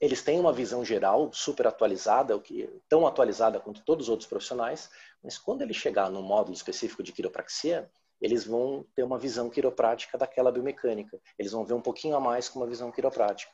eles 0.00 0.22
têm 0.22 0.40
uma 0.40 0.52
visão 0.52 0.82
geral 0.82 1.30
super 1.34 1.66
atualizada, 1.66 2.34
o 2.34 2.40
que 2.40 2.66
tão 2.88 3.06
atualizada 3.06 3.60
quanto 3.60 3.84
todos 3.84 4.06
os 4.06 4.08
outros 4.08 4.28
profissionais, 4.28 4.88
mas 5.22 5.36
quando 5.36 5.60
ele 5.60 5.74
chegar 5.74 6.10
no 6.10 6.22
módulo 6.22 6.54
específico 6.54 7.02
de 7.02 7.12
quiropraxia, 7.12 7.90
eles 8.20 8.44
vão 8.44 8.84
ter 8.94 9.02
uma 9.02 9.18
visão 9.18 9.48
quiroprática 9.48 10.18
daquela 10.18 10.52
biomecânica. 10.52 11.20
Eles 11.38 11.52
vão 11.52 11.64
ver 11.64 11.74
um 11.74 11.80
pouquinho 11.80 12.16
a 12.16 12.20
mais 12.20 12.48
com 12.48 12.58
uma 12.58 12.66
visão 12.66 12.92
quiroprática. 12.92 13.52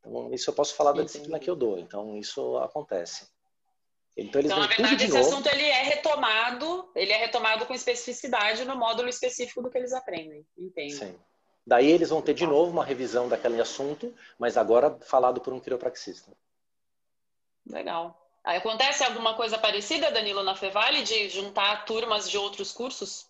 Então, 0.00 0.32
isso 0.32 0.50
eu 0.50 0.54
posso 0.54 0.74
falar 0.74 0.92
da 0.92 1.02
disciplina 1.02 1.38
que 1.38 1.48
eu 1.48 1.56
dou. 1.56 1.78
Então, 1.78 2.16
isso 2.16 2.58
acontece. 2.58 3.26
Então, 4.16 4.40
eles 4.40 4.52
então 4.52 4.62
na 4.62 4.68
verdade, 4.68 5.04
esse 5.04 5.12
novo. 5.12 5.28
assunto 5.28 5.48
ele 5.48 5.64
é 5.64 5.82
retomado, 5.82 6.88
ele 6.94 7.12
é 7.12 7.16
retomado 7.16 7.66
com 7.66 7.74
especificidade 7.74 8.64
no 8.64 8.76
módulo 8.76 9.08
específico 9.08 9.62
do 9.62 9.70
que 9.70 9.78
eles 9.78 9.92
aprendem. 9.92 10.46
Entendo. 10.56 10.90
Sim. 10.90 11.18
Daí 11.66 11.90
eles 11.90 12.10
vão 12.10 12.20
ter 12.20 12.34
de 12.34 12.46
novo 12.46 12.70
uma 12.70 12.84
revisão 12.84 13.28
daquele 13.28 13.60
assunto, 13.60 14.14
mas 14.38 14.56
agora 14.56 14.96
falado 15.00 15.40
por 15.40 15.52
um 15.52 15.58
quiropraxista. 15.58 16.30
Legal. 17.66 18.20
Acontece 18.44 19.02
alguma 19.02 19.34
coisa 19.34 19.56
parecida, 19.56 20.10
Danilo, 20.10 20.42
na 20.42 20.54
Fevale, 20.54 21.02
de 21.02 21.30
juntar 21.30 21.86
turmas 21.86 22.30
de 22.30 22.36
outros 22.36 22.70
cursos? 22.70 23.26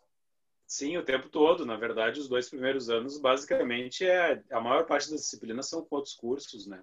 Sim, 0.66 0.96
o 0.96 1.04
tempo 1.04 1.28
todo. 1.28 1.66
Na 1.66 1.76
verdade, 1.76 2.20
os 2.20 2.28
dois 2.28 2.48
primeiros 2.48 2.88
anos, 2.90 3.18
basicamente, 3.18 4.04
é 4.06 4.42
a 4.50 4.60
maior 4.60 4.86
parte 4.86 5.10
das 5.10 5.20
disciplinas 5.20 5.68
são 5.68 5.84
com 5.84 5.96
outros 5.96 6.14
cursos, 6.14 6.66
né? 6.66 6.82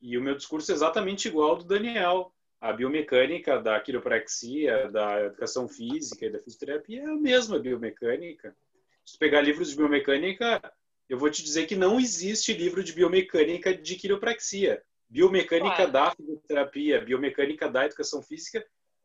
E 0.00 0.16
o 0.16 0.22
meu 0.22 0.36
discurso 0.36 0.70
é 0.70 0.74
exatamente 0.74 1.28
igual 1.28 1.50
ao 1.50 1.56
do 1.56 1.64
Daniel. 1.64 2.32
A 2.60 2.72
biomecânica 2.72 3.60
da 3.60 3.78
quiropraxia, 3.80 4.90
da 4.90 5.24
educação 5.24 5.68
física 5.68 6.26
e 6.26 6.30
da 6.30 6.40
fisioterapia 6.40 7.02
é 7.02 7.06
a 7.06 7.16
mesma 7.16 7.58
biomecânica. 7.58 8.56
Se 9.04 9.14
tu 9.14 9.18
pegar 9.18 9.40
livros 9.40 9.70
de 9.70 9.76
biomecânica, 9.76 10.60
eu 11.08 11.18
vou 11.18 11.30
te 11.30 11.42
dizer 11.42 11.66
que 11.66 11.76
não 11.76 11.98
existe 11.98 12.52
livro 12.52 12.82
de 12.82 12.92
biomecânica 12.92 13.74
de 13.74 13.96
quiropraxia. 13.96 14.82
Biomecânica 15.08 15.86
da 15.86 16.10
fisioterapia, 16.10 17.00
biomecânica 17.00 17.70
da 17.70 17.86
educação 17.86 18.22
física, 18.22 18.64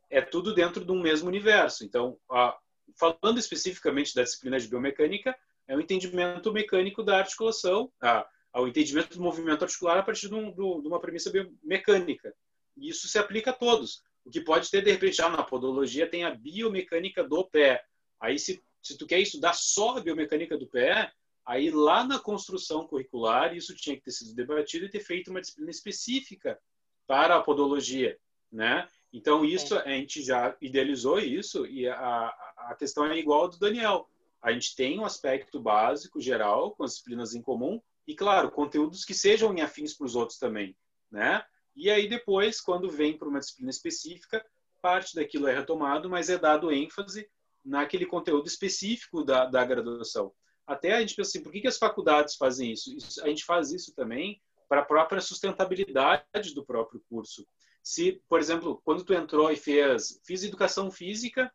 é 0.09 0.21
tudo 0.21 0.53
dentro 0.53 0.83
de 0.83 0.91
um 0.91 1.01
mesmo 1.01 1.27
universo. 1.27 1.85
Então, 1.85 2.17
a, 2.29 2.57
falando 2.95 3.39
especificamente 3.39 4.13
da 4.13 4.23
disciplina 4.23 4.59
de 4.59 4.67
biomecânica, 4.67 5.35
é 5.67 5.75
o 5.75 5.81
entendimento 5.81 6.51
mecânico 6.51 7.03
da 7.03 7.17
articulação, 7.19 7.91
a, 8.01 8.27
ao 8.51 8.67
entendimento 8.67 9.17
do 9.17 9.23
movimento 9.23 9.63
articular 9.63 9.97
a 9.97 10.03
partir 10.03 10.29
de, 10.29 10.35
um, 10.35 10.51
do, 10.51 10.81
de 10.81 10.87
uma 10.87 10.99
premissa 10.99 11.31
biomecânica. 11.31 12.33
E 12.77 12.89
isso 12.89 13.07
se 13.07 13.17
aplica 13.17 13.51
a 13.51 13.53
todos. 13.53 14.03
O 14.25 14.29
que 14.29 14.41
pode 14.41 14.69
ter, 14.69 14.81
de 14.83 14.91
repente, 14.91 15.17
já 15.17 15.29
na 15.29 15.43
podologia 15.43 16.09
tem 16.09 16.23
a 16.23 16.33
biomecânica 16.33 17.23
do 17.23 17.45
pé. 17.45 17.83
Aí, 18.19 18.39
se, 18.39 18.63
se 18.81 18.97
tu 18.97 19.05
quer 19.05 19.19
estudar 19.19 19.53
só 19.53 19.97
a 19.97 20.01
biomecânica 20.01 20.57
do 20.57 20.67
pé, 20.67 21.11
aí 21.45 21.69
lá 21.71 22.05
na 22.05 22.19
construção 22.19 22.87
curricular, 22.87 23.55
isso 23.55 23.75
tinha 23.75 23.95
que 23.95 24.03
ter 24.03 24.11
sido 24.11 24.33
debatido 24.35 24.85
e 24.85 24.89
ter 24.89 25.01
feito 25.01 25.29
uma 25.29 25.41
disciplina 25.41 25.71
específica 25.71 26.59
para 27.05 27.35
a 27.35 27.41
podologia, 27.41 28.17
né? 28.51 28.87
Então, 29.11 29.45
isso, 29.45 29.77
a 29.77 29.89
gente 29.89 30.23
já 30.23 30.55
idealizou 30.59 31.19
isso 31.19 31.67
e 31.67 31.87
a, 31.87 32.33
a 32.67 32.75
questão 32.75 33.05
é 33.05 33.17
igual 33.17 33.47
do 33.47 33.57
Daniel. 33.57 34.09
A 34.41 34.51
gente 34.51 34.75
tem 34.75 34.99
um 34.99 35.05
aspecto 35.05 35.59
básico, 35.59 36.19
geral, 36.19 36.75
com 36.75 36.83
as 36.83 36.91
disciplinas 36.91 37.33
em 37.33 37.41
comum, 37.41 37.81
e, 38.05 38.15
claro, 38.15 38.51
conteúdos 38.51 39.05
que 39.05 39.13
sejam 39.13 39.55
afins 39.61 39.93
para 39.93 40.05
os 40.05 40.15
outros 40.15 40.37
também, 40.37 40.75
né? 41.09 41.43
E 41.75 41.89
aí, 41.89 42.07
depois, 42.07 42.59
quando 42.59 42.89
vem 42.89 43.17
para 43.17 43.27
uma 43.27 43.39
disciplina 43.39 43.69
específica, 43.69 44.45
parte 44.81 45.15
daquilo 45.15 45.47
é 45.47 45.53
retomado, 45.55 46.09
mas 46.09 46.29
é 46.29 46.37
dado 46.37 46.71
ênfase 46.71 47.27
naquele 47.63 48.05
conteúdo 48.05 48.47
específico 48.47 49.23
da, 49.23 49.45
da 49.45 49.63
graduação. 49.63 50.33
Até 50.67 50.93
a 50.93 50.99
gente 50.99 51.15
pensa 51.15 51.29
assim, 51.29 51.43
por 51.43 51.51
que, 51.51 51.61
que 51.61 51.67
as 51.67 51.77
faculdades 51.77 52.35
fazem 52.35 52.71
isso? 52.71 52.93
isso? 52.95 53.23
A 53.23 53.29
gente 53.29 53.45
faz 53.45 53.71
isso 53.71 53.93
também 53.95 54.41
para 54.67 54.81
a 54.81 54.85
própria 54.85 55.21
sustentabilidade 55.21 56.53
do 56.53 56.65
próprio 56.65 57.01
curso. 57.09 57.47
Se, 57.81 58.21
por 58.27 58.39
exemplo, 58.39 58.81
quando 58.83 59.03
tu 59.03 59.13
entrou 59.13 59.51
e 59.51 59.55
fez, 59.55 60.19
fiz 60.25 60.43
educação 60.43 60.91
física 60.91 61.51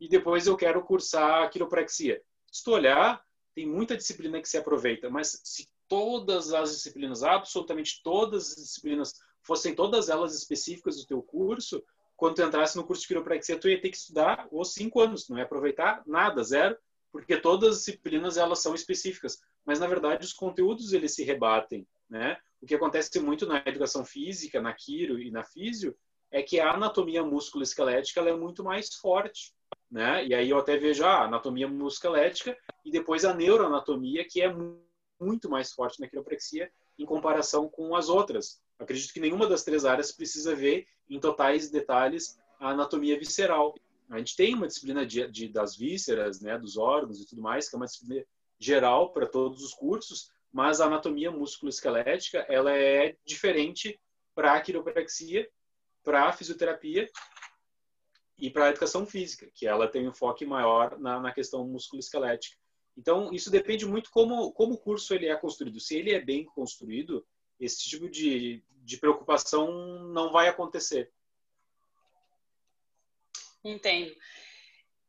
e 0.00 0.08
depois 0.08 0.46
eu 0.46 0.56
quero 0.56 0.82
cursar 0.82 1.50
quiropraxia. 1.50 2.20
Se 2.50 2.62
tu 2.62 2.72
olhar, 2.72 3.22
tem 3.54 3.66
muita 3.66 3.96
disciplina 3.96 4.40
que 4.40 4.48
se 4.48 4.58
aproveita, 4.58 5.08
mas 5.08 5.40
se 5.44 5.68
todas 5.88 6.52
as 6.52 6.70
disciplinas, 6.70 7.22
absolutamente 7.22 8.00
todas 8.02 8.50
as 8.50 8.56
disciplinas, 8.56 9.14
fossem 9.42 9.74
todas 9.74 10.08
elas 10.08 10.34
específicas 10.34 10.96
do 10.96 11.06
teu 11.06 11.22
curso, 11.22 11.82
quando 12.16 12.36
tu 12.36 12.42
entrasse 12.42 12.76
no 12.76 12.84
curso 12.84 13.02
de 13.02 13.08
quiropraxia, 13.08 13.58
tu 13.58 13.68
ia 13.68 13.80
ter 13.80 13.90
que 13.90 13.96
estudar 13.96 14.48
os 14.50 14.72
cinco 14.72 15.00
anos, 15.00 15.28
não 15.28 15.36
ia 15.36 15.44
aproveitar 15.44 16.02
nada, 16.06 16.42
zero, 16.42 16.76
porque 17.12 17.36
todas 17.36 17.70
as 17.70 17.78
disciplinas 17.78 18.36
elas 18.36 18.60
são 18.60 18.74
específicas. 18.74 19.40
Mas 19.64 19.78
na 19.78 19.86
verdade 19.86 20.24
os 20.24 20.32
conteúdos 20.32 20.92
eles 20.92 21.14
se 21.14 21.22
rebatem, 21.22 21.86
né? 22.08 22.36
O 22.60 22.66
que 22.66 22.74
acontece 22.74 23.20
muito 23.20 23.46
na 23.46 23.62
educação 23.66 24.04
física, 24.04 24.60
na 24.60 24.72
quiro 24.72 25.20
e 25.20 25.30
na 25.30 25.44
físio, 25.44 25.96
é 26.34 26.42
que 26.42 26.60
a 26.60 26.72
anatomia 26.72 27.22
músculo-esquelética 27.22 28.20
é 28.20 28.36
muito 28.36 28.62
mais 28.62 28.94
forte 28.94 29.54
né? 29.94 30.26
E 30.26 30.34
aí 30.34 30.50
eu 30.50 30.58
até 30.58 30.76
vejo 30.76 31.04
a 31.04 31.24
anatomia 31.24 31.68
musculoesquelética 31.68 32.58
e 32.84 32.90
depois 32.90 33.24
a 33.24 33.32
neuroanatomia, 33.32 34.26
que 34.28 34.42
é 34.42 34.52
muito 35.20 35.48
mais 35.48 35.72
forte 35.72 36.00
na 36.00 36.08
quiropraxia 36.08 36.68
em 36.98 37.06
comparação 37.06 37.68
com 37.68 37.94
as 37.94 38.08
outras. 38.08 38.60
Acredito 38.76 39.12
que 39.12 39.20
nenhuma 39.20 39.46
das 39.46 39.62
três 39.62 39.84
áreas 39.84 40.10
precisa 40.10 40.52
ver 40.52 40.86
em 41.08 41.20
totais 41.20 41.70
detalhes 41.70 42.36
a 42.58 42.70
anatomia 42.70 43.16
visceral. 43.16 43.72
A 44.10 44.18
gente 44.18 44.34
tem 44.34 44.54
uma 44.54 44.66
disciplina 44.66 45.06
de, 45.06 45.28
de, 45.28 45.48
das 45.48 45.76
vísceras, 45.76 46.40
né, 46.40 46.58
dos 46.58 46.76
órgãos 46.76 47.20
e 47.20 47.26
tudo 47.26 47.40
mais, 47.40 47.68
que 47.68 47.76
é 47.76 47.78
uma 47.78 47.86
disciplina 47.86 48.24
geral 48.58 49.12
para 49.12 49.26
todos 49.26 49.62
os 49.62 49.74
cursos, 49.74 50.28
mas 50.52 50.80
a 50.80 50.86
anatomia 50.86 51.30
musculoesquelética 51.30 52.44
ela 52.48 52.72
é 52.76 53.16
diferente 53.24 54.00
para 54.34 54.54
a 54.54 54.60
quiropraxia, 54.60 55.48
para 56.04 56.28
a 56.28 56.32
fisioterapia 56.32 57.10
e 58.38 58.50
para 58.50 58.66
a 58.66 58.70
educação 58.70 59.06
física, 59.06 59.50
que 59.54 59.66
ela 59.66 59.88
tem 59.88 60.06
um 60.06 60.12
foco 60.12 60.46
maior 60.46 60.98
na, 60.98 61.18
na 61.18 61.32
questão 61.32 61.66
musculoesquelética. 61.66 62.56
Então, 62.96 63.32
isso 63.32 63.50
depende 63.50 63.86
muito 63.86 64.10
como, 64.10 64.52
como 64.52 64.74
o 64.74 64.78
curso 64.78 65.14
ele 65.14 65.26
é 65.26 65.34
construído. 65.34 65.80
Se 65.80 65.96
ele 65.96 66.12
é 66.12 66.20
bem 66.20 66.44
construído, 66.44 67.26
esse 67.58 67.88
tipo 67.88 68.08
de, 68.08 68.62
de 68.82 68.98
preocupação 68.98 70.04
não 70.12 70.30
vai 70.30 70.48
acontecer. 70.48 71.10
Entendo. 73.64 74.14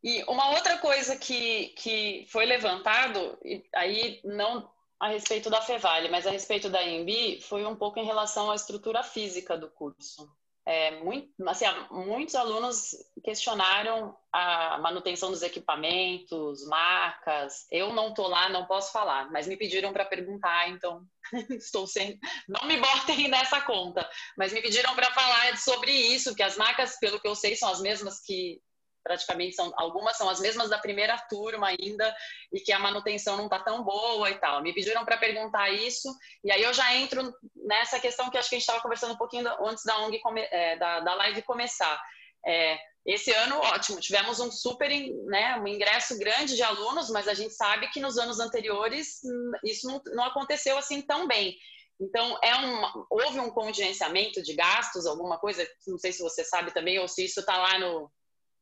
E 0.04 0.24
uma 0.24 0.52
outra 0.52 0.78
coisa 0.78 1.18
que, 1.18 1.70
que 1.70 2.26
foi 2.30 2.46
levantado, 2.46 3.38
aí 3.74 4.22
não 4.24 4.72
a 5.00 5.10
respeito 5.10 5.50
da 5.50 5.62
Fevale, 5.62 6.10
mas 6.10 6.26
a 6.26 6.32
respeito 6.32 6.70
da 6.70 6.82
EMB, 6.82 7.42
foi 7.42 7.66
um 7.66 7.76
pouco 7.76 8.00
em 8.00 8.06
relação 8.06 8.50
à 8.50 8.56
estrutura 8.56 9.04
física 9.04 9.58
do 9.58 9.70
curso. 9.70 10.32
É, 10.68 11.00
muito, 11.04 11.30
assim, 11.48 11.66
muitos 11.92 12.34
alunos 12.34 12.96
questionaram 13.24 14.18
a 14.34 14.80
manutenção 14.80 15.30
dos 15.30 15.44
equipamentos, 15.44 16.66
marcas. 16.68 17.68
Eu 17.72 17.94
não 17.94 18.10
estou 18.10 18.28
lá, 18.28 18.50
não 18.50 18.66
posso 18.66 18.92
falar, 18.92 19.32
mas 19.32 19.48
me 19.48 19.56
pediram 19.56 19.94
para 19.94 20.06
perguntar, 20.06 20.68
então 20.70 21.06
estou 21.52 21.86
sem. 21.86 22.20
Não 22.50 22.66
me 22.66 22.78
botem 22.78 23.28
nessa 23.30 23.62
conta, 23.62 24.10
mas 24.36 24.52
me 24.52 24.62
pediram 24.62 24.96
para 24.96 25.12
falar 25.12 25.56
sobre 25.58 25.92
isso, 25.92 26.36
que 26.36 26.42
as 26.42 26.58
marcas, 26.58 26.98
pelo 27.00 27.20
que 27.20 27.28
eu 27.28 27.36
sei, 27.36 27.56
são 27.56 27.70
as 27.70 27.80
mesmas 27.80 28.20
que 28.22 28.60
praticamente 29.06 29.56
são 29.56 29.72
algumas 29.78 30.18
são 30.18 30.28
as 30.28 30.40
mesmas 30.40 30.68
da 30.68 30.80
primeira 30.80 31.16
turma 31.30 31.68
ainda 31.68 32.14
e 32.52 32.60
que 32.60 32.74
a 32.74 32.80
manutenção 32.80 33.38
não 33.38 33.46
está 33.46 33.60
tão 33.60 33.84
boa 33.84 34.30
e 34.32 34.36
tal. 34.40 34.64
Me 34.64 34.74
pediram 34.74 35.06
para 35.06 35.16
perguntar 35.16 35.70
isso 35.70 36.10
e 36.44 36.52
aí 36.52 36.64
eu 36.64 36.74
já 36.74 36.94
entro 36.96 37.32
nessa 37.56 38.00
questão 38.00 38.30
que 38.32 38.38
acho 38.38 38.50
que 38.50 38.56
a 38.56 38.58
gente 38.58 38.68
estava 38.68 38.82
conversando 38.82 39.14
um 39.14 39.18
pouquinho 39.18 39.48
antes 39.64 39.84
da 39.86 40.00
ONG 40.00 40.20
é, 40.52 40.76
da, 40.78 41.02
da 41.02 41.14
live 41.14 41.44
começar. 41.44 42.02
É, 42.48 42.78
esse 43.06 43.32
ano, 43.32 43.58
ótimo, 43.58 44.00
tivemos 44.00 44.40
um 44.40 44.52
super, 44.52 44.90
né, 45.26 45.58
um 45.58 45.68
ingresso 45.68 46.18
grande 46.18 46.56
de 46.56 46.64
alunos, 46.64 47.12
mas 47.12 47.28
a 47.28 47.36
gente 47.36 47.54
sabe 47.54 47.88
que 47.90 48.00
nos 48.00 48.18
anos 48.18 48.40
anteriores 48.40 49.20
hum, 49.24 49.52
isso 49.64 49.88
não, 49.88 50.02
não 50.16 50.24
aconteceu 50.24 50.76
assim 50.76 51.04
tão 51.04 51.28
bem. 51.28 51.56
Então, 52.00 52.38
é 52.44 52.56
um, 52.56 53.06
houve 53.10 53.40
um 53.40 53.52
contingenciamento 53.52 54.42
de 54.42 54.54
gastos, 54.54 55.06
alguma 55.06 55.38
coisa? 55.38 55.66
Não 55.88 55.98
sei 55.98 56.12
se 56.12 56.22
você 56.22 56.44
sabe 56.44 56.74
também, 56.74 57.00
ou 57.00 57.08
se 57.08 57.24
isso 57.24 57.40
está 57.40 57.58
lá 57.58 57.80
no, 57.80 58.12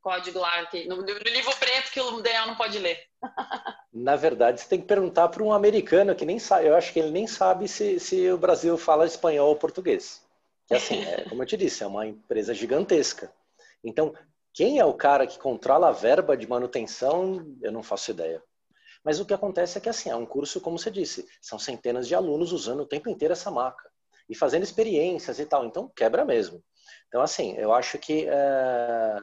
código 0.03 0.37
lá, 0.37 0.59
aqui, 0.59 0.85
no, 0.85 0.97
no, 0.97 1.03
livro 1.05 1.55
preto 1.57 1.91
que 1.91 2.01
o 2.01 2.21
Daniel 2.21 2.47
não 2.47 2.55
pode 2.55 2.77
ler. 2.77 2.99
Na 3.91 4.17
verdade, 4.17 4.59
você 4.59 4.67
tem 4.67 4.81
que 4.81 4.85
perguntar 4.85 5.29
para 5.29 5.41
um 5.41 5.53
americano 5.53 6.13
que 6.13 6.25
nem 6.25 6.37
sabe, 6.37 6.67
eu 6.67 6.75
acho 6.75 6.91
que 6.91 6.99
ele 6.99 7.11
nem 7.11 7.25
sabe 7.25 7.67
se, 7.67 7.99
se 7.99 8.29
o 8.29 8.37
Brasil 8.37 8.77
fala 8.77 9.05
espanhol 9.05 9.49
ou 9.49 9.55
português. 9.55 10.21
Que 10.67 10.73
assim, 10.73 11.03
é, 11.05 11.23
como 11.29 11.41
eu 11.41 11.47
te 11.47 11.55
disse, 11.55 11.83
é 11.83 11.87
uma 11.87 12.05
empresa 12.05 12.53
gigantesca. 12.53 13.31
Então, 13.83 14.13
quem 14.53 14.79
é 14.79 14.85
o 14.85 14.93
cara 14.93 15.25
que 15.25 15.39
controla 15.39 15.87
a 15.87 15.91
verba 15.91 16.35
de 16.35 16.47
manutenção, 16.47 17.55
eu 17.61 17.71
não 17.71 17.81
faço 17.81 18.11
ideia. 18.11 18.43
Mas 19.03 19.19
o 19.19 19.25
que 19.25 19.33
acontece 19.33 19.77
é 19.77 19.81
que 19.81 19.89
assim, 19.89 20.09
é 20.09 20.15
um 20.15 20.25
curso, 20.25 20.61
como 20.61 20.77
você 20.77 20.91
disse, 20.91 21.27
são 21.41 21.57
centenas 21.57 22.07
de 22.07 22.15
alunos 22.15 22.51
usando 22.51 22.81
o 22.81 22.85
tempo 22.85 23.09
inteiro 23.09 23.33
essa 23.33 23.51
maca 23.51 23.89
e 24.29 24.35
fazendo 24.35 24.63
experiências 24.63 25.39
e 25.39 25.45
tal. 25.45 25.65
Então, 25.65 25.91
quebra 25.95 26.25
mesmo. 26.25 26.63
Então, 27.07 27.21
assim, 27.21 27.55
eu 27.57 27.73
acho 27.73 27.97
que 27.99 28.25
é, 28.27 29.17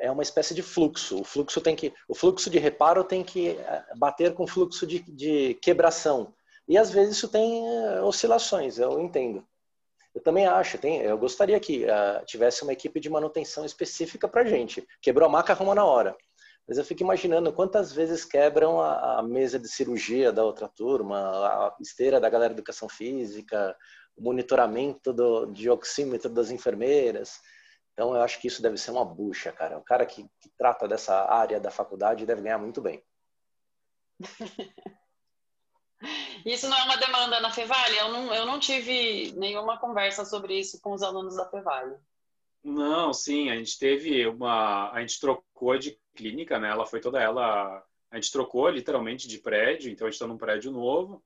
é 0.00 0.10
uma 0.10 0.22
espécie 0.22 0.54
de 0.54 0.62
fluxo. 0.62 1.20
O 1.20 1.24
fluxo 1.24 1.60
tem 1.60 1.76
que, 1.76 1.92
o 2.08 2.14
fluxo 2.14 2.50
de 2.50 2.58
reparo 2.58 3.04
tem 3.04 3.22
que 3.22 3.50
eh, 3.50 3.84
bater 3.96 4.34
com 4.34 4.44
o 4.44 4.48
fluxo 4.48 4.86
de, 4.86 5.00
de 5.00 5.54
quebração. 5.62 6.32
E 6.68 6.76
às 6.76 6.90
vezes 6.90 7.16
isso 7.16 7.28
tem 7.28 7.66
eh, 7.66 8.00
oscilações, 8.02 8.78
eu 8.78 9.00
entendo. 9.00 9.46
Eu 10.14 10.22
também 10.22 10.46
acho, 10.46 10.78
tem, 10.78 11.02
eu 11.02 11.18
gostaria 11.18 11.60
que 11.60 11.84
uh, 11.84 12.24
tivesse 12.24 12.62
uma 12.62 12.72
equipe 12.72 12.98
de 12.98 13.10
manutenção 13.10 13.66
específica 13.66 14.26
para 14.26 14.46
gente. 14.46 14.82
Quebrou 15.02 15.28
a 15.28 15.30
maca, 15.30 15.52
arruma 15.52 15.74
na 15.74 15.84
hora. 15.84 16.16
Mas 16.66 16.78
eu 16.78 16.84
fico 16.86 17.02
imaginando 17.02 17.52
quantas 17.52 17.92
vezes 17.92 18.24
quebram 18.24 18.80
a, 18.80 19.18
a, 19.18 19.22
mesa 19.22 19.58
de 19.58 19.68
cirurgia 19.68 20.32
da 20.32 20.42
outra 20.42 20.68
turma, 20.68 21.18
a 21.18 21.76
esteira 21.82 22.18
da 22.18 22.30
galera 22.30 22.54
de 22.54 22.58
educação 22.58 22.88
física, 22.88 23.76
o 24.16 24.22
monitoramento 24.22 25.12
do, 25.12 25.44
de 25.52 25.68
oxímetro 25.68 26.30
das 26.30 26.50
enfermeiras. 26.50 27.38
Então, 27.96 28.14
eu 28.14 28.20
acho 28.20 28.38
que 28.38 28.46
isso 28.46 28.60
deve 28.60 28.76
ser 28.76 28.90
uma 28.90 29.04
bucha, 29.04 29.50
cara. 29.50 29.78
O 29.78 29.82
cara 29.82 30.04
que, 30.04 30.28
que 30.38 30.50
trata 30.50 30.86
dessa 30.86 31.32
área 31.32 31.58
da 31.58 31.70
faculdade 31.70 32.26
deve 32.26 32.42
ganhar 32.42 32.58
muito 32.58 32.82
bem. 32.82 33.02
Isso 36.44 36.68
não 36.68 36.76
é 36.76 36.82
uma 36.84 36.98
demanda 36.98 37.40
na 37.40 37.50
Fevale? 37.50 37.96
Eu 37.96 38.12
não, 38.12 38.34
eu 38.34 38.44
não 38.44 38.60
tive 38.60 39.32
nenhuma 39.32 39.78
conversa 39.78 40.26
sobre 40.26 40.56
isso 40.56 40.78
com 40.80 40.92
os 40.92 41.02
alunos 41.02 41.34
da 41.36 41.48
Fevale. 41.48 41.96
Não, 42.62 43.14
sim, 43.14 43.50
a 43.50 43.56
gente 43.56 43.78
teve 43.78 44.26
uma. 44.26 44.92
A 44.92 45.00
gente 45.00 45.18
trocou 45.18 45.76
de 45.78 45.98
clínica, 46.14 46.58
né? 46.60 46.68
Ela 46.68 46.84
foi 46.86 47.00
toda 47.00 47.20
ela. 47.20 47.82
A 48.10 48.16
gente 48.16 48.30
trocou 48.30 48.68
literalmente 48.68 49.26
de 49.26 49.38
prédio, 49.38 49.90
então 49.90 50.06
a 50.06 50.10
gente 50.10 50.16
está 50.16 50.26
num 50.26 50.38
prédio 50.38 50.70
novo 50.70 51.24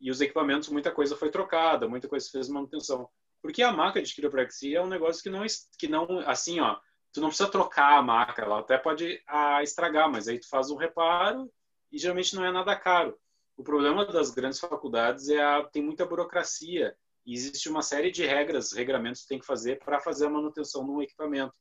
e 0.00 0.10
os 0.10 0.20
equipamentos, 0.20 0.68
muita 0.68 0.92
coisa 0.92 1.16
foi 1.16 1.30
trocada, 1.30 1.88
muita 1.88 2.08
coisa 2.08 2.28
fez 2.30 2.48
manutenção. 2.48 3.08
Porque 3.42 3.62
a 3.62 3.72
maca 3.72 4.02
de 4.02 4.14
quiropraxia 4.14 4.78
é 4.78 4.82
um 4.82 4.88
negócio 4.88 5.22
que 5.22 5.30
não, 5.30 5.44
que 5.78 5.88
não, 5.88 6.18
assim, 6.28 6.60
ó, 6.60 6.78
tu 7.12 7.20
não 7.20 7.28
precisa 7.28 7.50
trocar 7.50 7.98
a 7.98 8.02
maca, 8.02 8.42
ela 8.42 8.60
até 8.60 8.76
pode 8.76 9.22
a, 9.26 9.62
estragar, 9.62 10.10
mas 10.10 10.28
aí 10.28 10.38
tu 10.38 10.48
faz 10.48 10.70
um 10.70 10.76
reparo 10.76 11.50
e 11.90 11.98
geralmente 11.98 12.34
não 12.34 12.44
é 12.44 12.52
nada 12.52 12.76
caro. 12.76 13.18
O 13.56 13.62
problema 13.62 14.04
das 14.04 14.30
grandes 14.30 14.60
faculdades 14.60 15.28
é 15.28 15.42
a, 15.42 15.64
tem 15.64 15.82
muita 15.82 16.04
burocracia 16.04 16.94
e 17.24 17.32
existe 17.32 17.68
uma 17.68 17.82
série 17.82 18.10
de 18.10 18.24
regras, 18.24 18.72
regramentos 18.72 19.22
que 19.22 19.28
tem 19.28 19.38
que 19.38 19.46
fazer 19.46 19.78
para 19.78 19.98
fazer 19.98 20.26
a 20.26 20.30
manutenção 20.30 20.86
no 20.86 21.02
equipamento. 21.02 21.54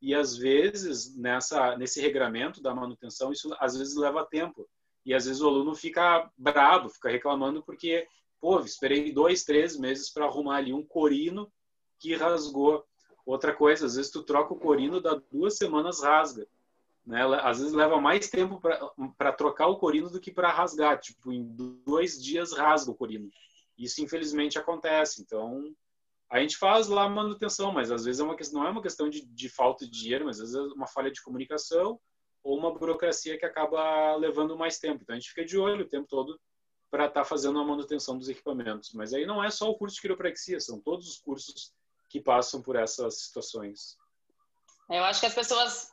E 0.00 0.14
às 0.14 0.36
vezes 0.36 1.14
nessa 1.16 1.76
nesse 1.76 2.00
regramento 2.00 2.62
da 2.62 2.74
manutenção 2.74 3.30
isso 3.30 3.54
às 3.60 3.76
vezes 3.76 3.94
leva 3.96 4.26
tempo 4.26 4.68
e 5.04 5.14
às 5.14 5.26
vezes 5.26 5.42
o 5.42 5.48
aluno 5.48 5.74
fica 5.74 6.30
bravo, 6.36 6.88
fica 6.88 7.10
reclamando 7.10 7.62
porque 7.62 8.06
Pô, 8.42 8.58
esperei 8.58 9.12
dois, 9.12 9.44
três 9.44 9.78
meses 9.78 10.10
para 10.10 10.26
arrumar 10.26 10.56
ali 10.56 10.72
um 10.72 10.84
corino 10.84 11.48
que 12.00 12.12
rasgou. 12.16 12.84
Outra 13.24 13.54
coisa, 13.54 13.86
às 13.86 13.94
vezes 13.94 14.10
tu 14.10 14.24
troca 14.24 14.52
o 14.52 14.58
corino, 14.58 15.00
dá 15.00 15.14
duas 15.30 15.56
semanas 15.56 16.02
rasga. 16.02 16.44
Né? 17.06 17.22
Às 17.40 17.60
vezes 17.60 17.72
leva 17.72 18.00
mais 18.00 18.28
tempo 18.28 18.60
para 19.16 19.32
trocar 19.32 19.68
o 19.68 19.78
corino 19.78 20.10
do 20.10 20.18
que 20.18 20.32
para 20.32 20.50
rasgar. 20.50 20.98
Tipo, 20.98 21.32
em 21.32 21.44
dois 21.86 22.20
dias 22.20 22.52
rasga 22.52 22.90
o 22.90 22.96
corino. 22.96 23.30
Isso 23.78 24.02
infelizmente 24.02 24.58
acontece. 24.58 25.22
Então, 25.22 25.72
a 26.28 26.40
gente 26.40 26.56
faz 26.56 26.88
lá 26.88 27.08
manutenção, 27.08 27.70
mas 27.70 27.92
às 27.92 28.04
vezes 28.04 28.20
é 28.20 28.24
uma 28.24 28.36
não 28.52 28.66
é 28.66 28.70
uma 28.70 28.82
questão 28.82 29.08
de, 29.08 29.24
de 29.24 29.48
falta 29.48 29.84
de 29.84 29.92
dinheiro, 29.92 30.24
mas 30.24 30.40
às 30.40 30.50
vezes 30.50 30.68
é 30.68 30.74
uma 30.74 30.88
falha 30.88 31.12
de 31.12 31.22
comunicação 31.22 32.00
ou 32.42 32.58
uma 32.58 32.76
burocracia 32.76 33.38
que 33.38 33.46
acaba 33.46 34.16
levando 34.16 34.58
mais 34.58 34.80
tempo. 34.80 35.04
Então 35.04 35.14
a 35.14 35.18
gente 35.20 35.28
fica 35.28 35.44
de 35.44 35.56
olho 35.56 35.84
o 35.84 35.88
tempo 35.88 36.08
todo 36.08 36.36
para 36.92 37.06
estar 37.06 37.22
tá 37.22 37.24
fazendo 37.24 37.58
a 37.58 37.64
manutenção 37.64 38.18
dos 38.18 38.28
equipamentos. 38.28 38.92
Mas 38.92 39.14
aí 39.14 39.24
não 39.24 39.42
é 39.42 39.48
só 39.48 39.70
o 39.70 39.74
curso 39.74 39.96
de 39.96 40.02
quiropraxia, 40.02 40.60
são 40.60 40.78
todos 40.78 41.08
os 41.08 41.18
cursos 41.18 41.72
que 42.10 42.20
passam 42.20 42.60
por 42.60 42.76
essas 42.76 43.22
situações. 43.22 43.96
Eu 44.90 45.02
acho 45.04 45.18
que 45.18 45.26
as 45.26 45.34
pessoas 45.34 45.90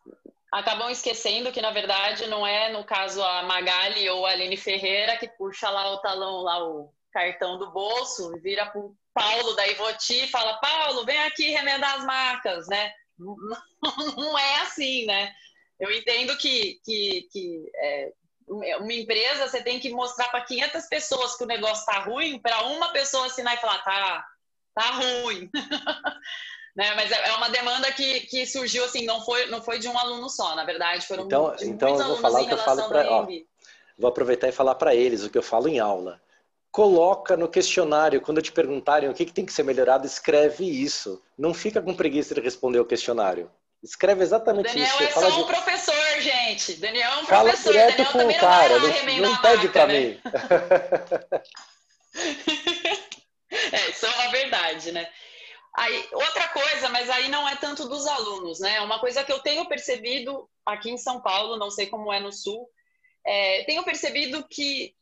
acabam 0.52 0.90
esquecendo 0.90 1.54
que, 1.54 1.62
na 1.62 1.72
verdade, 1.72 2.28
não 2.28 2.46
é, 2.46 2.74
no 2.74 2.84
caso, 2.84 3.24
a 3.24 3.44
Magali 3.44 4.10
ou 4.10 4.26
a 4.26 4.32
Aline 4.32 4.58
Ferreira 4.58 5.16
que 5.16 5.30
puxa 5.30 5.70
lá 5.70 5.90
o 5.94 6.00
talão, 6.00 6.42
lá 6.42 6.68
o 6.68 6.94
cartão 7.14 7.58
do 7.58 7.72
bolso, 7.72 8.34
vira 8.42 8.66
para 8.66 8.82
o 8.82 8.94
Paulo 9.14 9.54
da 9.54 9.66
Ivoti 9.70 10.26
e 10.26 10.28
fala, 10.28 10.60
Paulo, 10.60 11.06
vem 11.06 11.20
aqui 11.20 11.50
remendar 11.52 11.96
as 11.96 12.04
marcas, 12.04 12.68
né? 12.68 12.92
Não 14.18 14.38
é 14.38 14.62
assim, 14.64 15.06
né? 15.06 15.34
Eu 15.80 15.90
entendo 15.94 16.38
que, 16.38 16.78
que, 16.84 17.26
que 17.32 17.72
é, 17.78 18.14
uma 18.50 18.94
empresa, 18.94 19.48
você 19.48 19.62
tem 19.62 19.80
que 19.80 19.92
mostrar 19.92 20.30
para 20.30 20.42
500 20.42 20.86
pessoas 20.88 21.38
que 21.38 21.44
o 21.44 21.48
negócio 21.48 21.80
está 21.80 22.00
ruim, 22.00 22.40
para 22.40 22.64
uma 22.64 22.90
pessoa 22.90 23.28
assinar 23.28 23.56
e 23.56 23.58
falar, 23.58 23.80
tá, 23.84 24.26
tá 24.74 24.92
ruim. 24.92 25.50
né? 26.76 26.96
Mas 26.96 27.12
é, 27.12 27.30
é 27.30 27.34
uma 27.34 27.50
demanda 27.50 27.92
que, 27.92 28.22
que 28.22 28.46
surgiu 28.46 28.84
assim, 28.86 29.06
não 29.06 29.22
foi, 29.22 29.46
não 29.48 29.62
foi 29.62 29.80
de 29.80 29.88
um 29.88 29.98
aluno 29.98 30.30
só, 30.30 30.56
na 30.56 30.64
verdade, 30.64 31.06
foram 31.06 31.26
então, 31.26 31.56
então 31.62 32.00
eu 32.00 32.08
vou 32.08 32.18
falar 32.18 32.42
o 32.42 32.48
que 32.48 32.54
eu 32.54 32.58
falo 32.58 32.88
para 32.88 33.28
Vou 33.98 34.10
aproveitar 34.10 34.48
e 34.48 34.54
falar 34.54 34.76
para 34.76 34.96
eles 34.96 35.26
o 35.26 35.30
que 35.30 35.38
eu 35.38 35.44
falo 35.44 35.68
em 35.68 35.78
aula. 35.78 36.22
Coloca 36.72 37.36
no 37.36 37.50
questionário, 37.50 38.22
quando 38.22 38.42
te 38.42 38.52
perguntarem 38.52 39.10
o 39.10 39.14
que, 39.14 39.26
que 39.26 39.34
tem 39.34 39.46
que 39.46 39.52
ser 39.52 39.64
melhorado, 39.64 40.06
escreve 40.06 40.64
isso. 40.64 41.22
Não 41.38 41.54
fica 41.54 41.82
com 41.82 41.94
preguiça 41.94 42.34
de 42.34 42.40
responder 42.40 42.80
o 42.80 42.86
questionário. 42.86 43.52
Escreve 43.82 44.24
exatamente 44.24 44.68
Daniel 44.68 44.88
isso. 44.88 44.98
Daniel 44.98 45.10
é 45.10 45.22
só 45.22 45.30
um 45.30 45.44
de... 45.44 45.46
professor, 45.46 46.22
gente. 46.22 46.74
Daniel 46.76 47.12
é 47.12 47.18
um 47.18 47.26
Fala 47.26 47.50
professor. 47.50 47.72
Direto 47.72 47.98
Daniel 47.98 48.12
com 48.12 48.28
o 48.28 48.40
cara, 48.40 48.80
não, 48.80 49.18
não 49.18 49.38
pede 49.38 49.70
para 49.70 49.88
né? 49.88 50.00
mim. 50.00 50.22
é, 53.72 53.90
isso 53.90 54.06
é 54.06 54.10
uma 54.10 54.32
verdade, 54.32 54.92
né? 54.92 55.10
Aí, 55.76 56.10
outra 56.12 56.48
coisa, 56.50 56.90
mas 56.90 57.10
aí 57.10 57.30
não 57.30 57.48
é 57.48 57.56
tanto 57.56 57.88
dos 57.88 58.06
alunos, 58.06 58.60
né? 58.60 58.82
Uma 58.82 59.00
coisa 59.00 59.24
que 59.24 59.32
eu 59.32 59.40
tenho 59.40 59.66
percebido 59.68 60.50
aqui 60.66 60.90
em 60.90 60.98
São 60.98 61.22
Paulo, 61.22 61.58
não 61.58 61.72
sei 61.72 61.88
como 61.88 62.12
é 62.12 62.20
no 62.20 62.34
Sul, 62.34 62.70
é, 63.26 63.64
tenho 63.64 63.84
percebido 63.84 64.46
que 64.50 64.94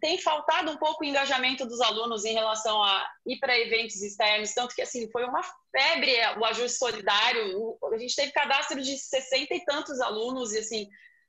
tem 0.00 0.18
faltado 0.18 0.70
um 0.70 0.76
pouco 0.76 1.02
o 1.02 1.06
engajamento 1.06 1.66
dos 1.66 1.80
alunos 1.80 2.24
em 2.24 2.32
relação 2.32 2.82
a 2.82 3.08
ir 3.26 3.38
para 3.38 3.58
eventos 3.58 4.00
externos, 4.02 4.52
tanto 4.52 4.74
que 4.74 4.82
assim 4.82 5.10
foi 5.10 5.24
uma 5.24 5.42
febre 5.70 6.12
o 6.38 6.44
ajuste 6.44 6.78
solidário. 6.78 7.78
A 7.92 7.98
gente 7.98 8.16
teve 8.16 8.32
cadastro 8.32 8.80
de 8.80 8.96
60 8.96 9.54
e 9.54 9.64
tantos 9.64 10.00
alunos 10.00 10.52
e 10.52 10.58
assim 10.58 10.88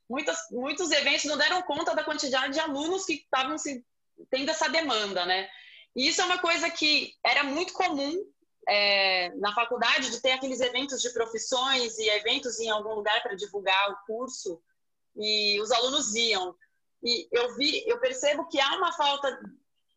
muitas, 0.10 0.38
muitos 0.52 0.92
eventos 0.92 1.26
não 1.26 1.38
deram 1.38 1.62
conta 1.62 1.96
da 1.96 2.04
quantidade 2.04 2.54
de 2.54 2.60
alunos 2.60 3.06
que 3.06 3.14
estavam 3.14 3.54
assim, 3.54 3.84
tendo 4.30 4.50
essa 4.50 4.68
demanda, 4.68 5.26
né? 5.26 5.48
E 5.96 6.08
isso 6.08 6.22
é 6.22 6.26
uma 6.26 6.40
coisa 6.40 6.70
que 6.70 7.14
era 7.24 7.44
muito 7.44 7.74
comum 7.74 8.14
é, 8.68 9.30
na 9.36 9.54
faculdade 9.54 10.10
de 10.10 10.22
ter 10.22 10.32
aqueles 10.32 10.60
eventos 10.60 11.02
de 11.02 11.12
profissões 11.12 11.98
e 11.98 12.10
eventos 12.10 12.60
em 12.60 12.70
algum 12.70 12.96
lugar 12.96 13.22
para 13.22 13.36
divulgar 13.36 13.92
o 13.92 14.06
curso 14.06 14.62
e 15.16 15.60
os 15.62 15.72
alunos 15.72 16.16
iam. 16.16 16.56
E 17.04 17.28
eu 17.32 17.56
vi, 17.56 17.84
eu 17.88 18.00
percebo 18.00 18.48
que 18.48 18.60
há 18.60 18.76
uma 18.76 18.92
falta 18.92 19.40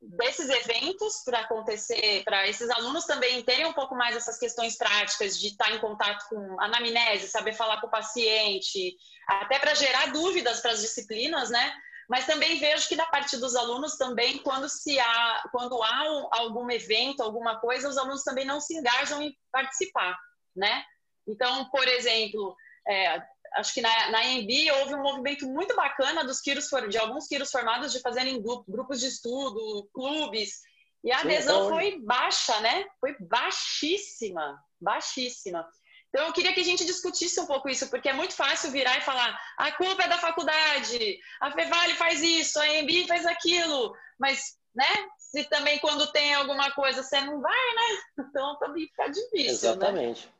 desses 0.03 0.49
eventos 0.49 1.23
para 1.25 1.41
acontecer, 1.41 2.25
para 2.25 2.49
esses 2.49 2.69
alunos 2.71 3.05
também 3.05 3.43
terem 3.45 3.67
um 3.67 3.73
pouco 3.73 3.95
mais 3.95 4.17
essas 4.17 4.37
questões 4.37 4.77
práticas 4.77 5.39
de 5.39 5.49
estar 5.49 5.71
em 5.71 5.79
contato 5.79 6.29
com 6.29 6.61
anamnese, 6.61 7.29
saber 7.29 7.53
falar 7.53 7.81
com 7.81 7.87
o 7.87 7.91
paciente, 7.91 8.97
até 9.29 9.61
para 9.61 9.75
gerar 9.75 10.13
dúvidas 10.13 10.61
para 10.61 10.73
as 10.73 10.81
disciplinas, 10.81 11.51
né? 11.51 11.73
Mas 12.09 12.27
também 12.27 12.59
vejo 12.59 12.89
que 12.89 12.97
da 12.97 13.07
parte 13.07 13.37
dos 13.37 13.55
alunos 13.55 13.97
também, 13.97 14.39
quando 14.39 14.69
se 14.69 14.99
há, 14.99 15.45
quando 15.53 15.81
há 15.83 16.03
um, 16.11 16.29
algum 16.33 16.71
evento, 16.71 17.23
alguma 17.23 17.61
coisa, 17.61 17.89
os 17.89 17.97
alunos 17.97 18.25
também 18.25 18.45
não 18.45 18.61
se 18.61 18.75
engajam 18.75 19.23
em 19.23 19.37
participar, 19.53 20.19
né? 20.55 20.85
Então, 21.27 21.71
por 21.71 21.87
exemplo, 21.87 22.57
é, 22.89 23.23
acho 23.57 23.75
que 23.75 23.81
na, 23.81 24.11
na 24.11 24.25
EMB 24.25 24.51
houve 24.81 24.95
um 24.95 25.03
movimento 25.03 25.47
muito 25.47 25.75
bacana 25.75 26.25
dos 26.25 26.41
quiros, 26.41 26.69
de 26.89 26.99
alguns 26.99 27.27
quiros 27.27 27.51
formados 27.51 27.93
de 27.93 28.01
fazerem 28.01 28.43
grupos 28.43 29.01
de 29.01 29.07
estudo, 29.07 29.89
clubes, 29.93 30.61
e 31.05 31.11
a 31.11 31.21
adesão 31.21 31.69
foi 31.69 31.99
baixa, 32.01 32.59
né? 32.61 32.87
Foi 33.01 33.17
baixíssima, 33.19 34.57
baixíssima. 34.81 35.67
Então, 36.09 36.27
eu 36.27 36.33
queria 36.33 36.53
que 36.53 36.61
a 36.61 36.65
gente 36.65 36.85
discutisse 36.85 37.41
um 37.41 37.47
pouco 37.47 37.69
isso, 37.69 37.89
porque 37.89 38.09
é 38.09 38.13
muito 38.13 38.35
fácil 38.35 38.71
virar 38.71 38.97
e 38.99 39.03
falar: 39.03 39.37
a 39.59 39.73
culpa 39.73 40.05
é 40.05 40.09
da 40.09 40.19
faculdade, 40.19 41.19
a 41.41 41.51
Fevale 41.51 41.95
faz 41.95 42.23
isso, 42.23 42.61
a 42.61 42.69
EMB 42.69 43.09
faz 43.09 43.27
aquilo, 43.27 43.97
mas, 44.19 44.57
né? 44.75 44.87
Se 45.19 45.45
também 45.45 45.79
quando 45.79 46.13
tem 46.13 46.35
alguma 46.35 46.71
coisa 46.73 47.03
você 47.03 47.21
não 47.23 47.41
vai, 47.41 47.75
né? 47.75 48.03
Então 48.29 48.59
também 48.59 48.87
fica 48.87 49.09
difícil. 49.09 49.45
Né? 49.45 49.51
Exatamente. 49.51 50.27
Né? 50.27 50.33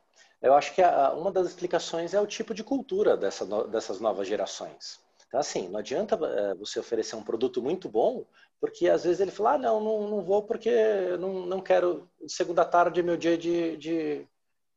Eu 0.43 0.55
acho 0.55 0.75
que 0.75 0.83
a, 0.83 1.13
uma 1.13 1.31
das 1.31 1.47
explicações 1.47 2.13
é 2.13 2.21
o 2.21 2.27
tipo 2.27 2.53
de 2.53 2.65
cultura 2.65 3.17
dessa, 3.17 3.47
dessas 3.69 4.01
novas 4.01 4.27
gerações. 4.27 5.01
Então, 5.29 5.39
assim, 5.39 5.69
não 5.69 5.79
adianta 5.79 6.17
é, 6.17 6.55
você 6.55 6.81
oferecer 6.81 7.15
um 7.15 7.23
produto 7.23 7.63
muito 7.63 7.89
bom, 7.89 8.27
porque 8.61 8.89
às 8.89 9.05
vezes 9.05 9.21
ele 9.21 9.31
fala, 9.31 9.53
ah, 9.53 9.59
não, 9.59 9.81
não, 9.81 10.09
não 10.09 10.21
vou 10.21 10.43
porque 10.43 11.17
não, 11.19 11.47
não 11.47 11.61
quero, 11.61 12.11
segunda 12.27 12.65
tarde 12.65 13.01
é 13.01 13.03
meu 13.03 13.17
dia 13.17 13.39
de, 13.39 13.77
de, 13.77 14.27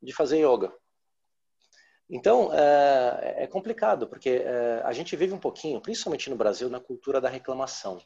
de 0.02 0.14
fazer 0.14 0.38
yoga. 0.38 0.72
Então, 2.08 2.54
é, 2.54 3.44
é 3.44 3.48
complicado, 3.48 4.08
porque 4.08 4.44
é, 4.46 4.82
a 4.86 4.94
gente 4.94 5.16
vive 5.16 5.34
um 5.34 5.40
pouquinho, 5.40 5.82
principalmente 5.82 6.30
no 6.30 6.36
Brasil, 6.36 6.70
na 6.70 6.80
cultura 6.80 7.20
da 7.20 7.28
reclamação. 7.28 8.00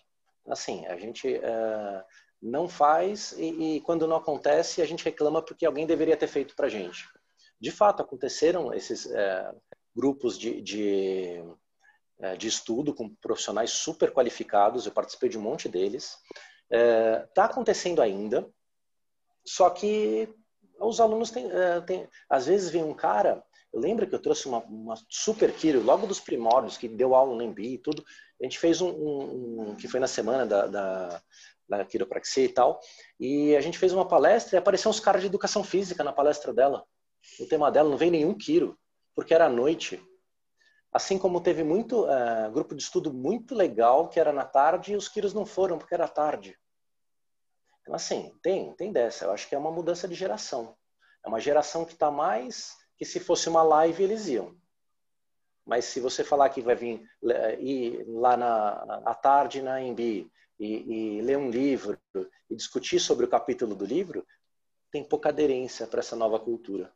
Assim, 0.47 0.87
a 0.87 0.95
gente 0.95 1.35
é, 1.35 2.03
não 2.41 2.69
faz 2.69 3.33
e, 3.33 3.75
e, 3.75 3.81
quando 3.81 4.07
não 4.07 4.15
acontece, 4.15 4.81
a 4.81 4.85
gente 4.85 5.03
reclama 5.03 5.41
porque 5.41 5.65
alguém 5.65 5.85
deveria 5.85 6.15
ter 6.15 6.27
feito 6.27 6.55
para 6.55 6.69
gente 6.69 7.05
de 7.59 7.71
fato 7.71 8.01
aconteceram 8.01 8.73
esses 8.73 9.05
é, 9.07 9.51
grupos 9.95 10.37
de, 10.37 10.61
de, 10.61 11.43
é, 12.19 12.35
de, 12.37 12.47
estudo 12.47 12.93
com 12.93 13.13
profissionais 13.15 13.71
super 13.71 14.11
qualificados, 14.11 14.85
eu 14.85 14.91
participei 14.91 15.29
de 15.29 15.37
um 15.37 15.41
monte 15.41 15.67
deles. 15.67 16.17
Está 16.71 16.77
é, 16.77 17.19
tá 17.33 17.45
acontecendo 17.45 18.01
ainda, 18.01 18.47
só 19.45 19.69
que 19.69 20.33
os 20.79 21.01
alunos 21.01 21.31
têm, 21.31 21.51
é, 21.51 21.81
têm, 21.81 22.07
às 22.29 22.45
vezes 22.45 22.69
vem 22.69 22.83
um 22.83 22.93
cara, 22.93 23.43
eu 23.73 23.79
lembro 23.79 24.07
que 24.07 24.15
eu 24.15 24.21
trouxe 24.21 24.47
uma, 24.47 24.59
uma 24.59 24.95
super 25.09 25.51
Kiro, 25.53 25.83
logo 25.83 26.07
dos 26.07 26.19
primórdios, 26.19 26.77
que 26.77 26.87
deu 26.87 27.13
aula 27.13 27.35
no 27.35 27.41
Embi 27.41 27.73
e 27.73 27.77
tudo, 27.77 28.03
a 28.39 28.43
gente 28.43 28.57
fez 28.57 28.81
um, 28.81 28.89
um, 28.89 29.61
um, 29.61 29.75
que 29.75 29.87
foi 29.87 29.99
na 29.99 30.07
semana 30.07 30.45
da, 30.45 30.67
da, 30.67 31.21
da 31.67 31.85
quiropraxia 31.85 32.45
e 32.45 32.49
tal, 32.49 32.79
e 33.19 33.55
a 33.55 33.61
gente 33.61 33.77
fez 33.77 33.91
uma 33.91 34.07
palestra 34.07 34.55
e 34.55 34.59
apareceu 34.59 34.89
uns 34.89 34.99
caras 34.99 35.21
de 35.21 35.27
educação 35.27 35.63
física 35.63 36.03
na 36.03 36.13
palestra 36.13 36.53
dela. 36.53 36.85
O 37.39 37.45
tema 37.45 37.71
dela 37.71 37.89
não 37.89 37.97
vem 37.97 38.11
nenhum 38.11 38.37
quiro, 38.37 38.77
porque 39.15 39.33
era 39.33 39.45
à 39.45 39.49
noite. 39.49 40.01
Assim 40.91 41.17
como 41.19 41.41
teve 41.41 41.63
muito 41.63 42.05
uh, 42.05 42.51
grupo 42.51 42.75
de 42.75 42.81
estudo 42.81 43.13
muito 43.13 43.53
legal 43.53 44.09
que 44.09 44.19
era 44.19 44.33
na 44.33 44.45
tarde 44.45 44.93
e 44.93 44.95
os 44.95 45.07
quiros 45.07 45.33
não 45.33 45.45
foram 45.45 45.77
porque 45.77 45.93
era 45.93 46.07
tarde. 46.07 46.57
Então, 47.81 47.93
assim, 47.95 48.37
tem, 48.41 48.73
tem 48.75 48.91
dessa. 48.91 49.25
Eu 49.25 49.31
acho 49.31 49.47
que 49.47 49.55
é 49.55 49.57
uma 49.57 49.71
mudança 49.71 50.07
de 50.07 50.15
geração. 50.15 50.75
É 51.25 51.27
uma 51.27 51.39
geração 51.39 51.85
que 51.85 51.93
está 51.93 52.09
mais 52.09 52.75
que 52.97 53.05
se 53.05 53.19
fosse 53.19 53.47
uma 53.47 53.63
live 53.63 54.03
eles 54.03 54.27
iam. 54.27 54.55
Mas 55.65 55.85
se 55.85 55.99
você 55.99 56.23
falar 56.23 56.49
que 56.49 56.61
vai 56.61 56.75
vir 56.75 57.01
ir 57.59 58.03
lá 58.07 58.35
na 58.35 59.01
à 59.05 59.13
tarde 59.13 59.61
na 59.61 59.81
Embi 59.81 60.29
e, 60.59 61.17
e 61.17 61.21
ler 61.21 61.37
um 61.37 61.49
livro 61.49 61.97
e 62.49 62.55
discutir 62.55 62.99
sobre 62.99 63.25
o 63.25 63.29
capítulo 63.29 63.75
do 63.75 63.85
livro, 63.85 64.25
tem 64.91 65.03
pouca 65.03 65.29
aderência 65.29 65.87
para 65.87 65.99
essa 65.99 66.15
nova 66.15 66.39
cultura. 66.39 66.91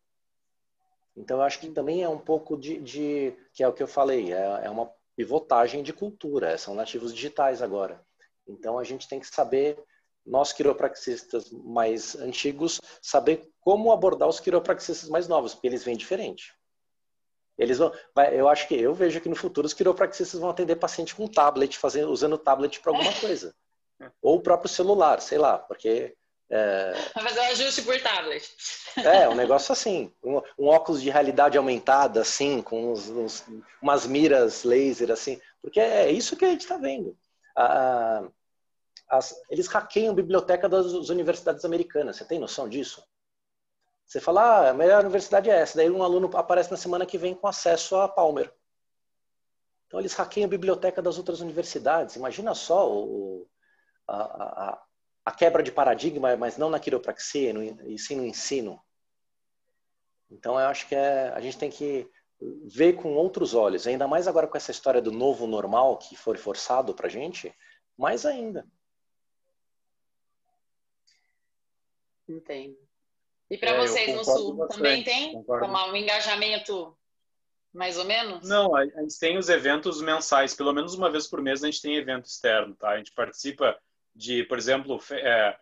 Então, 1.15 1.37
eu 1.37 1.43
acho 1.43 1.59
que 1.59 1.69
também 1.69 2.03
é 2.03 2.09
um 2.09 2.17
pouco 2.17 2.57
de, 2.57 2.79
de 2.79 3.33
que 3.53 3.63
é 3.63 3.67
o 3.67 3.73
que 3.73 3.83
eu 3.83 3.87
falei, 3.87 4.33
é, 4.33 4.61
é 4.63 4.69
uma 4.69 4.91
pivotagem 5.15 5.83
de 5.83 5.93
cultura, 5.93 6.57
são 6.57 6.73
nativos 6.73 7.13
digitais 7.13 7.61
agora. 7.61 8.03
Então, 8.47 8.79
a 8.79 8.83
gente 8.83 9.07
tem 9.07 9.19
que 9.19 9.27
saber, 9.27 9.81
nós 10.25 10.51
quiropraxistas 10.51 11.51
mais 11.51 12.15
antigos, 12.15 12.81
saber 13.01 13.49
como 13.61 13.91
abordar 13.91 14.27
os 14.27 14.39
quiropraxistas 14.39 15.09
mais 15.09 15.27
novos, 15.27 15.53
porque 15.53 15.67
eles 15.67 15.83
vêm 15.83 15.95
diferente. 15.95 16.53
Eles 17.57 17.77
vão, 17.77 17.91
eu 18.31 18.49
acho 18.49 18.67
que 18.67 18.75
eu 18.75 18.93
vejo 18.93 19.21
que 19.21 19.29
no 19.29 19.35
futuro 19.35 19.67
os 19.67 19.73
quiropraxistas 19.73 20.39
vão 20.39 20.49
atender 20.49 20.75
paciente 20.75 21.13
com 21.13 21.27
tablet, 21.27 21.77
fazendo, 21.77 22.09
usando 22.11 22.37
tablet 22.37 22.79
para 22.79 22.91
alguma 22.91 23.13
coisa. 23.19 23.55
Ou 24.21 24.37
o 24.37 24.41
próprio 24.41 24.69
celular, 24.69 25.21
sei 25.21 25.37
lá, 25.37 25.59
porque 25.59 26.15
é... 26.49 26.93
Vai 27.15 27.23
fazer 27.23 27.39
um 27.39 27.43
ajuste 27.43 27.81
por 27.81 27.99
tablet. 28.01 28.49
É, 28.97 29.27
um 29.27 29.35
negócio 29.35 29.71
assim. 29.71 30.13
Um, 30.23 30.41
um 30.57 30.67
óculos 30.67 31.01
de 31.01 31.09
realidade 31.09 31.57
aumentada, 31.57 32.21
assim, 32.21 32.61
com 32.61 32.91
uns, 32.91 33.09
uns, 33.09 33.45
umas 33.81 34.05
miras 34.05 34.63
laser, 34.63 35.11
assim. 35.11 35.41
Porque 35.61 35.79
é 35.79 36.11
isso 36.11 36.35
que 36.35 36.45
a 36.45 36.49
gente 36.49 36.61
está 36.61 36.77
vendo. 36.77 37.17
Ah, 37.55 38.27
as, 39.09 39.35
eles 39.49 39.67
hackeiam 39.67 40.11
a 40.11 40.15
biblioteca 40.15 40.67
das 40.67 41.09
universidades 41.09 41.65
americanas. 41.65 42.17
Você 42.17 42.25
tem 42.25 42.39
noção 42.39 42.67
disso? 42.69 43.03
Você 44.05 44.19
fala, 44.19 44.41
ah, 44.41 44.69
a 44.69 44.73
melhor 44.73 45.01
universidade 45.01 45.49
é 45.49 45.59
essa. 45.59 45.77
Daí 45.77 45.89
um 45.89 46.03
aluno 46.03 46.29
aparece 46.35 46.69
na 46.69 46.77
semana 46.77 47.05
que 47.05 47.17
vem 47.17 47.33
com 47.33 47.47
acesso 47.47 47.95
a 47.95 48.07
Palmer. 48.07 48.53
Então 49.87 49.99
eles 49.99 50.13
hackeiam 50.13 50.45
a 50.45 50.49
biblioteca 50.49 51.01
das 51.01 51.17
outras 51.17 51.39
universidades. 51.39 52.15
Imagina 52.15 52.53
só 52.53 52.91
o, 52.91 53.47
a, 54.07 54.23
a, 54.23 54.83
a 55.25 55.31
quebra 55.31 55.63
de 55.63 55.71
paradigma, 55.71 56.35
mas 56.35 56.57
não 56.57 56.69
na 56.69 56.79
quiropraxia, 56.79 57.53
no, 57.53 57.63
e 57.63 57.97
sim 57.97 58.15
no 58.15 58.25
ensino. 58.25 58.81
Então, 60.29 60.59
eu 60.59 60.67
acho 60.67 60.87
que 60.87 60.95
é, 60.95 61.29
a 61.29 61.39
gente 61.39 61.57
tem 61.57 61.69
que 61.69 62.09
ver 62.65 62.93
com 62.93 63.13
outros 63.13 63.53
olhos, 63.53 63.87
ainda 63.87 64.07
mais 64.07 64.27
agora 64.27 64.47
com 64.47 64.57
essa 64.57 64.71
história 64.71 65.01
do 65.01 65.11
novo 65.11 65.47
normal 65.47 65.97
que 65.97 66.15
foi 66.15 66.37
forçado 66.37 66.93
para 66.93 67.07
gente, 67.07 67.53
mais 67.97 68.25
ainda. 68.25 68.67
Entendo. 72.27 72.77
E 73.49 73.57
para 73.57 73.71
é, 73.71 73.77
vocês 73.77 74.15
no 74.15 74.25
Sul, 74.25 74.67
também 74.67 75.03
tem 75.03 75.37
um 75.37 75.95
engajamento 75.95 76.97
mais 77.71 77.97
ou 77.97 78.05
menos? 78.05 78.47
Não, 78.47 78.75
a 78.75 78.85
gente 78.85 79.19
tem 79.19 79.37
os 79.37 79.49
eventos 79.49 80.01
mensais, 80.01 80.53
pelo 80.53 80.73
menos 80.73 80.93
uma 80.93 81.09
vez 81.09 81.27
por 81.27 81.41
mês 81.41 81.63
a 81.63 81.67
gente 81.67 81.81
tem 81.81 81.95
evento 81.95 82.25
externo, 82.25 82.75
tá? 82.75 82.89
A 82.89 82.97
gente 82.97 83.13
participa 83.13 83.77
de, 84.15 84.43
por 84.43 84.57
exemplo, 84.57 84.99
é, 85.11 85.57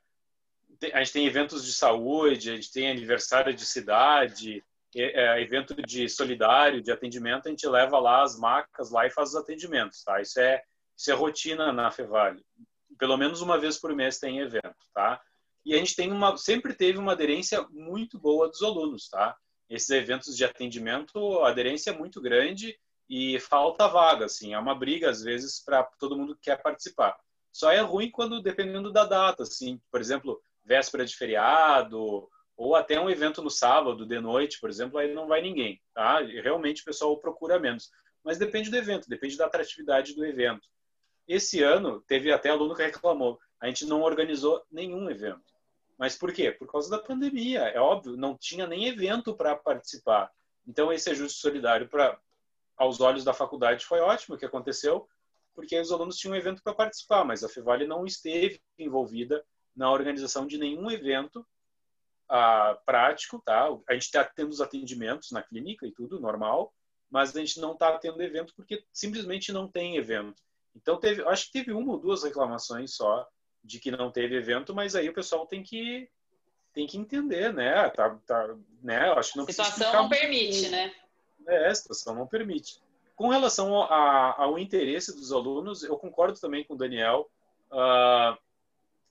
a 0.94 1.00
gente 1.00 1.14
tem 1.14 1.26
eventos 1.26 1.66
de 1.66 1.74
saúde, 1.74 2.50
a 2.50 2.56
gente 2.56 2.72
tem 2.72 2.90
aniversário 2.90 3.54
de 3.54 3.66
cidade, 3.66 4.64
é, 4.96 5.42
evento 5.42 5.76
de 5.76 6.10
solidário, 6.10 6.82
de 6.82 6.92
atendimento, 6.92 7.48
a 7.48 7.50
gente 7.50 7.68
leva 7.68 8.00
lá 8.00 8.24
as 8.24 8.38
marcas 8.38 8.92
lá 8.92 9.06
e 9.06 9.12
faz 9.12 9.30
os 9.30 9.36
atendimentos, 9.36 10.04
tá? 10.04 10.22
Isso 10.22 10.40
é, 10.40 10.62
isso 10.98 11.12
é 11.12 11.14
rotina 11.14 11.72
na 11.72 11.90
Fevale. 11.92 12.44
Pelo 12.98 13.18
menos 13.18 13.42
uma 13.42 13.58
vez 13.58 13.78
por 13.78 13.96
mês 13.96 14.20
tem 14.20 14.40
evento, 14.40 14.86
tá? 14.94 15.22
E 15.66 15.74
a 15.74 15.78
gente 15.78 15.96
tem 15.96 16.12
uma, 16.12 16.36
sempre 16.38 16.74
teve 16.74 16.98
uma 16.98 17.14
aderência 17.14 17.66
muito 17.70 18.20
boa 18.20 18.50
dos 18.50 18.62
alunos, 18.62 19.08
tá? 19.08 19.38
Esses 19.70 19.90
eventos 19.92 20.36
de 20.36 20.44
atendimento, 20.44 21.40
a 21.40 21.50
aderência 21.50 21.92
é 21.92 21.98
muito 21.98 22.20
grande 22.20 22.78
e 23.10 23.40
falta 23.40 23.88
vaga, 23.88 24.26
assim, 24.26 24.54
é 24.54 24.60
uma 24.60 24.76
briga 24.76 25.10
às 25.10 25.22
vezes 25.22 25.64
para 25.64 25.84
todo 25.84 26.18
mundo 26.18 26.36
que 26.36 26.44
quer 26.44 26.62
participar. 26.62 27.18
Só 27.52 27.72
é 27.72 27.80
ruim 27.80 28.10
quando, 28.10 28.42
dependendo 28.42 28.92
da 28.92 29.06
data, 29.06 29.44
assim, 29.44 29.80
por 29.92 30.00
exemplo, 30.00 30.42
véspera 30.64 31.06
de 31.06 31.16
feriado, 31.16 32.30
ou 32.56 32.76
até 32.76 33.00
um 33.00 33.10
evento 33.10 33.42
no 33.42 33.50
sábado, 33.50 34.06
de 34.06 34.20
noite, 34.20 34.60
por 34.60 34.70
exemplo, 34.70 34.98
aí 34.98 35.14
não 35.14 35.28
vai 35.28 35.42
ninguém, 35.42 35.82
tá? 35.94 36.22
E 36.22 36.40
realmente 36.40 36.82
o 36.82 36.86
pessoal 36.86 37.18
procura 37.18 37.60
menos. 37.60 37.90
Mas 38.24 38.38
depende 38.38 38.70
do 38.70 38.78
evento, 38.78 39.10
depende 39.10 39.36
da 39.36 39.48
atratividade 39.48 40.14
do 40.14 40.26
evento. 40.26 40.68
Esse 41.28 41.64
ano, 41.64 42.02
teve 42.02 42.32
até 42.32 42.50
aluno 42.50 42.76
que 42.76 42.84
reclamou, 42.84 43.40
a 43.60 43.68
gente 43.68 43.86
não 43.86 44.02
organizou 44.02 44.64
nenhum 44.72 45.10
evento. 45.10 45.52
Mas 45.98 46.16
por 46.16 46.34
quê? 46.34 46.52
Por 46.52 46.68
causa 46.72 46.90
da 46.90 47.00
pandemia, 47.00 47.62
é 47.62 47.80
óbvio, 47.80 48.18
não 48.18 48.36
tinha 48.38 48.66
nem 48.66 48.88
evento 48.88 49.36
para 49.36 49.56
participar. 49.56 50.32
Então, 50.68 50.92
esse 50.92 51.10
ajuste 51.10 51.40
solidário, 51.40 51.88
para 51.88 52.20
aos 52.78 53.00
olhos 53.00 53.24
da 53.24 53.34
faculdade, 53.34 53.86
foi 53.86 54.00
ótimo 54.00 54.38
que 54.38 54.46
aconteceu, 54.46 55.08
porque 55.54 55.80
os 55.80 55.92
alunos 55.92 56.18
tinham 56.18 56.34
um 56.34 56.38
evento 56.38 56.62
para 56.64 56.74
participar, 56.74 57.24
mas 57.24 57.44
a 57.44 57.50
Fevale 57.50 57.86
não 57.86 58.06
esteve 58.06 58.62
envolvida 58.78 59.44
na 59.76 59.92
organização 59.92 60.46
de 60.46 60.58
nenhum 60.58 60.90
evento 60.90 61.46
uh, 62.30 62.78
prático, 62.86 63.42
tá? 63.46 63.68
A 63.90 63.94
gente 63.94 64.04
está 64.04 64.24
tendo 64.24 64.50
os 64.50 64.62
atendimentos 64.62 65.32
na 65.32 65.42
clínica 65.42 65.86
e 65.86 65.92
tudo 65.92 66.20
normal, 66.20 66.74
mas 67.10 67.36
a 67.36 67.40
gente 67.40 67.60
não 67.60 67.74
está 67.74 67.98
tendo 67.98 68.22
evento 68.22 68.54
porque 68.56 68.84
simplesmente 68.92 69.52
não 69.52 69.68
tem 69.68 69.98
evento. 69.98 70.42
Então 70.76 70.98
teve, 70.98 71.24
acho 71.24 71.48
que 71.48 71.60
teve 71.60 71.74
uma 71.74 71.92
ou 71.92 72.00
duas 72.00 72.24
reclamações 72.24 72.96
só 72.96 73.28
de 73.64 73.80
que 73.80 73.92
não 73.92 74.12
teve 74.12 74.36
evento, 74.36 74.74
mas 74.74 74.96
aí 74.96 75.10
o 75.10 75.14
pessoal 75.14 75.46
tem 75.46 75.62
que 75.62 76.10
tem 76.74 76.88
que 76.88 76.98
entender, 76.98 77.54
né? 77.54 77.90
Tá, 77.90 78.18
tá, 78.26 78.56
né? 78.82 79.12
Acho 79.12 79.34
que 79.34 79.38
não 79.38 79.46
a 79.46 79.52
situação 79.52 79.94
não 79.94 80.10
permite, 80.10 80.70
né? 80.70 80.94
É, 81.48 81.68
a 81.68 81.76
situação 81.76 82.16
não 82.16 82.26
permite. 82.26 82.82
Com 83.22 83.30
relação 83.30 83.84
a, 83.84 84.34
ao 84.36 84.58
interesse 84.58 85.16
dos 85.16 85.32
alunos, 85.32 85.84
eu 85.84 85.96
concordo 85.96 86.40
também 86.40 86.64
com 86.64 86.74
o 86.74 86.76
Daniel. 86.76 87.30
Uh, 87.72 88.36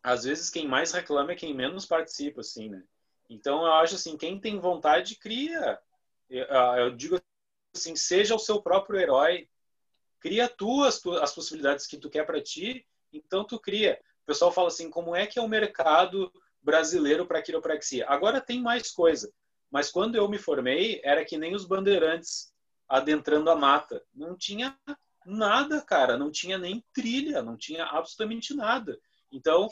às 0.03 0.24
vezes 0.24 0.51
quem 0.51 0.66
mais 0.66 0.91
reclama 0.91 1.31
é 1.31 1.37
quem 1.37 1.55
menos 1.55 1.87
participa, 1.87 2.41
assim, 2.41 2.69
né? 2.69 2.82
Então 3.28 3.65
eu 3.65 3.73
acho 3.74 3.95
assim, 3.95 4.16
quem 4.16 4.41
tem 4.41 4.59
vontade 4.59 5.15
cria. 5.15 5.78
Eu, 6.28 6.45
ah, 6.51 6.77
eu 6.81 6.91
digo 6.91 7.20
assim, 7.73 7.95
seja 7.95 8.35
o 8.35 8.39
seu 8.41 8.61
próprio 8.61 8.99
herói, 8.99 9.49
cria 10.19 10.49
tu 10.49 10.82
as, 10.82 10.99
tu, 10.99 11.12
as 11.12 11.32
possibilidades 11.32 11.87
que 11.87 11.97
tu 11.97 12.11
quer 12.11 12.27
para 12.27 12.43
ti, 12.43 12.85
então 13.12 13.45
tu 13.45 13.61
cria. 13.61 13.97
O 14.24 14.27
pessoal 14.27 14.51
fala 14.51 14.66
assim, 14.66 14.91
como 14.91 15.15
é 15.15 15.24
que 15.24 15.39
é 15.39 15.43
o 15.43 15.49
mercado 15.49 16.32
brasileiro 16.61 17.27
para 17.27 17.43
quiropraxia? 17.43 18.07
Agora 18.09 18.41
tem 18.41 18.61
mais 18.61 18.91
coisa, 18.91 19.32
mas 19.70 19.89
quando 19.89 20.16
eu 20.16 20.28
me 20.28 20.37
formei, 20.37 21.01
era 21.05 21.24
que 21.24 21.39
nem 21.39 21.55
os 21.55 21.65
bandeirantes 21.65 22.53
adentrando 22.91 23.49
a 23.49 23.57
mata. 23.57 24.03
Não 24.12 24.37
tinha 24.37 24.77
nada, 25.25 25.81
cara, 25.81 26.19
não 26.19 26.31
tinha 26.31 26.59
nem 26.59 26.85
trilha, 26.93 27.41
não 27.41 27.57
tinha 27.57 27.85
absolutamente 27.85 28.53
nada. 28.53 28.99
Então, 29.31 29.69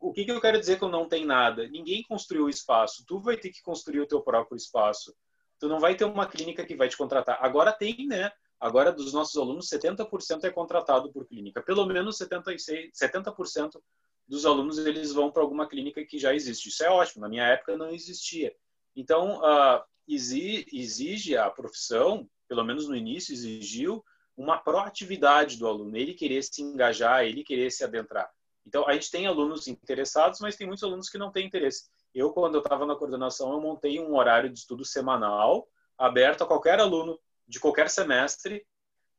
o 0.00 0.10
que, 0.10 0.24
que 0.24 0.32
eu 0.32 0.40
quero 0.40 0.58
dizer 0.58 0.78
com 0.78 0.88
não 0.88 1.06
tem 1.06 1.26
nada? 1.26 1.68
Ninguém 1.68 2.02
construiu 2.02 2.46
o 2.46 2.50
espaço, 2.50 3.04
tu 3.06 3.20
vai 3.20 3.36
ter 3.36 3.50
que 3.50 3.62
construir 3.62 4.00
o 4.00 4.06
teu 4.06 4.22
próprio 4.22 4.56
espaço. 4.56 5.14
Tu 5.60 5.68
não 5.68 5.78
vai 5.78 5.94
ter 5.94 6.06
uma 6.06 6.26
clínica 6.26 6.64
que 6.64 6.74
vai 6.74 6.88
te 6.88 6.96
contratar. 6.96 7.38
Agora 7.42 7.72
tem, 7.72 8.06
né? 8.06 8.32
Agora, 8.58 8.90
dos 8.90 9.12
nossos 9.12 9.36
alunos, 9.36 9.68
70% 9.68 10.44
é 10.44 10.50
contratado 10.50 11.12
por 11.12 11.26
clínica. 11.26 11.60
Pelo 11.60 11.84
menos 11.84 12.16
76, 12.16 12.90
70% 12.94 13.80
dos 14.26 14.46
alunos 14.46 14.78
eles 14.78 15.12
vão 15.12 15.30
para 15.30 15.42
alguma 15.42 15.68
clínica 15.68 16.04
que 16.04 16.18
já 16.18 16.34
existe. 16.34 16.68
Isso 16.68 16.82
é 16.82 16.88
ótimo. 16.88 17.20
Na 17.22 17.28
minha 17.28 17.44
época 17.44 17.76
não 17.76 17.90
existia. 17.90 18.54
Então, 18.96 19.40
uh, 19.40 19.82
exige 20.08 21.36
a 21.36 21.50
profissão, 21.50 22.28
pelo 22.52 22.64
menos 22.64 22.86
no 22.86 22.94
início, 22.94 23.32
exigiu 23.32 24.04
uma 24.36 24.58
proatividade 24.58 25.56
do 25.56 25.66
aluno, 25.66 25.96
ele 25.96 26.12
querer 26.12 26.42
se 26.42 26.60
engajar, 26.60 27.24
ele 27.24 27.42
querer 27.42 27.70
se 27.70 27.82
adentrar. 27.82 28.30
Então, 28.66 28.86
a 28.86 28.92
gente 28.92 29.10
tem 29.10 29.26
alunos 29.26 29.66
interessados, 29.66 30.38
mas 30.38 30.54
tem 30.54 30.66
muitos 30.66 30.84
alunos 30.84 31.08
que 31.08 31.16
não 31.16 31.32
têm 31.32 31.46
interesse. 31.46 31.88
Eu, 32.14 32.30
quando 32.30 32.56
eu 32.56 32.60
estava 32.60 32.84
na 32.84 32.94
coordenação, 32.94 33.54
eu 33.54 33.60
montei 33.62 33.98
um 33.98 34.14
horário 34.14 34.50
de 34.50 34.58
estudo 34.58 34.84
semanal, 34.84 35.66
aberto 35.96 36.44
a 36.44 36.46
qualquer 36.46 36.78
aluno 36.78 37.18
de 37.48 37.58
qualquer 37.58 37.88
semestre, 37.88 38.66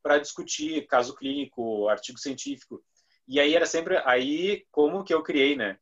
para 0.03 0.19
discutir 0.19 0.85
caso 0.85 1.15
clínico, 1.15 1.87
artigo 1.87 2.19
científico. 2.19 2.83
E 3.27 3.39
aí 3.39 3.55
era 3.55 3.65
sempre 3.65 3.97
aí 4.05 4.63
como 4.69 5.03
que 5.03 5.11
eu 5.13 5.23
criei, 5.23 5.55
né? 5.55 5.79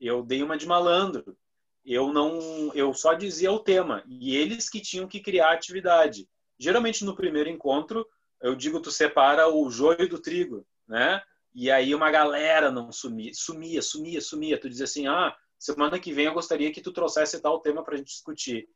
Eu 0.00 0.22
dei 0.22 0.40
uma 0.40 0.56
de 0.56 0.68
malandro. 0.68 1.36
Eu 1.84 2.12
não, 2.12 2.72
eu 2.74 2.94
só 2.94 3.12
dizia 3.12 3.50
o 3.50 3.58
tema 3.58 4.04
e 4.06 4.36
eles 4.36 4.68
que 4.68 4.80
tinham 4.80 5.08
que 5.08 5.18
criar 5.18 5.48
a 5.48 5.54
atividade. 5.54 6.28
Geralmente 6.58 7.04
no 7.04 7.16
primeiro 7.16 7.48
encontro 7.48 8.06
eu 8.40 8.54
digo 8.54 8.80
tu 8.80 8.90
separa 8.90 9.48
o 9.48 9.70
joio 9.70 10.08
do 10.08 10.20
trigo, 10.20 10.66
né? 10.86 11.22
E 11.54 11.70
aí 11.70 11.94
uma 11.94 12.10
galera 12.10 12.70
não 12.70 12.92
sumia, 12.92 13.32
sumia, 13.34 13.80
sumia, 13.80 14.20
sumia. 14.20 14.60
Tu 14.60 14.68
dizia 14.68 14.84
assim, 14.84 15.06
ah, 15.06 15.34
semana 15.58 15.98
que 15.98 16.12
vem 16.12 16.26
eu 16.26 16.34
gostaria 16.34 16.70
que 16.70 16.82
tu 16.82 16.92
trouxesse 16.92 17.40
tal 17.40 17.60
tema 17.60 17.82
para 17.82 17.94
a 17.94 17.96
gente 17.96 18.08
discutir. 18.08 18.68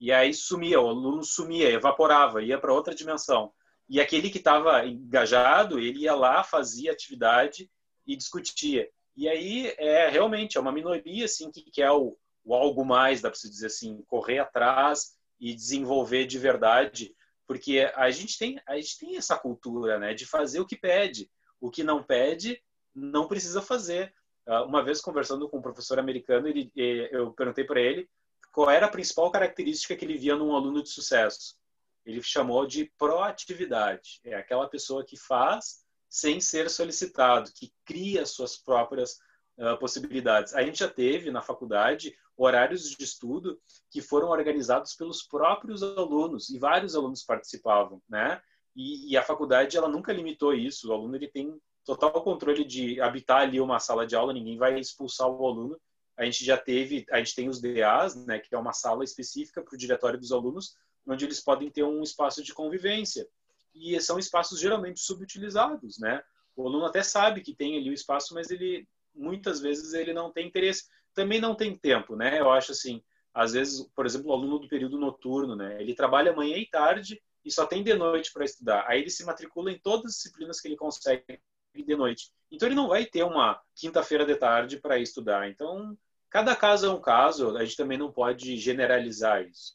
E 0.00 0.10
aí 0.10 0.32
sumia, 0.32 0.80
o 0.80 0.88
aluno 0.88 1.22
sumia, 1.22 1.70
evaporava, 1.70 2.42
ia 2.42 2.58
para 2.58 2.72
outra 2.72 2.94
dimensão. 2.94 3.52
E 3.88 4.00
aquele 4.00 4.30
que 4.30 4.38
estava 4.38 4.86
engajado, 4.86 5.78
ele 5.78 6.00
ia 6.00 6.14
lá, 6.14 6.42
fazia 6.42 6.92
atividade 6.92 7.70
e 8.06 8.16
discutia. 8.16 8.88
E 9.16 9.28
aí 9.28 9.74
é 9.76 10.08
realmente 10.08 10.56
é 10.56 10.60
uma 10.60 10.72
minoria 10.72 11.26
assim 11.26 11.50
que 11.50 11.70
quer 11.70 11.90
o, 11.90 12.16
o 12.42 12.54
algo 12.54 12.84
mais, 12.84 13.20
dá 13.20 13.28
para 13.28 13.38
se 13.38 13.50
dizer 13.50 13.66
assim, 13.66 14.02
correr 14.06 14.38
atrás 14.38 15.12
e 15.40 15.54
desenvolver 15.54 16.26
de 16.26 16.38
verdade, 16.38 17.14
porque 17.46 17.90
a 17.94 18.10
gente 18.10 18.38
tem 18.38 18.60
a 18.66 18.76
gente 18.76 18.98
tem 18.98 19.16
essa 19.16 19.36
cultura, 19.36 19.98
né, 19.98 20.14
de 20.14 20.26
fazer 20.26 20.60
o 20.60 20.66
que 20.66 20.76
pede. 20.76 21.30
O 21.60 21.70
que 21.70 21.82
não 21.82 22.02
pede, 22.02 22.62
não 22.94 23.26
precisa 23.26 23.62
fazer. 23.62 24.14
Ah, 24.46 24.64
uma 24.64 24.82
vez 24.82 25.00
conversando 25.00 25.48
com 25.48 25.58
um 25.58 25.62
professor 25.62 25.98
americano, 25.98 26.48
ele, 26.48 26.70
eu 27.10 27.32
perguntei 27.32 27.64
para 27.64 27.80
ele 27.80 28.08
qual 28.52 28.70
era 28.70 28.86
a 28.86 28.90
principal 28.90 29.30
característica 29.30 29.96
que 29.96 30.04
ele 30.04 30.16
via 30.18 30.36
num 30.36 30.54
aluno 30.54 30.82
de 30.82 30.90
sucesso. 30.90 31.56
Ele 32.04 32.22
chamou 32.22 32.66
de 32.66 32.92
proatividade. 32.98 34.20
É 34.22 34.34
aquela 34.34 34.68
pessoa 34.68 35.04
que 35.04 35.16
faz 35.16 35.82
sem 36.08 36.40
ser 36.40 36.70
solicitado, 36.70 37.50
que 37.52 37.72
cria 37.84 38.24
suas 38.24 38.56
próprias 38.56 39.18
uh, 39.58 39.78
possibilidades. 39.78 40.54
A 40.54 40.62
gente 40.62 40.78
já 40.78 40.88
teve 40.88 41.30
na 41.30 41.42
faculdade 41.42 42.14
horários 42.36 42.90
de 42.90 43.02
estudo 43.04 43.58
que 43.90 44.00
foram 44.00 44.28
organizados 44.28 44.94
pelos 44.94 45.22
próprios 45.22 45.82
alunos 45.82 46.50
e 46.50 46.58
vários 46.58 46.94
alunos 46.94 47.22
participavam, 47.22 48.02
né? 48.08 48.40
E, 48.76 49.12
e, 49.12 49.16
a 49.16 49.22
faculdade 49.22 49.76
ela 49.76 49.88
nunca 49.88 50.12
limitou 50.12 50.52
isso. 50.52 50.88
O 50.88 50.92
aluno 50.92 51.14
ele 51.14 51.28
tem 51.28 51.56
total 51.84 52.10
controle 52.24 52.64
de 52.64 53.00
habitar 53.00 53.42
ali 53.42 53.60
uma 53.60 53.78
sala 53.78 54.04
de 54.04 54.16
aula. 54.16 54.32
Ninguém 54.32 54.58
vai 54.58 54.78
expulsar 54.78 55.28
o 55.28 55.46
aluno. 55.46 55.80
A 56.16 56.24
gente 56.24 56.44
já 56.44 56.56
teve, 56.56 57.06
a 57.10 57.18
gente 57.18 57.34
tem 57.36 57.48
os 57.48 57.60
DAs, 57.60 58.16
né, 58.26 58.40
que 58.40 58.52
é 58.54 58.58
uma 58.58 58.72
sala 58.72 59.04
específica 59.04 59.62
para 59.62 59.74
o 59.74 59.78
diretório 59.78 60.18
dos 60.18 60.32
alunos, 60.32 60.76
onde 61.06 61.24
eles 61.24 61.40
podem 61.40 61.70
ter 61.70 61.84
um 61.84 62.02
espaço 62.02 62.42
de 62.42 62.52
convivência. 62.52 63.28
E 63.74 64.00
são 64.00 64.18
espaços 64.18 64.58
geralmente 64.58 65.00
subutilizados, 65.00 65.98
né? 65.98 66.22
O 66.56 66.66
aluno 66.66 66.86
até 66.86 67.02
sabe 67.02 67.40
que 67.40 67.54
tem 67.54 67.76
ali 67.76 67.90
o 67.90 67.94
espaço, 67.94 68.32
mas 68.32 68.50
ele 68.50 68.88
muitas 69.14 69.60
vezes 69.60 69.92
ele 69.94 70.12
não 70.12 70.32
tem 70.32 70.46
interesse. 70.46 70.88
Também 71.14 71.40
não 71.40 71.54
tem 71.54 71.76
tempo, 71.76 72.16
né? 72.16 72.40
Eu 72.40 72.50
acho 72.50 72.72
assim, 72.72 73.02
às 73.32 73.52
vezes, 73.52 73.88
por 73.94 74.06
exemplo, 74.06 74.30
o 74.30 74.32
aluno 74.32 74.58
do 74.58 74.68
período 74.68 74.98
noturno, 74.98 75.54
né? 75.54 75.80
Ele 75.80 75.94
trabalha 75.94 76.34
manhã 76.34 76.56
e 76.56 76.66
tarde 76.66 77.20
e 77.44 77.50
só 77.50 77.66
tem 77.66 77.82
de 77.82 77.94
noite 77.94 78.32
para 78.32 78.44
estudar. 78.44 78.84
Aí 78.88 79.00
ele 79.00 79.10
se 79.10 79.24
matricula 79.24 79.70
em 79.70 79.78
todas 79.78 80.12
as 80.12 80.16
disciplinas 80.16 80.60
que 80.60 80.68
ele 80.68 80.76
consegue 80.76 81.40
de 81.74 81.96
noite. 81.96 82.30
Então 82.50 82.68
ele 82.68 82.76
não 82.76 82.88
vai 82.88 83.04
ter 83.04 83.24
uma 83.24 83.60
quinta-feira 83.74 84.24
de 84.24 84.36
tarde 84.36 84.78
para 84.78 84.98
estudar. 84.98 85.48
Então, 85.48 85.96
cada 86.30 86.54
caso 86.54 86.86
é 86.86 86.90
um 86.90 87.00
caso, 87.00 87.56
a 87.56 87.64
gente 87.64 87.76
também 87.76 87.98
não 87.98 88.12
pode 88.12 88.56
generalizar 88.56 89.42
isso. 89.42 89.74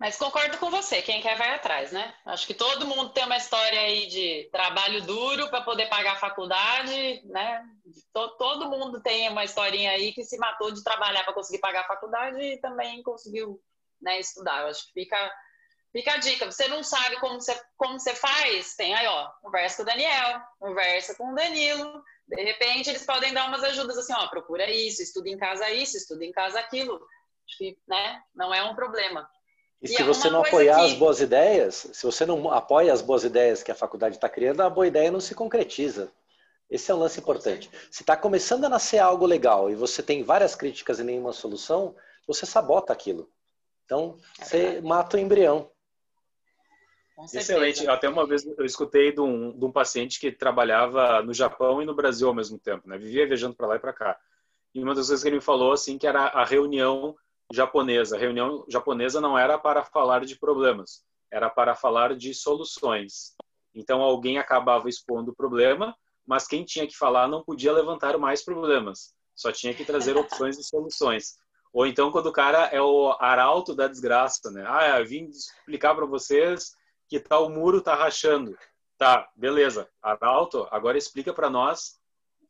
Mas 0.00 0.16
concordo 0.16 0.56
com 0.56 0.70
você, 0.70 1.02
quem 1.02 1.20
quer 1.20 1.36
vai 1.36 1.54
atrás, 1.54 1.92
né? 1.92 2.14
Acho 2.24 2.46
que 2.46 2.54
todo 2.54 2.86
mundo 2.86 3.10
tem 3.10 3.22
uma 3.22 3.36
história 3.36 3.78
aí 3.78 4.06
de 4.06 4.48
trabalho 4.50 5.02
duro 5.02 5.50
para 5.50 5.60
poder 5.60 5.90
pagar 5.90 6.12
a 6.12 6.18
faculdade, 6.18 7.20
né? 7.26 7.62
Todo 8.10 8.70
mundo 8.70 9.02
tem 9.02 9.28
uma 9.28 9.44
historinha 9.44 9.90
aí 9.90 10.14
que 10.14 10.24
se 10.24 10.38
matou 10.38 10.72
de 10.72 10.82
trabalhar 10.82 11.22
para 11.22 11.34
conseguir 11.34 11.58
pagar 11.58 11.82
a 11.82 11.86
faculdade 11.86 12.40
e 12.40 12.56
também 12.56 13.02
conseguiu 13.02 13.62
né, 14.00 14.18
estudar. 14.18 14.64
Acho 14.64 14.86
que 14.86 15.02
fica 15.02 15.32
Fica 15.92 16.14
a 16.14 16.18
dica, 16.18 16.46
você 16.46 16.68
não 16.68 16.84
sabe 16.84 17.16
como 17.18 17.40
você, 17.40 17.60
como 17.76 17.98
você 17.98 18.14
faz? 18.14 18.76
Tem 18.76 18.94
aí, 18.94 19.06
ó, 19.08 19.28
conversa 19.42 19.78
com 19.78 19.82
o 19.82 19.86
Daniel, 19.86 20.40
conversa 20.60 21.14
com 21.16 21.32
o 21.32 21.34
Danilo. 21.34 22.02
De 22.28 22.40
repente, 22.42 22.88
eles 22.88 23.04
podem 23.04 23.34
dar 23.34 23.48
umas 23.48 23.64
ajudas 23.64 23.98
assim, 23.98 24.12
ó, 24.12 24.28
procura 24.28 24.70
isso, 24.70 25.02
estuda 25.02 25.28
em 25.28 25.36
casa 25.36 25.68
isso, 25.70 25.96
estuda 25.96 26.24
em 26.24 26.30
casa 26.30 26.60
aquilo. 26.60 26.94
Acho 27.44 27.58
que, 27.58 27.78
né, 27.88 28.22
não 28.32 28.54
é 28.54 28.62
um 28.62 28.76
problema. 28.76 29.28
E, 29.82 29.86
e 29.86 29.88
se 29.88 30.02
você 30.02 30.28
não 30.28 30.42
apoiar 30.42 30.76
que... 30.76 30.84
as 30.86 30.94
boas 30.94 31.20
ideias, 31.20 31.88
se 31.92 32.04
você 32.04 32.26
não 32.26 32.50
apoia 32.52 32.92
as 32.92 33.00
boas 33.00 33.24
ideias 33.24 33.62
que 33.62 33.70
a 33.70 33.74
faculdade 33.74 34.16
está 34.16 34.28
criando, 34.28 34.60
a 34.60 34.70
boa 34.70 34.86
ideia 34.86 35.10
não 35.10 35.20
se 35.20 35.34
concretiza. 35.34 36.12
Esse 36.68 36.90
é 36.90 36.94
um 36.94 36.98
lance 36.98 37.18
importante. 37.18 37.68
Se 37.90 38.02
está 38.02 38.16
começando 38.16 38.64
a 38.64 38.68
nascer 38.68 38.98
algo 38.98 39.26
legal 39.26 39.70
e 39.70 39.74
você 39.74 40.02
tem 40.02 40.22
várias 40.22 40.54
críticas 40.54 41.00
e 41.00 41.04
nenhuma 41.04 41.32
solução, 41.32 41.96
você 42.26 42.46
sabota 42.46 42.92
aquilo. 42.92 43.28
Então, 43.84 44.16
é 44.38 44.44
você 44.44 44.80
mata 44.80 45.16
o 45.16 45.20
embrião. 45.20 45.68
Excelente. 47.34 47.86
Até 47.88 48.08
uma 48.08 48.26
vez 48.26 48.46
eu 48.46 48.64
escutei 48.64 49.12
de 49.12 49.20
um, 49.20 49.58
de 49.58 49.64
um, 49.64 49.72
paciente 49.72 50.20
que 50.20 50.30
trabalhava 50.30 51.22
no 51.22 51.34
Japão 51.34 51.82
e 51.82 51.84
no 51.84 51.94
Brasil 51.94 52.28
ao 52.28 52.34
mesmo 52.34 52.58
tempo, 52.58 52.88
né? 52.88 52.96
Vivia 52.96 53.26
viajando 53.26 53.54
para 53.54 53.66
lá 53.66 53.76
e 53.76 53.80
para 53.80 53.92
cá. 53.92 54.18
E 54.74 54.82
uma 54.82 54.94
das 54.94 55.08
coisas 55.08 55.22
que 55.22 55.28
ele 55.28 55.36
me 55.36 55.42
falou 55.42 55.72
assim 55.72 55.98
que 55.98 56.06
era 56.06 56.26
a 56.26 56.44
reunião 56.44 57.16
japonesa. 57.52 58.16
A 58.16 58.18
reunião 58.18 58.64
japonesa 58.68 59.20
não 59.20 59.38
era 59.38 59.58
para 59.58 59.84
falar 59.84 60.24
de 60.24 60.38
problemas, 60.38 61.04
era 61.30 61.50
para 61.50 61.74
falar 61.74 62.16
de 62.16 62.32
soluções. 62.34 63.34
Então 63.74 64.02
alguém 64.02 64.38
acabava 64.38 64.88
expondo 64.88 65.32
o 65.32 65.34
problema, 65.34 65.94
mas 66.26 66.46
quem 66.46 66.64
tinha 66.64 66.86
que 66.86 66.96
falar 66.96 67.28
não 67.28 67.42
podia 67.42 67.72
levantar 67.72 68.18
mais 68.18 68.44
problemas, 68.44 69.14
só 69.34 69.50
tinha 69.52 69.74
que 69.74 69.84
trazer 69.84 70.16
opções 70.18 70.58
e 70.58 70.64
soluções. 70.64 71.36
Ou 71.72 71.86
então 71.86 72.10
quando 72.10 72.26
o 72.26 72.32
cara 72.32 72.66
é 72.66 72.80
o 72.80 73.12
arauto 73.20 73.74
da 73.74 73.86
desgraça, 73.86 74.50
né? 74.50 74.64
Ah, 74.66 75.00
vim 75.02 75.26
explicar 75.26 75.94
para 75.94 76.06
vocês 76.06 76.72
que 77.08 77.20
tal 77.20 77.48
muro 77.48 77.80
tá 77.80 77.94
rachando. 77.94 78.56
Tá, 78.98 79.30
beleza. 79.34 79.88
Arauto, 80.02 80.66
agora 80.70 80.98
explica 80.98 81.32
para 81.32 81.48
nós 81.48 81.98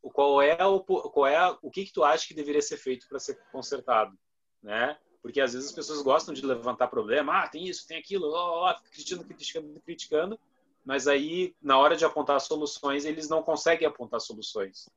qual 0.03 0.41
é 0.41 0.65
o 0.65 0.81
qual 0.81 1.27
é 1.27 1.57
o 1.63 1.71
que 1.71 1.85
que 1.85 1.93
tu 1.93 2.03
acha 2.03 2.27
que 2.27 2.35
deveria 2.35 2.63
ser 2.63 2.79
feito 2.79 3.07
para 3.09 3.19
ser 3.19 3.39
consertado, 3.53 4.17
né? 4.63 4.97
Porque 5.23 5.41
às 5.41 5.53
vezes 5.53 5.69
as 5.69 5.75
pessoas 5.75 6.03
gostam 6.03 6.33
de 6.33 6.45
levantar 6.45 6.89
problema, 6.89 7.43
ah, 7.43 7.49
tem 7.49 7.67
isso, 7.67 7.87
tem 7.87 7.99
aquilo, 7.99 8.33
ó, 8.33 8.71
ó, 8.71 8.75
criticando, 8.91 9.25
criticando, 9.25 9.81
criticando, 9.81 10.41
mas 10.85 11.07
aí 11.07 11.55
na 11.61 11.79
hora 11.79 11.97
de 11.97 12.05
apontar 12.05 12.41
soluções 12.41 13.05
eles 13.05 13.29
não 13.29 13.43
conseguem 13.43 13.87
apontar 13.87 14.21
soluções. 14.21 14.89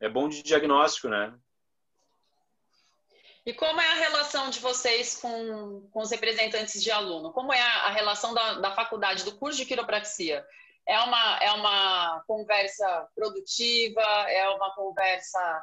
É 0.00 0.08
bom 0.08 0.28
de 0.28 0.42
diagnóstico, 0.42 1.08
né? 1.08 1.34
E 3.46 3.52
como 3.52 3.78
é 3.78 3.86
a 3.86 3.94
relação 3.94 4.48
de 4.48 4.58
vocês 4.58 5.20
com, 5.20 5.86
com 5.92 6.00
os 6.00 6.10
representantes 6.10 6.82
de 6.82 6.90
aluno? 6.90 7.30
Como 7.32 7.52
é 7.52 7.60
a, 7.60 7.86
a 7.86 7.90
relação 7.90 8.32
da, 8.32 8.54
da 8.54 8.74
faculdade, 8.74 9.24
do 9.24 9.36
curso 9.36 9.58
de 9.58 9.66
quiropraxia? 9.66 10.44
É 10.86 10.98
uma, 11.00 11.38
é 11.38 11.52
uma 11.52 12.24
conversa 12.26 13.08
produtiva? 13.14 14.00
É 14.00 14.48
uma 14.48 14.74
conversa 14.74 15.62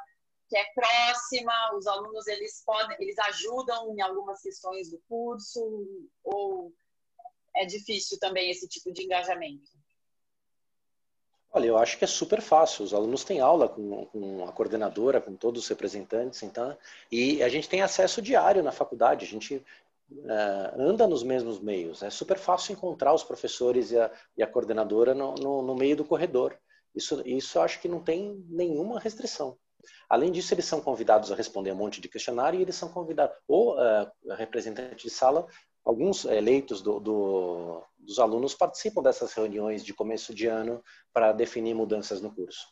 que 0.52 0.58
é 0.58 0.66
próxima? 0.76 1.54
Os 1.78 1.88
alunos 1.88 2.28
eles 2.28 2.62
podem, 2.66 2.98
eles 3.00 3.18
ajudam 3.20 3.96
em 3.96 4.02
algumas 4.02 4.42
questões 4.42 4.92
do 4.92 5.02
curso? 5.08 5.88
Ou 6.26 6.74
é 7.56 7.66
difícil 7.66 8.20
também 8.20 8.52
esse 8.52 8.68
tipo 8.68 8.92
de 8.92 9.04
engajamento? 9.04 9.72
Olha, 11.54 11.68
eu 11.68 11.78
acho 11.78 11.98
que 11.98 12.04
é 12.04 12.08
super 12.08 12.42
fácil. 12.42 12.84
Os 12.84 12.94
alunos 12.94 13.24
têm 13.24 13.40
aula 13.40 13.70
com, 13.70 14.06
com, 14.08 14.46
a 14.46 14.52
coordenadora, 14.52 15.22
com 15.22 15.38
todos 15.38 15.64
os 15.64 15.70
representantes, 15.70 16.44
então, 16.44 16.78
e 17.10 17.42
a 17.42 17.48
gente 17.48 17.70
tem 17.70 17.82
acesso 17.82 18.22
diário 18.22 18.62
na 18.62 18.74
faculdade. 18.74 19.26
A 19.26 19.28
gente 19.28 19.56
uh, 19.56 20.82
anda 20.82 21.08
nos 21.08 21.24
mesmos 21.24 21.62
meios. 21.62 22.04
É 22.04 22.10
super 22.10 22.38
fácil 22.38 22.74
encontrar 22.74 23.14
os 23.14 23.24
professores 23.24 23.92
e 23.92 23.98
a, 23.98 24.12
e 24.36 24.44
a 24.44 24.48
coordenadora 24.48 25.14
no, 25.14 25.34
no, 25.36 25.62
no, 25.62 25.76
meio 25.76 25.96
do 25.96 26.06
corredor. 26.06 26.58
Isso, 26.94 27.22
isso 27.26 27.58
eu 27.58 27.62
acho 27.62 27.80
que 27.80 27.88
não 27.88 28.02
tem 28.02 28.46
nenhuma 28.50 29.00
restrição. 29.00 29.58
Além 30.10 30.32
disso, 30.32 30.54
eles 30.54 30.66
são 30.66 30.82
convidados 30.82 31.32
a 31.32 31.36
responder 31.36 31.72
um 31.72 31.76
monte 31.76 32.02
de 32.02 32.10
questionário 32.10 32.60
e 32.60 32.62
eles 32.62 32.76
são 32.76 32.90
convidados, 32.90 33.36
ou 33.48 33.76
uh, 33.76 34.12
representante 34.36 35.08
de 35.08 35.10
sala, 35.10 35.48
alguns 35.84 36.26
eleitos 36.26 36.82
do, 36.82 37.00
do 37.00 37.84
dos 37.98 38.20
alunos 38.20 38.56
participam 38.56 39.02
dessas 39.02 39.34
reuniões 39.34 39.86
de 39.86 39.94
começo 39.94 40.34
de 40.34 40.48
ano 40.48 40.84
para 41.14 41.32
definir 41.32 41.76
mudanças 41.76 42.20
no 42.20 42.34
curso. 42.34 42.68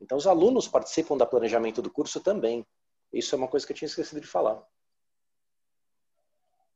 Então, 0.00 0.16
os 0.16 0.26
alunos 0.26 0.68
participam 0.68 1.16
do 1.16 1.26
planejamento 1.26 1.82
do 1.82 1.90
curso 1.90 2.20
também. 2.20 2.64
Isso 3.12 3.34
é 3.34 3.38
uma 3.38 3.48
coisa 3.48 3.66
que 3.66 3.72
eu 3.72 3.76
tinha 3.76 3.88
esquecido 3.88 4.20
de 4.20 4.26
falar. 4.26 4.62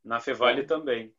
Na 0.03 0.19
Fevale 0.19 0.65
também. 0.65 1.15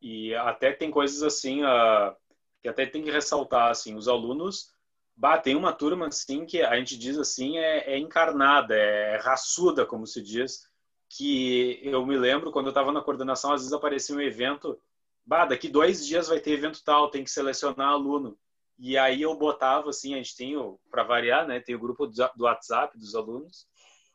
E 0.00 0.34
até 0.34 0.72
tem 0.72 0.90
coisas 0.90 1.22
assim 1.22 1.64
uh, 1.64 2.14
que 2.62 2.68
até 2.68 2.86
tem 2.86 3.02
que 3.02 3.10
ressaltar 3.10 3.70
assim, 3.70 3.94
os 3.96 4.06
alunos 4.06 4.72
bah, 5.16 5.38
tem 5.38 5.56
uma 5.56 5.72
turma 5.72 6.06
assim 6.08 6.44
que 6.44 6.62
a 6.62 6.76
gente 6.76 6.96
diz 6.96 7.18
assim 7.18 7.58
é, 7.58 7.94
é 7.94 7.98
encarnada, 7.98 8.74
é 8.74 9.16
raçuda, 9.18 9.86
como 9.86 10.06
se 10.06 10.22
diz, 10.22 10.68
que 11.08 11.80
eu 11.82 12.04
me 12.04 12.16
lembro 12.16 12.52
quando 12.52 12.66
eu 12.66 12.70
estava 12.70 12.92
na 12.92 13.00
coordenação, 13.00 13.52
às 13.52 13.62
vezes 13.62 13.72
aparecia 13.72 14.14
um 14.14 14.20
evento 14.20 14.78
bah, 15.26 15.44
daqui 15.44 15.68
dois 15.68 16.06
dias 16.06 16.28
vai 16.28 16.38
ter 16.38 16.52
evento 16.52 16.82
tal, 16.84 17.10
tem 17.10 17.24
que 17.24 17.30
selecionar 17.30 17.88
aluno. 17.88 18.38
E 18.78 18.96
aí 18.96 19.22
eu 19.22 19.34
botava 19.36 19.90
assim, 19.90 20.14
a 20.14 20.18
gente 20.18 20.36
tem, 20.36 20.54
para 20.90 21.02
variar, 21.02 21.46
né, 21.46 21.58
tem 21.58 21.74
o 21.74 21.80
grupo 21.80 22.06
do 22.06 22.44
WhatsApp 22.44 22.96
dos 22.96 23.14
alunos, 23.14 23.66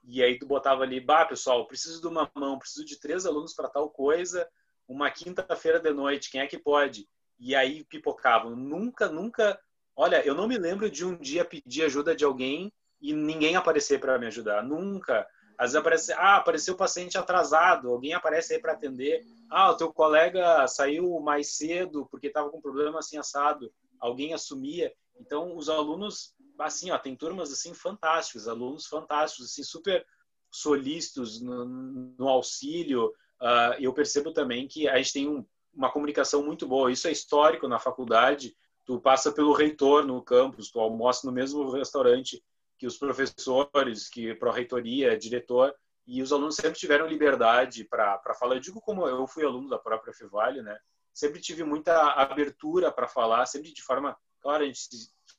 e 0.03 0.23
aí 0.23 0.39
tu 0.39 0.45
botava 0.45 0.83
ali, 0.83 0.99
bah, 0.99 1.25
pessoal, 1.25 1.67
preciso 1.67 1.99
de 1.99 2.07
uma 2.07 2.31
mão, 2.35 2.57
preciso 2.57 2.85
de 2.85 2.99
três 2.99 3.25
alunos 3.25 3.53
para 3.53 3.69
tal 3.69 3.89
coisa, 3.89 4.47
uma 4.87 5.11
quinta-feira 5.11 5.79
de 5.79 5.91
noite, 5.91 6.31
quem 6.31 6.41
é 6.41 6.47
que 6.47 6.57
pode? 6.57 7.07
E 7.39 7.55
aí 7.55 7.83
pipocavam. 7.85 8.55
Nunca, 8.55 9.09
nunca, 9.09 9.59
olha, 9.95 10.25
eu 10.25 10.33
não 10.33 10.47
me 10.47 10.57
lembro 10.57 10.89
de 10.89 11.05
um 11.05 11.17
dia 11.17 11.45
pedir 11.45 11.83
ajuda 11.83 12.15
de 12.15 12.25
alguém 12.25 12.71
e 13.01 13.13
ninguém 13.13 13.55
aparecer 13.55 13.99
para 13.99 14.19
me 14.19 14.27
ajudar, 14.27 14.63
nunca. 14.63 15.27
Às 15.57 15.71
vezes 15.71 15.75
aparece, 15.75 16.13
ah, 16.13 16.37
apareceu 16.37 16.73
o 16.73 16.77
paciente 16.77 17.17
atrasado, 17.17 17.89
alguém 17.89 18.13
aparece 18.13 18.53
aí 18.53 18.59
para 18.59 18.73
atender. 18.73 19.23
Ah, 19.49 19.71
o 19.71 19.77
teu 19.77 19.93
colega 19.93 20.67
saiu 20.67 21.19
mais 21.19 21.55
cedo 21.55 22.07
porque 22.09 22.27
estava 22.27 22.49
com 22.49 22.61
problema 22.61 22.99
assim 22.99 23.17
assado. 23.17 23.71
Alguém 23.99 24.33
assumia. 24.33 24.91
Então, 25.19 25.55
os 25.55 25.69
alunos, 25.69 26.33
assim, 26.57 26.89
ó, 26.89 26.97
tem 26.97 27.15
turmas 27.15 27.51
assim 27.51 27.73
fantásticas, 27.73 28.47
alunos 28.47 28.87
fantásticos, 28.87 29.51
assim, 29.51 29.63
super 29.63 30.05
solícitos 30.49 31.39
no, 31.39 31.65
no 31.65 32.27
auxílio. 32.27 33.07
Uh, 33.39 33.77
eu 33.79 33.93
percebo 33.93 34.33
também 34.33 34.67
que 34.67 34.87
a 34.87 34.97
gente 34.97 35.13
tem 35.13 35.29
um, 35.29 35.45
uma 35.73 35.91
comunicação 35.91 36.43
muito 36.43 36.67
boa. 36.67 36.91
Isso 36.91 37.07
é 37.07 37.11
histórico 37.11 37.67
na 37.67 37.79
faculdade. 37.79 38.55
Tu 38.91 38.99
passa 38.99 39.31
pelo 39.31 39.53
reitor 39.53 40.05
no 40.05 40.21
campus, 40.21 40.69
tu 40.69 40.77
almoça 40.77 41.25
no 41.25 41.31
mesmo 41.31 41.71
restaurante 41.71 42.43
que 42.77 42.85
os 42.85 42.97
professores, 42.97 44.09
que 44.09 44.35
pró-reitoria, 44.35 45.17
diretor, 45.17 45.73
e 46.05 46.21
os 46.21 46.33
alunos 46.33 46.57
sempre 46.57 46.77
tiveram 46.77 47.07
liberdade 47.07 47.85
para 47.85 48.19
falar. 48.37 48.55
Eu 48.55 48.59
digo 48.59 48.81
como 48.81 49.07
eu 49.07 49.25
fui 49.25 49.45
aluno 49.45 49.69
da 49.69 49.79
própria 49.79 50.13
Fevale, 50.13 50.61
né? 50.61 50.77
Sempre 51.13 51.39
tive 51.39 51.63
muita 51.63 52.11
abertura 52.15 52.91
para 52.91 53.07
falar, 53.07 53.45
sempre 53.45 53.71
de 53.71 53.81
forma, 53.81 54.13
claro, 54.41 54.61
a 54.61 54.67
gente 54.67 54.89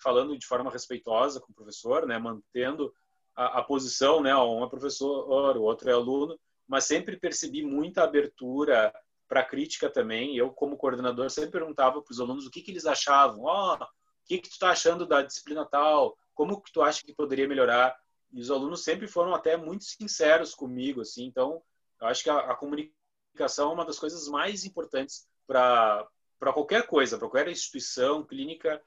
falando 0.03 0.39
de 0.39 0.47
forma 0.47 0.71
respeitosa 0.71 1.39
com 1.39 1.53
o 1.53 1.55
professor, 1.55 2.07
né? 2.07 2.17
Mantendo 2.17 2.91
a, 3.37 3.59
a 3.59 3.63
posição, 3.63 4.23
né? 4.23 4.35
Um 4.35 4.65
é 4.65 4.71
professor, 4.71 5.29
o 5.29 5.63
outro 5.63 5.91
é 5.91 5.93
aluno, 5.93 6.41
mas 6.67 6.85
sempre 6.85 7.19
percebi 7.19 7.63
muita 7.63 8.03
abertura 8.03 8.91
para 9.33 9.43
crítica 9.43 9.89
também. 9.89 10.37
Eu, 10.37 10.51
como 10.51 10.77
coordenador, 10.77 11.31
sempre 11.31 11.53
perguntava 11.53 12.03
para 12.03 12.13
os 12.13 12.21
alunos 12.21 12.47
o 12.47 12.51
que, 12.51 12.61
que 12.61 12.71
eles 12.71 12.85
achavam. 12.85 13.45
Ó, 13.45 13.79
oh, 13.81 13.83
o 13.83 13.89
que, 14.27 14.37
que 14.37 14.51
tu 14.51 14.53
está 14.53 14.71
achando 14.71 15.07
da 15.07 15.23
disciplina 15.23 15.65
tal? 15.65 16.19
como 16.35 16.61
que 16.61 16.71
tu 16.71 16.83
acha 16.83 17.01
que 17.03 17.15
poderia 17.15 17.49
melhorar? 17.49 17.99
E 18.31 18.43
os 18.43 18.51
alunos 18.51 18.85
sempre 18.85 19.09
foram 19.09 19.35
até 19.35 19.57
muito 19.57 19.85
sinceros 19.85 20.55
comigo, 20.55 21.01
assim. 21.01 21.25
Então, 21.25 21.63
eu 21.99 22.09
acho 22.09 22.23
que 22.23 22.29
a, 22.29 22.41
a 22.41 22.55
comunicação 22.55 23.71
é 23.71 23.73
uma 23.73 23.87
das 23.87 23.99
coisas 23.99 24.29
mais 24.29 24.67
importantes 24.67 25.27
para 25.47 26.07
qualquer 26.53 26.87
coisa, 26.87 27.17
para 27.17 27.27
qualquer 27.27 27.51
instituição 27.51 28.27
clínica, 28.27 28.83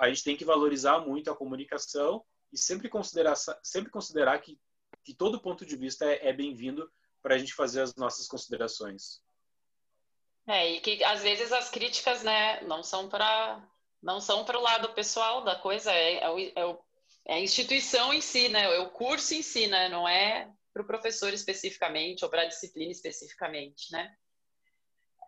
a 0.00 0.08
gente 0.08 0.24
tem 0.24 0.36
que 0.36 0.44
valorizar 0.44 0.98
muito 0.98 1.30
a 1.30 1.36
comunicação 1.36 2.24
e 2.52 2.58
sempre 2.58 2.88
considerar 2.88 3.36
sempre 3.62 3.90
considerar 3.90 4.38
que 4.40 4.58
que 5.04 5.14
todo 5.14 5.40
ponto 5.40 5.64
de 5.64 5.76
vista 5.76 6.04
é, 6.06 6.30
é 6.30 6.32
bem-vindo 6.32 6.90
para 7.22 7.36
a 7.36 7.38
gente 7.38 7.54
fazer 7.54 7.82
as 7.82 7.94
nossas 7.94 8.26
considerações. 8.26 9.20
É, 10.46 10.70
e 10.72 10.80
que 10.80 11.02
às 11.02 11.22
vezes 11.22 11.52
as 11.52 11.68
críticas, 11.68 12.22
né, 12.22 12.60
não 12.62 12.82
são 12.82 13.08
para 13.08 13.60
não 14.02 14.20
são 14.20 14.44
para 14.44 14.58
o 14.58 14.62
lado 14.62 14.92
pessoal 14.94 15.42
da 15.42 15.56
coisa, 15.56 15.90
é, 15.90 16.22
é, 16.22 16.30
o, 16.30 16.38
é, 16.38 16.64
o, 16.64 16.78
é, 17.24 17.34
a 17.34 17.40
instituição 17.40 18.14
em 18.14 18.20
si, 18.20 18.48
né? 18.48 18.64
É 18.64 18.78
o 18.78 18.90
curso 18.90 19.34
em 19.34 19.42
si, 19.42 19.66
né? 19.66 19.88
Não 19.88 20.06
é 20.06 20.48
para 20.72 20.82
o 20.82 20.86
professor 20.86 21.32
especificamente 21.32 22.24
ou 22.24 22.30
para 22.30 22.42
a 22.42 22.46
disciplina 22.46 22.92
especificamente, 22.92 23.90
né? 23.90 24.16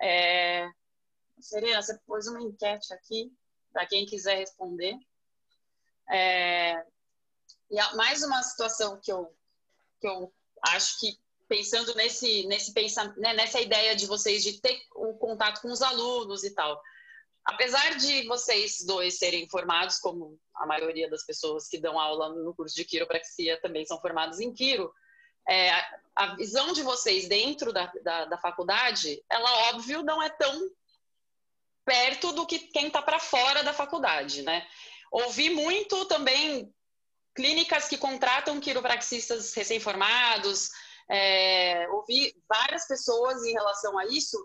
É... 0.01 0.70
Serena, 1.40 1.82
você 1.82 1.99
pôs 2.07 2.28
uma 2.28 2.40
enquete 2.40 2.93
aqui 2.95 3.32
para 3.73 3.86
quem 3.86 4.07
quiser 4.07 4.36
responder. 4.36 4.97
É... 6.09 6.74
E 7.70 7.97
mais 7.97 8.23
uma 8.23 8.43
situação 8.43 9.01
que 9.01 9.11
eu, 9.11 9.35
que 10.01 10.07
eu 10.07 10.32
acho 10.62 11.01
que 11.01 11.19
pensando 11.48 11.94
nesse, 11.94 12.46
nesse 12.46 12.72
pensamento, 12.72 13.18
né, 13.18 13.32
nessa 13.34 13.60
ideia 13.60 13.96
de 13.96 14.06
vocês 14.06 14.42
de 14.42 14.60
ter 14.60 14.78
o 14.94 15.14
contato 15.14 15.62
com 15.62 15.70
os 15.70 15.82
alunos 15.82 16.44
e 16.44 16.54
tal 16.54 16.80
apesar 17.48 17.96
de 17.96 18.26
vocês 18.26 18.84
dois 18.84 19.16
serem 19.16 19.48
formados, 19.48 19.98
como 19.98 20.38
a 20.54 20.66
maioria 20.66 21.08
das 21.08 21.24
pessoas 21.24 21.66
que 21.66 21.78
dão 21.78 21.98
aula 21.98 22.28
no 22.28 22.54
curso 22.54 22.76
de 22.76 22.84
quiropraxia 22.84 23.58
também 23.60 23.86
são 23.86 23.98
formados 24.00 24.38
em 24.38 24.52
quiro, 24.52 24.92
é, 25.48 25.70
a 26.14 26.36
visão 26.36 26.74
de 26.74 26.82
vocês 26.82 27.26
dentro 27.26 27.72
da, 27.72 27.90
da, 28.02 28.26
da, 28.26 28.36
faculdade, 28.36 29.24
ela, 29.30 29.50
óbvio, 29.70 30.02
não 30.02 30.22
é 30.22 30.28
tão 30.28 30.70
perto 31.86 32.32
do 32.32 32.44
que 32.44 32.58
quem 32.58 32.88
está 32.88 33.00
para 33.00 33.18
fora 33.18 33.64
da 33.64 33.72
faculdade, 33.72 34.42
né? 34.42 34.66
Ouvi 35.10 35.48
muito 35.48 36.04
também 36.04 36.70
clínicas 37.34 37.88
que 37.88 37.96
contratam 37.96 38.60
quiropraxistas 38.60 39.54
recém-formados, 39.54 40.68
é, 41.10 41.89
ouvi 41.90 42.35
várias 42.48 42.86
pessoas 42.86 43.44
em 43.44 43.52
relação 43.52 43.98
a 43.98 44.06
isso, 44.06 44.39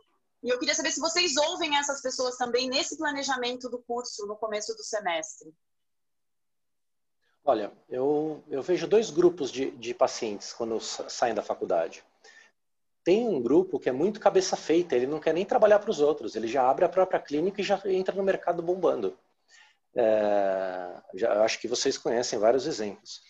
e 0.44 0.50
eu 0.50 0.60
queria 0.60 0.76
saber 0.76 0.92
se 0.92 1.00
vocês 1.00 1.38
ouvem 1.38 1.78
essas 1.78 2.02
pessoas 2.02 2.36
também 2.36 2.70
nesse 2.70 2.98
planejamento 2.98 3.70
do 3.70 3.80
curso 3.80 4.28
no 4.28 4.36
começo 4.36 4.76
do 4.76 4.84
semestre. 4.84 5.54
Olha, 7.46 7.72
eu, 7.90 8.44
eu 8.50 8.62
vejo 8.62 8.88
dois 8.88 9.10
grupos 9.10 9.52
de, 9.52 9.72
de 9.72 9.94
pacientes 9.94 10.54
quando 10.54 10.80
saem 10.80 11.34
da 11.34 11.42
faculdade. 11.42 12.04
Tem 13.04 13.28
um 13.28 13.42
grupo 13.42 13.80
que 13.80 13.90
é 13.90 13.92
muito 13.92 14.20
cabeça 14.20 14.56
feita, 14.56 14.96
ele 14.96 15.08
não 15.08 15.20
quer 15.20 15.34
nem 15.34 15.46
trabalhar 15.46 15.80
para 15.80 15.92
os 15.92 16.00
outros, 16.00 16.36
ele 16.36 16.48
já 16.48 16.70
abre 16.70 16.86
a 16.86 16.90
própria 16.90 17.20
clínica 17.20 17.60
e 17.60 17.64
já 17.64 17.82
entra 17.86 18.16
no 18.16 18.24
mercado 18.24 18.62
bombando. 18.64 19.18
É, 19.96 21.02
já, 21.14 21.44
acho 21.44 21.60
que 21.60 21.68
vocês 21.68 21.98
conhecem 21.98 22.40
vários 22.40 22.66
exemplos. 22.66 23.22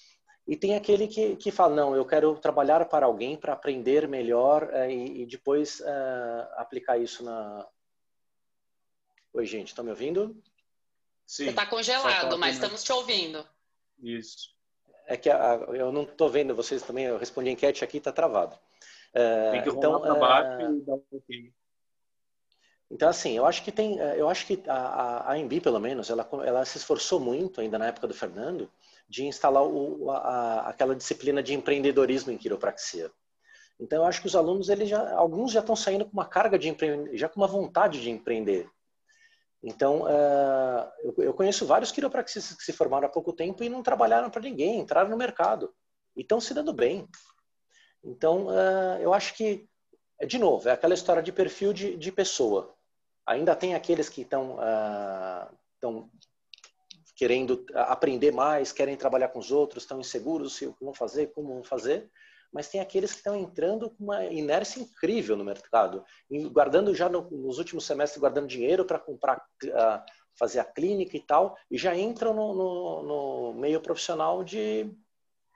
E 0.46 0.58
tem 0.58 0.76
aquele 0.76 1.08
que, 1.08 1.38
que 1.38 1.52
fala, 1.52 1.74
não, 1.74 1.96
eu 1.96 2.06
quero 2.06 2.36
trabalhar 2.36 2.84
para 2.86 3.06
alguém 3.06 3.38
para 3.38 3.54
aprender 3.54 4.08
melhor 4.08 4.70
é, 4.74 4.92
e, 4.92 5.24
e, 5.24 5.26
depois 5.26 5.80
é, 5.80 6.48
aplicar 6.58 6.98
isso 6.98 7.24
na... 7.24 7.66
Oi, 9.34 9.46
gente, 9.46 9.70
estão 9.70 9.86
me 9.86 9.92
ouvindo? 9.92 10.36
Sim. 11.26 11.46
Você 11.46 11.50
está 11.50 11.66
congelado, 11.66 12.38
mas 12.38 12.56
estamos 12.56 12.84
te 12.84 12.92
ouvindo. 12.92 13.48
Isso. 14.02 14.54
é 15.08 15.16
que 15.16 15.30
a, 15.30 15.54
eu 15.70 15.92
não 15.92 16.04
estou 16.04 16.30
vendo 16.30 16.54
vocês 16.54 16.84
também, 16.84 17.06
eu 17.06 17.18
respondi 17.18 17.50
a 17.50 17.54
enquete 17.54 17.84
aqui, 17.84 17.98
está 17.98 18.12
travado. 18.12 18.60
É, 19.14 19.52
Tem 19.52 19.64
que 19.64 19.70
então, 19.70 20.02
para 20.02 20.16
baixo 20.16 20.76
e 20.76 20.82
dar 20.82 20.96
um 20.96 21.06
pouquinho. 21.10 21.54
Então, 22.92 23.10
assim, 23.10 23.36
eu 23.36 23.46
acho 23.46 23.64
que 23.64 23.72
tem, 23.72 23.98
eu 23.98 24.30
acho 24.30 24.46
que 24.46 24.62
a, 24.68 24.76
a 24.76 25.34
AMB, 25.34 25.62
pelo 25.62 25.80
menos, 25.80 26.10
ela, 26.10 26.30
ela 26.46 26.66
se 26.66 26.78
esforçou 26.78 27.20
muito, 27.20 27.60
ainda 27.62 27.80
na 27.80 27.88
época 27.88 28.08
do 28.08 28.14
Fernando, 28.14 28.70
de 29.14 29.28
instalar 29.28 29.64
o, 29.64 30.10
a, 30.10 30.70
aquela 30.70 30.96
disciplina 30.96 31.44
de 31.44 31.54
empreendedorismo 31.54 32.32
em 32.32 32.38
quiropraxia. 32.38 33.12
Então, 33.80 34.00
eu 34.00 34.06
acho 34.08 34.20
que 34.20 34.26
os 34.26 34.36
alunos, 34.36 34.70
eles 34.70 34.90
já, 34.90 35.14
alguns 35.16 35.52
já 35.52 35.60
estão 35.60 35.76
saindo 35.76 36.04
com 36.04 36.14
uma 36.14 36.26
carga 36.26 36.58
de 36.58 36.68
empreender, 36.68 37.16
já 37.16 37.30
com 37.30 37.40
uma 37.40 37.48
vontade 37.48 38.02
de 38.02 38.10
empreender. 38.10 38.68
Então, 39.62 40.02
uh, 40.02 40.92
eu, 41.20 41.32
conheço 41.32 41.64
vários 41.64 41.92
quiropraxistas 41.92 42.58
que 42.58 42.64
se 42.64 42.74
formaram 42.74 43.06
há 43.06 43.10
pouco 43.10 43.32
tempo 43.32 43.64
e 43.64 43.70
não 43.70 43.84
trabalharam 43.84 44.32
para 44.32 44.42
ninguém, 44.42 44.80
entraram 44.80 45.12
no 45.12 45.18
mercado 45.18 45.72
e 46.16 46.22
estão 46.22 46.42
se 46.42 46.52
dando 46.52 46.74
bem. 46.74 47.08
Então, 48.04 48.48
uh, 48.48 48.98
eu 49.00 49.14
acho 49.14 49.36
que, 49.36 49.70
de 50.26 50.40
novo, 50.40 50.68
é 50.68 50.72
aquela 50.72 50.96
história 50.96 51.22
de 51.22 51.32
perfil 51.32 51.72
de, 51.72 51.96
de 51.96 52.12
pessoa. 52.12 52.74
Ainda 53.28 53.56
tem 53.56 53.76
aqueles 53.76 54.10
que 54.10 54.22
estão 54.22 54.58
querendo 57.24 57.66
aprender 57.74 58.34
mais, 58.34 58.74
querem 58.74 58.98
trabalhar 58.98 59.30
com 59.30 59.40
os 59.40 59.50
outros, 59.50 59.84
estão 59.84 59.98
inseguros 59.98 60.58
se 60.58 60.66
vão 60.82 60.94
fazer, 60.94 61.28
como 61.28 61.54
vão 61.54 61.64
fazer, 61.64 62.10
mas 62.52 62.68
tem 62.68 62.82
aqueles 62.82 63.12
que 63.12 63.20
estão 63.20 63.34
entrando 63.38 63.90
com 63.92 64.04
uma 64.04 64.26
inércia 64.26 64.82
incrível 64.82 65.38
no 65.38 65.46
mercado, 65.46 66.04
guardando 66.52 66.94
já 66.94 67.08
no, 67.08 67.22
nos 67.32 67.60
últimos 67.60 67.86
semestres, 67.86 68.20
guardando 68.20 68.46
dinheiro 68.46 68.84
para 68.84 69.00
comprar, 69.00 69.38
uh, 69.38 70.04
fazer 70.38 70.60
a 70.60 70.66
clínica 70.66 71.16
e 71.16 71.22
tal, 71.22 71.58
e 71.72 71.78
já 71.78 71.96
entram 71.96 72.34
no, 72.34 72.54
no, 72.54 73.04
no 73.04 73.54
meio 73.54 73.80
profissional 73.80 74.44
de 74.44 74.94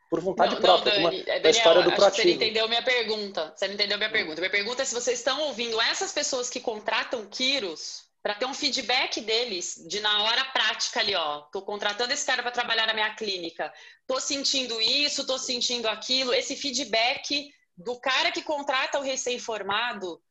por 0.10 0.22
vontade 0.22 0.56
não, 0.56 0.62
própria, 0.62 0.94
não, 0.94 1.04
Dani, 1.04 1.18
uma, 1.18 1.26
Daniel, 1.26 1.52
história 1.52 1.84
do 1.84 1.92
proativo. 1.92 2.30
Você 2.30 2.34
entendeu 2.34 2.70
minha 2.70 2.82
pergunta. 2.82 3.52
Você 3.54 3.68
não 3.68 3.74
entendeu 3.74 3.98
minha 3.98 4.10
pergunta. 4.10 4.40
Minha 4.40 4.52
pergunta 4.52 4.84
é 4.84 4.86
se 4.86 4.96
vocês 4.96 5.20
estão 5.20 5.42
ouvindo 5.42 5.82
essas 5.82 6.14
pessoas 6.14 6.50
que 6.50 6.62
contratam 6.62 7.26
Kiros 7.26 8.07
para 8.22 8.36
ter 8.36 8.46
um 8.46 8.54
feedback 8.54 9.22
deles 9.22 9.84
de 9.88 10.00
na 10.00 10.24
hora 10.24 10.44
prática 10.46 11.00
ali, 11.00 11.16
ó. 11.16 11.42
Tô 11.52 11.62
contratando 11.62 12.14
esse 12.14 12.26
cara 12.26 12.42
para 12.42 12.52
trabalhar 12.52 12.88
na 12.88 12.94
minha 12.94 13.14
clínica. 13.16 13.74
Tô 14.06 14.20
sentindo 14.20 14.82
isso, 14.82 15.26
tô 15.26 15.38
sentindo 15.38 15.88
aquilo. 15.88 16.34
Esse 16.34 16.56
feedback 16.56 17.54
do 17.78 18.00
cara 18.00 18.32
que 18.32 18.42
contrata 18.42 19.00
o 19.00 19.04
recém-formado, 19.04 20.22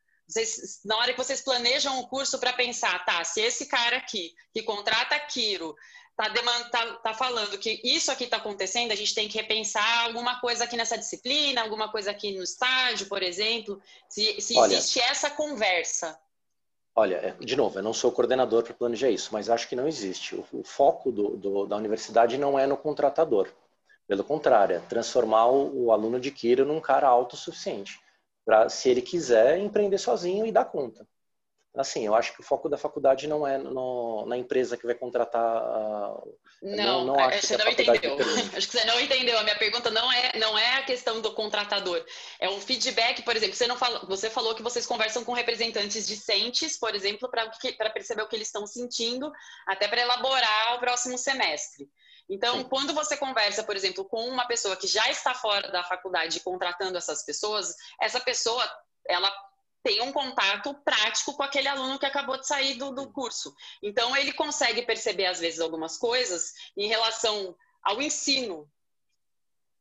na 0.84 0.96
hora 0.96 1.12
que 1.12 1.18
vocês 1.18 1.40
planejam 1.40 1.98
o 2.00 2.08
curso 2.08 2.38
para 2.38 2.52
pensar, 2.52 3.04
tá, 3.04 3.22
se 3.22 3.40
esse 3.40 3.66
cara 3.66 3.98
aqui 3.98 4.34
que 4.52 4.62
contrata 4.62 5.18
Kiro 5.20 5.76
tá, 6.16 6.30
tá, 6.70 6.94
tá 6.94 7.14
falando 7.14 7.58
que 7.58 7.80
isso 7.84 8.10
aqui 8.10 8.24
está 8.24 8.38
acontecendo, 8.38 8.90
a 8.90 8.96
gente 8.96 9.14
tem 9.14 9.28
que 9.28 9.38
repensar 9.38 10.04
alguma 10.04 10.40
coisa 10.40 10.64
aqui 10.64 10.76
nessa 10.76 10.98
disciplina, 10.98 11.62
alguma 11.62 11.90
coisa 11.90 12.10
aqui 12.10 12.32
no 12.32 12.42
estágio, 12.42 13.06
por 13.06 13.22
exemplo, 13.22 13.80
se, 14.08 14.40
se 14.40 14.56
Olha, 14.56 14.74
existe 14.74 14.98
essa 15.00 15.30
conversa. 15.30 16.18
Olha, 16.98 17.16
é, 17.16 17.32
de 17.44 17.54
novo, 17.54 17.78
eu 17.78 17.82
não 17.82 17.92
sou 17.92 18.10
coordenador 18.10 18.62
para 18.62 18.72
planejar 18.72 19.10
isso, 19.10 19.28
mas 19.32 19.50
acho 19.50 19.68
que 19.68 19.76
não 19.76 19.86
existe. 19.86 20.34
O, 20.34 20.44
o 20.52 20.64
foco 20.64 21.12
do, 21.12 21.36
do, 21.36 21.66
da 21.66 21.76
universidade 21.76 22.38
não 22.38 22.58
é 22.58 22.66
no 22.66 22.76
contratador. 22.76 23.48
Pelo 24.08 24.24
contrário, 24.24 24.76
é 24.76 24.80
transformar 24.80 25.46
o, 25.46 25.84
o 25.84 25.92
aluno 25.92 26.18
de 26.18 26.30
Kira 26.30 26.64
num 26.64 26.80
cara 26.80 27.06
autossuficiente, 27.06 28.00
para, 28.46 28.70
se 28.70 28.88
ele 28.88 29.02
quiser, 29.02 29.58
empreender 29.58 29.98
sozinho 29.98 30.46
e 30.46 30.52
dar 30.52 30.64
conta. 30.64 31.06
Assim, 31.76 32.06
eu 32.06 32.14
acho 32.14 32.32
que 32.32 32.40
o 32.40 32.44
foco 32.44 32.70
da 32.70 32.78
faculdade 32.78 33.26
não 33.26 33.46
é 33.46 33.58
no, 33.58 34.24
na 34.26 34.36
empresa 34.36 34.78
que 34.78 34.86
vai 34.86 34.94
contratar. 34.94 35.62
Uh, 35.62 36.38
não, 36.62 37.04
não, 37.04 37.04
não 37.04 37.20
acho 37.20 37.46
você 37.46 37.56
não 37.58 37.68
entendeu. 37.68 38.16
acho 38.56 38.66
que 38.66 38.78
você 38.78 38.84
não 38.86 38.98
entendeu. 38.98 39.38
A 39.38 39.42
minha 39.42 39.58
pergunta 39.58 39.90
não 39.90 40.10
é, 40.10 40.38
não 40.38 40.58
é 40.58 40.78
a 40.78 40.84
questão 40.84 41.20
do 41.20 41.34
contratador. 41.34 42.02
É 42.40 42.48
um 42.48 42.58
feedback, 42.60 43.22
por 43.22 43.36
exemplo. 43.36 43.54
Você, 43.54 43.66
não 43.66 43.76
fala, 43.76 44.06
você 44.06 44.30
falou 44.30 44.54
que 44.54 44.62
vocês 44.62 44.86
conversam 44.86 45.22
com 45.22 45.34
representantes 45.34 46.06
discentes, 46.06 46.78
por 46.78 46.94
exemplo, 46.94 47.28
para 47.30 47.90
perceber 47.90 48.22
o 48.22 48.28
que 48.28 48.36
eles 48.36 48.48
estão 48.48 48.66
sentindo, 48.66 49.30
até 49.66 49.86
para 49.86 50.00
elaborar 50.00 50.76
o 50.76 50.80
próximo 50.80 51.18
semestre. 51.18 51.86
Então, 52.28 52.56
Sim. 52.56 52.64
quando 52.64 52.94
você 52.94 53.18
conversa, 53.18 53.62
por 53.62 53.76
exemplo, 53.76 54.04
com 54.04 54.26
uma 54.28 54.46
pessoa 54.46 54.76
que 54.76 54.86
já 54.86 55.10
está 55.10 55.34
fora 55.34 55.70
da 55.70 55.84
faculdade 55.84 56.40
contratando 56.40 56.96
essas 56.96 57.22
pessoas, 57.22 57.74
essa 58.00 58.18
pessoa 58.18 58.66
ela 59.08 59.30
tem 59.86 60.02
um 60.02 60.10
contato 60.10 60.74
prático 60.84 61.34
com 61.34 61.44
aquele 61.44 61.68
aluno 61.68 61.96
que 61.96 62.04
acabou 62.04 62.36
de 62.36 62.44
sair 62.44 62.74
do, 62.74 62.90
do 62.90 63.08
curso. 63.12 63.54
Então, 63.80 64.16
ele 64.16 64.32
consegue 64.32 64.82
perceber, 64.82 65.26
às 65.26 65.38
vezes, 65.38 65.60
algumas 65.60 65.96
coisas 65.96 66.54
em 66.76 66.88
relação 66.88 67.56
ao 67.84 68.02
ensino, 68.02 68.68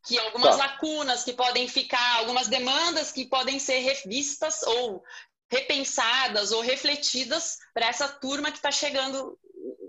que 0.05 0.19
algumas 0.19 0.57
tá. 0.57 0.67
lacunas 0.67 1.23
que 1.23 1.33
podem 1.33 1.67
ficar, 1.67 2.19
algumas 2.19 2.47
demandas 2.47 3.11
que 3.11 3.25
podem 3.25 3.57
ser 3.57 3.79
revistas 3.79 4.61
ou 4.61 5.03
repensadas 5.49 6.51
ou 6.51 6.61
refletidas 6.61 7.57
para 7.73 7.87
essa 7.87 8.07
turma 8.07 8.51
que 8.51 8.57
está 8.57 8.69
chegando 8.69 9.35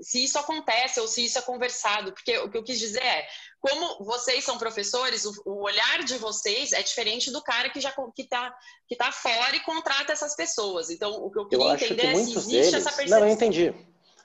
se 0.01 0.25
isso 0.25 0.39
acontece 0.39 1.01
ou 1.01 1.09
se 1.09 1.25
isso 1.25 1.39
é 1.39 1.43
conversado, 1.43 2.13
porque 2.13 2.37
o 2.39 2.51
que 2.51 2.59
eu 2.59 2.63
quis 2.63 2.79
dizer 2.79 3.03
é, 3.03 3.27
como 3.61 4.05
vocês 4.05 4.45
são 4.45 4.59
professores, 4.59 5.25
o, 5.25 5.33
o 5.45 5.63
olhar 5.65 6.05
de 6.05 6.19
vocês 6.19 6.73
é 6.73 6.83
diferente 6.83 7.31
do 7.31 7.43
cara 7.43 7.71
que 7.71 7.81
já 7.81 7.93
que 8.15 8.23
está 8.23 8.57
que 8.87 8.97
tá 8.97 9.11
fora 9.13 9.57
e 9.57 9.61
contrata 9.61 10.13
essas 10.13 10.37
pessoas. 10.37 10.91
Então, 10.91 11.13
o 11.13 11.31
que 11.31 11.39
eu 11.39 11.49
queria 11.49 11.67
eu 11.67 11.75
entender 11.75 12.07
é 12.07 12.15
se 12.15 12.21
existe 12.21 12.51
deles... 12.51 12.75
essa 12.75 12.93
percepção. 12.93 13.21
Não, 13.21 13.27
eu 13.27 13.33
entendi. 13.33 13.75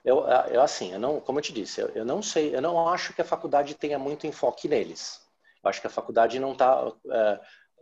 Eu, 0.04 0.26
eu 0.50 0.62
assim, 0.62 0.94
eu 0.94 1.00
não, 1.00 1.20
como 1.20 1.40
eu 1.40 1.44
te 1.44 1.54
disse, 1.54 1.80
eu, 1.80 1.90
eu, 1.90 2.04
não 2.04 2.22
sei, 2.24 2.56
eu 2.56 2.62
não 2.62 2.88
acho 2.88 3.14
que 3.14 3.22
a 3.22 3.26
faculdade 3.26 3.76
tenha 3.76 4.00
muito 4.00 4.26
enfoque 4.26 4.68
neles. 4.68 5.22
Eu 5.64 5.70
acho 5.70 5.80
que 5.80 5.88
a 5.88 5.92
faculdade 5.92 6.40
não 6.40 6.54
está 6.54 6.92
é, 7.12 7.40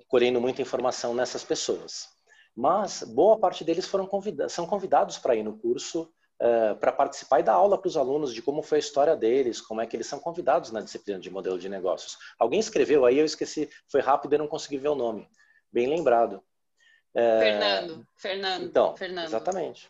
colhendo 0.08 0.42
muita 0.42 0.62
informação 0.62 1.14
nessas 1.14 1.44
pessoas. 1.44 2.10
Mas 2.56 3.04
boa 3.04 3.40
parte 3.40 3.64
deles 3.64 3.88
foram 3.88 4.06
convidados, 4.06 4.54
são 4.54 4.68
convidados 4.68 5.18
para 5.18 5.36
ir 5.36 5.44
no 5.44 5.58
curso 5.58 6.12
uh, 6.42 6.76
para 6.78 6.92
participar 6.92 7.40
e 7.40 7.44
dar 7.44 7.54
aula 7.54 7.78
para 7.78 7.88
os 7.88 7.98
alunos 7.98 8.34
de 8.34 8.42
como 8.42 8.62
foi 8.62 8.78
a 8.78 8.80
história 8.80 9.16
deles, 9.16 9.62
como 9.62 9.82
é 9.82 9.86
que 9.86 9.96
eles 9.96 10.08
são 10.08 10.20
convidados 10.20 10.72
na 10.72 10.82
disciplina 10.82 11.20
de 11.20 11.30
modelo 11.30 11.60
de 11.60 11.70
negócios. 11.70 12.18
Alguém 12.38 12.60
escreveu 12.60 13.06
aí, 13.06 13.18
eu 13.18 13.26
esqueci, 13.26 13.70
foi 13.88 14.02
rápido 14.02 14.36
e 14.36 14.38
não 14.38 14.48
consegui 14.48 14.78
ver 14.78 14.90
o 14.90 14.96
nome. 14.96 15.30
Bem 15.72 15.88
lembrado. 15.88 16.44
Uh, 17.14 17.40
Fernando, 17.40 18.08
Fernando. 18.16 18.66
Então, 18.66 18.96
Fernando. 18.96 19.28
exatamente. 19.28 19.90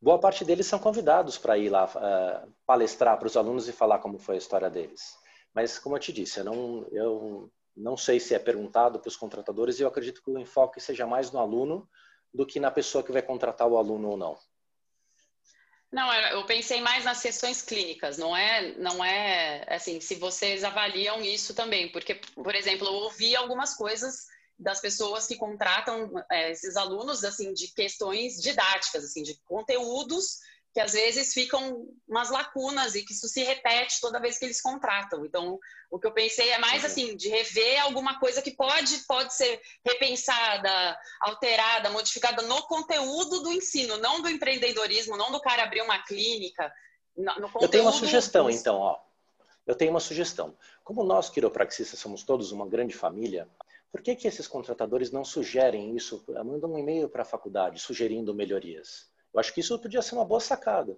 Boa 0.00 0.18
parte 0.18 0.44
deles 0.44 0.66
são 0.66 0.78
convidados 0.78 1.36
para 1.36 1.58
ir 1.58 1.68
lá 1.68 1.84
uh, 1.84 2.52
palestrar 2.64 3.18
para 3.18 3.26
os 3.26 3.36
alunos 3.36 3.68
e 3.68 3.72
falar 3.72 3.98
como 3.98 4.18
foi 4.18 4.36
a 4.36 4.38
história 4.38 4.70
deles. 4.70 5.18
Mas, 5.54 5.78
como 5.78 5.96
eu 5.96 6.00
te 6.00 6.12
disse, 6.12 6.38
eu 6.38 6.44
não, 6.44 6.86
eu 6.90 7.50
não 7.76 7.96
sei 7.96 8.18
se 8.18 8.34
é 8.34 8.38
perguntado 8.38 8.98
para 8.98 9.08
os 9.08 9.16
contratadores 9.16 9.78
e 9.78 9.82
eu 9.82 9.88
acredito 9.88 10.22
que 10.22 10.30
o 10.30 10.38
enfoque 10.38 10.80
seja 10.80 11.06
mais 11.06 11.30
no 11.30 11.38
aluno 11.38 11.88
do 12.32 12.46
que 12.46 12.60
na 12.60 12.70
pessoa 12.70 13.02
que 13.02 13.12
vai 13.12 13.20
contratar 13.20 13.66
o 13.66 13.76
aluno 13.76 14.10
ou 14.10 14.16
não. 14.16 14.38
Não, 15.92 16.12
eu 16.12 16.44
pensei 16.46 16.80
mais 16.80 17.04
nas 17.04 17.18
sessões 17.18 17.62
clínicas, 17.62 18.16
não 18.16 18.36
é, 18.36 18.76
não 18.78 19.04
é 19.04 19.64
assim, 19.68 20.00
se 20.00 20.14
vocês 20.14 20.62
avaliam 20.62 21.20
isso 21.20 21.52
também, 21.52 21.90
porque, 21.90 22.14
por 22.14 22.54
exemplo, 22.54 22.86
eu 22.86 22.92
ouvi 22.92 23.34
algumas 23.34 23.74
coisas 23.74 24.26
das 24.56 24.80
pessoas 24.80 25.26
que 25.26 25.36
contratam 25.36 26.12
é, 26.30 26.52
esses 26.52 26.76
alunos, 26.76 27.24
assim, 27.24 27.52
de 27.52 27.72
questões 27.74 28.40
didáticas, 28.40 29.04
assim, 29.04 29.22
de 29.22 29.36
conteúdos 29.44 30.38
que 30.72 30.80
às 30.80 30.92
vezes 30.92 31.32
ficam 31.34 31.86
umas 32.08 32.30
lacunas 32.30 32.94
e 32.94 33.04
que 33.04 33.12
isso 33.12 33.28
se 33.28 33.42
repete 33.42 34.00
toda 34.00 34.20
vez 34.20 34.38
que 34.38 34.44
eles 34.44 34.60
contratam. 34.60 35.26
Então, 35.26 35.58
o 35.90 35.98
que 35.98 36.06
eu 36.06 36.12
pensei 36.12 36.48
é 36.50 36.58
mais 36.58 36.84
assim, 36.84 37.16
de 37.16 37.28
rever 37.28 37.82
alguma 37.82 38.20
coisa 38.20 38.40
que 38.40 38.52
pode, 38.52 38.98
pode 39.06 39.34
ser 39.34 39.60
repensada, 39.84 40.98
alterada, 41.20 41.90
modificada 41.90 42.42
no 42.42 42.62
conteúdo 42.62 43.42
do 43.42 43.52
ensino, 43.52 43.96
não 43.98 44.22
do 44.22 44.28
empreendedorismo, 44.28 45.16
não 45.16 45.32
do 45.32 45.40
cara 45.40 45.64
abrir 45.64 45.82
uma 45.82 45.98
clínica. 46.04 46.72
eu 47.60 47.68
tenho 47.68 47.84
uma 47.84 47.92
sugestão, 47.92 48.44
do... 48.44 48.50
então, 48.50 48.76
ó. 48.76 49.00
Eu 49.66 49.74
tenho 49.74 49.90
uma 49.90 50.00
sugestão. 50.00 50.56
Como 50.84 51.02
nós, 51.04 51.28
quiropraxistas, 51.28 51.98
somos 51.98 52.22
todos 52.22 52.52
uma 52.52 52.66
grande 52.66 52.94
família, 52.94 53.48
por 53.90 54.02
que, 54.02 54.14
que 54.14 54.28
esses 54.28 54.46
contratadores 54.46 55.10
não 55.10 55.24
sugerem 55.24 55.96
isso? 55.96 56.24
Mandam 56.28 56.72
um 56.72 56.78
e-mail 56.78 57.08
para 57.08 57.22
a 57.22 57.24
faculdade 57.26 57.80
sugerindo 57.80 58.32
melhorias. 58.32 59.09
Eu 59.32 59.40
acho 59.40 59.52
que 59.52 59.60
isso 59.60 59.78
podia 59.78 60.02
ser 60.02 60.14
uma 60.14 60.24
boa 60.24 60.40
sacada, 60.40 60.96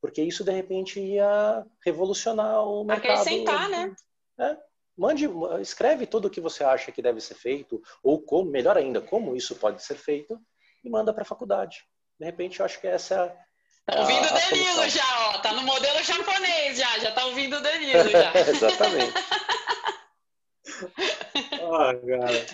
porque 0.00 0.22
isso 0.22 0.44
de 0.44 0.52
repente 0.52 1.00
ia 1.00 1.64
revolucionar 1.84 2.64
o 2.64 2.84
mercado. 2.84 3.20
Acrescentar, 3.20 3.68
né? 3.68 3.94
É, 4.40 4.56
mande, 4.96 5.28
escreve 5.60 6.06
tudo 6.06 6.28
o 6.28 6.30
que 6.30 6.40
você 6.40 6.64
acha 6.64 6.92
que 6.92 7.02
deve 7.02 7.20
ser 7.20 7.34
feito 7.34 7.80
ou 8.02 8.20
como, 8.22 8.50
melhor 8.50 8.76
ainda, 8.76 9.00
como 9.00 9.36
isso 9.36 9.56
pode 9.56 9.82
ser 9.82 9.96
feito 9.96 10.40
e 10.84 10.90
manda 10.90 11.12
para 11.12 11.22
a 11.22 11.26
faculdade. 11.26 11.84
De 12.18 12.26
repente, 12.26 12.60
eu 12.60 12.66
acho 12.66 12.80
que 12.80 12.86
essa 12.86 13.14
é 13.14 13.48
Tá 13.88 14.00
ouvindo 14.02 14.26
o 14.26 14.34
Danilo 14.34 14.88
já, 14.90 15.30
ó. 15.30 15.38
Tá 15.38 15.52
no 15.54 15.62
modelo 15.62 16.04
japonês 16.04 16.76
já, 16.76 16.98
já 16.98 17.10
tá 17.12 17.24
ouvindo 17.24 17.56
o 17.56 17.60
Danilo 17.62 18.08
já. 18.10 18.32
Exatamente. 18.38 19.14
ah, 21.62 21.94
cara. 21.94 22.46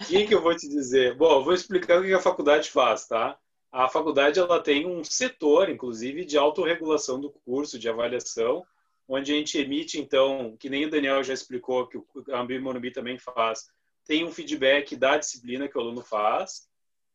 O 0.00 0.04
que, 0.04 0.26
que 0.26 0.34
eu 0.34 0.42
vou 0.42 0.54
te 0.54 0.68
dizer? 0.68 1.16
Bom, 1.16 1.36
eu 1.36 1.44
vou 1.44 1.54
explicar 1.54 1.98
o 1.98 2.02
que 2.02 2.12
a 2.12 2.20
faculdade 2.20 2.70
faz, 2.70 3.06
tá? 3.06 3.38
A 3.74 3.88
faculdade 3.88 4.38
ela 4.38 4.60
tem 4.60 4.86
um 4.86 5.02
setor, 5.02 5.68
inclusive, 5.68 6.24
de 6.24 6.38
autorregulação 6.38 7.20
do 7.20 7.28
curso, 7.28 7.76
de 7.76 7.88
avaliação, 7.88 8.64
onde 9.08 9.32
a 9.32 9.34
gente 9.34 9.58
emite, 9.58 10.00
então, 10.00 10.56
que 10.60 10.70
nem 10.70 10.84
o 10.86 10.90
Daniel 10.90 11.24
já 11.24 11.34
explicou, 11.34 11.88
que 11.88 11.98
a 12.30 12.40
Ambi 12.40 12.92
também 12.92 13.18
faz, 13.18 13.68
tem 14.04 14.24
um 14.24 14.30
feedback 14.30 14.94
da 14.94 15.16
disciplina 15.16 15.66
que 15.66 15.76
o 15.76 15.80
aluno 15.80 16.02
faz. 16.02 16.68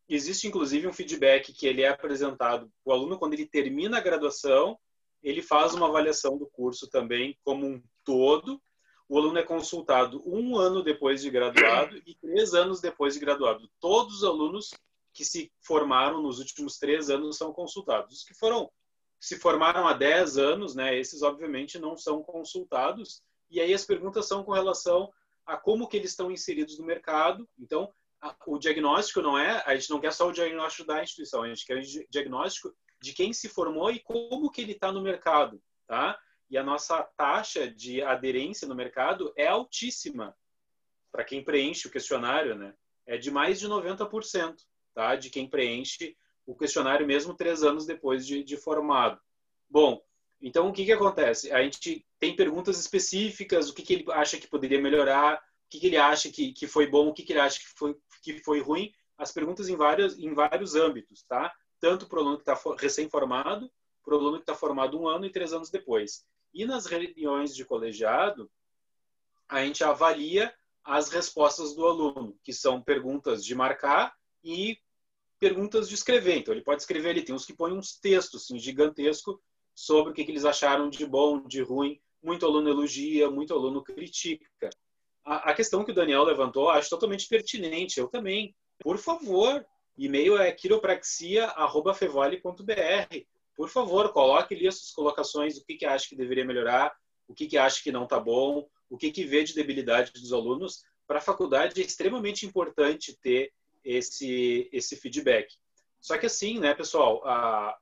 Existe, 0.10 0.48
inclusive, 0.48 0.86
um 0.86 0.91
feedback 0.91 1.53
que 1.53 1.65
ele 1.65 1.81
é 1.81 1.88
apresentado. 1.88 2.69
O 2.84 2.91
aluno, 2.91 3.18
quando 3.18 3.36
ele 3.36 3.45
termina 3.45 3.98
a 3.98 4.02
graduação, 4.02 4.77
ele 5.23 5.41
faz 5.41 5.73
uma 5.73 5.88
avaliação 5.88 6.38
do 6.38 6.45
curso 6.45 6.90
também 6.90 7.38
como 7.41 7.65
um 7.65 7.81
todo. 8.03 8.61
O 9.07 9.18
aluno 9.18 9.40
é 9.40 9.44
consultado 9.44 10.22
um 10.26 10.57
ano 10.57 10.84
depois 10.84 11.22
de 11.22 11.30
graduado 11.30 12.02
e 12.06 12.15
três 12.15 12.53
anos 12.53 12.81
depois 12.81 13.14
de 13.14 13.22
graduado. 13.22 13.69
Todos 13.80 14.18
os 14.18 14.23
alunos 14.26 14.72
que 15.20 15.26
se 15.26 15.52
formaram 15.60 16.22
nos 16.22 16.40
últimos 16.40 16.78
três 16.78 17.10
anos 17.10 17.36
são 17.36 17.52
consultados. 17.52 18.20
Os 18.20 18.24
que 18.24 18.34
foram 18.34 18.72
se 19.20 19.38
formaram 19.38 19.86
há 19.86 19.91
10 19.91 20.38
anos, 20.38 20.76
né, 20.76 20.98
esses 20.98 21.22
obviamente 21.22 21.78
não 21.78 21.98
são 21.98 22.24
consultados. 22.24 23.22
E 23.50 23.60
aí 23.60 23.74
as 23.74 23.84
perguntas 23.84 24.30
são 24.30 24.46
com 24.46 24.54
relação 24.54 25.12
a 25.46 25.58
como 25.58 25.90
que 25.90 25.98
eles 25.98 26.12
estão 26.12 26.32
inseridos 26.32 26.80
no 26.80 26.86
mercado. 26.86 27.46
Então, 27.60 27.91
a, 28.22 28.34
o 28.48 28.58
diagnóstico 28.58 29.22
não 29.22 29.38
é, 29.38 29.62
a 29.66 29.76
gente 29.76 29.90
não 29.90 30.00
quer 30.00 30.14
só 30.14 30.26
o 30.26 30.32
diagnóstico 30.32 30.88
da 30.88 31.04
instituição, 31.04 31.44
a 31.44 31.50
gente 31.50 31.66
quer 31.66 31.80
o 31.80 32.10
diagnóstico 32.10 32.74
de 33.02 33.12
quem 33.12 33.34
se 33.34 33.50
formou 33.50 33.91
e 33.91 34.00
como 34.00 34.50
que 34.50 34.62
ele 34.62 34.72
está 34.72 34.90
no 34.90 35.02
mercado, 35.02 35.62
tá? 35.86 36.18
E 36.50 36.58
a 36.58 36.64
nossa 36.64 37.04
taxa 37.18 37.70
de 37.70 38.02
aderência 38.02 38.66
no 38.70 38.74
mercado 38.74 39.34
é 39.36 39.48
altíssima 39.48 40.34
para 41.12 41.26
quem 41.26 41.44
preenche 41.44 41.90
o 41.90 41.91
questionário, 41.91 42.56
né? 42.56 42.74
É 43.06 43.18
de 43.18 43.30
mais 43.30 43.60
de 43.60 43.68
90%, 43.68 44.56
tá? 44.99 45.15
De 45.15 45.30
quem 45.30 45.47
preenche 45.47 46.13
o 46.45 46.53
questionário 46.53 47.07
mesmo 47.07 47.34
três 47.34 47.63
anos 47.63 47.85
depois 47.85 48.27
de, 48.27 48.43
de 48.43 48.57
formado. 48.57 49.17
Bom, 49.69 50.03
então 50.41 50.67
o 50.67 50.73
que, 50.73 50.84
que 50.84 50.91
acontece? 50.91 51.53
A 51.53 51.63
gente 51.63 52.05
tem 52.19 52.35
perguntas 52.35 52.77
específicas, 52.77 53.69
o 53.69 53.73
que, 53.73 53.81
que 53.81 53.93
ele 53.93 54.05
acha 54.11 54.38
que 54.38 54.45
poderia 54.45 54.81
melhorar, 54.81 55.38
o 55.38 55.69
que, 55.69 55.80
que 55.80 55.88
ele 55.88 55.95
acha 55.95 56.30
que, 56.30 56.51
que 56.51 56.67
foi 56.67 56.85
bom, 56.85 57.07
o 57.07 57.13
que, 57.13 57.23
que 57.23 57.31
ele 57.31 57.39
acha 57.39 57.59
que 57.59 57.67
foi, 57.77 57.95
que 58.21 58.39
foi 58.39 58.59
ruim, 58.59 58.91
as 59.17 59.31
perguntas 59.31 59.69
em 59.69 59.77
vários, 59.77 60.19
em 60.19 60.34
vários 60.34 60.76
âmbitos, 60.76 61.23
tá? 61.23 61.49
Tanto 61.80 62.05
para 62.05 62.17
o 62.17 62.21
aluno 62.21 62.38
que 62.38 62.51
está 62.51 62.59
recém-formado, 62.77 63.71
para 64.03 64.15
o 64.15 64.17
aluno 64.17 64.35
que 64.35 64.43
está 64.43 64.53
formado 64.53 64.99
um 64.99 65.07
ano 65.07 65.26
e 65.26 65.31
três 65.31 65.53
anos 65.53 65.69
depois. 65.69 66.26
E 66.53 66.65
nas 66.65 66.85
reuniões 66.88 67.55
de 67.55 67.63
colegiado, 67.63 68.51
a 69.47 69.63
gente 69.63 69.81
avalia 69.81 70.53
as 70.84 71.09
respostas 71.09 71.73
do 71.73 71.85
aluno, 71.85 72.38
que 72.43 72.51
são 72.51 72.81
perguntas 72.81 73.45
de 73.45 73.55
marcar 73.55 74.13
e 74.43 74.77
perguntas 75.40 75.88
de 75.88 75.95
escrever. 75.95 76.38
Então, 76.38 76.53
ele 76.53 76.64
pode 76.64 76.82
escrever, 76.82 77.11
ele 77.11 77.22
tem 77.22 77.34
uns 77.34 77.45
que 77.45 77.53
põem 77.53 77.72
uns 77.74 77.98
textos 77.99 78.44
assim, 78.44 78.60
gigantescos 78.60 79.38
sobre 79.74 80.11
o 80.11 80.14
que, 80.14 80.26
que 80.26 80.32
eles 80.32 80.44
acharam 80.45 80.90
de 80.90 81.06
bom, 81.06 81.41
de 81.48 81.61
ruim. 81.61 81.99
Muito 82.22 82.45
aluno 82.45 82.70
elogia, 82.70 83.32
muito 83.32 83.53
aluno 83.53 83.82
critica. 83.82 84.70
A, 85.26 85.52
a 85.52 85.53
questão 85.53 85.86
que 85.86 85.91
o 85.91 85.95
Daniel 85.95 86.24
levantou, 86.24 86.70
acho 86.70 86.90
totalmente 86.90 87.28
pertinente. 87.28 87.99
Eu 87.99 88.07
também. 88.07 88.56
Por 88.82 88.98
favor, 88.98 89.66
e-mail 89.98 90.38
é 90.38 90.52
quiropraxia.fevale.br. 90.52 93.26
Por 93.56 93.70
favor, 93.70 94.11
coloque 94.14 94.56
ali 94.56 94.68
as 94.68 94.76
suas 94.76 94.91
colocações, 94.91 95.57
o 95.57 95.66
que, 95.66 95.76
que 95.76 95.86
acha 95.86 96.07
que 96.07 96.16
deveria 96.16 96.45
melhorar, 96.45 96.95
o 97.28 97.34
que, 97.34 97.45
que 97.45 97.57
acha 97.57 97.84
que 97.84 97.91
não 97.91 98.03
está 98.03 98.18
bom, 98.20 98.70
o 98.90 98.98
que, 98.98 99.11
que 99.11 99.26
vê 99.26 99.44
de 99.44 99.53
debilidade 99.53 100.14
dos 100.14 100.34
alunos. 100.34 100.84
Para 101.06 101.20
a 101.20 101.22
faculdade 101.22 101.82
é 101.82 101.86
extremamente 101.86 102.45
importante 102.45 103.18
ter 103.22 103.52
esse, 103.84 104.69
esse 104.72 104.95
feedback. 104.95 105.56
Só 105.99 106.18
que 106.18 106.26
assim, 106.26 106.60
né, 106.60 106.73
pessoal, 106.73 107.22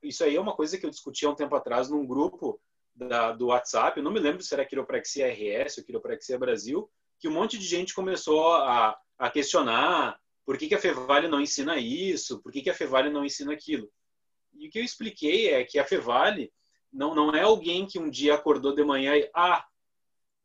isso 0.02 0.24
aí 0.24 0.36
é 0.36 0.40
uma 0.40 0.54
coisa 0.54 0.76
que 0.76 0.84
eu 0.84 0.90
discuti 0.90 1.24
há 1.24 1.30
um 1.30 1.34
tempo 1.34 1.54
atrás 1.54 1.88
num 1.88 2.06
grupo 2.06 2.60
da, 2.94 3.32
do 3.32 3.46
WhatsApp, 3.46 3.96
eu 3.96 4.02
não 4.02 4.10
me 4.10 4.18
lembro 4.18 4.42
se 4.42 4.52
era 4.52 4.64
Quiropraxia 4.64 5.28
RS 5.28 5.78
ou 5.78 5.84
Quiropraxia 5.84 6.38
Brasil, 6.38 6.90
que 7.20 7.28
um 7.28 7.32
monte 7.32 7.56
de 7.56 7.64
gente 7.64 7.94
começou 7.94 8.54
a, 8.54 8.98
a 9.16 9.30
questionar 9.30 10.18
por 10.44 10.58
que, 10.58 10.66
que 10.66 10.74
a 10.74 10.80
Fevale 10.80 11.28
não 11.28 11.40
ensina 11.40 11.76
isso, 11.76 12.42
por 12.42 12.50
que, 12.50 12.62
que 12.62 12.70
a 12.70 12.74
Fevale 12.74 13.10
não 13.10 13.24
ensina 13.24 13.52
aquilo. 13.52 13.88
E 14.54 14.66
o 14.66 14.70
que 14.70 14.80
eu 14.80 14.84
expliquei 14.84 15.52
é 15.52 15.64
que 15.64 15.78
a 15.78 15.84
Fevale 15.84 16.52
não, 16.92 17.14
não 17.14 17.30
é 17.30 17.42
alguém 17.42 17.86
que 17.86 17.98
um 17.98 18.10
dia 18.10 18.34
acordou 18.34 18.74
de 18.74 18.82
manhã 18.82 19.14
e, 19.14 19.30
ah, 19.34 19.64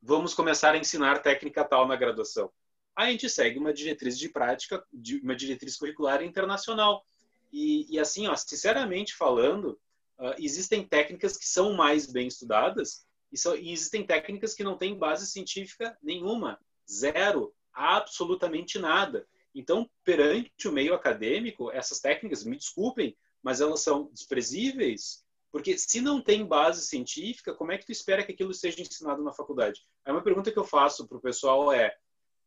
vamos 0.01 0.35
começar 0.35 0.73
a 0.73 0.77
ensinar 0.77 1.23
técnica 1.23 1.63
tal 1.63 1.87
na 1.87 1.95
graduação 1.95 2.51
a 2.95 3.09
gente 3.09 3.29
segue 3.29 3.57
uma 3.57 3.73
diretriz 3.73 4.17
de 4.17 4.29
prática, 4.29 4.83
uma 5.21 5.35
diretriz 5.35 5.77
curricular 5.77 6.23
internacional. 6.23 7.03
E, 7.51 7.87
e 7.93 7.99
assim, 7.99 8.27
ó, 8.27 8.35
sinceramente 8.35 9.15
falando, 9.15 9.79
uh, 10.19 10.35
existem 10.37 10.85
técnicas 10.85 11.37
que 11.37 11.45
são 11.45 11.73
mais 11.73 12.05
bem 12.05 12.27
estudadas 12.27 13.05
e, 13.31 13.37
so, 13.37 13.55
e 13.55 13.71
existem 13.71 14.05
técnicas 14.05 14.53
que 14.53 14.63
não 14.63 14.77
têm 14.77 14.97
base 14.97 15.27
científica 15.27 15.97
nenhuma, 16.01 16.59
zero, 16.89 17.53
absolutamente 17.73 18.77
nada. 18.77 19.27
Então, 19.55 19.89
perante 20.03 20.67
o 20.67 20.71
meio 20.71 20.93
acadêmico, 20.93 21.71
essas 21.71 21.99
técnicas, 21.99 22.43
me 22.43 22.57
desculpem, 22.57 23.15
mas 23.41 23.59
elas 23.59 23.81
são 23.81 24.09
desprezíveis, 24.11 25.23
porque 25.51 25.77
se 25.77 26.01
não 26.01 26.21
tem 26.21 26.45
base 26.45 26.85
científica, 26.85 27.53
como 27.53 27.71
é 27.71 27.77
que 27.77 27.85
tu 27.85 27.91
espera 27.91 28.23
que 28.23 28.31
aquilo 28.31 28.53
seja 28.53 28.81
ensinado 28.81 29.23
na 29.23 29.31
faculdade? 29.31 29.81
Aí 30.03 30.11
uma 30.11 30.23
pergunta 30.23 30.51
que 30.51 30.57
eu 30.57 30.63
faço 30.63 31.07
para 31.07 31.17
o 31.17 31.21
pessoal 31.21 31.71
é: 31.71 31.95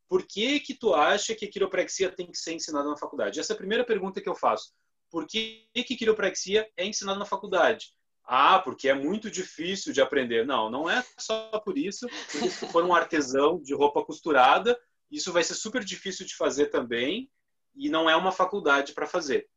por 0.08 0.26
que 0.26 0.60
que 0.60 0.74
tu 0.74 0.94
acha 0.94 1.34
que 1.34 1.48
quiropraxia 1.48 2.10
tem 2.10 2.30
que 2.30 2.38
ser 2.38 2.52
ensinada 2.52 2.88
na 2.88 2.96
faculdade? 2.96 3.40
Essa 3.40 3.52
é 3.52 3.54
a 3.54 3.58
primeira 3.58 3.84
pergunta 3.84 4.20
que 4.20 4.28
eu 4.28 4.34
faço. 4.34 4.72
Por 5.10 5.26
que 5.26 5.68
que 5.74 5.96
quiropraxia 5.96 6.68
é 6.76 6.84
ensinada 6.84 7.18
na 7.18 7.24
faculdade? 7.24 7.92
Ah, 8.24 8.58
porque 8.58 8.88
é 8.88 8.94
muito 8.94 9.30
difícil 9.30 9.92
de 9.92 10.00
aprender. 10.00 10.44
Não, 10.44 10.68
não 10.68 10.90
é 10.90 11.04
só 11.18 11.60
por 11.60 11.78
isso. 11.78 12.08
Porque 12.30 12.50
se 12.50 12.66
for 12.68 12.84
um 12.84 12.94
artesão 12.94 13.60
de 13.62 13.74
roupa 13.74 14.04
costurada, 14.04 14.78
isso 15.10 15.32
vai 15.32 15.44
ser 15.44 15.54
super 15.54 15.84
difícil 15.84 16.26
de 16.26 16.34
fazer 16.34 16.66
também 16.66 17.30
e 17.74 17.88
não 17.88 18.10
é 18.10 18.16
uma 18.16 18.32
faculdade 18.32 18.92
para 18.92 19.06
fazer. 19.06 19.48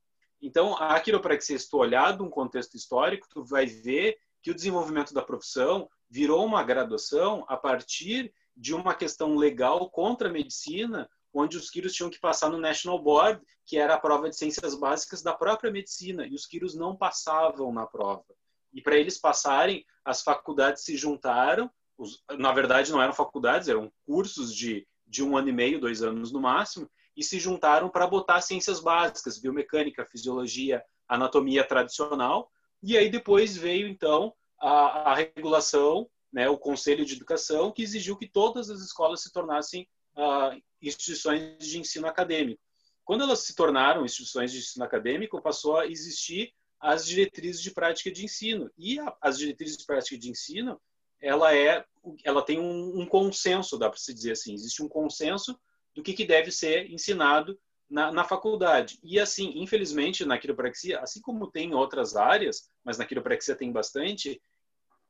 Então, 0.42 0.76
a 0.78 1.00
quiropraxia, 1.00 1.58
se 1.58 1.70
tu 1.70 1.78
olhar 1.78 2.16
de 2.16 2.24
um 2.24 2.30
contexto 2.30 2.76
histórico, 2.76 3.28
tu 3.30 3.44
vai 3.44 3.66
ver 3.66 4.18
que 4.42 4.52
o 4.52 4.56
desenvolvimento 4.56 5.14
da 5.14 5.22
profissão 5.22 5.90
virou 6.10 6.46
uma 6.46 6.64
graduação 6.64 7.46
a 7.48 7.58
partir 7.58 8.34
de 8.60 8.76
uma 8.76 8.94
questão 8.94 9.36
legal 9.36 9.90
contra 9.90 10.28
a 10.28 10.32
medicina, 10.32 11.10
onde 11.34 11.56
os 11.56 11.70
quiros 11.70 11.94
tinham 11.94 12.10
que 12.10 12.20
passar 12.20 12.50
no 12.50 12.58
National 12.58 13.02
Board, 13.02 13.42
que 13.66 13.78
era 13.78 13.94
a 13.94 14.00
prova 14.00 14.30
de 14.30 14.36
ciências 14.36 14.76
básicas 14.76 15.22
da 15.22 15.34
própria 15.34 15.72
medicina, 15.72 16.28
e 16.28 16.36
os 16.36 16.46
quiros 16.46 16.76
não 16.76 16.94
passavam 16.94 17.72
na 17.72 17.88
prova. 17.88 18.26
E 18.74 18.82
para 18.82 18.98
eles 18.98 19.18
passarem, 19.18 19.86
as 20.04 20.22
faculdades 20.22 20.84
se 20.84 20.98
juntaram, 20.98 21.72
os, 21.98 22.22
na 22.38 22.52
verdade 22.52 22.92
não 22.92 23.02
eram 23.02 23.14
faculdades, 23.14 23.70
eram 23.70 23.90
cursos 24.06 24.54
de, 24.54 24.86
de 25.08 25.24
um 25.24 25.38
ano 25.38 25.50
e 25.50 25.54
meio, 25.54 25.80
dois 25.80 26.04
anos 26.04 26.32
no 26.32 26.42
máximo, 26.42 26.90
e 27.16 27.24
se 27.24 27.40
juntaram 27.40 27.90
para 27.90 28.08
botar 28.08 28.42
ciências 28.42 28.82
básicas, 28.82 29.40
biomecânica, 29.40 30.06
fisiologia, 30.06 30.84
anatomia 31.08 31.64
tradicional, 31.64 32.52
e 32.84 32.98
aí 32.98 33.10
depois 33.10 33.56
veio 33.56 33.88
então 33.88 34.34
a, 34.60 35.12
a 35.12 35.16
regulação 35.16 36.10
né, 36.32 36.50
o 36.50 36.58
Conselho 36.58 37.06
de 37.06 37.16
Educação, 37.16 37.72
que 37.72 37.82
exigiu 37.82 38.18
que 38.18 38.30
todas 38.30 38.70
as 38.70 38.82
escolas 38.82 39.22
se 39.22 39.32
tornassem 39.32 39.88
uh, 40.16 40.62
instituições 40.82 41.58
de 41.60 41.80
ensino 41.80 42.08
acadêmico. 42.08 42.62
Quando 43.04 43.24
elas 43.24 43.40
se 43.40 43.56
tornaram 43.56 44.06
instituições 44.06 44.52
de 44.52 44.60
ensino 44.60 44.86
acadêmico, 44.86 45.42
passou 45.42 45.78
a 45.78 45.88
existir 45.88 46.54
as 46.80 47.06
diretrizes 47.06 47.62
de 47.62 47.72
prática 47.72 48.12
de 48.12 48.24
ensino. 48.24 48.70
E 48.78 49.00
a, 49.00 49.16
as 49.22 49.38
diretrizes 49.38 49.78
de 49.78 49.86
prática 49.86 50.18
de 50.18 50.30
ensino, 50.30 50.80
ela 51.20 51.54
é, 51.56 51.84
ela 52.24 52.42
tem 52.42 52.60
um, 52.60 53.02
um 53.02 53.06
consenso, 53.06 53.78
dá 53.78 53.90
para 53.90 54.00
se 54.00 54.14
dizer 54.14 54.34
assim, 54.34 54.54
existe 54.54 54.82
um 54.82 54.88
consenso 54.88 55.60
do 55.96 56.04
que, 56.04 56.14
que 56.14 56.26
deve 56.26 56.52
ser 56.52 56.90
ensinado 56.92 57.60
na, 57.90 58.12
na, 58.12 58.24
faculdade. 58.24 59.00
E 59.04 59.20
assim, 59.20 59.54
infelizmente, 59.56 60.24
na 60.24 60.38
quiropraxia, 60.38 61.00
assim 61.00 61.20
como 61.20 61.50
tem 61.50 61.72
em 61.72 61.74
outras 61.74 62.16
áreas, 62.16 62.70
mas 62.84 62.98
na 62.98 63.06
quiropraxia 63.06 63.56
tem 63.56 63.72
bastante, 63.72 64.40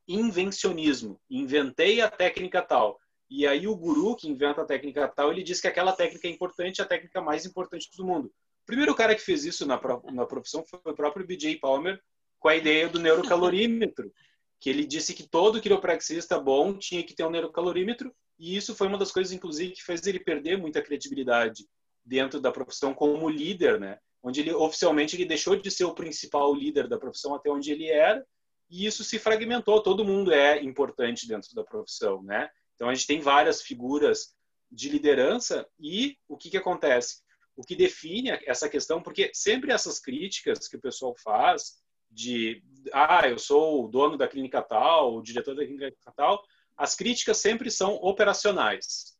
invencionismo. 0.10 1.22
Inventei 1.30 2.02
a 2.02 2.10
técnica 2.10 2.64
tal. 2.64 3.00
E 3.30 3.46
aí 3.46 3.68
o 3.68 3.76
guru 3.76 4.16
que 4.16 4.28
inventa 4.28 4.64
a 4.64 4.66
técnica 4.66 5.08
tal, 5.08 5.32
ele 5.32 5.44
diz 5.44 5.62
que 5.62 5.68
aquela 5.68 5.94
técnica 5.94 6.28
é 6.28 6.32
importante, 6.32 6.82
a 6.82 6.86
técnica 6.86 7.22
mais 7.22 7.46
importante 7.46 7.88
do 7.96 8.04
mundo. 8.04 8.26
O 8.26 8.66
primeiro 8.66 8.96
cara 8.96 9.14
que 9.14 9.22
fez 9.22 9.46
isso 9.46 9.68
na, 9.68 9.80
na 10.12 10.26
profissão 10.26 10.66
foi 10.66 10.80
o 10.84 10.96
próprio 10.96 11.26
BJ 11.26 11.60
Palmer, 11.60 12.02
com 12.40 12.48
a 12.48 12.56
ideia 12.56 12.90
do 12.90 13.00
neurocalorímetro, 13.00 14.12
que 14.60 14.70
ele 14.70 14.84
disse 14.84 15.14
que 15.14 15.30
todo 15.30 15.62
quiropraxista 15.62 16.40
bom 16.40 16.76
tinha 16.76 17.04
que 17.04 17.14
ter 17.14 17.24
um 17.24 17.30
neurocalorímetro, 17.30 18.12
e 18.38 18.56
isso 18.56 18.74
foi 18.74 18.88
uma 18.88 18.98
das 18.98 19.12
coisas, 19.12 19.32
inclusive, 19.32 19.74
que 19.74 19.84
fez 19.84 20.06
ele 20.08 20.20
perder 20.20 20.58
muita 20.58 20.82
credibilidade 20.82 21.66
dentro 22.04 22.40
da 22.40 22.52
profissão 22.52 22.94
como 22.94 23.30
líder, 23.30 23.80
né? 23.80 24.00
Onde 24.24 24.42
ele 24.42 24.54
oficialmente 24.54 25.16
ele 25.16 25.26
deixou 25.26 25.56
de 25.56 25.70
ser 25.70 25.86
o 25.86 25.94
principal 25.94 26.54
líder 26.54 26.88
da 26.88 26.98
profissão 26.98 27.36
até 27.36 27.50
onde 27.50 27.72
ele 27.72 27.88
era, 27.88 28.26
e 28.70 28.86
isso 28.86 29.04
se 29.04 29.18
fragmentou. 29.18 29.82
Todo 29.82 30.06
mundo 30.06 30.32
é 30.32 30.62
importante 30.62 31.28
dentro 31.28 31.54
da 31.56 31.64
profissão, 31.64 32.22
né? 32.22 32.50
Então 32.76 32.88
a 32.88 32.94
gente 32.94 33.08
tem 33.08 33.20
várias 33.20 33.62
figuras 33.62 34.36
de 34.72 34.90
liderança 34.90 35.68
e 35.80 36.18
o 36.28 36.38
que 36.38 36.50
que 36.50 36.58
acontece? 36.58 37.22
O 37.56 37.64
que 37.64 37.76
define 37.76 38.30
essa 38.46 38.70
questão, 38.70 39.02
porque 39.02 39.32
sempre 39.34 39.72
essas 39.72 40.00
críticas 40.00 40.68
que 40.68 40.78
o 40.78 40.82
pessoal 40.82 41.16
faz 41.22 41.80
de 42.10 42.64
ah, 42.94 43.28
eu 43.28 43.38
sou 43.38 43.86
o 43.86 43.88
dono 43.88 44.18
da 44.18 44.28
clínica 44.28 44.62
tal, 44.62 45.16
o 45.16 45.22
diretor 45.22 45.56
da 45.56 45.66
clínica 45.66 45.94
tal, 46.16 46.42
as 46.78 46.96
críticas 46.96 47.38
sempre 47.38 47.70
são 47.70 47.96
operacionais, 47.96 49.18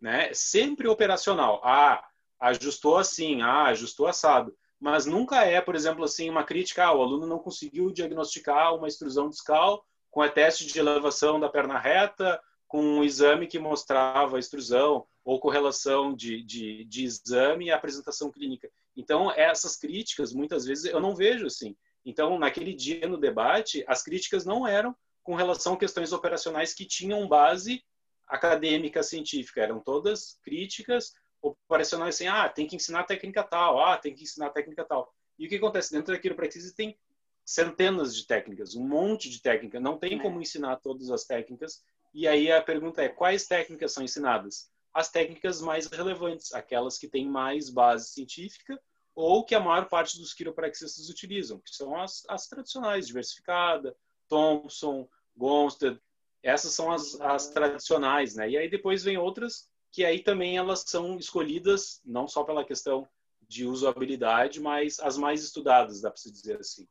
né? 0.00 0.32
Sempre 0.32 0.86
operacional. 0.86 1.60
Ah, 1.64 2.06
ajustou 2.40 2.96
assim, 2.98 3.42
ah, 3.42 3.64
ajustou 3.64 4.06
assado. 4.06 4.56
Mas 4.82 5.06
nunca 5.06 5.44
é, 5.44 5.60
por 5.60 5.76
exemplo, 5.76 6.02
assim, 6.02 6.28
uma 6.28 6.42
crítica, 6.42 6.84
ah, 6.84 6.92
o 6.92 7.02
aluno 7.02 7.24
não 7.24 7.38
conseguiu 7.38 7.92
diagnosticar 7.92 8.74
uma 8.74 8.88
extrusão 8.88 9.28
discal 9.28 9.86
com 10.10 10.20
a 10.20 10.28
teste 10.28 10.66
de 10.66 10.76
elevação 10.76 11.38
da 11.38 11.48
perna 11.48 11.78
reta, 11.78 12.42
com 12.66 12.82
um 12.82 13.04
exame 13.04 13.46
que 13.46 13.60
mostrava 13.60 14.40
extrusão, 14.40 15.06
ou 15.24 15.38
correlação 15.38 16.12
de, 16.12 16.42
de, 16.42 16.84
de 16.86 17.04
exame 17.04 17.66
e 17.66 17.70
apresentação 17.70 18.28
clínica. 18.28 18.68
Então, 18.96 19.30
essas 19.30 19.76
críticas, 19.76 20.32
muitas 20.32 20.64
vezes, 20.64 20.86
eu 20.86 20.98
não 20.98 21.14
vejo 21.14 21.46
assim. 21.46 21.76
Então, 22.04 22.36
naquele 22.36 22.74
dia 22.74 23.06
no 23.06 23.16
debate, 23.16 23.84
as 23.86 24.02
críticas 24.02 24.44
não 24.44 24.66
eram 24.66 24.96
com 25.22 25.36
relação 25.36 25.74
a 25.74 25.78
questões 25.78 26.12
operacionais 26.12 26.74
que 26.74 26.84
tinham 26.84 27.28
base 27.28 27.84
acadêmica 28.26 29.00
científica, 29.00 29.60
eram 29.60 29.78
todas 29.78 30.40
críticas 30.42 31.12
operacionais 31.42 32.14
assim, 32.14 32.28
ah, 32.28 32.48
tem 32.48 32.66
que 32.66 32.76
ensinar 32.76 33.04
técnica 33.04 33.42
tal, 33.42 33.82
ah, 33.82 33.98
tem 33.98 34.14
que 34.14 34.22
ensinar 34.22 34.50
técnica 34.50 34.84
tal. 34.84 35.12
E 35.38 35.46
o 35.46 35.48
que 35.48 35.56
acontece 35.56 35.92
dentro 35.92 36.14
da 36.14 36.20
quiropraxia 36.20 36.62
tem 36.74 36.96
centenas 37.44 38.16
de 38.16 38.26
técnicas, 38.26 38.76
um 38.76 38.86
monte 38.86 39.28
de 39.28 39.42
técnicas, 39.42 39.82
não 39.82 39.98
tem 39.98 40.18
é. 40.18 40.22
como 40.22 40.40
ensinar 40.40 40.76
todas 40.76 41.10
as 41.10 41.24
técnicas. 41.24 41.82
E 42.14 42.28
aí 42.28 42.50
a 42.52 42.62
pergunta 42.62 43.02
é, 43.02 43.08
quais 43.08 43.46
técnicas 43.46 43.92
são 43.92 44.04
ensinadas? 44.04 44.70
As 44.94 45.10
técnicas 45.10 45.60
mais 45.60 45.86
relevantes, 45.86 46.52
aquelas 46.54 46.98
que 46.98 47.08
têm 47.08 47.26
mais 47.26 47.68
base 47.68 48.10
científica 48.10 48.80
ou 49.14 49.44
que 49.44 49.54
a 49.54 49.60
maior 49.60 49.88
parte 49.88 50.18
dos 50.18 50.32
quiropraxistas 50.32 51.08
utilizam, 51.08 51.58
que 51.58 51.74
são 51.74 52.00
as, 52.00 52.22
as 52.28 52.46
tradicionais, 52.46 53.06
diversificada, 53.06 53.96
Thompson, 54.28 55.08
Gonstead, 55.36 55.98
essas 56.42 56.72
são 56.72 56.90
as, 56.90 57.20
as 57.20 57.48
tradicionais, 57.48 58.34
né? 58.34 58.50
E 58.50 58.56
aí 58.56 58.68
depois 58.68 59.02
vem 59.02 59.16
outras 59.16 59.70
que 59.92 60.04
aí 60.04 60.22
também 60.22 60.56
elas 60.56 60.84
são 60.86 61.18
escolhidas 61.18 62.00
não 62.04 62.26
só 62.26 62.42
pela 62.42 62.64
questão 62.64 63.06
de 63.42 63.66
usabilidade, 63.66 64.58
mas 64.58 64.98
as 64.98 65.18
mais 65.18 65.44
estudadas, 65.44 66.00
dá 66.00 66.10
para 66.10 66.16
se 66.16 66.32
dizer 66.32 66.58
assim. 66.58 66.88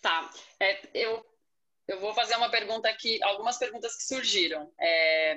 Tá, 0.00 0.30
é, 0.60 0.88
eu, 0.94 1.26
eu 1.88 1.98
vou 1.98 2.14
fazer 2.14 2.36
uma 2.36 2.48
pergunta 2.48 2.88
aqui, 2.88 3.20
algumas 3.24 3.58
perguntas 3.58 3.96
que 3.96 4.04
surgiram. 4.04 4.72
É, 4.80 5.36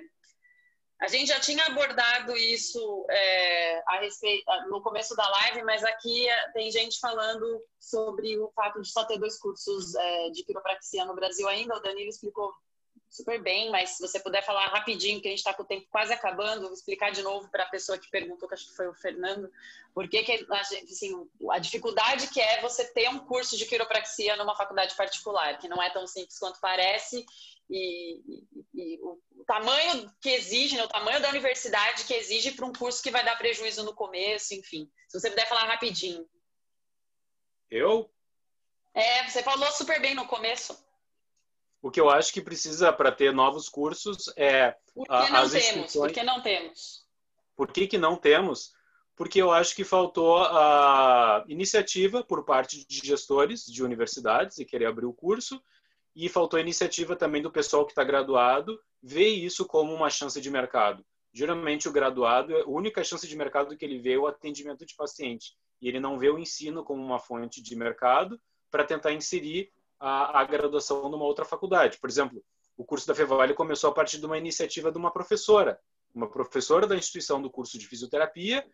a 1.01 1.07
gente 1.07 1.29
já 1.29 1.39
tinha 1.39 1.65
abordado 1.65 2.35
isso 2.37 3.07
é, 3.09 3.79
a 3.87 4.01
respeito 4.01 4.45
no 4.67 4.81
começo 4.83 5.15
da 5.15 5.27
live, 5.27 5.63
mas 5.63 5.83
aqui 5.83 6.29
é, 6.29 6.51
tem 6.51 6.69
gente 6.69 6.99
falando 6.99 7.65
sobre 7.79 8.37
o 8.37 8.51
fato 8.51 8.79
de 8.79 8.91
só 8.91 9.05
ter 9.05 9.17
dois 9.17 9.39
cursos 9.39 9.95
é, 9.95 10.29
de 10.29 10.43
quiropraxia 10.43 11.05
no 11.05 11.15
Brasil 11.15 11.47
ainda. 11.47 11.75
O 11.75 11.79
Danilo 11.79 12.09
explicou 12.09 12.53
super 13.09 13.41
bem, 13.41 13.71
mas 13.71 13.91
se 13.91 14.01
você 14.01 14.19
puder 14.19 14.45
falar 14.45 14.67
rapidinho, 14.67 15.19
que 15.19 15.27
a 15.27 15.31
gente 15.31 15.39
está 15.39 15.53
com 15.53 15.63
o 15.63 15.65
tempo 15.65 15.87
quase 15.89 16.13
acabando, 16.13 16.63
vou 16.63 16.73
explicar 16.73 17.11
de 17.11 17.23
novo 17.23 17.49
para 17.49 17.63
a 17.63 17.69
pessoa 17.69 17.97
que 17.97 18.09
perguntou, 18.09 18.47
que 18.47 18.53
acho 18.53 18.67
que 18.67 18.75
foi 18.75 18.87
o 18.87 18.93
Fernando, 18.93 19.51
por 19.93 20.07
que, 20.07 20.19
a, 20.19 20.63
gente, 20.63 20.93
assim, 20.93 21.27
a 21.49 21.57
dificuldade 21.57 22.27
que 22.27 22.39
é 22.39 22.61
você 22.61 22.85
ter 22.85 23.09
um 23.09 23.19
curso 23.19 23.57
de 23.57 23.65
quiropraxia 23.65 24.35
numa 24.35 24.55
faculdade 24.55 24.95
particular, 24.95 25.57
que 25.57 25.67
não 25.67 25.81
é 25.81 25.89
tão 25.89 26.05
simples 26.05 26.37
quanto 26.37 26.59
parece, 26.61 27.25
e, 27.69 28.21
e, 28.27 28.65
e 28.73 28.99
o, 29.01 29.19
o, 29.37 29.43
tamanho 29.45 30.11
que 30.21 30.29
exige, 30.29 30.77
né, 30.77 30.83
o 30.83 30.87
tamanho 30.87 31.21
da 31.21 31.29
universidade 31.29 32.05
que 32.05 32.13
exige 32.13 32.51
para 32.51 32.65
um 32.65 32.73
curso 32.73 33.01
que 33.01 33.11
vai 33.11 33.23
dar 33.23 33.37
prejuízo 33.37 33.83
no 33.83 33.93
começo, 33.93 34.53
enfim. 34.53 34.89
Se 35.07 35.19
você 35.19 35.29
puder 35.29 35.47
falar 35.47 35.65
rapidinho. 35.65 36.27
Eu? 37.69 38.11
É, 38.93 39.27
você 39.27 39.43
falou 39.43 39.71
super 39.71 40.01
bem 40.01 40.15
no 40.15 40.27
começo. 40.27 40.88
O 41.81 41.89
que 41.89 41.99
eu 41.99 42.09
acho 42.09 42.33
que 42.33 42.41
precisa 42.41 42.91
para 42.91 43.11
ter 43.11 43.33
novos 43.33 43.69
cursos 43.69 44.31
é. 44.35 44.75
Por 44.93 45.05
que 45.05 45.31
não 45.31 45.41
as 45.41 45.51
temos? 45.51 45.93
Por 45.93 46.11
que 46.11 46.23
não 46.23 46.41
temos? 46.41 47.05
Por 47.55 47.71
que, 47.71 47.87
que 47.87 47.97
não 47.97 48.15
temos? 48.15 48.71
Porque 49.15 49.41
eu 49.41 49.51
acho 49.51 49.75
que 49.75 49.83
faltou 49.83 50.37
a 50.37 51.43
iniciativa 51.47 52.23
por 52.23 52.45
parte 52.45 52.85
de 52.87 52.99
gestores 53.05 53.65
de 53.65 53.83
universidades 53.83 54.57
e 54.57 54.65
querer 54.65 54.85
abrir 54.85 55.05
o 55.05 55.13
curso, 55.13 55.61
e 56.15 56.27
faltou 56.27 56.57
a 56.57 56.61
iniciativa 56.61 57.15
também 57.15 57.41
do 57.41 57.51
pessoal 57.51 57.85
que 57.85 57.91
está 57.91 58.03
graduado 58.03 58.79
ver 59.01 59.29
isso 59.29 59.65
como 59.65 59.93
uma 59.93 60.09
chance 60.09 60.39
de 60.39 60.49
mercado. 60.49 61.05
Geralmente, 61.33 61.87
o 61.87 61.91
graduado, 61.91 62.55
a 62.55 62.67
única 62.67 63.03
chance 63.03 63.27
de 63.27 63.37
mercado 63.37 63.77
que 63.77 63.85
ele 63.85 63.99
vê 63.99 64.13
é 64.13 64.17
o 64.17 64.27
atendimento 64.27 64.85
de 64.85 64.95
paciente, 64.95 65.55
e 65.81 65.87
ele 65.87 65.99
não 65.99 66.17
vê 66.17 66.29
o 66.29 66.39
ensino 66.39 66.83
como 66.83 67.03
uma 67.03 67.19
fonte 67.19 67.61
de 67.61 67.75
mercado 67.75 68.39
para 68.71 68.83
tentar 68.83 69.13
inserir 69.13 69.71
a, 69.99 70.41
a 70.41 70.43
graduação 70.45 71.09
numa 71.09 71.25
outra 71.25 71.45
faculdade. 71.45 71.97
Por 71.99 72.09
exemplo, 72.09 72.43
o 72.77 72.85
curso 72.85 73.05
da 73.07 73.13
Fevale 73.13 73.53
começou 73.53 73.89
a 73.89 73.93
partir 73.93 74.19
de 74.19 74.25
uma 74.25 74.37
iniciativa 74.37 74.91
de 74.91 74.97
uma 74.97 75.11
professora. 75.11 75.79
Uma 76.13 76.29
professora 76.29 76.87
da 76.87 76.95
instituição 76.95 77.41
do 77.41 77.49
curso 77.49 77.77
de 77.77 77.85
fisioterapia 77.85 78.65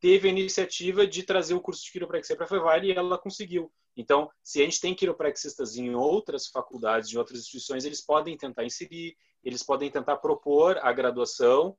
teve 0.00 0.28
a 0.28 0.30
iniciativa 0.30 1.06
de 1.06 1.22
trazer 1.22 1.54
o 1.54 1.60
curso 1.60 1.82
de 1.82 1.90
quiropraxia 1.90 2.36
para 2.36 2.44
a 2.44 2.48
Fevale 2.48 2.88
e 2.88 2.92
ela 2.92 3.16
conseguiu. 3.16 3.72
Então, 3.96 4.30
se 4.42 4.60
a 4.60 4.64
gente 4.64 4.80
tem 4.80 4.94
quiropraxistas 4.94 5.76
em 5.76 5.94
outras 5.94 6.48
faculdades, 6.48 7.10
em 7.10 7.16
outras 7.16 7.40
instituições, 7.40 7.84
eles 7.84 8.02
podem 8.02 8.36
tentar 8.36 8.64
inserir, 8.64 9.16
eles 9.42 9.62
podem 9.62 9.90
tentar 9.90 10.16
propor 10.18 10.78
a 10.82 10.92
graduação 10.92 11.76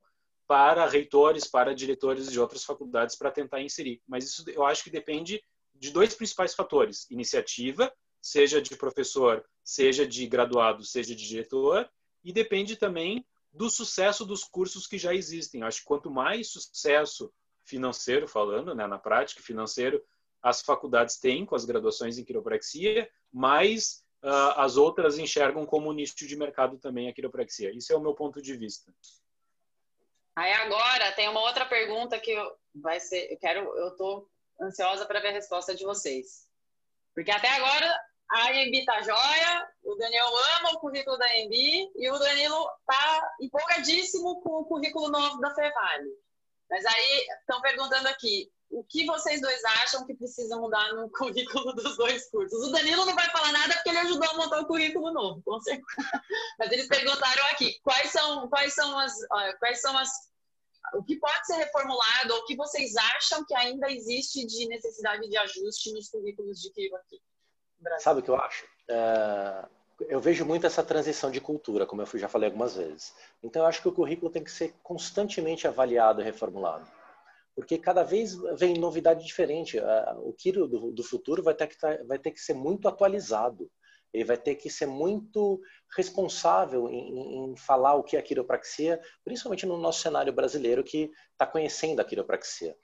para 0.48 0.88
reitores, 0.88 1.48
para 1.48 1.76
diretores 1.76 2.32
de 2.32 2.40
outras 2.40 2.64
faculdades 2.64 3.16
para 3.16 3.32
tentar 3.32 3.62
inserir. 3.62 4.02
Mas 4.08 4.26
isso 4.26 4.44
eu 4.50 4.64
acho 4.66 4.84
que 4.84 4.90
depende 4.90 5.42
de 5.74 5.92
dois 5.92 6.16
principais 6.16 6.56
fatores: 6.56 7.10
iniciativa 7.12 7.92
seja 8.26 8.60
de 8.60 8.76
professor, 8.76 9.46
seja 9.64 10.04
de 10.08 10.26
graduado, 10.26 10.84
seja 10.84 11.14
de 11.14 11.28
diretor, 11.28 11.88
e 12.24 12.34
depende 12.34 12.76
também 12.76 13.24
do 13.54 13.70
sucesso 13.70 14.26
dos 14.26 14.44
cursos 14.44 14.88
que 14.88 14.98
já 14.98 15.14
existem. 15.14 15.62
Acho 15.62 15.82
que 15.82 15.86
quanto 15.86 16.10
mais 16.10 16.50
sucesso 16.50 17.32
financeiro, 17.64 18.28
falando 18.28 18.74
né, 18.74 18.88
na 18.88 18.98
prática, 18.98 19.44
financeiro, 19.44 20.04
as 20.42 20.64
faculdades 20.64 21.20
têm 21.20 21.46
com 21.46 21.56
as 21.56 21.66
graduações 21.66 22.18
em 22.18 22.24
quiropraxia, 22.26 23.08
mais 23.32 24.04
uh, 24.24 24.58
as 24.58 24.76
outras 24.76 25.20
enxergam 25.20 25.64
como 25.64 25.94
nicho 25.94 26.16
de 26.16 26.36
mercado 26.36 26.80
também 26.80 27.08
a 27.08 27.14
quiropraxia. 27.14 27.72
Isso 27.76 27.94
é 27.94 27.96
o 27.96 28.02
meu 28.02 28.16
ponto 28.16 28.42
de 28.42 28.58
vista. 28.58 28.92
Aí 30.36 30.52
agora 30.52 31.12
tem 31.12 31.30
uma 31.30 31.42
outra 31.42 31.66
pergunta 31.68 32.20
que 32.20 32.32
eu, 32.32 32.58
vai 32.74 33.00
ser, 33.00 33.32
eu 33.32 33.38
quero, 33.38 33.78
eu 33.78 33.96
tô 33.96 34.28
ansiosa 34.60 35.06
para 35.06 35.20
ver 35.20 35.28
a 35.28 35.34
resposta 35.34 35.76
de 35.76 35.86
vocês. 35.86 36.50
Porque 37.14 37.30
até 37.32 37.50
agora 37.50 37.96
a 38.30 38.48
AMB 38.50 38.86
tá 38.86 39.02
joia, 39.02 39.68
o 39.84 39.96
Daniel 39.96 40.28
ama 40.58 40.72
o 40.72 40.80
currículo 40.80 41.18
da 41.18 41.26
AMB 41.26 41.54
e 41.96 42.10
o 42.10 42.18
Danilo 42.18 42.70
tá 42.86 43.36
empolgadíssimo 43.40 44.42
com 44.42 44.62
o 44.62 44.66
currículo 44.66 45.10
novo 45.10 45.40
da 45.40 45.54
Fevale. 45.54 46.10
Mas 46.70 46.84
aí 46.86 47.28
estão 47.40 47.62
perguntando 47.62 48.08
aqui, 48.08 48.52
o 48.70 48.84
que 48.84 49.06
vocês 49.06 49.40
dois 49.40 49.64
acham 49.64 50.06
que 50.06 50.16
precisa 50.16 50.58
mudar 50.58 50.92
no 50.94 51.10
currículo 51.10 51.74
dos 51.74 51.96
dois 51.98 52.30
cursos? 52.30 52.68
O 52.68 52.72
Danilo 52.72 53.06
não 53.06 53.16
vai 53.16 53.30
falar 53.30 53.52
nada 53.52 53.76
porque 53.76 53.90
ele 53.90 54.00
ajudou 54.00 54.30
a 54.30 54.38
montar 54.38 54.60
o 54.60 54.66
currículo 54.66 55.14
novo, 55.14 55.42
com 55.44 55.60
certeza. 55.62 55.86
Mas 56.60 56.72
eles 56.72 56.88
perguntaram 56.88 57.46
aqui, 57.52 57.80
quais 57.84 58.12
são, 58.12 58.50
quais 58.50 58.74
são 58.74 58.98
as, 58.98 59.14
quais 59.60 59.82
são 59.82 59.96
as, 59.98 60.10
o 60.96 61.04
que 61.04 61.18
pode 61.18 61.46
ser 61.46 61.58
reformulado 61.58 62.34
ou 62.34 62.40
o 62.40 62.46
que 62.46 62.56
vocês 62.56 62.96
acham 62.96 63.46
que 63.46 63.56
ainda 63.56 63.92
existe 63.92 64.46
de 64.46 64.68
necessidade 64.68 65.30
de 65.30 65.38
ajuste 65.38 65.94
nos 65.94 66.10
currículos 66.10 66.60
de 66.60 66.72
Kiva 66.72 66.98
aqui? 66.98 67.22
Sabe 68.00 68.20
o 68.20 68.24
que 68.24 68.30
eu 68.30 68.36
acho? 68.36 68.66
É, 68.90 69.66
eu 70.10 70.20
vejo 70.20 70.46
muito 70.46 70.68
essa 70.68 70.84
transição 70.84 71.32
de 71.32 71.40
cultura, 71.40 71.86
como 71.86 72.02
eu 72.02 72.20
já 72.20 72.28
falei 72.28 72.48
algumas 72.48 72.76
vezes. 72.76 73.14
Então, 73.44 73.62
eu 73.62 73.68
acho 73.68 73.82
que 73.82 73.88
o 73.88 73.94
currículo 73.94 74.32
tem 74.32 74.44
que 74.44 74.52
ser 74.52 74.74
constantemente 74.84 75.68
avaliado 75.68 76.22
e 76.22 76.24
reformulado. 76.24 76.86
Porque 77.56 77.78
cada 77.78 78.04
vez 78.04 78.36
vem 78.58 78.78
novidade 78.78 79.26
diferente. 79.26 79.80
O 80.18 80.34
Kiro 80.34 80.68
do, 80.68 80.92
do 80.92 81.04
futuro 81.04 81.42
vai 81.42 81.54
ter, 81.54 81.68
que 81.68 81.78
tá, 81.78 81.98
vai 82.06 82.20
ter 82.20 82.32
que 82.32 82.40
ser 82.40 82.54
muito 82.54 82.88
atualizado. 82.88 83.72
Ele 84.14 84.26
vai 84.26 84.38
ter 84.38 84.56
que 84.56 84.70
ser 84.70 84.86
muito 84.86 85.62
responsável 85.96 86.90
em, 86.90 87.52
em 87.52 87.58
falar 87.58 87.96
o 87.96 88.04
que 88.04 88.18
é 88.18 88.20
a 88.20 88.24
quiropraxia, 88.24 89.00
principalmente 89.24 89.66
no 89.66 89.78
nosso 89.78 90.02
cenário 90.02 90.34
brasileiro 90.34 90.84
que 90.84 91.12
está 91.32 91.46
conhecendo 91.46 92.02
a 92.02 92.06
quiropraxia. 92.06 92.76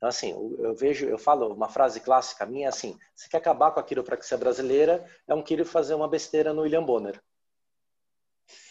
Então, 0.00 0.08
assim, 0.08 0.30
eu 0.58 0.74
vejo, 0.74 1.06
eu 1.06 1.18
falo 1.18 1.52
uma 1.52 1.68
frase 1.68 2.00
clássica 2.00 2.46
minha 2.46 2.64
é 2.64 2.68
assim: 2.70 2.98
se 3.14 3.28
quer 3.28 3.36
acabar 3.36 3.70
com 3.70 3.80
a 3.80 3.82
quiropraxia 3.82 4.38
brasileira, 4.38 5.04
é 5.28 5.34
um 5.34 5.42
quírio 5.42 5.66
fazer 5.66 5.92
uma 5.92 6.08
besteira 6.08 6.54
no 6.54 6.62
William 6.62 6.82
Bonner. 6.82 7.22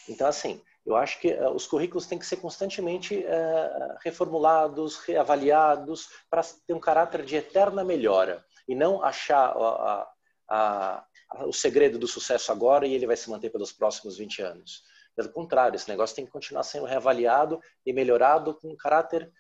Então, 0.08 0.26
assim, 0.26 0.60
eu 0.84 0.96
acho 0.96 1.20
que 1.20 1.32
uh, 1.32 1.52
os 1.52 1.68
currículos 1.68 2.08
têm 2.08 2.18
que 2.18 2.26
ser 2.26 2.38
constantemente 2.38 3.16
uh, 3.16 3.98
reformulados, 4.04 4.98
reavaliados, 4.98 6.10
para 6.32 6.42
ter 6.66 6.74
um 6.74 6.80
caráter 6.80 7.24
de 7.24 7.36
eterna 7.36 7.84
melhora 7.84 8.44
e 8.68 8.74
não 8.74 9.04
achar 9.04 9.56
uh, 9.56 11.48
o 11.48 11.54
segredo 11.54 12.00
do 12.00 12.08
sucesso 12.08 12.52
agora 12.52 12.88
e 12.88 12.94
ele 12.96 13.06
vai 13.06 13.16
se 13.16 13.30
manter 13.30 13.52
pelos 13.52 13.72
próximos 13.72 14.18
20 14.18 14.42
anos. 14.42 14.82
Pelo 15.16 15.32
contrário, 15.32 15.76
esse 15.76 15.88
negócio 15.88 16.16
tem 16.16 16.26
que 16.26 16.32
continuar 16.32 16.64
sendo 16.64 16.88
reavaliado 16.88 17.62
e 17.86 17.94
melhorado 17.94 18.56
com 18.56 18.70
um 18.72 18.76
caráter 18.76 19.32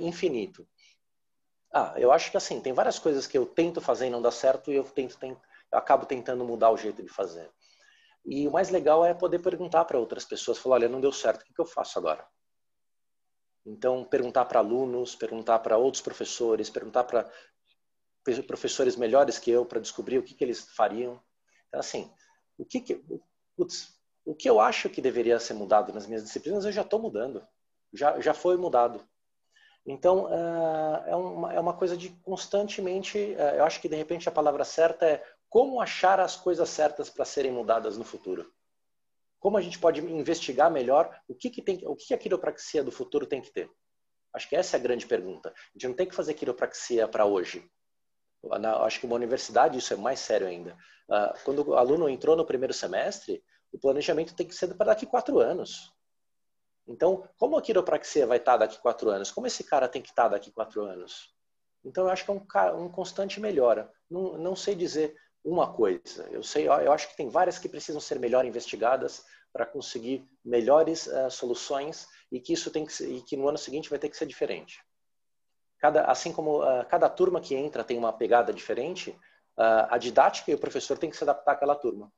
infinito. 0.00 0.66
Ah, 1.72 1.94
eu 1.96 2.10
acho 2.12 2.30
que 2.30 2.36
assim, 2.36 2.60
tem 2.60 2.72
várias 2.72 2.98
coisas 2.98 3.26
que 3.26 3.36
eu 3.36 3.46
tento 3.46 3.80
fazer 3.80 4.06
e 4.06 4.10
não 4.10 4.22
dá 4.22 4.30
certo 4.30 4.72
e 4.72 4.76
eu 4.76 4.84
tento, 4.84 5.18
eu 5.22 5.38
acabo 5.72 6.06
tentando 6.06 6.44
mudar 6.44 6.70
o 6.70 6.76
jeito 6.76 7.02
de 7.02 7.08
fazer. 7.08 7.50
E 8.24 8.46
o 8.48 8.52
mais 8.52 8.70
legal 8.70 9.04
é 9.04 9.14
poder 9.14 9.40
perguntar 9.40 9.84
para 9.84 9.98
outras 9.98 10.24
pessoas, 10.24 10.58
falar, 10.58 10.76
olha, 10.76 10.88
não 10.88 11.00
deu 11.00 11.12
certo, 11.12 11.42
o 11.42 11.44
que 11.44 11.60
eu 11.60 11.66
faço 11.66 11.98
agora? 11.98 12.26
Então, 13.64 14.04
perguntar 14.04 14.46
para 14.46 14.60
alunos, 14.60 15.14
perguntar 15.14 15.58
para 15.58 15.76
outros 15.76 16.02
professores, 16.02 16.70
perguntar 16.70 17.04
para 17.04 17.30
professores 18.46 18.96
melhores 18.96 19.38
que 19.38 19.50
eu 19.50 19.64
para 19.64 19.80
descobrir 19.80 20.18
o 20.18 20.22
que, 20.22 20.34
que 20.34 20.44
eles 20.44 20.60
fariam. 20.74 21.20
Então, 21.68 21.80
assim, 21.80 22.12
o 22.58 22.64
que, 22.64 22.80
que 22.80 23.02
putz, 23.56 23.98
o 24.24 24.34
que 24.34 24.48
eu 24.48 24.60
acho 24.60 24.90
que 24.90 25.00
deveria 25.00 25.40
ser 25.40 25.54
mudado 25.54 25.92
nas 25.92 26.06
minhas 26.06 26.22
disciplinas, 26.22 26.64
eu 26.64 26.72
já 26.72 26.82
estou 26.82 27.00
mudando. 27.00 27.46
Já, 27.92 28.20
já 28.20 28.34
foi 28.34 28.56
mudado. 28.56 29.07
Então, 29.90 30.28
é 31.06 31.16
uma, 31.16 31.54
é 31.54 31.58
uma 31.58 31.72
coisa 31.72 31.96
de 31.96 32.10
constantemente. 32.22 33.18
Eu 33.56 33.64
acho 33.64 33.80
que, 33.80 33.88
de 33.88 33.96
repente, 33.96 34.28
a 34.28 34.32
palavra 34.32 34.62
certa 34.62 35.06
é 35.06 35.24
como 35.48 35.80
achar 35.80 36.20
as 36.20 36.36
coisas 36.36 36.68
certas 36.68 37.08
para 37.08 37.24
serem 37.24 37.50
mudadas 37.50 37.96
no 37.96 38.04
futuro. 38.04 38.52
Como 39.40 39.56
a 39.56 39.62
gente 39.62 39.78
pode 39.78 40.00
investigar 40.00 40.70
melhor 40.70 41.18
o 41.26 41.34
que, 41.34 41.48
que, 41.48 41.62
tem, 41.62 41.80
o 41.86 41.96
que, 41.96 42.12
a 42.12 42.18
quiropraxia 42.18 42.84
do 42.84 42.92
futuro 42.92 43.26
tem 43.26 43.40
que 43.40 43.50
ter? 43.50 43.70
Acho 44.34 44.48
que 44.48 44.56
essa 44.56 44.76
é 44.76 44.78
a 44.78 44.82
grande 44.82 45.06
pergunta. 45.06 45.48
A 45.48 45.72
gente 45.72 45.88
não 45.88 45.94
tem 45.94 46.06
que 46.06 46.14
fazer 46.14 46.34
quiropraxia 46.34 47.08
para 47.08 47.24
hoje. 47.24 47.64
Na, 48.60 48.82
acho 48.82 49.00
que 49.00 49.06
uma 49.06 49.16
universidade 49.16 49.78
isso 49.78 49.94
é 49.94 49.96
mais 49.96 50.18
sério 50.20 50.46
ainda. 50.46 50.76
Uh, 51.08 51.44
quando 51.44 51.66
o 51.66 51.74
aluno 51.74 52.08
entrou 52.08 52.36
no 52.36 52.44
primeiro 52.44 52.74
semestre, 52.74 53.42
o 53.72 53.78
planejamento 53.78 54.34
tem 54.34 54.46
que 54.46 54.54
ser 54.54 54.74
para 54.74 54.88
daqui 54.88 55.06
quatro 55.06 55.38
anos. 55.40 55.92
Então, 56.88 57.28
como 57.36 57.56
a 57.56 57.62
quiropraxia 57.62 58.26
vai 58.26 58.38
estar 58.38 58.56
daqui 58.56 58.78
quatro 58.78 59.10
anos? 59.10 59.30
Como 59.30 59.46
esse 59.46 59.62
cara 59.62 59.86
tem 59.86 60.00
que 60.00 60.08
estar 60.08 60.28
daqui 60.28 60.50
quatro 60.50 60.82
anos? 60.82 61.34
Então, 61.84 62.04
eu 62.04 62.10
acho 62.10 62.24
que 62.24 62.30
é 62.30 62.34
um, 62.34 62.84
um 62.84 62.88
constante 62.88 63.38
melhora. 63.38 63.92
Não, 64.10 64.38
não 64.38 64.56
sei 64.56 64.74
dizer 64.74 65.14
uma 65.44 65.72
coisa. 65.72 66.26
Eu 66.30 66.42
sei, 66.42 66.66
eu 66.66 66.92
acho 66.92 67.08
que 67.10 67.16
tem 67.16 67.28
várias 67.28 67.58
que 67.58 67.68
precisam 67.68 68.00
ser 68.00 68.18
melhor 68.18 68.44
investigadas 68.44 69.22
para 69.52 69.66
conseguir 69.66 70.26
melhores 70.44 71.06
uh, 71.06 71.30
soluções 71.30 72.06
e 72.32 72.40
que 72.40 72.52
isso 72.52 72.70
tem 72.70 72.84
que 72.84 72.92
ser, 72.92 73.10
e 73.10 73.22
que 73.22 73.36
no 73.36 73.48
ano 73.48 73.58
seguinte 73.58 73.90
vai 73.90 73.98
ter 73.98 74.08
que 74.08 74.16
ser 74.16 74.26
diferente. 74.26 74.82
Cada, 75.78 76.04
assim 76.04 76.32
como 76.32 76.62
uh, 76.62 76.84
cada 76.88 77.08
turma 77.08 77.40
que 77.40 77.54
entra 77.54 77.84
tem 77.84 77.96
uma 77.96 78.12
pegada 78.12 78.52
diferente, 78.52 79.10
uh, 79.10 79.86
a 79.88 79.98
didática 79.98 80.50
e 80.50 80.54
o 80.54 80.58
professor 80.58 80.98
tem 80.98 81.10
que 81.10 81.16
se 81.16 81.24
adaptar 81.24 81.52
àquela 81.52 81.74
turma 81.74 82.12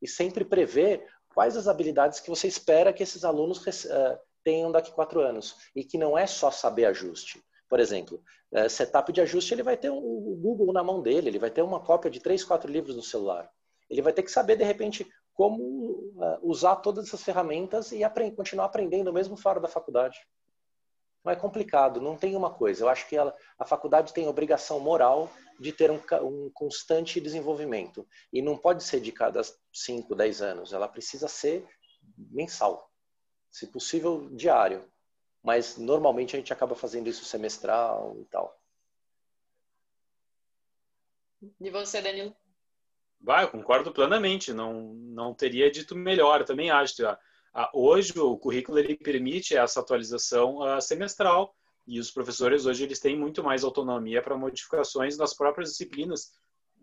e 0.00 0.06
sempre 0.06 0.44
prever 0.44 1.06
quais 1.36 1.54
as 1.54 1.68
habilidades 1.68 2.18
que 2.18 2.30
você 2.30 2.48
espera 2.48 2.94
que 2.94 3.02
esses 3.02 3.22
alunos 3.22 3.58
uh, 3.58 4.18
tenham 4.42 4.72
daqui 4.72 4.90
a 4.90 4.94
quatro 4.94 5.20
anos 5.20 5.54
e 5.76 5.84
que 5.84 5.98
não 5.98 6.16
é 6.16 6.26
só 6.26 6.50
saber 6.50 6.86
ajuste. 6.86 7.44
Por 7.68 7.78
exemplo, 7.78 8.22
uh, 8.52 8.70
setup 8.70 9.12
de 9.12 9.20
ajuste 9.20 9.52
ele 9.52 9.62
vai 9.62 9.76
ter 9.76 9.90
o 9.90 9.98
um, 9.98 10.34
Google 10.40 10.72
na 10.72 10.82
mão 10.82 11.02
dele, 11.02 11.28
ele 11.28 11.38
vai 11.38 11.50
ter 11.50 11.60
uma 11.60 11.78
cópia 11.78 12.10
de 12.10 12.20
três, 12.20 12.42
quatro 12.42 12.72
livros 12.72 12.96
no 12.96 13.02
celular. 13.02 13.50
Ele 13.90 14.00
vai 14.00 14.14
ter 14.14 14.22
que 14.22 14.30
saber 14.30 14.56
de 14.56 14.64
repente 14.64 15.06
como 15.34 15.62
uh, 16.16 16.38
usar 16.40 16.76
todas 16.76 17.06
essas 17.06 17.22
ferramentas 17.22 17.92
e 17.92 18.00
continuar 18.34 18.64
aprendendo 18.64 19.12
mesmo 19.12 19.36
fora 19.36 19.60
da 19.60 19.68
faculdade. 19.68 20.18
Não 21.26 21.32
é 21.32 21.36
complicado, 21.36 22.00
não 22.00 22.16
tem 22.16 22.36
uma 22.36 22.54
coisa. 22.54 22.84
Eu 22.84 22.88
acho 22.88 23.08
que 23.08 23.16
ela, 23.16 23.36
a 23.58 23.64
faculdade 23.64 24.14
tem 24.14 24.28
obrigação 24.28 24.78
moral 24.78 25.28
de 25.58 25.72
ter 25.72 25.90
um, 25.90 26.00
um, 26.22 26.48
constante 26.54 27.20
desenvolvimento. 27.20 28.06
E 28.32 28.40
não 28.40 28.56
pode 28.56 28.84
ser 28.84 29.00
de 29.00 29.10
cada 29.10 29.40
5, 29.72 30.14
10 30.14 30.40
anos. 30.40 30.72
Ela 30.72 30.86
precisa 30.86 31.26
ser 31.26 31.66
mensal. 32.16 32.92
Se 33.50 33.66
possível, 33.66 34.28
diário. 34.36 34.88
Mas 35.42 35.76
normalmente 35.76 36.36
a 36.36 36.38
gente 36.38 36.52
acaba 36.52 36.76
fazendo 36.76 37.08
isso 37.08 37.24
semestral 37.24 38.16
e 38.20 38.24
tal. 38.26 38.56
E 41.60 41.70
você, 41.70 42.00
Danilo? 42.00 42.36
Vai, 43.20 43.42
eu 43.42 43.48
concordo 43.48 43.90
plenamente. 43.90 44.52
Não, 44.52 44.94
não 44.94 45.34
teria 45.34 45.72
dito 45.72 45.96
melhor. 45.96 46.42
Eu 46.42 46.46
também 46.46 46.70
acho. 46.70 47.02
Hoje 47.72 48.12
o 48.18 48.36
currículo 48.36 48.78
ele 48.78 48.96
permite 48.96 49.56
essa 49.56 49.80
atualização 49.80 50.58
uh, 50.58 50.80
semestral 50.80 51.54
e 51.86 51.98
os 51.98 52.10
professores 52.10 52.66
hoje 52.66 52.84
eles 52.84 53.00
têm 53.00 53.16
muito 53.16 53.42
mais 53.42 53.64
autonomia 53.64 54.20
para 54.20 54.36
modificações 54.36 55.16
das 55.16 55.32
próprias 55.32 55.70
disciplinas. 55.70 56.32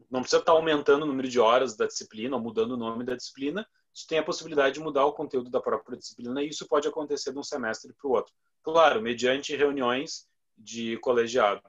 Não 0.10 0.22
precisa 0.22 0.40
estar 0.40 0.54
aumentando 0.54 1.04
o 1.04 1.06
número 1.06 1.28
de 1.28 1.40
horas 1.40 1.76
da 1.76 1.86
disciplina 1.86 2.36
ou 2.36 2.42
mudando 2.42 2.72
o 2.72 2.78
nome 2.78 3.04
da 3.04 3.16
disciplina. 3.16 3.68
Você 3.94 4.08
tem 4.08 4.18
a 4.18 4.24
possibilidade 4.24 4.76
de 4.76 4.80
mudar 4.80 5.06
o 5.06 5.14
conteúdo 5.14 5.52
da 5.52 5.62
própria 5.62 5.98
disciplina 5.98 6.42
e 6.42 6.50
isso 6.50 6.68
pode 6.68 6.88
acontecer 6.88 7.32
de 7.32 7.38
um 7.38 7.44
semestre 7.44 7.94
para 7.94 8.10
o 8.10 8.14
outro. 8.14 8.34
Claro, 8.64 9.00
mediante 9.00 9.56
reuniões 9.56 10.28
de 10.58 10.98
colegiado. 10.98 11.62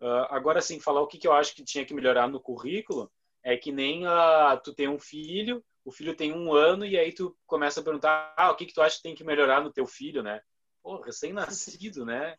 Uh, 0.00 0.26
agora, 0.30 0.60
sim, 0.60 0.78
falar 0.78 1.00
o 1.00 1.08
que, 1.08 1.18
que 1.18 1.26
eu 1.26 1.32
acho 1.32 1.56
que 1.56 1.64
tinha 1.64 1.84
que 1.84 1.94
melhorar 1.94 2.28
no 2.28 2.38
currículo 2.38 3.10
é 3.42 3.56
que 3.56 3.72
nem 3.72 4.06
uh, 4.06 4.60
tu 4.62 4.72
tem 4.72 4.88
um 4.88 4.98
filho, 4.98 5.64
o 5.84 5.92
filho 5.92 6.16
tem 6.16 6.32
um 6.32 6.52
ano 6.52 6.86
e 6.86 6.98
aí 6.98 7.12
tu 7.12 7.36
começa 7.46 7.80
a 7.80 7.82
perguntar 7.82 8.32
ah, 8.36 8.50
o 8.50 8.56
que, 8.56 8.66
que 8.66 8.74
tu 8.74 8.80
acha 8.80 8.96
que 8.96 9.02
tem 9.02 9.14
que 9.14 9.24
melhorar 9.24 9.62
no 9.62 9.72
teu 9.72 9.86
filho, 9.86 10.22
né? 10.22 10.40
Pô, 10.82 11.00
recém-nascido, 11.00 12.04
né? 12.04 12.36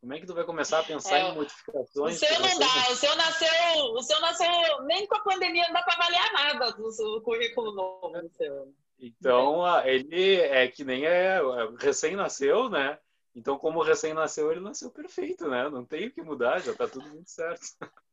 Como 0.00 0.12
é 0.14 0.20
que 0.20 0.26
tu 0.26 0.34
vai 0.34 0.44
começar 0.44 0.78
a 0.78 0.84
pensar 0.84 1.18
é, 1.18 1.28
em 1.28 1.34
modificações? 1.34 2.16
O 2.16 2.18
seu 2.18 2.40
não 2.40 2.58
dá, 2.58 2.90
o 2.90 2.96
seu 2.96 3.16
nasceu, 3.16 3.84
o 3.94 4.02
seu 4.02 4.20
nasceu, 4.20 4.82
nem 4.84 5.06
com 5.06 5.16
a 5.16 5.20
pandemia 5.20 5.66
não 5.66 5.72
dá 5.72 5.82
para 5.82 5.94
avaliar 5.94 6.32
nada 6.32 6.70
do, 6.70 7.22
currículo 7.22 7.72
novo 7.72 8.20
do 8.20 8.30
seu. 8.30 8.74
Então, 9.00 9.62
ele 9.84 10.36
é 10.36 10.68
que 10.68 10.84
nem 10.84 11.04
é, 11.04 11.38
é 11.38 11.40
recém-nasceu, 11.78 12.68
né? 12.68 12.98
Então, 13.34 13.58
como 13.58 13.82
recém-nasceu, 13.82 14.50
ele 14.50 14.60
nasceu 14.60 14.90
perfeito, 14.90 15.48
né? 15.48 15.68
Não 15.68 15.84
tem 15.84 16.06
o 16.06 16.12
que 16.12 16.22
mudar, 16.22 16.60
já 16.60 16.74
tá 16.74 16.88
tudo 16.88 17.08
muito 17.08 17.30
certo. 17.30 17.62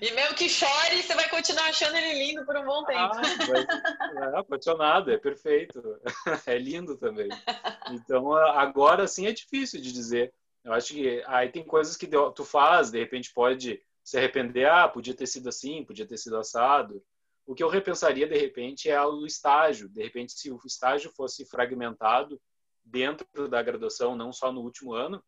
E 0.00 0.12
mesmo 0.12 0.34
que 0.34 0.48
chore, 0.48 1.02
você 1.02 1.14
vai 1.14 1.28
continuar 1.28 1.66
achando 1.66 1.96
ele 1.96 2.26
lindo 2.26 2.44
por 2.46 2.56
um 2.56 2.64
bom 2.64 2.84
tempo. 2.84 3.14
Ah, 3.14 4.32
é 4.34 4.38
apaixonado, 4.38 5.10
é 5.10 5.18
perfeito. 5.18 5.82
É 6.46 6.56
lindo 6.56 6.96
também. 6.96 7.28
Então, 7.90 8.32
agora 8.32 9.06
sim 9.06 9.26
é 9.26 9.32
difícil 9.32 9.80
de 9.80 9.92
dizer. 9.92 10.32
Eu 10.64 10.72
acho 10.72 10.94
que 10.94 11.22
aí 11.26 11.50
tem 11.50 11.64
coisas 11.64 11.96
que 11.96 12.08
tu 12.34 12.44
faz, 12.44 12.90
de 12.90 12.98
repente 12.98 13.32
pode 13.32 13.82
se 14.02 14.16
arrepender, 14.16 14.68
ah, 14.68 14.88
podia 14.88 15.14
ter 15.14 15.26
sido 15.26 15.48
assim, 15.48 15.84
podia 15.84 16.06
ter 16.06 16.16
sido 16.16 16.36
assado. 16.36 17.02
O 17.46 17.54
que 17.54 17.62
eu 17.62 17.68
repensaria, 17.68 18.26
de 18.26 18.38
repente, 18.38 18.88
é 18.88 19.02
o 19.02 19.26
estágio. 19.26 19.88
De 19.88 20.02
repente, 20.02 20.32
se 20.32 20.50
o 20.50 20.60
estágio 20.64 21.10
fosse 21.10 21.44
fragmentado 21.44 22.40
dentro 22.84 23.48
da 23.48 23.62
graduação, 23.62 24.16
não 24.16 24.32
só 24.32 24.52
no 24.52 24.60
último 24.60 24.92
ano, 24.94 25.22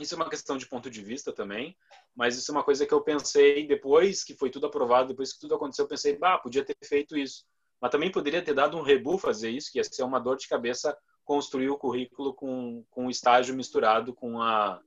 isso 0.00 0.14
é 0.14 0.16
uma 0.16 0.30
questão 0.30 0.56
de 0.56 0.66
ponto 0.66 0.90
de 0.90 1.02
vista 1.02 1.32
também, 1.32 1.76
mas 2.14 2.36
isso 2.36 2.50
é 2.50 2.54
uma 2.54 2.64
coisa 2.64 2.86
que 2.86 2.92
eu 2.92 3.00
pensei 3.00 3.66
depois 3.66 4.22
que 4.22 4.34
foi 4.34 4.50
tudo 4.50 4.66
aprovado, 4.66 5.08
depois 5.08 5.32
que 5.32 5.40
tudo 5.40 5.54
aconteceu, 5.54 5.84
eu 5.84 5.88
pensei, 5.88 6.16
bah, 6.16 6.38
podia 6.38 6.64
ter 6.64 6.76
feito 6.84 7.16
isso. 7.16 7.44
Mas 7.80 7.90
também 7.90 8.12
poderia 8.12 8.42
ter 8.42 8.54
dado 8.54 8.76
um 8.76 8.82
rebu 8.82 9.18
fazer 9.18 9.50
isso, 9.50 9.72
que 9.72 9.78
ia 9.78 9.84
ser 9.84 10.02
uma 10.02 10.20
dor 10.20 10.36
de 10.36 10.46
cabeça 10.46 10.96
construir 11.24 11.70
o 11.70 11.78
currículo 11.78 12.34
com, 12.34 12.84
com 12.90 13.06
o 13.06 13.10
estágio 13.10 13.54
misturado 13.54 14.14
com, 14.14 14.40
a, 14.40 14.80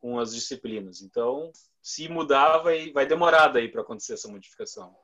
com 0.00 0.18
as 0.18 0.32
disciplinas. 0.32 1.02
Então, 1.02 1.50
se 1.82 2.08
mudar, 2.08 2.58
vai, 2.58 2.92
vai 2.92 3.06
demorar 3.06 3.48
daí 3.48 3.68
para 3.68 3.82
acontecer 3.82 4.14
essa 4.14 4.28
modificação. 4.28 4.94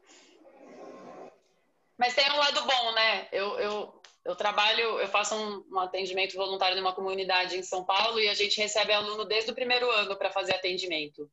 Mas 1.99 2.15
tem 2.15 2.31
um 2.31 2.37
lado 2.37 2.63
bom, 2.63 2.93
né? 2.93 3.29
Eu, 3.33 3.59
eu, 3.59 4.03
eu 4.25 4.37
trabalho, 4.37 5.01
eu 5.01 5.09
faço 5.09 5.35
um, 5.35 5.65
um 5.73 5.79
atendimento 5.79 6.37
voluntário 6.37 6.77
numa 6.77 6.95
comunidade 6.95 7.57
em 7.57 7.63
São 7.63 7.85
Paulo 7.85 8.21
e 8.21 8.29
a 8.29 8.35
gente 8.35 8.61
recebe 8.61 8.93
aluno 8.93 9.25
desde 9.25 9.51
o 9.51 9.55
primeiro 9.55 9.91
ano 9.91 10.17
para 10.17 10.31
fazer 10.31 10.55
atendimento. 10.55 11.31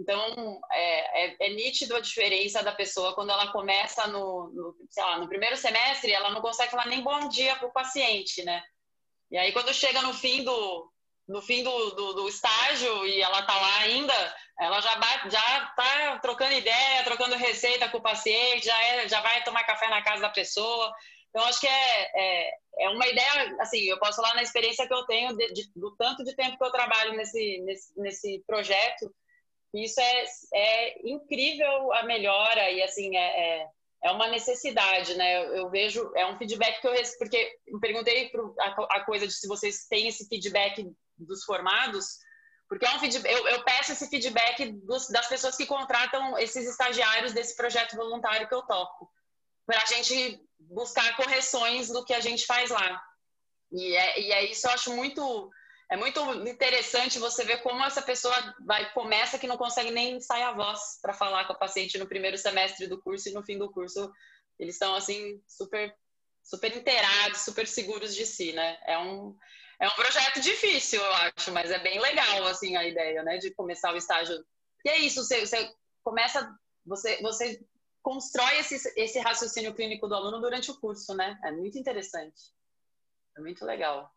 Então, 0.00 0.58
é, 0.72 1.26
é, 1.26 1.36
é, 1.40 1.48
nítido 1.50 1.94
a 1.94 2.00
diferença 2.00 2.62
da 2.62 2.72
pessoa 2.72 3.14
quando 3.14 3.30
ela 3.30 3.52
começa 3.52 4.06
no, 4.06 4.48
no, 4.48 4.74
lá, 4.96 5.18
no 5.18 5.28
primeiro 5.28 5.58
semestre, 5.58 6.10
ela 6.10 6.30
não 6.30 6.40
consegue 6.40 6.70
falar 6.70 6.86
nem 6.86 7.02
bom 7.02 7.28
dia 7.28 7.54
para 7.56 7.68
o 7.68 7.72
paciente, 7.72 8.42
né? 8.42 8.62
E 9.30 9.36
aí, 9.36 9.52
quando 9.52 9.74
chega 9.74 10.00
no 10.00 10.14
fim 10.14 10.42
do, 10.42 10.90
no 11.28 11.42
fim 11.42 11.62
do, 11.62 11.90
do, 11.90 12.14
do 12.14 12.28
estágio 12.28 13.06
e 13.06 13.20
ela 13.20 13.42
tá 13.42 13.54
lá 13.54 13.80
ainda, 13.80 14.36
ela 14.58 14.80
já, 14.80 14.98
já 15.28 15.66
tá 15.76 16.18
trocando 16.22 16.54
ideia, 16.54 17.04
trocando 17.04 17.36
receita 17.36 17.86
com 17.90 17.98
o 17.98 18.02
paciente, 18.02 18.64
já, 18.64 18.82
é, 18.82 19.06
já 19.06 19.20
vai 19.20 19.44
tomar 19.44 19.64
café 19.64 19.86
na 19.90 20.02
casa 20.02 20.22
da 20.22 20.30
pessoa. 20.30 20.90
Então, 21.28 21.44
acho 21.44 21.60
que 21.60 21.68
é, 21.68 22.10
é, 22.14 22.50
é, 22.78 22.88
uma 22.88 23.06
ideia, 23.06 23.54
assim, 23.60 23.80
eu 23.82 23.98
posso 23.98 24.16
falar 24.16 24.34
na 24.34 24.42
experiência 24.42 24.86
que 24.86 24.94
eu 24.94 25.04
tenho 25.04 25.36
de, 25.36 25.52
de, 25.52 25.70
do 25.76 25.94
tanto 25.94 26.24
de 26.24 26.34
tempo 26.34 26.56
que 26.56 26.64
eu 26.64 26.72
trabalho 26.72 27.12
nesse, 27.12 27.60
nesse, 27.60 28.00
nesse 28.00 28.42
projeto, 28.46 29.14
isso 29.72 30.00
é, 30.00 30.24
é 30.54 31.08
incrível 31.08 31.92
a 31.92 32.02
melhora 32.02 32.70
e 32.70 32.82
assim 32.82 33.16
é, 33.16 33.60
é, 33.60 33.68
é 34.04 34.10
uma 34.10 34.28
necessidade, 34.28 35.14
né? 35.14 35.44
Eu, 35.44 35.56
eu, 35.56 35.70
vejo 35.70 36.10
é 36.16 36.26
um 36.26 36.36
feedback 36.36 36.80
que 36.80 36.88
eu 36.88 36.92
recebo 36.92 37.18
porque 37.18 37.58
eu 37.66 37.78
perguntei 37.78 38.28
pro, 38.30 38.54
a, 38.58 38.96
a, 38.96 39.04
coisa 39.04 39.26
de 39.26 39.32
se 39.32 39.46
vocês 39.46 39.86
têm 39.88 40.08
esse 40.08 40.26
feedback 40.28 40.90
dos 41.16 41.44
formados, 41.44 42.06
porque 42.68 42.86
é 42.86 42.94
um 42.94 42.98
feedback, 42.98 43.32
eu, 43.32 43.46
eu 43.48 43.64
peço 43.64 43.92
esse 43.92 44.08
feedback 44.08 44.72
dos, 44.84 45.08
das 45.08 45.28
pessoas 45.28 45.56
que 45.56 45.66
contratam 45.66 46.36
esses 46.38 46.68
estagiários 46.68 47.32
desse 47.32 47.54
projeto 47.54 47.96
voluntário 47.96 48.48
que 48.48 48.54
eu 48.54 48.62
toco, 48.62 49.08
para 49.66 49.80
a 49.80 49.86
gente 49.86 50.40
buscar 50.58 51.16
correções 51.16 51.88
do 51.88 52.04
que 52.04 52.14
a 52.14 52.20
gente 52.20 52.44
faz 52.46 52.70
lá. 52.70 53.02
E 53.72 53.94
é, 53.94 54.20
e 54.20 54.32
é 54.32 54.44
isso 54.50 54.66
eu 54.66 54.72
acho 54.72 54.96
muito 54.96 55.50
é 55.90 55.96
muito 55.96 56.20
interessante 56.48 57.18
você 57.18 57.44
ver 57.44 57.62
como 57.62 57.84
essa 57.84 58.00
pessoa 58.00 58.32
vai 58.64 58.92
começa 58.92 59.38
que 59.38 59.48
não 59.48 59.56
consegue 59.56 59.90
nem 59.90 60.16
ensaiar 60.16 60.50
a 60.50 60.56
voz 60.56 61.00
para 61.02 61.12
falar 61.12 61.44
com 61.46 61.52
a 61.52 61.58
paciente 61.58 61.98
no 61.98 62.06
primeiro 62.06 62.38
semestre 62.38 62.86
do 62.86 63.02
curso 63.02 63.28
e 63.28 63.32
no 63.32 63.42
fim 63.42 63.58
do 63.58 63.70
curso 63.72 64.10
eles 64.56 64.76
estão 64.76 64.94
assim 64.94 65.42
super 65.48 65.92
super 66.44 66.74
inteirados, 66.74 67.40
super 67.40 67.66
seguros 67.66 68.14
de 68.14 68.24
si, 68.24 68.52
né? 68.52 68.78
É 68.86 68.96
um 68.98 69.36
é 69.80 69.88
um 69.88 69.94
projeto 69.94 70.40
difícil, 70.40 71.00
eu 71.00 71.12
acho, 71.14 71.50
mas 71.52 71.70
é 71.70 71.78
bem 71.80 71.98
legal 71.98 72.46
assim 72.46 72.76
a 72.76 72.86
ideia, 72.86 73.22
né, 73.22 73.38
de 73.38 73.50
começar 73.54 73.92
o 73.92 73.96
estágio. 73.96 74.44
E 74.84 74.90
é 74.90 74.98
isso, 74.98 75.24
você, 75.24 75.44
você 75.44 75.74
começa 76.04 76.48
você 76.86 77.20
você 77.20 77.60
constrói 78.00 78.58
esse, 78.58 78.76
esse 78.96 79.18
raciocínio 79.18 79.74
clínico 79.74 80.06
do 80.06 80.14
aluno 80.14 80.40
durante 80.40 80.70
o 80.70 80.78
curso, 80.78 81.14
né? 81.14 81.38
É 81.44 81.50
muito 81.50 81.76
interessante. 81.76 82.40
É 83.36 83.40
muito 83.40 83.64
legal. 83.64 84.10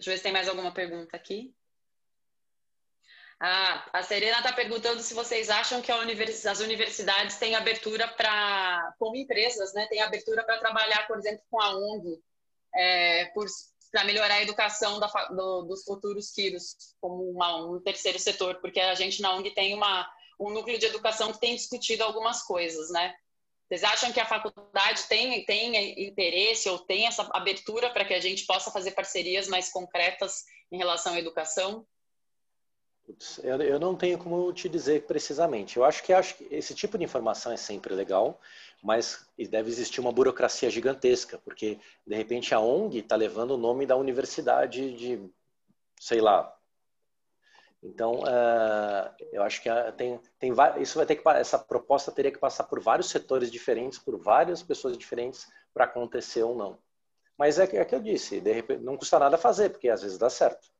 Deixa 0.00 0.08
eu 0.08 0.14
ver 0.14 0.16
se 0.16 0.22
tem 0.22 0.32
mais 0.32 0.48
alguma 0.48 0.72
pergunta 0.72 1.14
aqui. 1.14 1.54
Ah, 3.38 3.86
a 3.92 4.02
Serena 4.02 4.38
está 4.38 4.50
perguntando 4.50 5.02
se 5.02 5.12
vocês 5.12 5.50
acham 5.50 5.82
que 5.82 5.92
univers... 5.92 6.46
as 6.46 6.60
universidades 6.60 7.36
têm 7.36 7.54
abertura 7.54 8.08
para, 8.08 8.94
como 8.98 9.14
empresas, 9.14 9.74
né, 9.74 9.86
têm 9.88 10.00
abertura 10.00 10.42
para 10.42 10.58
trabalhar, 10.58 11.06
por 11.06 11.18
exemplo, 11.18 11.44
com 11.50 11.60
a 11.60 11.76
ONG, 11.76 12.18
é, 12.74 13.30
para 13.92 14.04
melhorar 14.04 14.36
a 14.36 14.42
educação 14.42 14.98
da, 14.98 15.06
do, 15.06 15.64
dos 15.64 15.84
futuros 15.84 16.30
quiros, 16.30 16.94
como 16.98 17.30
uma, 17.30 17.56
um 17.66 17.78
terceiro 17.78 18.18
setor, 18.18 18.58
porque 18.62 18.80
a 18.80 18.94
gente 18.94 19.20
na 19.20 19.34
ONG 19.34 19.50
tem 19.50 19.74
uma, 19.74 20.10
um 20.38 20.48
núcleo 20.48 20.78
de 20.78 20.86
educação 20.86 21.30
que 21.30 21.40
tem 21.40 21.54
discutido 21.54 22.04
algumas 22.04 22.42
coisas, 22.42 22.90
né? 22.90 23.14
Vocês 23.70 23.84
acham 23.84 24.12
que 24.12 24.18
a 24.18 24.26
faculdade 24.26 25.04
tem, 25.04 25.44
tem 25.44 26.08
interesse 26.08 26.68
ou 26.68 26.76
tem 26.76 27.06
essa 27.06 27.22
abertura 27.32 27.88
para 27.88 28.04
que 28.04 28.12
a 28.12 28.18
gente 28.18 28.44
possa 28.44 28.68
fazer 28.68 28.90
parcerias 28.90 29.46
mais 29.46 29.70
concretas 29.70 30.44
em 30.72 30.76
relação 30.76 31.14
à 31.14 31.20
educação? 31.20 31.86
Eu, 33.44 33.62
eu 33.62 33.78
não 33.78 33.94
tenho 33.94 34.18
como 34.18 34.52
te 34.52 34.68
dizer 34.68 35.06
precisamente. 35.06 35.76
Eu 35.76 35.84
acho 35.84 36.02
que, 36.02 36.12
acho 36.12 36.34
que 36.34 36.48
esse 36.50 36.74
tipo 36.74 36.98
de 36.98 37.04
informação 37.04 37.52
é 37.52 37.56
sempre 37.56 37.94
legal, 37.94 38.40
mas 38.82 39.24
deve 39.38 39.70
existir 39.70 40.00
uma 40.00 40.10
burocracia 40.10 40.68
gigantesca, 40.68 41.38
porque 41.38 41.78
de 42.04 42.16
repente 42.16 42.52
a 42.52 42.58
ONG 42.58 42.98
está 42.98 43.14
levando 43.14 43.52
o 43.52 43.56
nome 43.56 43.86
da 43.86 43.94
universidade 43.94 44.96
de, 44.96 45.30
sei 46.00 46.20
lá, 46.20 46.52
então, 47.82 48.20
uh, 48.20 49.14
eu 49.32 49.42
acho 49.42 49.62
que 49.62 49.70
uh, 49.70 49.92
tem, 49.92 50.20
tem 50.38 50.52
isso 50.78 50.98
vai 50.98 51.06
ter 51.06 51.16
que 51.16 51.28
essa 51.30 51.58
proposta 51.58 52.12
teria 52.12 52.30
que 52.30 52.38
passar 52.38 52.64
por 52.64 52.78
vários 52.78 53.08
setores 53.08 53.50
diferentes, 53.50 53.98
por 53.98 54.18
várias 54.18 54.62
pessoas 54.62 54.98
diferentes 54.98 55.48
para 55.72 55.84
acontecer 55.84 56.42
ou 56.42 56.54
não. 56.54 56.78
Mas 57.38 57.58
é, 57.58 57.64
é 57.76 57.84
que 57.84 57.94
eu 57.94 58.00
disse, 58.00 58.38
repente, 58.38 58.82
não 58.82 58.98
custa 58.98 59.18
nada 59.18 59.38
fazer, 59.38 59.70
porque 59.70 59.88
às 59.88 60.02
vezes 60.02 60.18
dá 60.18 60.28
certo. 60.28 60.70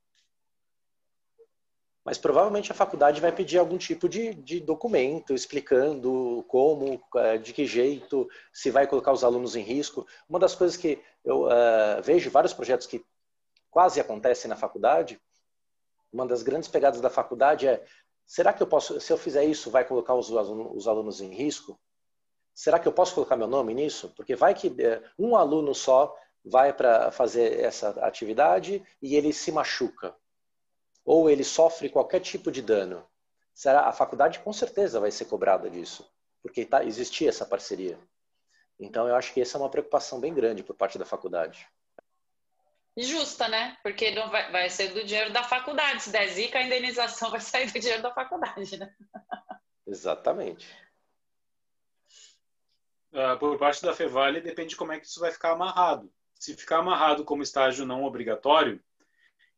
Mas 2.04 2.18
provavelmente 2.18 2.70
a 2.70 2.74
faculdade 2.74 3.20
vai 3.20 3.32
pedir 3.32 3.58
algum 3.58 3.78
tipo 3.78 4.08
de, 4.08 4.34
de 4.34 4.60
documento 4.60 5.34
explicando 5.34 6.44
como, 6.48 7.02
uh, 7.14 7.38
de 7.42 7.54
que 7.54 7.64
jeito, 7.64 8.28
se 8.52 8.70
vai 8.70 8.86
colocar 8.86 9.12
os 9.12 9.24
alunos 9.24 9.56
em 9.56 9.62
risco. 9.62 10.06
Uma 10.28 10.38
das 10.38 10.54
coisas 10.54 10.76
que 10.76 11.02
eu 11.24 11.44
uh, 11.44 12.02
vejo 12.02 12.30
vários 12.30 12.52
projetos 12.52 12.86
que 12.86 13.02
quase 13.70 14.00
acontecem 14.00 14.48
na 14.50 14.56
faculdade 14.56 15.18
uma 16.12 16.26
das 16.26 16.42
grandes 16.42 16.68
pegadas 16.68 17.00
da 17.00 17.10
faculdade 17.10 17.66
é: 17.66 17.84
será 18.26 18.52
que 18.52 18.62
eu 18.62 18.66
posso, 18.66 19.00
se 19.00 19.12
eu 19.12 19.18
fizer 19.18 19.44
isso, 19.44 19.70
vai 19.70 19.84
colocar 19.84 20.14
os, 20.14 20.30
os 20.30 20.88
alunos 20.88 21.20
em 21.20 21.34
risco? 21.34 21.78
Será 22.54 22.78
que 22.78 22.88
eu 22.88 22.92
posso 22.92 23.14
colocar 23.14 23.36
meu 23.36 23.46
nome 23.46 23.72
nisso? 23.74 24.12
Porque 24.16 24.34
vai 24.34 24.54
que 24.54 24.74
é, 24.82 25.02
um 25.18 25.36
aluno 25.36 25.74
só 25.74 26.14
vai 26.44 26.72
para 26.72 27.10
fazer 27.10 27.60
essa 27.60 27.90
atividade 28.04 28.84
e 29.00 29.14
ele 29.14 29.32
se 29.32 29.52
machuca 29.52 30.14
ou 31.04 31.30
ele 31.30 31.44
sofre 31.44 31.88
qualquer 31.88 32.20
tipo 32.20 32.50
de 32.50 32.60
dano. 32.60 33.06
Será 33.54 33.88
a 33.88 33.92
faculdade 33.92 34.40
com 34.40 34.52
certeza 34.52 35.00
vai 35.00 35.10
ser 35.10 35.26
cobrada 35.26 35.68
disso, 35.70 36.08
porque 36.42 36.64
tá, 36.64 36.84
existia 36.84 37.28
essa 37.28 37.46
parceria. 37.46 37.98
Então 38.78 39.06
eu 39.06 39.14
acho 39.14 39.32
que 39.32 39.40
essa 39.40 39.58
é 39.58 39.60
uma 39.60 39.70
preocupação 39.70 40.20
bem 40.20 40.32
grande 40.32 40.62
por 40.62 40.74
parte 40.74 40.98
da 40.98 41.04
faculdade 41.04 41.68
justa, 42.96 43.48
né? 43.48 43.76
Porque 43.82 44.10
não 44.12 44.30
vai, 44.30 44.50
vai 44.50 44.70
ser 44.70 44.92
do 44.92 45.04
dinheiro 45.04 45.32
da 45.32 45.42
faculdade. 45.42 46.02
Se 46.02 46.10
der 46.10 46.26
zica, 46.28 46.58
a 46.58 46.62
indenização 46.62 47.30
vai 47.30 47.40
sair 47.40 47.70
do 47.70 47.78
dinheiro 47.78 48.02
da 48.02 48.12
faculdade, 48.12 48.76
né? 48.76 48.92
Exatamente. 49.86 50.66
Uh, 53.12 53.36
por 53.38 53.58
parte 53.58 53.82
da 53.82 53.92
Fevale, 53.92 54.40
depende 54.40 54.70
de 54.70 54.76
como 54.76 54.92
é 54.92 55.00
que 55.00 55.06
isso 55.06 55.20
vai 55.20 55.32
ficar 55.32 55.52
amarrado. 55.52 56.12
Se 56.34 56.56
ficar 56.56 56.78
amarrado 56.78 57.24
como 57.24 57.42
estágio 57.42 57.84
não 57.84 58.04
obrigatório, 58.04 58.82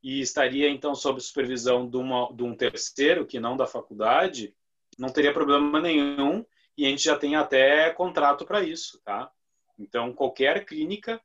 e 0.03 0.21
estaria 0.21 0.69
então 0.69 0.95
sob 0.95 1.21
supervisão 1.21 1.89
de, 1.89 1.97
uma, 1.97 2.33
de 2.35 2.43
um 2.43 2.57
terceiro, 2.57 3.25
que 3.25 3.39
não 3.39 3.57
da 3.57 3.67
faculdade, 3.67 4.55
não 4.99 5.11
teria 5.11 5.33
problema 5.33 5.81
nenhum, 5.81 6.45
e 6.77 6.87
a 6.87 6.89
gente 6.89 7.05
já 7.05 7.17
tem 7.17 7.37
até 7.37 7.91
contrato 7.91 8.45
para 8.45 8.63
isso, 8.63 9.01
tá? 9.05 9.31
Então, 9.79 10.13
qualquer 10.13 10.65
clínica 10.65 11.21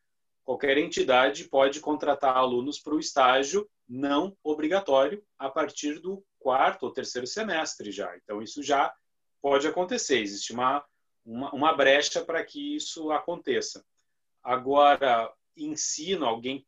qualquer 0.48 0.78
entidade 0.78 1.44
pode 1.50 1.82
contratar 1.82 2.38
alunos 2.38 2.80
para 2.80 2.96
o 2.96 3.00
estágio 3.02 3.70
não 3.86 4.34
obrigatório 4.42 5.22
a 5.38 5.50
partir 5.50 6.00
do 6.00 6.24
quarto 6.40 6.84
ou 6.84 6.94
terceiro 6.94 7.28
semestre 7.28 7.92
já. 7.92 8.16
Então, 8.16 8.42
isso 8.42 8.64
já 8.64 8.94
pode 9.42 9.68
acontecer, 9.68 10.22
existe 10.22 10.54
uma, 10.54 10.86
uma, 11.26 11.52
uma 11.54 11.74
brecha 11.74 12.24
para 12.24 12.42
que 12.46 12.78
isso 12.78 13.12
aconteça. 13.12 13.84
Agora, 14.42 15.30
ensino, 15.58 16.26
alguém 16.26 16.66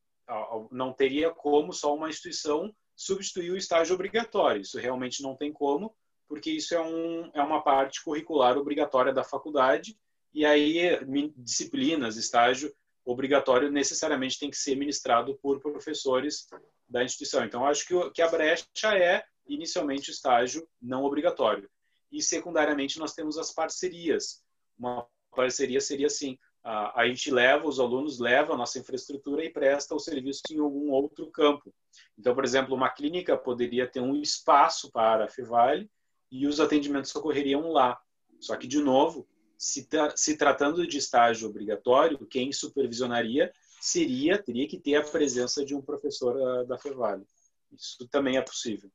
não 0.69 0.91
teria 0.91 1.31
como 1.31 1.72
só 1.72 1.95
uma 1.95 2.10
instituição 2.10 2.76
substituir 2.97 3.51
o 3.51 3.57
estágio 3.57 3.95
obrigatório. 3.95 4.61
Isso 4.61 4.77
realmente 4.77 5.23
não 5.23 5.38
tem 5.38 5.53
como, 5.53 5.95
porque 6.27 6.51
isso 6.51 6.76
é, 6.76 6.81
um, 6.81 7.31
é 7.34 7.41
uma 7.41 7.61
parte 7.61 8.03
curricular 8.03 8.57
obrigatória 8.57 9.14
da 9.14 9.23
faculdade, 9.23 9.97
e 10.34 10.45
aí 10.45 10.99
disciplinas, 11.38 12.18
estágio, 12.18 12.76
obrigatório 13.11 13.72
necessariamente 13.72 14.40
tem 14.40 14.49
que 14.49 14.57
ser 14.57 14.76
ministrado 14.76 15.38
por 15.41 15.60
professores 15.60 16.48
da 16.88 17.03
instituição. 17.03 17.44
Então, 17.44 17.65
acho 17.65 17.88
que, 17.88 18.11
que 18.11 18.22
a 18.22 18.30
brecha 18.30 18.65
é, 18.98 19.23
inicialmente, 19.48 20.10
o 20.10 20.14
estágio 20.14 20.68
não 20.81 21.03
obrigatório. 21.03 21.69
E, 22.11 22.22
secundariamente, 22.22 22.99
nós 22.99 23.14
temos 23.14 23.38
as 23.38 23.52
parcerias. 23.52 24.44
Uma 24.77 25.07
parceria 25.31 25.81
seria 25.81 26.07
assim, 26.07 26.38
a, 26.64 27.02
a 27.02 27.07
gente 27.07 27.31
leva, 27.31 27.68
os 27.68 27.80
alunos 27.80 28.19
levam 28.19 28.56
a 28.56 28.57
nossa 28.57 28.80
infraestrutura 28.80 29.44
e 29.44 29.52
presta 29.52 29.95
o 29.95 29.99
serviço 29.99 30.41
em 30.52 30.60
algum 30.60 30.91
outro 30.91 31.30
campo. 31.31 31.73
Então, 32.18 32.36
por 32.36 32.44
exemplo, 32.44 32.76
uma 32.76 32.90
clínica 32.90 33.38
poderia 33.38 33.88
ter 33.88 34.02
um 34.02 34.15
espaço 34.15 34.91
para 34.91 35.26
a 35.26 35.30
Fevale 35.30 35.90
e 36.31 36.45
os 36.48 36.60
atendimentos 36.60 37.15
ocorreriam 37.15 37.72
lá. 37.72 37.99
Só 38.40 38.56
que, 38.56 38.68
de 38.68 38.80
novo, 38.80 39.27
se, 39.60 39.86
tra 39.86 40.15
se 40.15 40.38
tratando 40.38 40.88
de 40.88 40.98
estágio 40.98 41.49
obrigatório, 41.49 42.26
quem 42.26 42.52
supervisionaria 42.53 43.53
seria, 43.81 44.41
teria 44.41 44.65
que 44.68 44.80
ter 44.80 44.95
a 44.95 45.03
presença 45.03 45.65
de 45.65 45.76
um 45.76 45.81
professor 45.81 46.36
uh, 46.36 46.65
da 46.65 46.77
Fevale. 46.77 47.27
Isso 47.72 48.07
também 48.07 48.38
é 48.38 48.41
possível. 48.41 48.90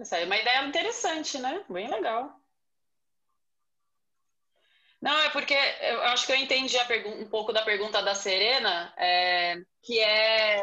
Essa 0.00 0.18
é 0.18 0.24
uma 0.24 0.36
ideia 0.36 0.66
interessante, 0.66 1.36
né? 1.38 1.64
Bem 1.68 1.90
legal. 1.90 2.40
Não, 5.00 5.16
é 5.18 5.30
porque 5.30 5.54
eu 5.54 6.02
acho 6.02 6.26
que 6.26 6.32
eu 6.32 6.36
entendi 6.36 6.76
um 7.06 7.28
pouco 7.28 7.52
da 7.52 7.62
pergunta 7.62 8.02
da 8.02 8.14
Serena, 8.14 8.92
é, 8.96 9.56
que 9.82 10.00
é, 10.00 10.62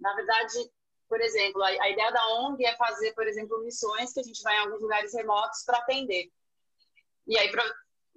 na 0.00 0.14
verdade, 0.14 0.70
por 1.08 1.20
exemplo, 1.20 1.62
a, 1.62 1.68
a, 1.68 1.90
ideia 1.90 2.10
da 2.10 2.28
ONG 2.40 2.64
é 2.64 2.76
fazer, 2.76 3.12
por 3.12 3.26
exemplo, 3.26 3.62
missões 3.62 4.12
que 4.12 4.20
a 4.20 4.22
gente 4.22 4.42
vai 4.42 4.56
em 4.56 4.60
alguns 4.60 4.80
lugares 4.80 5.14
remotos 5.14 5.62
para 5.64 5.78
atender. 5.78 6.30
E 7.26 7.38
aí 7.38 7.50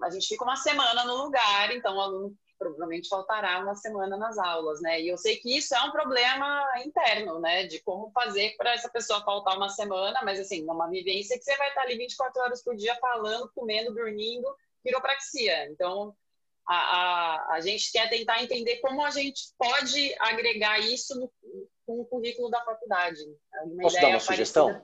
a 0.04 0.10
gente 0.10 0.28
fica 0.28 0.44
uma 0.44 0.56
semana 0.56 1.06
no 1.06 1.16
lugar, 1.18 1.76
então 1.76 1.96
o 1.96 2.02
aluno 2.02 2.36
provavelmente 2.58 3.10
faltará 3.10 3.60
uma 3.60 3.76
semana 3.76 4.18
nas 4.18 4.38
aulas, 4.38 4.82
né? 4.82 5.02
E 5.02 5.10
eu 5.10 5.18
sei 5.18 5.38
que 5.38 5.58
isso 5.58 5.76
é 5.76 5.82
um 5.82 5.92
problema 5.92 6.64
interno, 6.86 7.40
né? 7.40 7.68
De 7.68 7.80
como 7.82 8.12
fazer 8.12 8.56
para 8.58 8.74
essa 8.74 8.90
pessoa 8.90 9.24
faltar 9.24 9.58
uma 9.58 9.70
semana, 9.70 10.20
mas 10.24 10.40
assim, 10.40 10.64
uma 10.64 10.90
vivência 10.90 11.38
que 11.38 11.44
você 11.44 11.56
vai 11.58 11.70
estar 11.70 11.82
ali 11.82 11.98
24 11.98 12.42
horas 12.42 12.64
por 12.64 12.76
dia 12.76 12.96
falando, 12.96 13.52
comendo, 13.54 13.94
dormindo, 13.94 14.48
quiropraxia. 14.84 15.70
Então, 15.70 16.16
a, 16.68 16.76
a, 16.76 17.54
a 17.56 17.62
gente 17.62 17.92
quer 17.92 18.10
tentar 18.10 18.42
entender 18.42 18.78
como 18.78 19.04
a 19.04 19.12
gente 19.12 19.54
pode 19.58 20.16
agregar 20.20 20.80
isso 20.80 21.20
no, 21.20 21.32
com 21.86 22.02
o 22.02 22.06
currículo 22.06 22.50
da 22.50 22.64
faculdade. 22.64 23.22
É 23.54 23.62
uma 23.64 23.82
Posso 23.84 24.02
dar 24.02 24.08
uma 24.08 24.20
sugestão? 24.20 24.82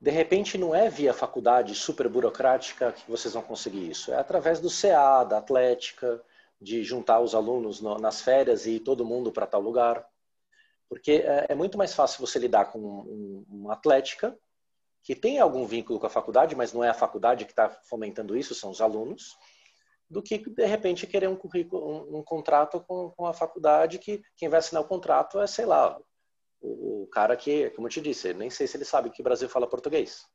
De 0.00 0.10
repente, 0.10 0.58
não 0.58 0.74
é 0.74 0.90
via 0.90 1.14
faculdade 1.14 1.74
super 1.74 2.08
burocrática 2.08 2.92
que 2.92 3.10
vocês 3.10 3.32
vão 3.32 3.42
conseguir 3.42 3.90
isso. 3.90 4.12
É 4.12 4.18
através 4.18 4.60
do 4.60 4.68
CA, 4.70 5.24
da 5.24 5.38
Atlética, 5.38 6.22
de 6.60 6.82
juntar 6.82 7.20
os 7.20 7.34
alunos 7.34 7.80
no, 7.80 7.98
nas 7.98 8.20
férias 8.20 8.66
e 8.66 8.76
ir 8.76 8.80
todo 8.80 9.06
mundo 9.06 9.32
para 9.32 9.46
tal 9.46 9.60
lugar. 9.60 10.06
Porque 10.88 11.24
é, 11.24 11.46
é, 11.48 11.54
muito 11.54 11.78
mais 11.78 11.94
fácil 11.94 12.24
você 12.24 12.38
lidar 12.38 12.66
com 12.66 12.78
um, 12.78 13.44
uma 13.48 13.72
Atlética, 13.72 14.36
que 15.02 15.14
tem 15.14 15.38
algum 15.38 15.66
vínculo 15.66 15.98
com 15.98 16.06
a 16.06 16.10
faculdade, 16.10 16.54
mas 16.54 16.72
não 16.72 16.84
é 16.84 16.88
a 16.88 16.94
faculdade 16.94 17.44
que 17.44 17.52
está 17.52 17.68
fomentando 17.68 18.36
isso, 18.36 18.54
são 18.54 18.70
os 18.70 18.80
alunos, 18.80 19.36
do 20.08 20.22
que, 20.22 20.38
de 20.38 20.66
repente, 20.66 21.06
querer 21.06 21.28
um, 21.28 21.36
currículo, 21.36 21.84
um, 21.88 22.18
um 22.18 22.22
contrato 22.22 22.80
com, 22.80 23.10
com 23.10 23.26
a 23.26 23.32
faculdade, 23.32 23.98
que 23.98 24.22
quem 24.36 24.48
vai 24.48 24.58
assinar 24.58 24.82
o 24.82 24.88
contrato 24.88 25.40
é, 25.40 25.46
sei 25.46 25.64
lá, 25.64 25.98
o, 26.66 27.02
o, 27.02 27.06
cara 27.06 27.36
que, 27.36 27.70
como 27.70 27.86
eu 27.86 27.90
te 27.90 28.00
disse, 28.00 28.34
nem 28.34 28.50
sei 28.50 28.66
se 28.66 28.76
ele 28.76 28.84
sabe 28.84 29.10
que 29.10 29.20
o 29.20 29.24
Brasil 29.24 29.48
fala 29.48 29.68
português. 29.68 30.26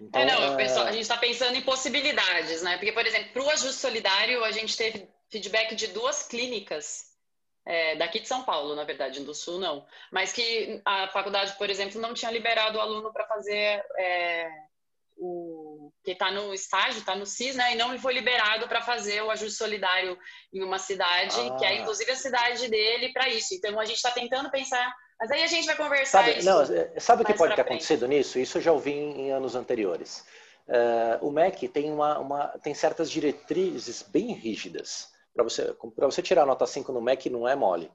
Então, 0.00 0.20
é, 0.20 0.26
não, 0.26 0.58
é... 0.58 0.64
a 0.64 0.92
gente 0.92 1.02
está 1.02 1.16
pensando 1.16 1.56
em 1.56 1.62
possibilidades, 1.62 2.62
né? 2.62 2.76
Porque, 2.76 2.92
por 2.92 3.06
exemplo, 3.06 3.32
para 3.32 3.42
o 3.42 3.50
ajuste 3.50 3.80
solidário, 3.80 4.44
a 4.44 4.50
gente 4.50 4.76
teve 4.76 5.08
feedback 5.30 5.74
de 5.74 5.88
duas 5.88 6.26
clínicas 6.26 7.14
é, 7.66 7.96
daqui 7.96 8.20
de 8.20 8.28
São 8.28 8.42
Paulo, 8.42 8.74
na 8.74 8.84
verdade, 8.84 9.24
do 9.24 9.34
Sul 9.34 9.58
não, 9.58 9.86
mas 10.12 10.32
que 10.32 10.82
a 10.84 11.08
faculdade, 11.08 11.56
por 11.56 11.70
exemplo, 11.70 12.00
não 12.00 12.12
tinha 12.12 12.30
liberado 12.30 12.76
o 12.76 12.80
aluno 12.80 13.10
para 13.10 13.26
fazer 13.26 13.82
é, 13.98 14.50
o 15.16 15.90
que 16.04 16.10
está 16.10 16.30
no 16.30 16.52
estágio, 16.52 16.98
está 16.98 17.16
no 17.16 17.24
CIS, 17.24 17.56
né? 17.56 17.72
E 17.72 17.76
não 17.76 17.98
foi 17.98 18.12
liberado 18.12 18.68
para 18.68 18.82
fazer 18.82 19.22
o 19.22 19.30
ajuste 19.30 19.56
solidário 19.56 20.18
em 20.52 20.62
uma 20.62 20.78
cidade, 20.78 21.36
ah. 21.40 21.56
que 21.56 21.64
é 21.64 21.80
inclusive 21.80 22.10
a 22.10 22.16
cidade 22.16 22.68
dele, 22.68 23.12
para 23.12 23.28
isso. 23.28 23.54
Então 23.54 23.80
a 23.80 23.84
gente 23.84 23.96
está 23.96 24.10
tentando 24.10 24.50
pensar 24.50 24.94
mas 25.18 25.30
aí 25.30 25.42
a 25.42 25.46
gente 25.46 25.66
vai 25.66 25.76
conversar 25.76 26.24
sabe, 26.24 26.42
Não, 26.44 26.62
é, 26.62 27.00
sabe 27.00 27.22
o 27.22 27.24
que 27.24 27.34
pode 27.34 27.54
ter 27.54 27.62
frente. 27.62 27.74
acontecido 27.74 28.08
nisso? 28.08 28.38
Isso 28.38 28.58
eu 28.58 28.62
já 28.62 28.72
ouvi 28.72 28.92
em, 28.92 29.30
anos 29.30 29.54
anteriores. 29.54 30.24
Uh, 30.66 31.26
o 31.26 31.30
MEC 31.30 31.68
tem, 31.68 31.90
uma, 31.92 32.18
uma, 32.18 32.48
tem 32.62 32.74
certas 32.74 33.10
diretrizes 33.10 34.02
bem 34.02 34.32
rígidas. 34.32 35.12
Para 35.34 35.44
você, 35.44 35.76
você 35.96 36.22
tirar 36.22 36.46
nota 36.46 36.66
5 36.66 36.92
no 36.92 37.02
MEC 37.02 37.28
não 37.28 37.46
é 37.46 37.54
mole. 37.54 37.90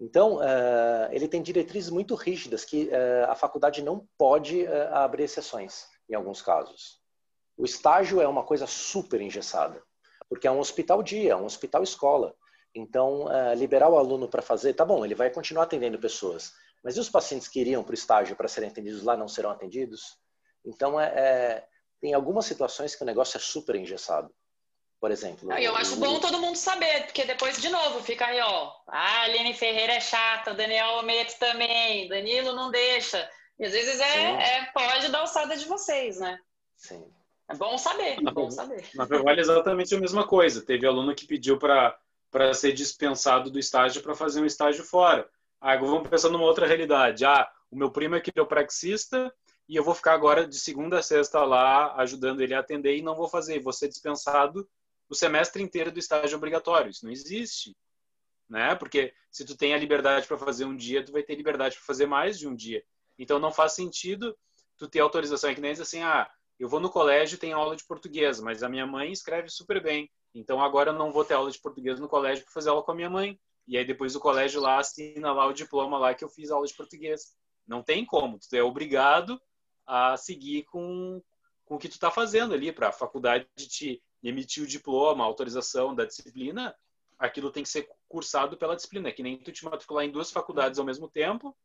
Então, 0.00 0.36
uh, 0.36 1.08
ele 1.10 1.28
tem 1.28 1.40
diretrizes 1.40 1.90
muito 1.90 2.14
rígidas 2.14 2.64
que 2.64 2.86
uh, 2.86 3.30
a 3.30 3.34
faculdade 3.34 3.82
não 3.82 4.06
pode 4.18 4.66
abrir 4.90 5.24
exceções, 5.24 5.86
em 6.08 6.14
alguns 6.14 6.42
casos. 6.42 7.00
O 7.56 7.64
estágio 7.64 8.20
é 8.20 8.26
uma 8.26 8.42
coisa 8.42 8.66
super 8.66 9.20
engessada, 9.20 9.82
porque 10.28 10.46
é 10.46 10.50
um 10.50 10.58
hospital 10.58 11.02
dia, 11.02 11.32
é 11.32 11.36
um 11.36 11.44
hospital 11.44 11.82
escola. 11.82 12.34
Então, 12.74 13.24
uh, 13.24 13.54
liberar 13.54 13.88
o 13.90 13.98
aluno 13.98 14.28
para 14.28 14.40
fazer, 14.40 14.74
tá 14.74 14.84
bom, 14.84 15.04
ele 15.04 15.14
vai 15.14 15.30
continuar 15.30 15.64
atendendo 15.64 15.98
pessoas, 15.98 16.52
mas 16.82 16.96
e 16.96 17.00
os 17.00 17.10
pacientes 17.10 17.48
que 17.48 17.60
iriam 17.60 17.84
para 17.84 17.92
o 17.92 17.94
estágio 17.94 18.34
para 18.34 18.48
serem 18.48 18.70
atendidos 18.70 19.02
lá 19.02 19.16
não 19.16 19.28
serão 19.28 19.50
atendidos? 19.50 20.16
Então, 20.64 20.98
é, 20.98 21.06
é, 21.06 21.66
tem 22.00 22.14
algumas 22.14 22.46
situações 22.46 22.94
que 22.94 23.02
o 23.02 23.06
negócio 23.06 23.36
é 23.36 23.40
super 23.40 23.76
engessado. 23.76 24.32
Por 25.00 25.10
exemplo. 25.10 25.48
Não, 25.48 25.58
eu 25.58 25.74
acho 25.74 25.96
bom 25.96 26.20
todo 26.20 26.38
mundo 26.38 26.54
saber, 26.54 27.06
porque 27.06 27.24
depois, 27.24 27.60
de 27.60 27.68
novo, 27.68 28.00
fica 28.04 28.26
aí, 28.26 28.40
ó. 28.40 28.72
Ah, 28.86 29.22
Aline 29.22 29.52
Ferreira 29.52 29.94
é 29.94 30.00
chata, 30.00 30.54
Daniel 30.54 30.86
Almeida 30.90 31.32
também, 31.40 32.08
Danilo 32.08 32.54
não 32.54 32.70
deixa. 32.70 33.28
E 33.58 33.64
às 33.64 33.72
vezes 33.72 34.00
é, 34.00 34.58
é 34.58 34.64
pode 34.66 35.08
dar 35.10 35.18
alçada 35.18 35.56
de 35.56 35.64
vocês, 35.64 36.20
né? 36.20 36.38
Sim. 36.76 37.04
É 37.50 37.54
bom 37.56 37.76
saber, 37.76 38.16
é 38.18 38.30
bom 38.30 38.48
saber. 38.48 38.88
Na 38.94 39.04
verdade, 39.04 39.40
é 39.40 39.42
exatamente 39.42 39.94
a 39.94 40.00
mesma 40.00 40.26
coisa. 40.26 40.64
Teve 40.64 40.86
aluno 40.86 41.14
que 41.16 41.26
pediu 41.26 41.58
para 41.58 41.98
para 42.32 42.54
ser 42.54 42.72
dispensado 42.72 43.50
do 43.50 43.58
estágio 43.58 44.02
para 44.02 44.14
fazer 44.14 44.40
um 44.40 44.46
estágio 44.46 44.82
fora. 44.82 45.28
Aí 45.60 45.78
vamos 45.78 46.08
pensar 46.08 46.30
numa 46.30 46.44
outra 46.44 46.66
realidade. 46.66 47.26
Ah, 47.26 47.48
o 47.70 47.76
meu 47.76 47.90
primo 47.90 48.16
é 48.16 48.20
quiropraxista 48.20 49.32
e 49.68 49.76
eu 49.76 49.84
vou 49.84 49.94
ficar 49.94 50.14
agora 50.14 50.48
de 50.48 50.58
segunda 50.58 50.98
a 50.98 51.02
sexta 51.02 51.44
lá 51.44 51.94
ajudando 52.00 52.40
ele 52.40 52.54
a 52.54 52.60
atender 52.60 52.96
e 52.96 53.02
não 53.02 53.14
vou 53.14 53.28
fazer. 53.28 53.60
Vou 53.60 53.72
ser 53.72 53.86
dispensado 53.86 54.66
o 55.10 55.14
semestre 55.14 55.62
inteiro 55.62 55.92
do 55.92 55.98
estágio 55.98 56.38
obrigatório. 56.38 56.90
Isso 56.90 57.04
não 57.04 57.12
existe. 57.12 57.76
Né? 58.48 58.74
Porque 58.76 59.12
se 59.30 59.44
tu 59.44 59.54
tem 59.54 59.74
a 59.74 59.78
liberdade 59.78 60.26
para 60.26 60.38
fazer 60.38 60.64
um 60.64 60.74
dia, 60.74 61.04
tu 61.04 61.12
vai 61.12 61.22
ter 61.22 61.34
liberdade 61.34 61.76
para 61.76 61.84
fazer 61.84 62.06
mais 62.06 62.38
de 62.38 62.48
um 62.48 62.56
dia. 62.56 62.82
Então 63.18 63.38
não 63.38 63.52
faz 63.52 63.74
sentido 63.74 64.34
tu 64.78 64.88
ter 64.88 65.00
autorização. 65.00 65.50
É 65.50 65.54
que 65.54 65.60
nem 65.60 65.72
diz 65.72 65.82
assim, 65.82 66.02
ah, 66.02 66.28
eu 66.58 66.66
vou 66.66 66.80
no 66.80 66.88
colégio 66.88 67.36
tenho 67.36 67.58
aula 67.58 67.76
de 67.76 67.84
português, 67.84 68.40
mas 68.40 68.62
a 68.62 68.70
minha 68.70 68.86
mãe 68.86 69.12
escreve 69.12 69.50
super 69.50 69.82
bem. 69.82 70.10
Então 70.34 70.62
agora 70.62 70.90
eu 70.90 70.94
não 70.94 71.12
vou 71.12 71.24
ter 71.24 71.34
aula 71.34 71.50
de 71.50 71.60
português 71.60 72.00
no 72.00 72.08
colégio 72.08 72.44
para 72.44 72.52
fazer 72.52 72.70
aula 72.70 72.82
com 72.82 72.92
a 72.92 72.94
minha 72.94 73.10
mãe. 73.10 73.38
E 73.66 73.76
aí 73.76 73.84
depois 73.84 74.16
o 74.16 74.20
colégio 74.20 74.60
lá 74.60 74.78
assina 74.78 75.32
lá 75.32 75.46
o 75.46 75.52
diploma 75.52 75.98
lá 75.98 76.14
que 76.14 76.24
eu 76.24 76.28
fiz 76.28 76.50
aula 76.50 76.66
de 76.66 76.74
português. 76.74 77.34
Não 77.66 77.82
tem 77.82 78.04
como, 78.04 78.38
tu 78.38 78.54
é 78.56 78.62
obrigado 78.62 79.40
a 79.86 80.16
seguir 80.16 80.64
com, 80.64 81.22
com 81.64 81.76
o 81.76 81.78
que 81.78 81.88
tu 81.88 81.92
está 81.92 82.10
fazendo 82.10 82.54
ali 82.54 82.72
para 82.72 82.88
a 82.88 82.92
faculdade 82.92 83.46
te 83.56 84.02
emitir 84.22 84.62
o 84.62 84.66
diploma, 84.66 85.24
a 85.24 85.26
autorização 85.26 85.94
da 85.94 86.04
disciplina, 86.04 86.74
aquilo 87.18 87.50
tem 87.50 87.62
que 87.62 87.68
ser 87.68 87.88
cursado 88.08 88.56
pela 88.56 88.76
disciplina, 88.76 89.08
é 89.08 89.12
que 89.12 89.22
nem 89.22 89.38
tu 89.38 89.52
te 89.52 89.64
matricular 89.64 90.04
em 90.04 90.10
duas 90.10 90.30
faculdades 90.30 90.78
ao 90.78 90.84
mesmo 90.84 91.08
tempo, 91.08 91.56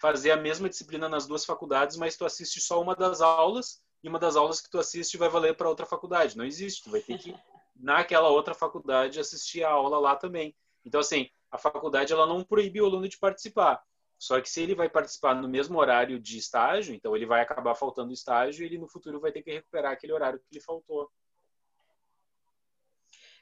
fazer 0.00 0.30
a 0.30 0.36
mesma 0.36 0.68
disciplina 0.68 1.08
nas 1.08 1.26
duas 1.26 1.44
faculdades, 1.44 1.96
mas 1.96 2.16
tu 2.16 2.24
assiste 2.24 2.60
só 2.60 2.80
uma 2.80 2.94
das 2.94 3.20
aulas 3.20 3.82
e 4.02 4.08
uma 4.08 4.18
das 4.18 4.36
aulas 4.36 4.60
que 4.60 4.70
tu 4.70 4.78
assiste 4.78 5.16
vai 5.16 5.28
valer 5.28 5.56
para 5.56 5.68
outra 5.68 5.84
faculdade. 5.84 6.36
Não 6.36 6.44
existe, 6.44 6.84
tu 6.84 6.90
vai 6.90 7.00
ter 7.00 7.18
que 7.18 7.34
naquela 7.78 8.28
outra 8.28 8.54
faculdade 8.54 9.20
assistir 9.20 9.62
a 9.64 9.70
aula 9.70 9.98
lá 9.98 10.16
também. 10.16 10.54
Então, 10.84 11.00
assim, 11.00 11.30
a 11.50 11.58
faculdade 11.58 12.12
ela 12.12 12.26
não 12.26 12.42
proíbe 12.42 12.80
o 12.80 12.86
aluno 12.86 13.08
de 13.08 13.18
participar. 13.18 13.82
Só 14.18 14.40
que 14.40 14.50
se 14.50 14.62
ele 14.62 14.74
vai 14.74 14.88
participar 14.88 15.34
no 15.34 15.48
mesmo 15.48 15.78
horário 15.78 16.18
de 16.18 16.38
estágio, 16.38 16.94
então 16.94 17.14
ele 17.14 17.24
vai 17.24 17.40
acabar 17.40 17.74
faltando 17.74 18.12
estágio 18.12 18.62
e 18.62 18.66
ele 18.66 18.78
no 18.78 18.88
futuro 18.88 19.20
vai 19.20 19.30
ter 19.30 19.42
que 19.42 19.52
recuperar 19.52 19.92
aquele 19.92 20.12
horário 20.12 20.40
que 20.40 20.58
lhe 20.58 20.60
faltou. 20.60 21.08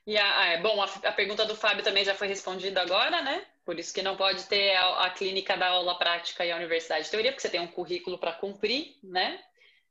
E 0.06 0.16
a, 0.16 0.44
é, 0.46 0.60
bom, 0.60 0.80
a, 0.80 0.84
a, 0.84 1.12
pergunta 1.12 1.44
do 1.44 1.56
Fábio 1.56 1.82
também 1.82 2.04
já 2.04 2.14
foi 2.14 2.28
respondida 2.28 2.80
agora, 2.80 3.22
né? 3.22 3.44
Por 3.64 3.76
isso 3.76 3.92
que 3.92 4.02
não 4.02 4.16
pode 4.16 4.44
ter 4.44 4.76
a, 4.76 5.06
a 5.06 5.10
clínica 5.10 5.56
da 5.56 5.68
aula 5.68 5.98
prática 5.98 6.44
e 6.44 6.52
a 6.52 6.56
universidade 6.56 7.06
de 7.06 7.10
teoria, 7.10 7.32
porque 7.32 7.42
você 7.42 7.50
tem 7.50 7.60
um 7.60 7.66
currículo 7.66 8.16
para 8.16 8.32
cumprir, 8.32 8.96
né? 9.02 9.42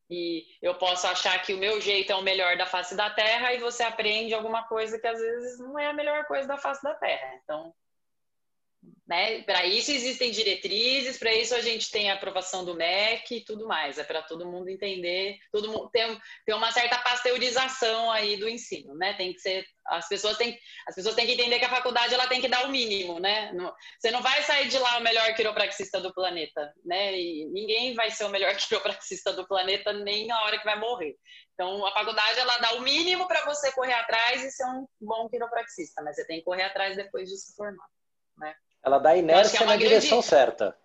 E 0.10 0.46
eu 0.62 0.76
posso 0.76 1.08
achar 1.08 1.42
que 1.42 1.54
o 1.54 1.58
meu 1.58 1.82
jeito 1.82 2.12
é 2.12 2.16
o 2.16 2.22
melhor 2.22 2.58
da 2.58 2.66
face 2.66 2.96
da 2.96 3.10
Terra 3.10 3.54
e 3.54 3.60
você 3.60 3.84
aprende 3.84 4.34
alguma 4.34 4.64
coisa 4.68 5.00
que 5.00 5.08
às 5.08 5.20
vezes 5.20 5.60
não 5.60 5.80
é 5.80 5.88
a 5.88 5.94
melhor 5.94 6.26
coisa 6.26 6.48
da 6.48 6.58
face 6.58 6.84
da 6.84 6.94
Terra. 6.94 7.40
Então, 7.44 7.74
né, 9.08 9.42
para 9.44 9.66
isso 9.66 9.92
existem 9.92 10.32
diretrizes, 10.32 11.18
para 11.18 11.34
isso 11.34 11.54
a 11.54 11.62
gente 11.62 11.92
tem 11.92 12.10
a 12.10 12.16
aprovação 12.16 12.66
do 12.66 12.76
MEC 12.76 13.36
e 13.36 13.46
tudo 13.46 13.68
mais. 13.68 13.98
É 13.98 14.04
para 14.04 14.24
todo 14.24 14.50
mundo 14.50 14.70
entender, 14.70 15.38
todo 15.52 15.72
mundo 15.72 15.90
tem, 15.92 16.20
tem 16.46 16.56
uma 16.56 16.72
certa 16.72 16.98
pasteurização 16.98 18.12
aí 18.12 18.38
do 18.38 18.50
ensino, 18.50 18.96
né? 18.96 19.14
Tem 19.14 19.34
que 19.34 19.40
ser 19.40 19.66
as 19.88 20.08
pessoas 20.08 20.36
têm, 20.38 20.58
as 20.88 20.96
pessoas 20.96 21.14
têm 21.14 21.28
que 21.28 21.34
entender 21.34 21.60
que 21.60 21.66
a 21.66 21.70
faculdade 21.70 22.14
ela 22.14 22.28
tem 22.28 22.42
que 22.42 22.48
dar 22.48 22.66
o 22.66 22.72
mínimo, 22.72 23.20
né? 23.20 23.52
Você 24.00 24.10
não 24.10 24.22
vai 24.22 24.42
sair 24.42 24.68
de 24.68 24.80
lá 24.80 24.98
o 24.98 25.04
melhor 25.04 25.34
quiropraxista 25.36 26.02
do 26.02 26.14
planeta, 26.14 26.74
né? 26.84 27.16
E 27.16 27.46
ninguém 27.52 27.94
vai 27.94 28.10
ser 28.10 28.26
o 28.26 28.30
melhor 28.30 28.56
quiropraxista 28.58 29.32
do 29.34 29.48
planeta 29.48 29.94
nem 29.94 30.26
na 30.26 30.42
hora 30.44 30.58
que 30.58 30.66
vai 30.66 30.80
morrer. 30.80 31.16
Então, 31.54 31.86
a 31.86 31.92
faculdade 31.92 32.40
ela 32.40 32.58
dá 32.58 32.74
o 32.74 32.82
mínimo 32.82 33.28
para 33.28 33.46
você 33.46 33.72
correr 33.74 33.94
atrás 33.94 34.44
e 34.44 34.52
ser 34.52 34.66
um 34.66 34.88
bom 35.00 35.30
quiropraxista, 35.30 36.02
mas 36.02 36.16
você 36.16 36.26
tem 36.26 36.40
que 36.40 36.46
correr 36.46 36.64
atrás 36.64 36.96
depois 36.96 37.30
de 37.30 37.38
se 37.38 37.56
formar, 37.56 37.88
né? 38.38 38.56
Ela 38.86 39.00
dá 39.00 39.18
inércia 39.18 39.58
é 39.58 39.60
na 39.62 39.76
grande... 39.76 39.88
direção 39.88 40.22
certa. 40.22 40.78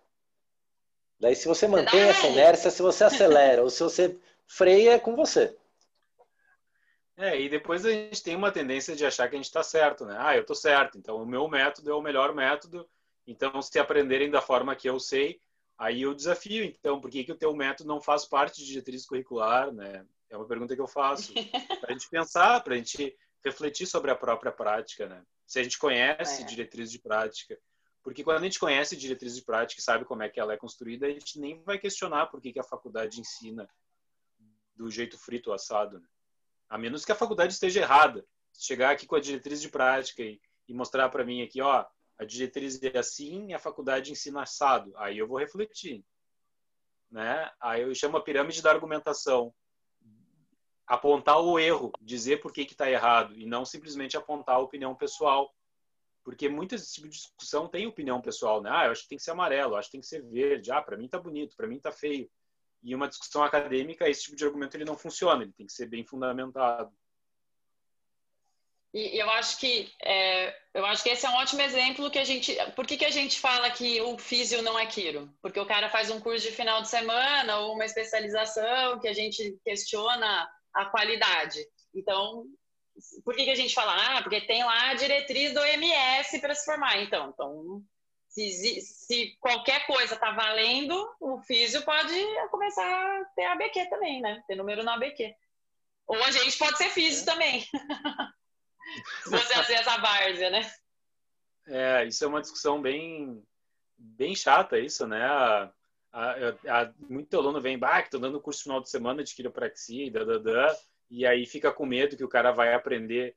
Daí, 1.19 1.35
se 1.35 1.47
você 1.47 1.67
mantém 1.67 2.01
essa 2.01 2.27
inércia, 2.27 2.71
se 2.71 2.81
você 2.81 3.03
acelera 3.03 3.61
ou 3.63 3.69
se 3.69 3.83
você 3.83 4.17
freia, 4.47 4.93
é 4.93 4.99
com 4.99 5.15
você. 5.15 5.55
É, 7.15 7.39
e 7.39 7.47
depois 7.47 7.85
a 7.85 7.91
gente 7.91 8.23
tem 8.23 8.35
uma 8.35 8.51
tendência 8.51 8.95
de 8.95 9.05
achar 9.05 9.29
que 9.29 9.35
a 9.35 9.37
gente 9.37 9.45
está 9.45 9.61
certo, 9.61 10.03
né? 10.03 10.15
Ah, 10.17 10.35
eu 10.35 10.41
estou 10.41 10.55
certo, 10.55 10.97
então 10.97 11.17
o 11.17 11.25
meu 11.27 11.47
método 11.47 11.91
é 11.91 11.93
o 11.93 12.01
melhor 12.01 12.33
método. 12.33 12.89
Então, 13.27 13.61
se 13.61 13.77
aprenderem 13.77 14.31
da 14.31 14.41
forma 14.41 14.75
que 14.75 14.89
eu 14.89 14.99
sei, 14.99 15.39
aí 15.77 16.01
eu 16.01 16.15
desafio. 16.15 16.63
Então, 16.63 16.99
por 16.99 17.11
que, 17.11 17.23
que 17.23 17.31
o 17.31 17.37
teu 17.37 17.55
método 17.55 17.87
não 17.87 18.01
faz 18.01 18.25
parte 18.25 18.61
de 18.61 18.65
diretriz 18.65 19.05
curricular, 19.05 19.71
né? 19.71 20.03
É 20.27 20.35
uma 20.35 20.47
pergunta 20.47 20.73
que 20.73 20.81
eu 20.81 20.87
faço. 20.87 21.31
Para 21.79 21.89
a 21.89 21.93
gente 21.93 22.09
pensar, 22.09 22.63
para 22.63 22.73
a 22.73 22.77
gente 22.77 23.15
refletir 23.45 23.85
sobre 23.85 24.09
a 24.09 24.15
própria 24.15 24.51
prática, 24.51 25.07
né? 25.07 25.21
Se 25.45 25.59
a 25.59 25.63
gente 25.63 25.77
conhece 25.77 26.41
é. 26.41 26.45
diretriz 26.45 26.91
de 26.91 26.97
prática. 26.97 27.59
Porque 28.03 28.23
quando 28.23 28.37
a 28.37 28.43
gente 28.43 28.59
conhece 28.59 28.95
diretriz 28.95 29.35
de 29.35 29.43
prática 29.43 29.79
e 29.79 29.83
sabe 29.83 30.05
como 30.05 30.23
é 30.23 30.29
que 30.29 30.39
ela 30.39 30.53
é 30.53 30.57
construída, 30.57 31.05
a 31.05 31.09
gente 31.09 31.39
nem 31.39 31.61
vai 31.63 31.77
questionar 31.77 32.27
por 32.27 32.41
que, 32.41 32.51
que 32.51 32.59
a 32.59 32.63
faculdade 32.63 33.19
ensina 33.19 33.69
do 34.75 34.89
jeito 34.89 35.17
frito 35.17 35.49
ou 35.49 35.53
assado. 35.53 35.99
Né? 35.99 36.07
A 36.69 36.77
menos 36.77 37.05
que 37.05 37.11
a 37.11 37.15
faculdade 37.15 37.53
esteja 37.53 37.81
errada. 37.81 38.25
Chegar 38.53 38.91
aqui 38.91 39.05
com 39.05 39.15
a 39.15 39.19
diretriz 39.19 39.61
de 39.61 39.69
prática 39.69 40.23
e, 40.23 40.41
e 40.67 40.73
mostrar 40.73 41.09
para 41.09 41.23
mim 41.23 41.41
aqui, 41.41 41.61
ó, 41.61 41.85
a 42.17 42.25
diretriz 42.25 42.81
é 42.83 42.97
assim 42.97 43.47
e 43.49 43.53
a 43.53 43.59
faculdade 43.59 44.11
ensina 44.11 44.43
assado, 44.43 44.95
aí 44.95 45.17
eu 45.17 45.27
vou 45.27 45.39
refletir. 45.39 46.05
Né? 47.09 47.49
Aí 47.59 47.81
eu 47.81 47.95
chamo 47.95 48.15
a 48.17 48.21
pirâmide 48.21 48.61
da 48.61 48.69
argumentação. 48.69 49.53
Apontar 50.85 51.39
o 51.39 51.57
erro, 51.57 51.91
dizer 51.99 52.41
por 52.41 52.53
que 52.53 52.61
está 52.61 52.89
errado 52.89 53.33
e 53.35 53.45
não 53.45 53.65
simplesmente 53.65 54.17
apontar 54.17 54.57
a 54.57 54.59
opinião 54.59 54.95
pessoal. 54.95 55.51
Porque 56.23 56.47
muitas 56.47 56.83
esse 56.83 56.93
tipo 56.93 57.07
de 57.07 57.15
discussão 57.15 57.67
tem 57.67 57.87
opinião 57.87 58.21
pessoal, 58.21 58.61
né? 58.61 58.69
Ah, 58.71 58.85
eu 58.85 58.91
acho 58.91 59.03
que 59.03 59.09
tem 59.09 59.17
que 59.17 59.23
ser 59.23 59.31
amarelo, 59.31 59.75
acho 59.75 59.87
que 59.87 59.93
tem 59.93 60.01
que 60.01 60.07
ser 60.07 60.21
verde. 60.23 60.71
Ah, 60.71 60.81
para 60.81 60.97
mim 60.97 61.07
tá 61.07 61.19
bonito, 61.19 61.55
para 61.55 61.67
mim 61.67 61.79
tá 61.79 61.91
feio. 61.91 62.29
E 62.83 62.93
uma 62.95 63.07
discussão 63.07 63.43
acadêmica, 63.43 64.09
esse 64.09 64.23
tipo 64.23 64.35
de 64.35 64.45
argumento 64.45 64.75
ele 64.75 64.85
não 64.85 64.97
funciona, 64.97 65.43
ele 65.43 65.53
tem 65.53 65.65
que 65.65 65.73
ser 65.73 65.87
bem 65.87 66.03
fundamentado. 66.03 66.91
E 68.93 69.17
eu 69.17 69.29
acho 69.29 69.57
que 69.57 69.89
é, 70.03 70.53
eu 70.73 70.85
acho 70.85 71.01
que 71.01 71.09
esse 71.09 71.25
é 71.25 71.29
um 71.29 71.35
ótimo 71.35 71.61
exemplo 71.61 72.11
que 72.11 72.19
a 72.19 72.25
gente. 72.25 72.53
Por 72.75 72.85
que, 72.85 72.97
que 72.97 73.05
a 73.05 73.11
gente 73.11 73.39
fala 73.39 73.69
que 73.69 74.01
o 74.01 74.17
físio 74.17 74.61
não 74.61 74.77
é 74.77 74.85
quiro? 74.85 75.33
Porque 75.41 75.59
o 75.59 75.65
cara 75.65 75.89
faz 75.89 76.09
um 76.11 76.19
curso 76.19 76.45
de 76.45 76.51
final 76.53 76.81
de 76.81 76.89
semana 76.89 77.59
ou 77.59 77.73
uma 77.73 77.85
especialização 77.85 78.99
que 78.99 79.07
a 79.07 79.13
gente 79.13 79.57
questiona 79.63 80.49
a 80.73 80.85
qualidade. 80.85 81.65
Então, 81.95 82.45
por 83.23 83.35
que, 83.35 83.45
que 83.45 83.51
a 83.51 83.55
gente 83.55 83.73
fala? 83.73 83.93
Ah, 83.95 84.21
porque 84.21 84.41
tem 84.41 84.63
lá 84.63 84.89
a 84.89 84.93
diretriz 84.93 85.53
do 85.53 85.63
MS 85.63 86.39
para 86.39 86.55
se 86.55 86.65
formar. 86.65 87.01
Então, 87.01 87.29
então 87.29 87.83
Se, 88.27 88.81
se 88.81 89.37
qualquer 89.39 89.85
coisa 89.85 90.13
está 90.13 90.31
valendo, 90.31 90.95
o 91.19 91.39
físio 91.41 91.81
pode 91.83 92.13
começar 92.49 92.85
a 92.85 93.25
ter 93.35 93.45
ABQ 93.45 93.89
também, 93.89 94.21
né? 94.21 94.43
Ter 94.47 94.55
número 94.55 94.83
no 94.83 94.91
ABQ. 94.91 95.35
Ou 96.07 96.23
a 96.23 96.31
gente 96.31 96.57
pode 96.57 96.77
ser 96.77 96.89
físio 96.89 97.25
também. 97.25 97.61
se 99.23 99.29
você 99.29 99.53
fazer 99.53 99.73
essa 99.73 99.97
várzea, 99.97 100.49
né? 100.49 100.71
É, 101.67 102.05
isso 102.05 102.23
é 102.23 102.27
uma 102.27 102.41
discussão 102.41 102.81
bem, 102.81 103.41
bem 103.97 104.35
chata, 104.35 104.79
isso, 104.79 105.07
né? 105.07 105.23
A, 105.23 105.71
a, 106.11 106.81
a, 106.81 106.93
muito 107.09 107.37
aluno 107.37 107.61
vem, 107.61 107.77
bah, 107.77 108.01
que 108.01 108.09
tô 108.09 108.19
dando 108.19 108.41
curso 108.41 108.63
final 108.63 108.81
de 108.81 108.89
semana 108.89 109.23
de 109.23 109.33
quiropraxia 109.33 110.05
e 110.05 110.09
da, 110.09 110.23
e 111.11 111.25
aí 111.25 111.45
fica 111.45 111.71
com 111.73 111.85
medo 111.85 112.15
que 112.15 112.23
o 112.23 112.29
cara 112.29 112.51
vai 112.53 112.73
aprender. 112.73 113.35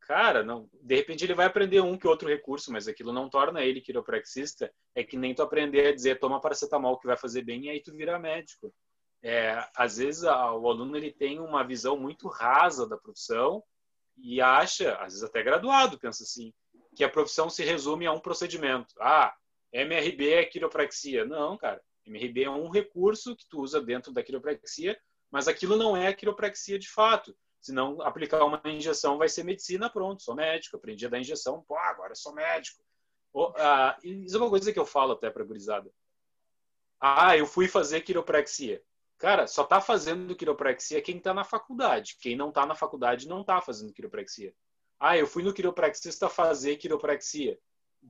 Cara, 0.00 0.44
não, 0.44 0.68
de 0.74 0.94
repente 0.94 1.24
ele 1.24 1.32
vai 1.32 1.46
aprender 1.46 1.80
um 1.80 1.96
que 1.96 2.06
outro 2.06 2.28
recurso, 2.28 2.70
mas 2.70 2.86
aquilo 2.86 3.14
não 3.14 3.30
torna 3.30 3.64
ele 3.64 3.80
quiropraxista. 3.80 4.70
É 4.94 5.02
que 5.02 5.16
nem 5.16 5.34
tu 5.34 5.42
aprender 5.42 5.86
a 5.86 5.94
dizer 5.94 6.20
toma 6.20 6.40
paracetamol 6.40 6.98
que 6.98 7.06
vai 7.06 7.16
fazer 7.16 7.42
bem 7.42 7.64
e 7.64 7.70
aí 7.70 7.82
tu 7.82 7.96
vira 7.96 8.18
médico. 8.18 8.72
É, 9.22 9.66
às 9.74 9.96
vezes 9.96 10.22
a, 10.24 10.54
o 10.54 10.68
aluno 10.68 10.94
ele 10.98 11.10
tem 11.10 11.40
uma 11.40 11.64
visão 11.64 11.96
muito 11.96 12.28
rasa 12.28 12.86
da 12.86 12.98
profissão 12.98 13.64
e 14.18 14.42
acha, 14.42 14.94
às 14.96 15.14
vezes 15.14 15.22
até 15.22 15.42
graduado, 15.42 15.98
pensa 15.98 16.22
assim, 16.22 16.52
que 16.94 17.02
a 17.02 17.08
profissão 17.08 17.48
se 17.48 17.64
resume 17.64 18.06
a 18.06 18.12
um 18.12 18.20
procedimento. 18.20 18.94
Ah, 19.00 19.34
MRB 19.72 20.34
é 20.34 20.44
quiropraxia. 20.44 21.24
Não, 21.24 21.56
cara. 21.56 21.80
MRB 22.06 22.44
é 22.44 22.50
um 22.50 22.68
recurso 22.68 23.34
que 23.34 23.48
tu 23.48 23.62
usa 23.62 23.80
dentro 23.80 24.12
da 24.12 24.22
quiropraxia, 24.22 24.94
mas 25.30 25.48
aquilo 25.48 25.76
não 25.76 25.96
é 25.96 26.12
quiropraxia 26.12 26.78
de 26.78 26.88
fato. 26.88 27.36
Se 27.60 27.72
não 27.72 28.00
aplicar 28.02 28.44
uma 28.44 28.60
injeção, 28.66 29.16
vai 29.16 29.28
ser 29.28 29.42
medicina, 29.42 29.88
pronto, 29.88 30.22
sou 30.22 30.34
médico. 30.34 30.76
Aprendi 30.76 31.06
a 31.06 31.08
dar 31.08 31.18
injeção, 31.18 31.64
pô, 31.66 31.76
agora 31.76 32.14
sou 32.14 32.34
médico. 32.34 32.84
Oh, 33.32 33.52
ah, 33.56 33.96
isso 34.02 34.36
é 34.36 34.40
uma 34.40 34.50
coisa 34.50 34.72
que 34.72 34.78
eu 34.78 34.86
falo 34.86 35.12
até 35.12 35.30
para 35.30 35.44
gurizada. 35.44 35.90
Ah, 37.00 37.36
eu 37.36 37.46
fui 37.46 37.66
fazer 37.66 38.02
quiropraxia. 38.02 38.82
Cara, 39.18 39.46
só 39.46 39.64
tá 39.64 39.80
fazendo 39.80 40.36
quiropraxia 40.36 41.00
quem 41.00 41.18
tá 41.18 41.32
na 41.32 41.44
faculdade. 41.44 42.16
Quem 42.20 42.36
não 42.36 42.52
tá 42.52 42.66
na 42.66 42.74
faculdade 42.74 43.26
não 43.26 43.42
tá 43.42 43.60
fazendo 43.60 43.92
quiropraxia. 43.92 44.54
Ah, 45.00 45.16
eu 45.16 45.26
fui 45.26 45.42
no 45.42 45.52
quiropraxista 45.52 46.28
fazer 46.28 46.76
quiropraxia. 46.76 47.58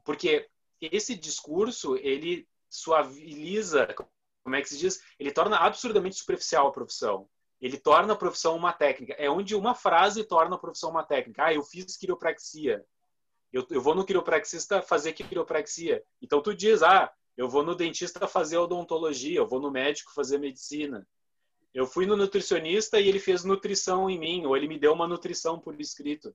Porque 0.05 0.49
esse 0.81 1.15
discurso, 1.15 1.97
ele 1.97 2.47
suaviza, 2.69 3.87
como 4.45 4.55
é 4.57 4.63
que 4.63 4.69
se 4.69 4.79
diz? 4.79 5.03
Ele 5.19 5.33
torna 5.33 5.57
absurdamente 5.57 6.17
superficial 6.17 6.69
a 6.69 6.73
profissão. 6.73 7.27
Ele 7.61 7.79
torna 7.79 8.13
a 8.13 8.17
profissão 8.17 8.55
uma 8.55 8.75
técnica. 8.75 9.15
É 9.15 9.29
onde 9.29 9.57
uma 9.57 9.75
frase 9.75 10.23
torna 10.23 10.55
a 10.55 10.59
profissão 10.59 10.91
uma 10.91 11.03
técnica. 11.03 11.47
Ah, 11.47 11.55
eu 11.55 11.63
fiz 11.63 11.97
quiropraxia. 11.97 12.85
Eu, 13.51 13.67
eu 13.71 13.81
vou 13.81 13.95
no 13.95 14.05
quiropraxista 14.05 14.83
fazer 14.83 15.15
quiropraxia. 15.15 16.05
Então 16.21 16.43
tu 16.43 16.55
diz, 16.55 16.83
ah, 16.83 17.11
eu 17.37 17.49
vou 17.49 17.65
no 17.65 17.75
dentista 17.75 18.29
fazer 18.29 18.59
odontologia, 18.59 19.39
eu 19.39 19.47
vou 19.47 19.61
no 19.61 19.71
médico 19.71 20.13
fazer 20.13 20.39
medicina. 20.39 21.07
Eu 21.73 21.87
fui 21.87 22.05
no 22.05 22.17
nutricionista 22.17 23.01
e 23.01 23.09
ele 23.09 23.19
fez 23.19 23.45
nutrição 23.45 24.09
em 24.11 24.19
mim, 24.19 24.45
ou 24.45 24.57
ele 24.57 24.69
me 24.69 24.79
deu 24.79 24.93
uma 24.93 25.09
nutrição 25.09 25.59
por 25.59 25.81
escrito. 25.81 26.35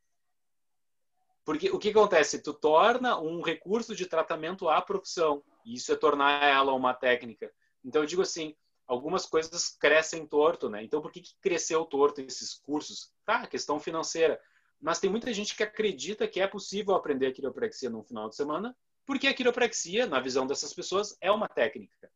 Porque 1.46 1.70
o 1.70 1.80
que 1.80 1.90
acontece? 1.90 2.42
Tu 2.42 2.54
torna 2.54 3.20
um 3.20 3.42
recurso 3.42 3.96
de 3.96 4.06
tratamento 4.06 4.68
à 4.68 4.82
profissão. 4.82 5.44
E 5.66 5.76
isso 5.76 5.92
é 5.92 5.96
tornar 5.96 6.44
ela 6.44 6.74
uma 6.74 6.94
técnica. 6.94 7.52
Então 7.84 8.02
eu 8.02 8.08
digo 8.08 8.22
assim, 8.22 8.56
algumas 8.88 9.26
coisas 9.26 9.70
crescem 9.70 10.26
torto, 10.26 10.70
né? 10.70 10.84
Então 10.84 11.02
por 11.02 11.12
que, 11.12 11.22
que 11.22 11.36
cresceu 11.42 11.86
torto 11.86 12.22
esses 12.22 12.54
cursos? 12.54 13.12
Tá, 13.26 13.46
questão 13.48 13.80
financeira. 13.80 14.40
Mas 14.82 15.00
tem 15.00 15.10
muita 15.10 15.34
gente 15.34 15.56
que 15.56 15.64
acredita 15.64 16.28
que 16.28 16.40
é 16.40 16.48
possível 16.48 16.96
aprender 16.96 17.28
a 17.28 17.34
quiropraxia 17.34 17.90
num 17.90 18.04
final 18.04 18.30
de 18.30 18.36
semana, 18.36 18.76
porque 19.06 19.28
a 19.28 19.34
quiropraxia, 19.34 20.06
na 20.06 20.20
visão 20.20 20.48
dessas 20.48 20.74
pessoas, 20.74 21.18
é 21.20 21.32
uma 21.32 21.48
técnica. 21.48 22.10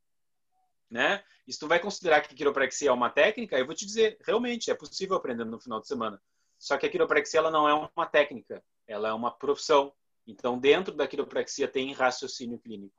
Né? 0.90 1.24
E 1.48 1.52
se 1.52 1.60
tu 1.60 1.68
vai 1.68 1.80
considerar 1.80 2.22
que 2.22 2.34
a 2.34 2.38
quiropraxia 2.38 2.90
é 2.90 2.94
uma 2.94 3.10
técnica, 3.10 3.58
eu 3.58 3.66
vou 3.66 3.76
te 3.76 3.86
dizer, 3.86 4.18
realmente 4.26 4.70
é 4.72 4.76
possível 4.76 5.18
aprender 5.18 5.44
no 5.44 5.60
final 5.60 5.82
de 5.82 5.88
semana. 5.88 6.22
Só 6.58 6.78
que 6.78 6.86
a 6.86 6.90
quiropraxia 6.90 7.40
ela 7.40 7.52
não 7.52 7.68
é 7.68 7.74
uma 7.74 8.06
técnica, 8.06 8.64
ela 8.88 9.10
é 9.10 9.14
uma 9.14 9.32
profissão. 9.32 9.94
Então, 10.26 10.58
dentro 10.58 10.94
da 10.94 11.08
quiropraxia 11.08 11.68
tem 11.68 11.92
raciocínio 11.92 12.58
clínico, 12.60 12.96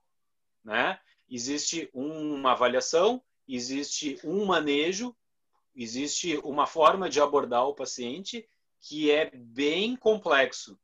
né? 0.63 1.01
Existe 1.29 1.91
uma 1.93 2.53
avaliação, 2.53 3.23
existe 3.49 4.19
um 4.25 4.45
manejo, 4.45 5.15
existe 5.75 6.37
uma 6.39 6.67
forma 6.67 7.09
de 7.09 7.21
abordar 7.21 7.67
o 7.67 7.75
paciente 7.75 8.47
que 8.81 9.11
é 9.11 9.31
bem 9.35 9.97
complexo. 9.97 10.79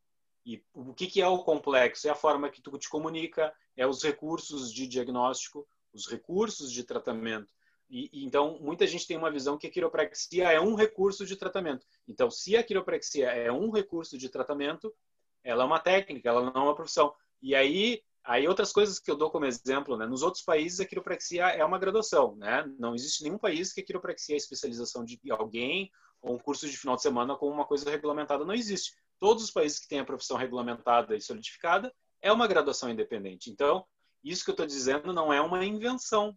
E 0.44 0.62
o 0.72 0.94
que, 0.94 1.06
que 1.06 1.20
é 1.20 1.28
o 1.28 1.44
complexo? 1.44 2.08
É 2.08 2.10
a 2.10 2.14
forma 2.14 2.48
que 2.48 2.62
tu 2.62 2.76
te 2.78 2.88
comunica, 2.88 3.52
é 3.76 3.86
os 3.86 4.02
recursos 4.02 4.72
de 4.72 4.86
diagnóstico, 4.86 5.68
os 5.92 6.08
recursos 6.08 6.72
de 6.72 6.82
tratamento. 6.82 7.52
E, 7.90 8.24
então, 8.24 8.58
muita 8.60 8.86
gente 8.86 9.06
tem 9.06 9.16
uma 9.16 9.30
visão 9.30 9.58
que 9.58 9.66
a 9.66 9.70
quiropraxia 9.70 10.50
é 10.50 10.60
um 10.60 10.74
recurso 10.74 11.26
de 11.26 11.36
tratamento. 11.36 11.86
Então, 12.06 12.30
se 12.30 12.56
a 12.56 12.62
quiropraxia 12.62 13.26
é 13.30 13.50
um 13.50 13.70
recurso 13.70 14.16
de 14.16 14.28
tratamento, 14.28 14.94
ela 15.42 15.64
é 15.64 15.66
uma 15.66 15.80
técnica, 15.80 16.28
ela 16.28 16.42
não 16.42 16.62
é 16.62 16.64
uma 16.64 16.74
profissão. 16.74 17.12
E 17.42 17.54
aí, 17.54 18.02
aí 18.24 18.46
outras 18.46 18.72
coisas 18.72 18.98
que 18.98 19.10
eu 19.10 19.16
dou 19.16 19.30
como 19.30 19.46
exemplo, 19.46 19.96
né? 19.96 20.06
Nos 20.06 20.22
outros 20.22 20.42
países, 20.42 20.80
a 20.80 20.84
quiropraxia 20.84 21.44
é 21.48 21.64
uma 21.64 21.78
graduação, 21.78 22.36
né? 22.36 22.64
Não 22.78 22.94
existe 22.94 23.22
nenhum 23.22 23.38
país 23.38 23.72
que 23.72 23.80
a 23.80 23.84
quiropraxia 23.84 24.34
é 24.34 24.36
a 24.36 24.38
especialização 24.38 25.04
de 25.04 25.18
alguém 25.30 25.90
ou 26.20 26.34
um 26.34 26.38
curso 26.38 26.68
de 26.68 26.76
final 26.76 26.96
de 26.96 27.02
semana 27.02 27.36
com 27.36 27.48
uma 27.48 27.64
coisa 27.64 27.90
regulamentada. 27.90 28.44
Não 28.44 28.54
existe. 28.54 28.94
Todos 29.18 29.44
os 29.44 29.50
países 29.50 29.78
que 29.78 29.88
têm 29.88 30.00
a 30.00 30.04
profissão 30.04 30.36
regulamentada 30.36 31.16
e 31.16 31.20
solidificada 31.20 31.92
é 32.22 32.32
uma 32.32 32.46
graduação 32.46 32.90
independente. 32.90 33.50
Então, 33.50 33.84
isso 34.22 34.44
que 34.44 34.50
eu 34.50 34.54
estou 34.54 34.66
dizendo 34.66 35.12
não 35.12 35.32
é 35.32 35.40
uma 35.40 35.64
invenção, 35.64 36.36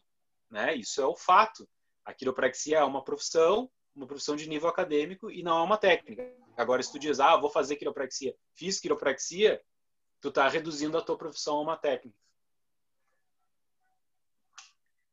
né? 0.49 0.75
Isso 0.75 1.01
é 1.01 1.05
o 1.05 1.15
fato. 1.15 1.67
A 2.05 2.13
quiropraxia 2.13 2.79
é 2.79 2.83
uma 2.83 3.03
profissão, 3.03 3.69
uma 3.95 4.07
profissão 4.07 4.35
de 4.35 4.47
nível 4.47 4.69
acadêmico 4.69 5.29
e 5.29 5.43
não 5.43 5.57
é 5.57 5.61
uma 5.61 5.77
técnica. 5.77 6.23
Agora, 6.57 6.81
se 6.81 6.91
tu 6.91 6.99
diz, 6.99 7.19
ah, 7.19 7.35
vou 7.37 7.49
fazer 7.49 7.75
quiropraxia, 7.75 8.35
fiz 8.53 8.79
quiropraxia, 8.79 9.61
tu 10.23 10.29
está 10.29 10.47
reduzindo 10.47 10.97
a 10.97 11.01
tua 11.01 11.17
profissão 11.17 11.57
a 11.57 11.61
uma 11.61 11.77
técnica. 11.77 12.17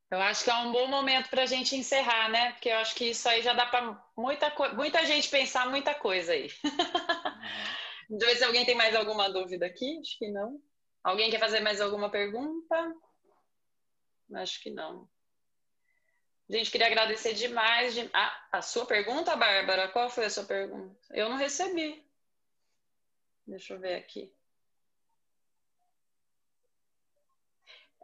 Eu 0.09 0.21
acho 0.21 0.45
que 0.45 0.51
é 0.51 0.55
um 0.55 0.73
bom 0.73 0.87
momento 0.87 1.29
para 1.29 1.43
a 1.43 1.47
gente 1.47 1.77
encerrar, 1.77 2.29
né? 2.31 2.53
Porque 2.53 2.69
eu 2.69 2.77
acho 2.79 2.95
que 2.95 3.11
isso 3.11 3.29
aí 3.29 3.43
já 3.43 3.53
dá 3.53 3.67
para 3.67 4.01
muita, 4.17 4.53
muita 4.75 5.05
gente 5.05 5.29
pensar 5.29 5.69
muita 5.69 5.95
coisa 5.95 6.33
aí. 6.33 6.49
Uhum. 6.65 6.71
Deixa 8.19 8.25
eu 8.25 8.29
ver 8.29 8.37
se 8.37 8.45
alguém 8.45 8.65
tem 8.65 8.75
mais 8.77 8.95
alguma 8.95 9.29
dúvida 9.29 9.67
aqui. 9.67 9.99
Acho 10.01 10.19
que 10.19 10.29
não. 10.31 10.61
Alguém 11.03 11.31
quer 11.31 11.39
fazer 11.39 11.61
mais 11.61 11.81
alguma 11.81 12.11
pergunta? 12.11 12.95
Acho 14.35 14.61
que 14.63 14.71
não. 14.71 15.09
Gente, 16.49 16.71
queria 16.71 16.87
agradecer 16.87 17.35
demais. 17.35 17.95
De... 17.95 18.11
Ah, 18.13 18.49
a 18.53 18.63
sua 18.63 18.87
pergunta, 18.87 19.37
Bárbara? 19.37 19.89
Qual 19.89 20.11
foi 20.11 20.25
a 20.25 20.31
sua 20.31 20.45
pergunta? 20.45 20.97
Eu 21.11 21.29
não 21.29 21.37
recebi. 21.37 22.05
Deixa 23.47 23.75
eu 23.75 23.81
ver 23.81 23.95
aqui. 23.95 24.33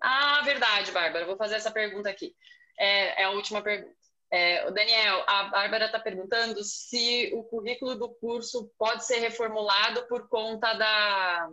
Ah, 0.00 0.42
verdade, 0.44 0.92
Bárbara. 0.92 1.26
Vou 1.26 1.36
fazer 1.36 1.56
essa 1.56 1.70
pergunta 1.70 2.08
aqui. 2.08 2.34
É, 2.78 3.22
é 3.22 3.24
a 3.24 3.30
última 3.30 3.62
pergunta. 3.62 3.94
É, 4.30 4.70
Daniel, 4.72 5.24
a 5.26 5.44
Bárbara 5.44 5.86
está 5.86 6.00
perguntando 6.00 6.62
se 6.64 7.30
o 7.32 7.44
currículo 7.44 7.94
do 7.94 8.08
curso 8.16 8.72
pode 8.76 9.06
ser 9.06 9.18
reformulado 9.18 10.06
por 10.08 10.28
conta 10.28 10.72
da, 10.74 11.48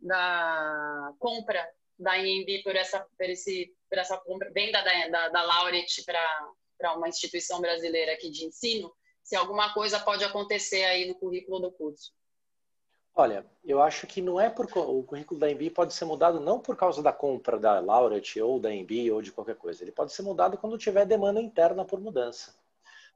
da 0.00 1.12
compra 1.18 1.66
da 1.98 2.18
IMB 2.18 2.62
por 2.64 2.74
essa, 2.74 3.00
por 3.00 3.28
esse, 3.28 3.72
por 3.88 3.98
essa 3.98 4.16
compra, 4.18 4.50
venda 4.52 4.82
da, 4.82 5.08
da, 5.08 5.28
da 5.28 5.42
Laureate 5.42 6.02
para 6.04 6.94
uma 6.96 7.08
instituição 7.08 7.60
brasileira 7.60 8.14
aqui 8.14 8.30
de 8.30 8.46
ensino, 8.46 8.92
se 9.22 9.36
alguma 9.36 9.72
coisa 9.74 10.00
pode 10.00 10.24
acontecer 10.24 10.82
aí 10.84 11.06
no 11.06 11.14
currículo 11.14 11.60
do 11.60 11.72
curso. 11.72 12.12
Olha, 13.14 13.44
eu 13.64 13.82
acho 13.82 14.06
que 14.06 14.22
não 14.22 14.40
é 14.40 14.48
por 14.48 14.66
o 14.76 15.02
currículo 15.02 15.38
da 15.38 15.50
EMB 15.50 15.70
pode 15.70 15.92
ser 15.92 16.04
mudado 16.04 16.40
não 16.40 16.60
por 16.60 16.76
causa 16.76 17.02
da 17.02 17.12
compra 17.12 17.58
da 17.58 17.80
Laureate 17.80 18.40
ou 18.40 18.58
da 18.58 18.72
EMB 18.72 19.10
ou 19.12 19.20
de 19.20 19.32
qualquer 19.32 19.56
coisa. 19.56 19.82
Ele 19.82 19.92
pode 19.92 20.12
ser 20.12 20.22
mudado 20.22 20.56
quando 20.56 20.78
tiver 20.78 21.04
demanda 21.04 21.40
interna 21.40 21.84
por 21.84 22.00
mudança. 22.00 22.54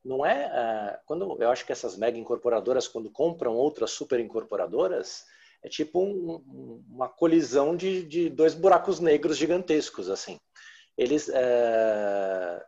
Não 0.04 0.26
é 0.26 0.46
uh, 0.46 0.98
quando 1.06 1.40
eu 1.40 1.50
acho 1.50 1.64
que 1.64 1.72
essas 1.72 1.96
mega 1.96 2.18
incorporadoras 2.18 2.86
quando 2.86 3.10
compram 3.10 3.54
outras 3.54 3.92
super 3.92 4.20
incorporadoras, 4.20 5.24
é 5.62 5.68
tipo 5.68 6.02
um, 6.02 6.84
uma 6.90 7.08
colisão 7.08 7.74
de, 7.74 8.04
de, 8.04 8.28
dois 8.28 8.54
buracos 8.54 9.00
negros 9.00 9.38
gigantescos, 9.38 10.10
assim. 10.10 10.38
Eles, 10.96 11.30
é, 11.30 12.62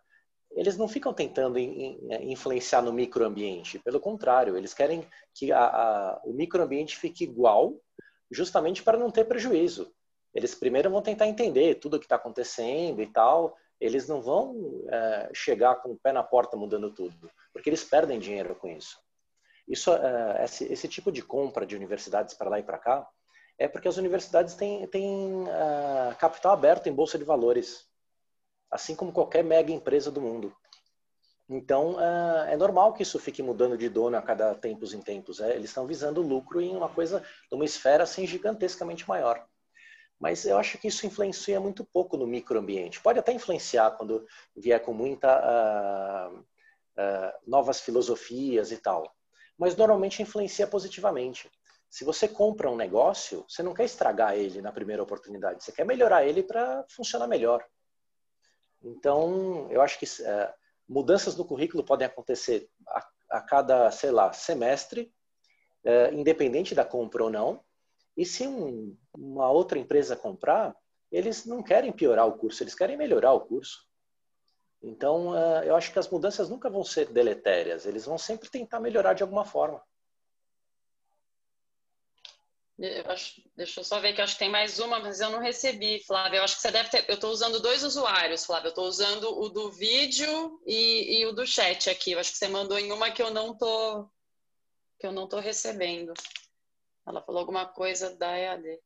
eles 0.57 0.77
não 0.77 0.89
ficam 0.89 1.13
tentando 1.13 1.59
in, 1.59 1.99
influenciar 2.23 2.81
no 2.83 2.93
microambiente, 2.93 3.79
pelo 3.79 4.01
contrário, 4.01 4.57
eles 4.57 4.73
querem 4.73 5.07
que 5.35 5.53
a, 5.53 5.65
a, 5.65 6.21
o 6.25 6.33
microambiente 6.33 6.97
fique 6.97 7.25
igual, 7.25 7.75
justamente 8.31 8.83
para 8.83 8.99
não 8.99 9.11
ter 9.11 9.27
prejuízo. 9.27 9.93
Eles 10.35 10.55
primeiro 10.55 10.91
vão 10.91 11.03
tentar 11.03 11.27
entender 11.27 11.77
tudo 11.77 11.97
o 11.97 11.99
que 12.01 12.07
está 12.07 12.17
acontecendo 12.17 13.03
e 13.03 13.07
tal, 13.07 13.55
eles 13.79 14.09
não 14.09 14.23
vão 14.23 14.83
é, 14.91 15.31
chegar 15.35 15.77
com 15.77 15.91
o 15.91 15.99
pé 15.99 16.13
na 16.13 16.23
porta 16.23 16.57
mudando 16.57 16.91
tudo, 16.91 17.31
porque 17.53 17.69
eles 17.69 17.85
perdem 17.85 18.19
dinheiro 18.19 18.57
com 18.57 18.69
isso. 18.69 18.99
Isso, 19.69 19.93
uh, 19.93 20.43
esse, 20.45 20.73
esse, 20.73 20.87
tipo 20.87 21.11
de 21.11 21.23
compra 21.23 21.67
de 21.67 21.75
universidades 21.75 22.35
para 22.35 22.49
lá 22.49 22.61
e 22.61 22.63
para 22.63 22.79
cá 22.79 23.07
é 23.59 23.67
porque 23.67 23.89
as 23.89 23.97
universidades 23.97 24.55
têm, 24.55 24.87
têm 24.87 25.43
uh, 25.43 26.17
capital 26.19 26.53
aberto 26.53 26.89
em 26.89 26.93
bolsa 26.93 27.19
de 27.19 27.25
valores, 27.25 27.85
assim 28.77 28.95
como 28.95 29.13
qualquer 29.13 29.43
mega 29.43 29.73
empresa 29.73 30.11
do 30.11 30.21
mundo. 30.21 30.55
Então, 31.49 31.95
uh, 31.95 32.45
é 32.49 32.57
normal 32.57 32.93
que 32.93 33.03
isso 33.03 33.19
fique 33.19 33.43
mudando 33.43 33.79
de 33.79 33.89
dono 33.89 34.17
a 34.17 34.23
cada 34.23 34.55
tempos 34.55 34.93
em 34.93 35.01
tempos. 35.01 35.41
É? 35.41 35.55
Eles 35.55 35.71
estão 35.71 35.87
visando 35.87 36.21
lucro 36.21 36.61
em 36.61 36.77
uma 36.77 36.89
coisa, 36.89 37.23
numa 37.51 37.65
esfera 37.65 38.03
assim 38.05 38.27
gigantescamente 38.27 39.09
maior. 39.09 39.47
Mas 40.19 40.45
eu 40.45 40.59
acho 40.59 40.79
que 40.79 40.89
isso 40.89 41.07
influencia 41.07 41.61
muito 41.61 41.85
pouco 41.85 42.17
no 42.17 42.27
microambiente. 42.27 43.01
Pode 43.01 43.19
até 43.19 43.33
influenciar 43.33 43.93
quando 43.93 44.27
vier 44.57 44.81
com 44.81 44.93
muita 44.93 46.31
uh, 46.31 46.39
uh, 46.39 47.33
novas 47.47 47.81
filosofias 47.81 48.73
e 48.73 48.79
tal. 48.79 49.15
Mas 49.59 49.77
normalmente 49.77 50.23
influencia 50.23 50.67
positivamente. 50.67 51.51
Se 51.89 52.05
você 52.05 52.27
compra 52.27 52.71
um 52.71 52.77
negócio, 52.77 53.45
você 53.49 53.63
não 53.63 53.73
quer 53.73 53.85
estragar 53.85 54.35
ele 54.35 54.61
na 54.61 54.73
primeira 54.73 55.03
oportunidade. 55.03 55.63
Você 55.63 55.71
quer 55.71 55.87
melhorar 55.87 56.27
ele 56.27 56.43
para 56.43 56.85
funcionar 56.89 57.29
melhor. 57.29 57.65
Então, 58.87 59.69
eu 59.71 59.83
acho 59.83 59.99
que 59.99 60.05
uh, 60.05 60.53
mudanças 60.89 61.37
no 61.37 61.45
currículo 61.45 61.85
podem 61.85 62.07
acontecer 62.07 62.69
a, 62.89 63.09
a 63.31 63.41
cada, 63.41 63.91
sei 63.91 64.11
lá, 64.11 64.33
semestre, 64.33 65.13
independente 66.13 66.75
da 66.75 66.85
compra 66.85 67.23
ou 67.23 67.31
não 67.31 67.65
e 68.17 68.25
se 68.25 68.47
um, 68.47 68.97
uma 69.15 69.51
outra 69.51 69.79
empresa 69.79 70.17
comprar, 70.17 70.75
eles 71.13 71.45
não 71.45 71.63
querem 71.63 71.93
piorar 71.93 72.27
o 72.27 72.39
curso, 72.39 72.63
eles 72.63 72.75
querem 72.75 72.97
melhorar 72.97 73.33
o 73.35 73.43
curso. 73.43 73.87
Então, 74.83 75.31
uh, 75.31 75.63
eu 75.65 75.77
acho 75.77 75.93
que 75.93 75.99
as 75.99 76.09
mudanças 76.09 76.49
nunca 76.49 76.71
vão 76.71 76.83
ser 76.83 77.13
deletérias, 77.13 77.85
eles 77.85 78.07
vão 78.07 78.17
sempre 78.17 78.49
tentar 78.49 78.81
melhorar 78.81 79.13
de 79.13 79.23
alguma 79.23 79.45
forma. 79.45 79.83
Eu 82.79 83.11
acho, 83.11 83.43
deixa 83.57 83.81
eu 83.81 83.85
só 83.85 84.01
ver 84.01 84.13
que 84.13 84.21
acho 84.21 84.35
que 84.35 84.41
tem 84.41 84.51
mais 84.51 84.79
uma, 84.79 85.01
mas 85.01 85.21
eu 85.21 85.31
não 85.31 85.41
recebi, 85.41 86.05
Flávia. 86.05 86.39
Eu 86.39 86.45
acho 86.45 86.57
que 86.57 86.63
você 86.63 86.71
deve 86.71 86.91
ter. 86.91 87.09
Eu 87.09 87.15
estou 87.15 87.31
usando 87.31 87.61
dois 87.61 87.83
usuários, 87.83 88.45
Flávia. 88.45 88.69
Eu 88.69 88.71
estou 88.71 88.87
usando 88.87 89.25
o 89.39 89.49
do 89.49 89.71
vídeo 89.73 90.61
e, 90.67 91.21
e, 91.21 91.27
o 91.27 91.33
do 91.33 91.47
chat 91.47 91.89
aqui. 91.89 92.13
Eu 92.13 92.19
acho 92.19 92.33
que 92.33 92.39
você 92.39 92.49
mandou 92.49 92.79
em 92.79 92.93
uma 92.93 93.11
que 93.11 93.23
eu 93.23 93.31
não 93.31 93.57
tô 93.57 94.11
que 94.99 95.07
eu 95.07 95.13
não 95.13 95.27
tô 95.27 95.39
recebendo. 95.39 96.13
Ela 97.07 97.23
falou 97.23 97.41
alguma 97.41 97.67
coisa 97.67 98.15
da 98.17 98.37
EAD. 98.37 98.79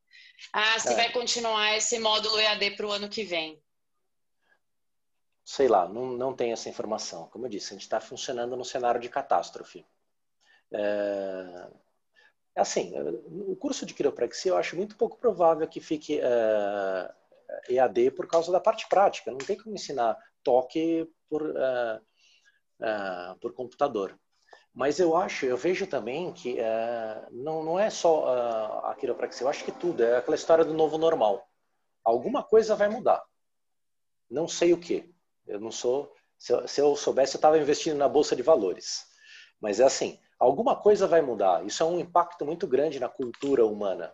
Ah, 0.53 0.79
se 0.79 0.93
é. 0.93 0.95
vai 0.95 1.12
continuar 1.12 1.77
esse 1.77 1.99
módulo 1.99 2.39
EAD 2.39 2.73
para 2.73 2.87
o 2.87 2.93
ano 2.93 3.09
que 3.09 3.25
vem. 3.25 3.61
Sei 5.45 5.67
lá, 5.67 5.89
não, 5.89 6.12
não 6.12 6.35
tem 6.35 6.53
essa 6.53 6.69
informação. 6.69 7.29
Como 7.29 7.47
eu 7.47 7.51
disse, 7.51 7.69
a 7.69 7.73
gente 7.73 7.83
está 7.83 8.01
funcionando 8.01 8.57
no 8.57 8.65
cenário 8.65 9.01
de 9.01 9.09
catástrofe. 9.09 9.85
É, 10.73 11.71
assim, 12.57 12.93
o 13.27 13.57
curso 13.57 13.87
de 13.87 13.95
quiropraxia 13.95 14.53
eu 14.53 14.57
acho 14.57 14.77
muito 14.77 14.97
pouco 14.97 15.17
provável 15.19 15.67
que 15.69 15.81
fique 15.81 16.21
é, 16.21 17.15
EAD 17.69 18.13
por 18.13 18.27
causa 18.27 18.51
da 18.51 18.61
parte 18.61 18.89
prática. 18.89 19.31
Não 19.31 19.39
tem 19.39 19.57
como 19.57 19.75
ensinar 19.75 20.17
toque 20.43 21.09
por, 21.29 21.55
é, 21.57 22.01
é 22.81 23.35
por 23.41 23.53
computador. 23.53 24.19
Mas 24.73 25.01
eu 25.01 25.17
acho, 25.17 25.47
eu 25.47 25.57
vejo 25.57 25.87
também 25.87 26.33
que 26.33 26.59
não, 27.33 27.63
não 27.65 27.79
é 27.79 27.91
só 27.91 28.25
uh, 28.25 28.87
a 28.87 28.95
quiropraxia, 28.95 29.45
eu 29.45 29.49
acho 29.49 29.65
que 29.65 29.73
tudo, 29.73 30.03
é 30.03 30.17
aquela 30.17 30.37
história 30.37 30.65
do 30.65 30.73
novo 30.73 30.97
normal. 30.97 31.45
Alguma 32.05 32.43
coisa 32.43 32.77
vai 32.77 32.89
mudar. 32.89 33.21
Não 34.31 34.47
sei 34.47 34.73
o 34.73 34.79
que. 34.79 35.13
Eu 35.47 35.59
não 35.61 35.73
sou. 35.73 36.15
Se 36.39 36.53
eu, 36.53 36.69
se 36.69 36.81
eu 36.81 36.97
soubesse, 36.97 37.35
eu 37.35 37.39
estava 37.39 37.59
investindo 37.59 37.97
na 37.97 38.09
bolsa 38.09 38.37
de 38.37 38.43
valores. 38.43 39.05
Mas 39.61 39.81
é 39.81 39.85
assim, 39.85 40.19
alguma 40.41 40.75
coisa 40.75 41.07
vai 41.07 41.21
mudar. 41.21 41.65
Isso 41.67 41.83
é 41.83 41.87
um 41.87 42.01
impacto 42.01 42.47
muito 42.47 42.67
grande 42.67 42.99
na 42.99 43.09
cultura 43.09 43.67
humana. 43.67 44.12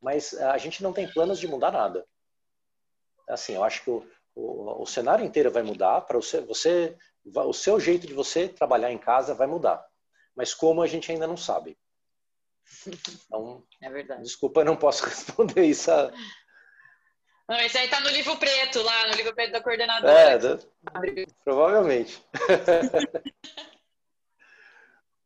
Mas 0.00 0.34
a 0.34 0.58
gente 0.58 0.82
não 0.82 0.92
tem 0.92 1.10
planos 1.10 1.40
de 1.40 1.48
mudar 1.48 1.72
nada. 1.72 2.06
Assim, 3.26 3.54
eu 3.54 3.64
acho 3.64 3.82
que 3.82 3.90
o, 3.90 4.06
o, 4.34 4.82
o 4.82 4.86
cenário 4.86 5.24
inteiro 5.24 5.50
vai 5.50 5.62
mudar 5.62 6.02
para 6.02 6.18
você, 6.18 6.42
você 6.42 6.96
o 7.24 7.54
seu 7.54 7.80
jeito 7.80 8.06
de 8.06 8.12
você 8.12 8.46
trabalhar 8.46 8.92
em 8.92 8.98
casa 8.98 9.34
vai 9.34 9.46
mudar. 9.46 9.82
Mas 10.36 10.52
como 10.52 10.82
a 10.82 10.86
gente 10.86 11.10
ainda 11.10 11.26
não 11.26 11.38
sabe. 11.38 11.78
Então, 12.86 13.64
é 13.80 13.88
verdade. 13.88 14.22
Desculpa, 14.22 14.60
eu 14.60 14.66
não 14.66 14.76
posso 14.76 15.04
responder 15.08 15.64
isso. 15.64 15.90
A... 15.90 16.12
Não, 17.48 17.56
esse 17.60 17.78
aí 17.78 17.88
tá 17.88 18.00
no 18.00 18.10
livro 18.10 18.36
preto, 18.36 18.82
lá 18.82 19.08
no 19.08 19.14
livro 19.14 19.34
preto 19.34 19.52
da 19.52 19.62
coordenadora. 19.62 20.12
É, 20.12 20.38
da... 20.38 20.58
provavelmente. 21.42 22.22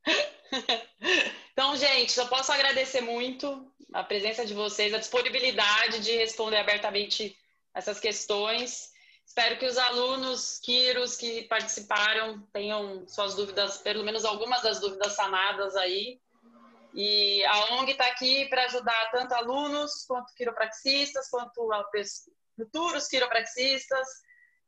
então, 1.53 1.77
gente, 1.77 2.13
só 2.13 2.27
posso 2.27 2.53
agradecer 2.53 3.01
muito 3.01 3.71
a 3.93 4.03
presença 4.05 4.45
de 4.45 4.55
vocês, 4.55 4.93
a 4.93 4.99
disponibilidade 4.99 6.01
de 6.01 6.17
responder 6.17 6.59
abertamente 6.59 7.37
essas 7.75 7.99
questões. 8.01 8.91
Espero 9.27 9.59
que 9.59 9.67
os 9.67 9.77
alunos, 9.77 10.59
Quiros, 10.59 11.17
que 11.17 11.43
participaram, 11.45 12.41
tenham 12.53 13.07
suas 13.07 13.35
dúvidas, 13.35 13.79
pelo 13.79 14.05
menos 14.05 14.25
algumas 14.25 14.63
das 14.63 14.81
dúvidas 14.81 15.15
sanadas 15.15 15.77
aí. 15.77 16.21
E 16.95 17.45
a 17.45 17.75
ONG 17.75 17.93
está 17.93 18.07
aqui 18.07 18.47
para 18.49 18.65
ajudar 18.65 19.11
tanto 19.11 19.35
alunos, 19.35 20.05
quanto 20.07 20.35
quiropraxistas, 20.35 21.29
quanto 21.29 21.69
futuros 22.57 23.07
quiropraxistas 23.07 24.09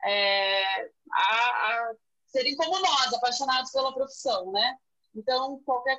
é, 0.04 0.90
a, 1.12 1.18
a 1.18 1.92
serem 2.26 2.54
como 2.56 2.78
nós, 2.78 3.12
apaixonados 3.12 3.70
pela 3.72 3.94
profissão, 3.94 4.52
né? 4.52 4.76
Então, 5.14 5.60
qualquer 5.64 5.98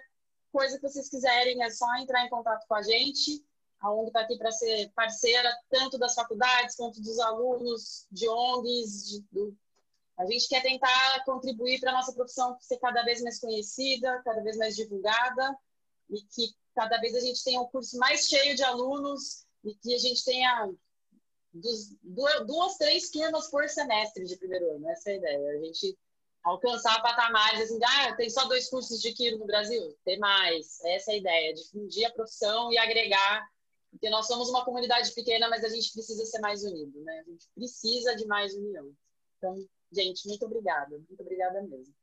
coisa 0.51 0.77
que 0.77 0.87
vocês 0.87 1.09
quiserem, 1.09 1.63
é 1.63 1.69
só 1.69 1.87
entrar 1.97 2.25
em 2.25 2.29
contato 2.29 2.65
com 2.67 2.75
a 2.75 2.81
gente. 2.81 3.43
A 3.79 3.91
ONG 3.91 4.07
está 4.07 4.21
aqui 4.21 4.37
para 4.37 4.51
ser 4.51 4.91
parceira 4.93 5.51
tanto 5.69 5.97
das 5.97 6.13
faculdades 6.13 6.75
quanto 6.75 7.01
dos 7.01 7.19
alunos, 7.19 8.05
de 8.11 8.27
ONGs. 8.29 9.09
De, 9.09 9.25
do... 9.31 9.57
A 10.17 10.25
gente 10.25 10.47
quer 10.47 10.61
tentar 10.61 11.23
contribuir 11.25 11.79
para 11.79 11.91
a 11.91 11.95
nossa 11.95 12.13
profissão 12.13 12.55
ser 12.59 12.77
cada 12.77 13.01
vez 13.03 13.21
mais 13.21 13.39
conhecida, 13.39 14.21
cada 14.23 14.41
vez 14.41 14.57
mais 14.57 14.75
divulgada 14.75 15.57
e 16.09 16.21
que 16.21 16.53
cada 16.75 16.97
vez 16.99 17.15
a 17.15 17.19
gente 17.21 17.43
tenha 17.43 17.61
um 17.61 17.67
curso 17.67 17.97
mais 17.97 18.27
cheio 18.27 18.55
de 18.55 18.63
alunos 18.63 19.45
e 19.63 19.73
que 19.73 19.95
a 19.95 19.97
gente 19.97 20.23
tenha 20.23 20.71
dos, 21.53 21.95
duas, 22.45 22.77
três 22.77 23.09
turmas 23.09 23.49
por 23.49 23.67
semestre 23.67 24.25
de 24.25 24.37
primeiro 24.37 24.75
ano. 24.75 24.89
Essa 24.89 25.09
é 25.09 25.13
a 25.13 25.17
ideia. 25.17 25.51
A 25.51 25.65
gente 25.65 25.97
alcançar 26.43 27.01
patamares 27.01 27.61
assim, 27.61 27.79
ah, 27.83 28.15
tem 28.15 28.29
só 28.29 28.45
dois 28.45 28.69
cursos 28.69 29.01
de 29.01 29.13
quiro 29.13 29.37
no 29.37 29.45
Brasil? 29.45 29.95
Tem 30.03 30.17
mais. 30.19 30.79
Essa 30.85 31.11
é 31.11 31.15
a 31.15 31.17
ideia, 31.17 31.53
difundir 31.53 32.07
a 32.07 32.11
profissão 32.11 32.71
e 32.71 32.77
agregar 32.77 33.47
porque 33.91 34.09
nós 34.09 34.25
somos 34.25 34.49
uma 34.49 34.63
comunidade 34.63 35.13
pequena, 35.13 35.49
mas 35.49 35.63
a 35.65 35.69
gente 35.69 35.91
precisa 35.91 36.25
ser 36.25 36.39
mais 36.39 36.63
unido, 36.63 37.01
né? 37.03 37.19
A 37.19 37.29
gente 37.29 37.45
precisa 37.53 38.15
de 38.15 38.25
mais 38.25 38.55
união. 38.55 38.89
Então, 39.37 39.55
gente, 39.91 40.27
muito 40.27 40.45
obrigada. 40.45 40.97
Muito 40.97 41.21
obrigada 41.21 41.61
mesmo. 41.63 41.93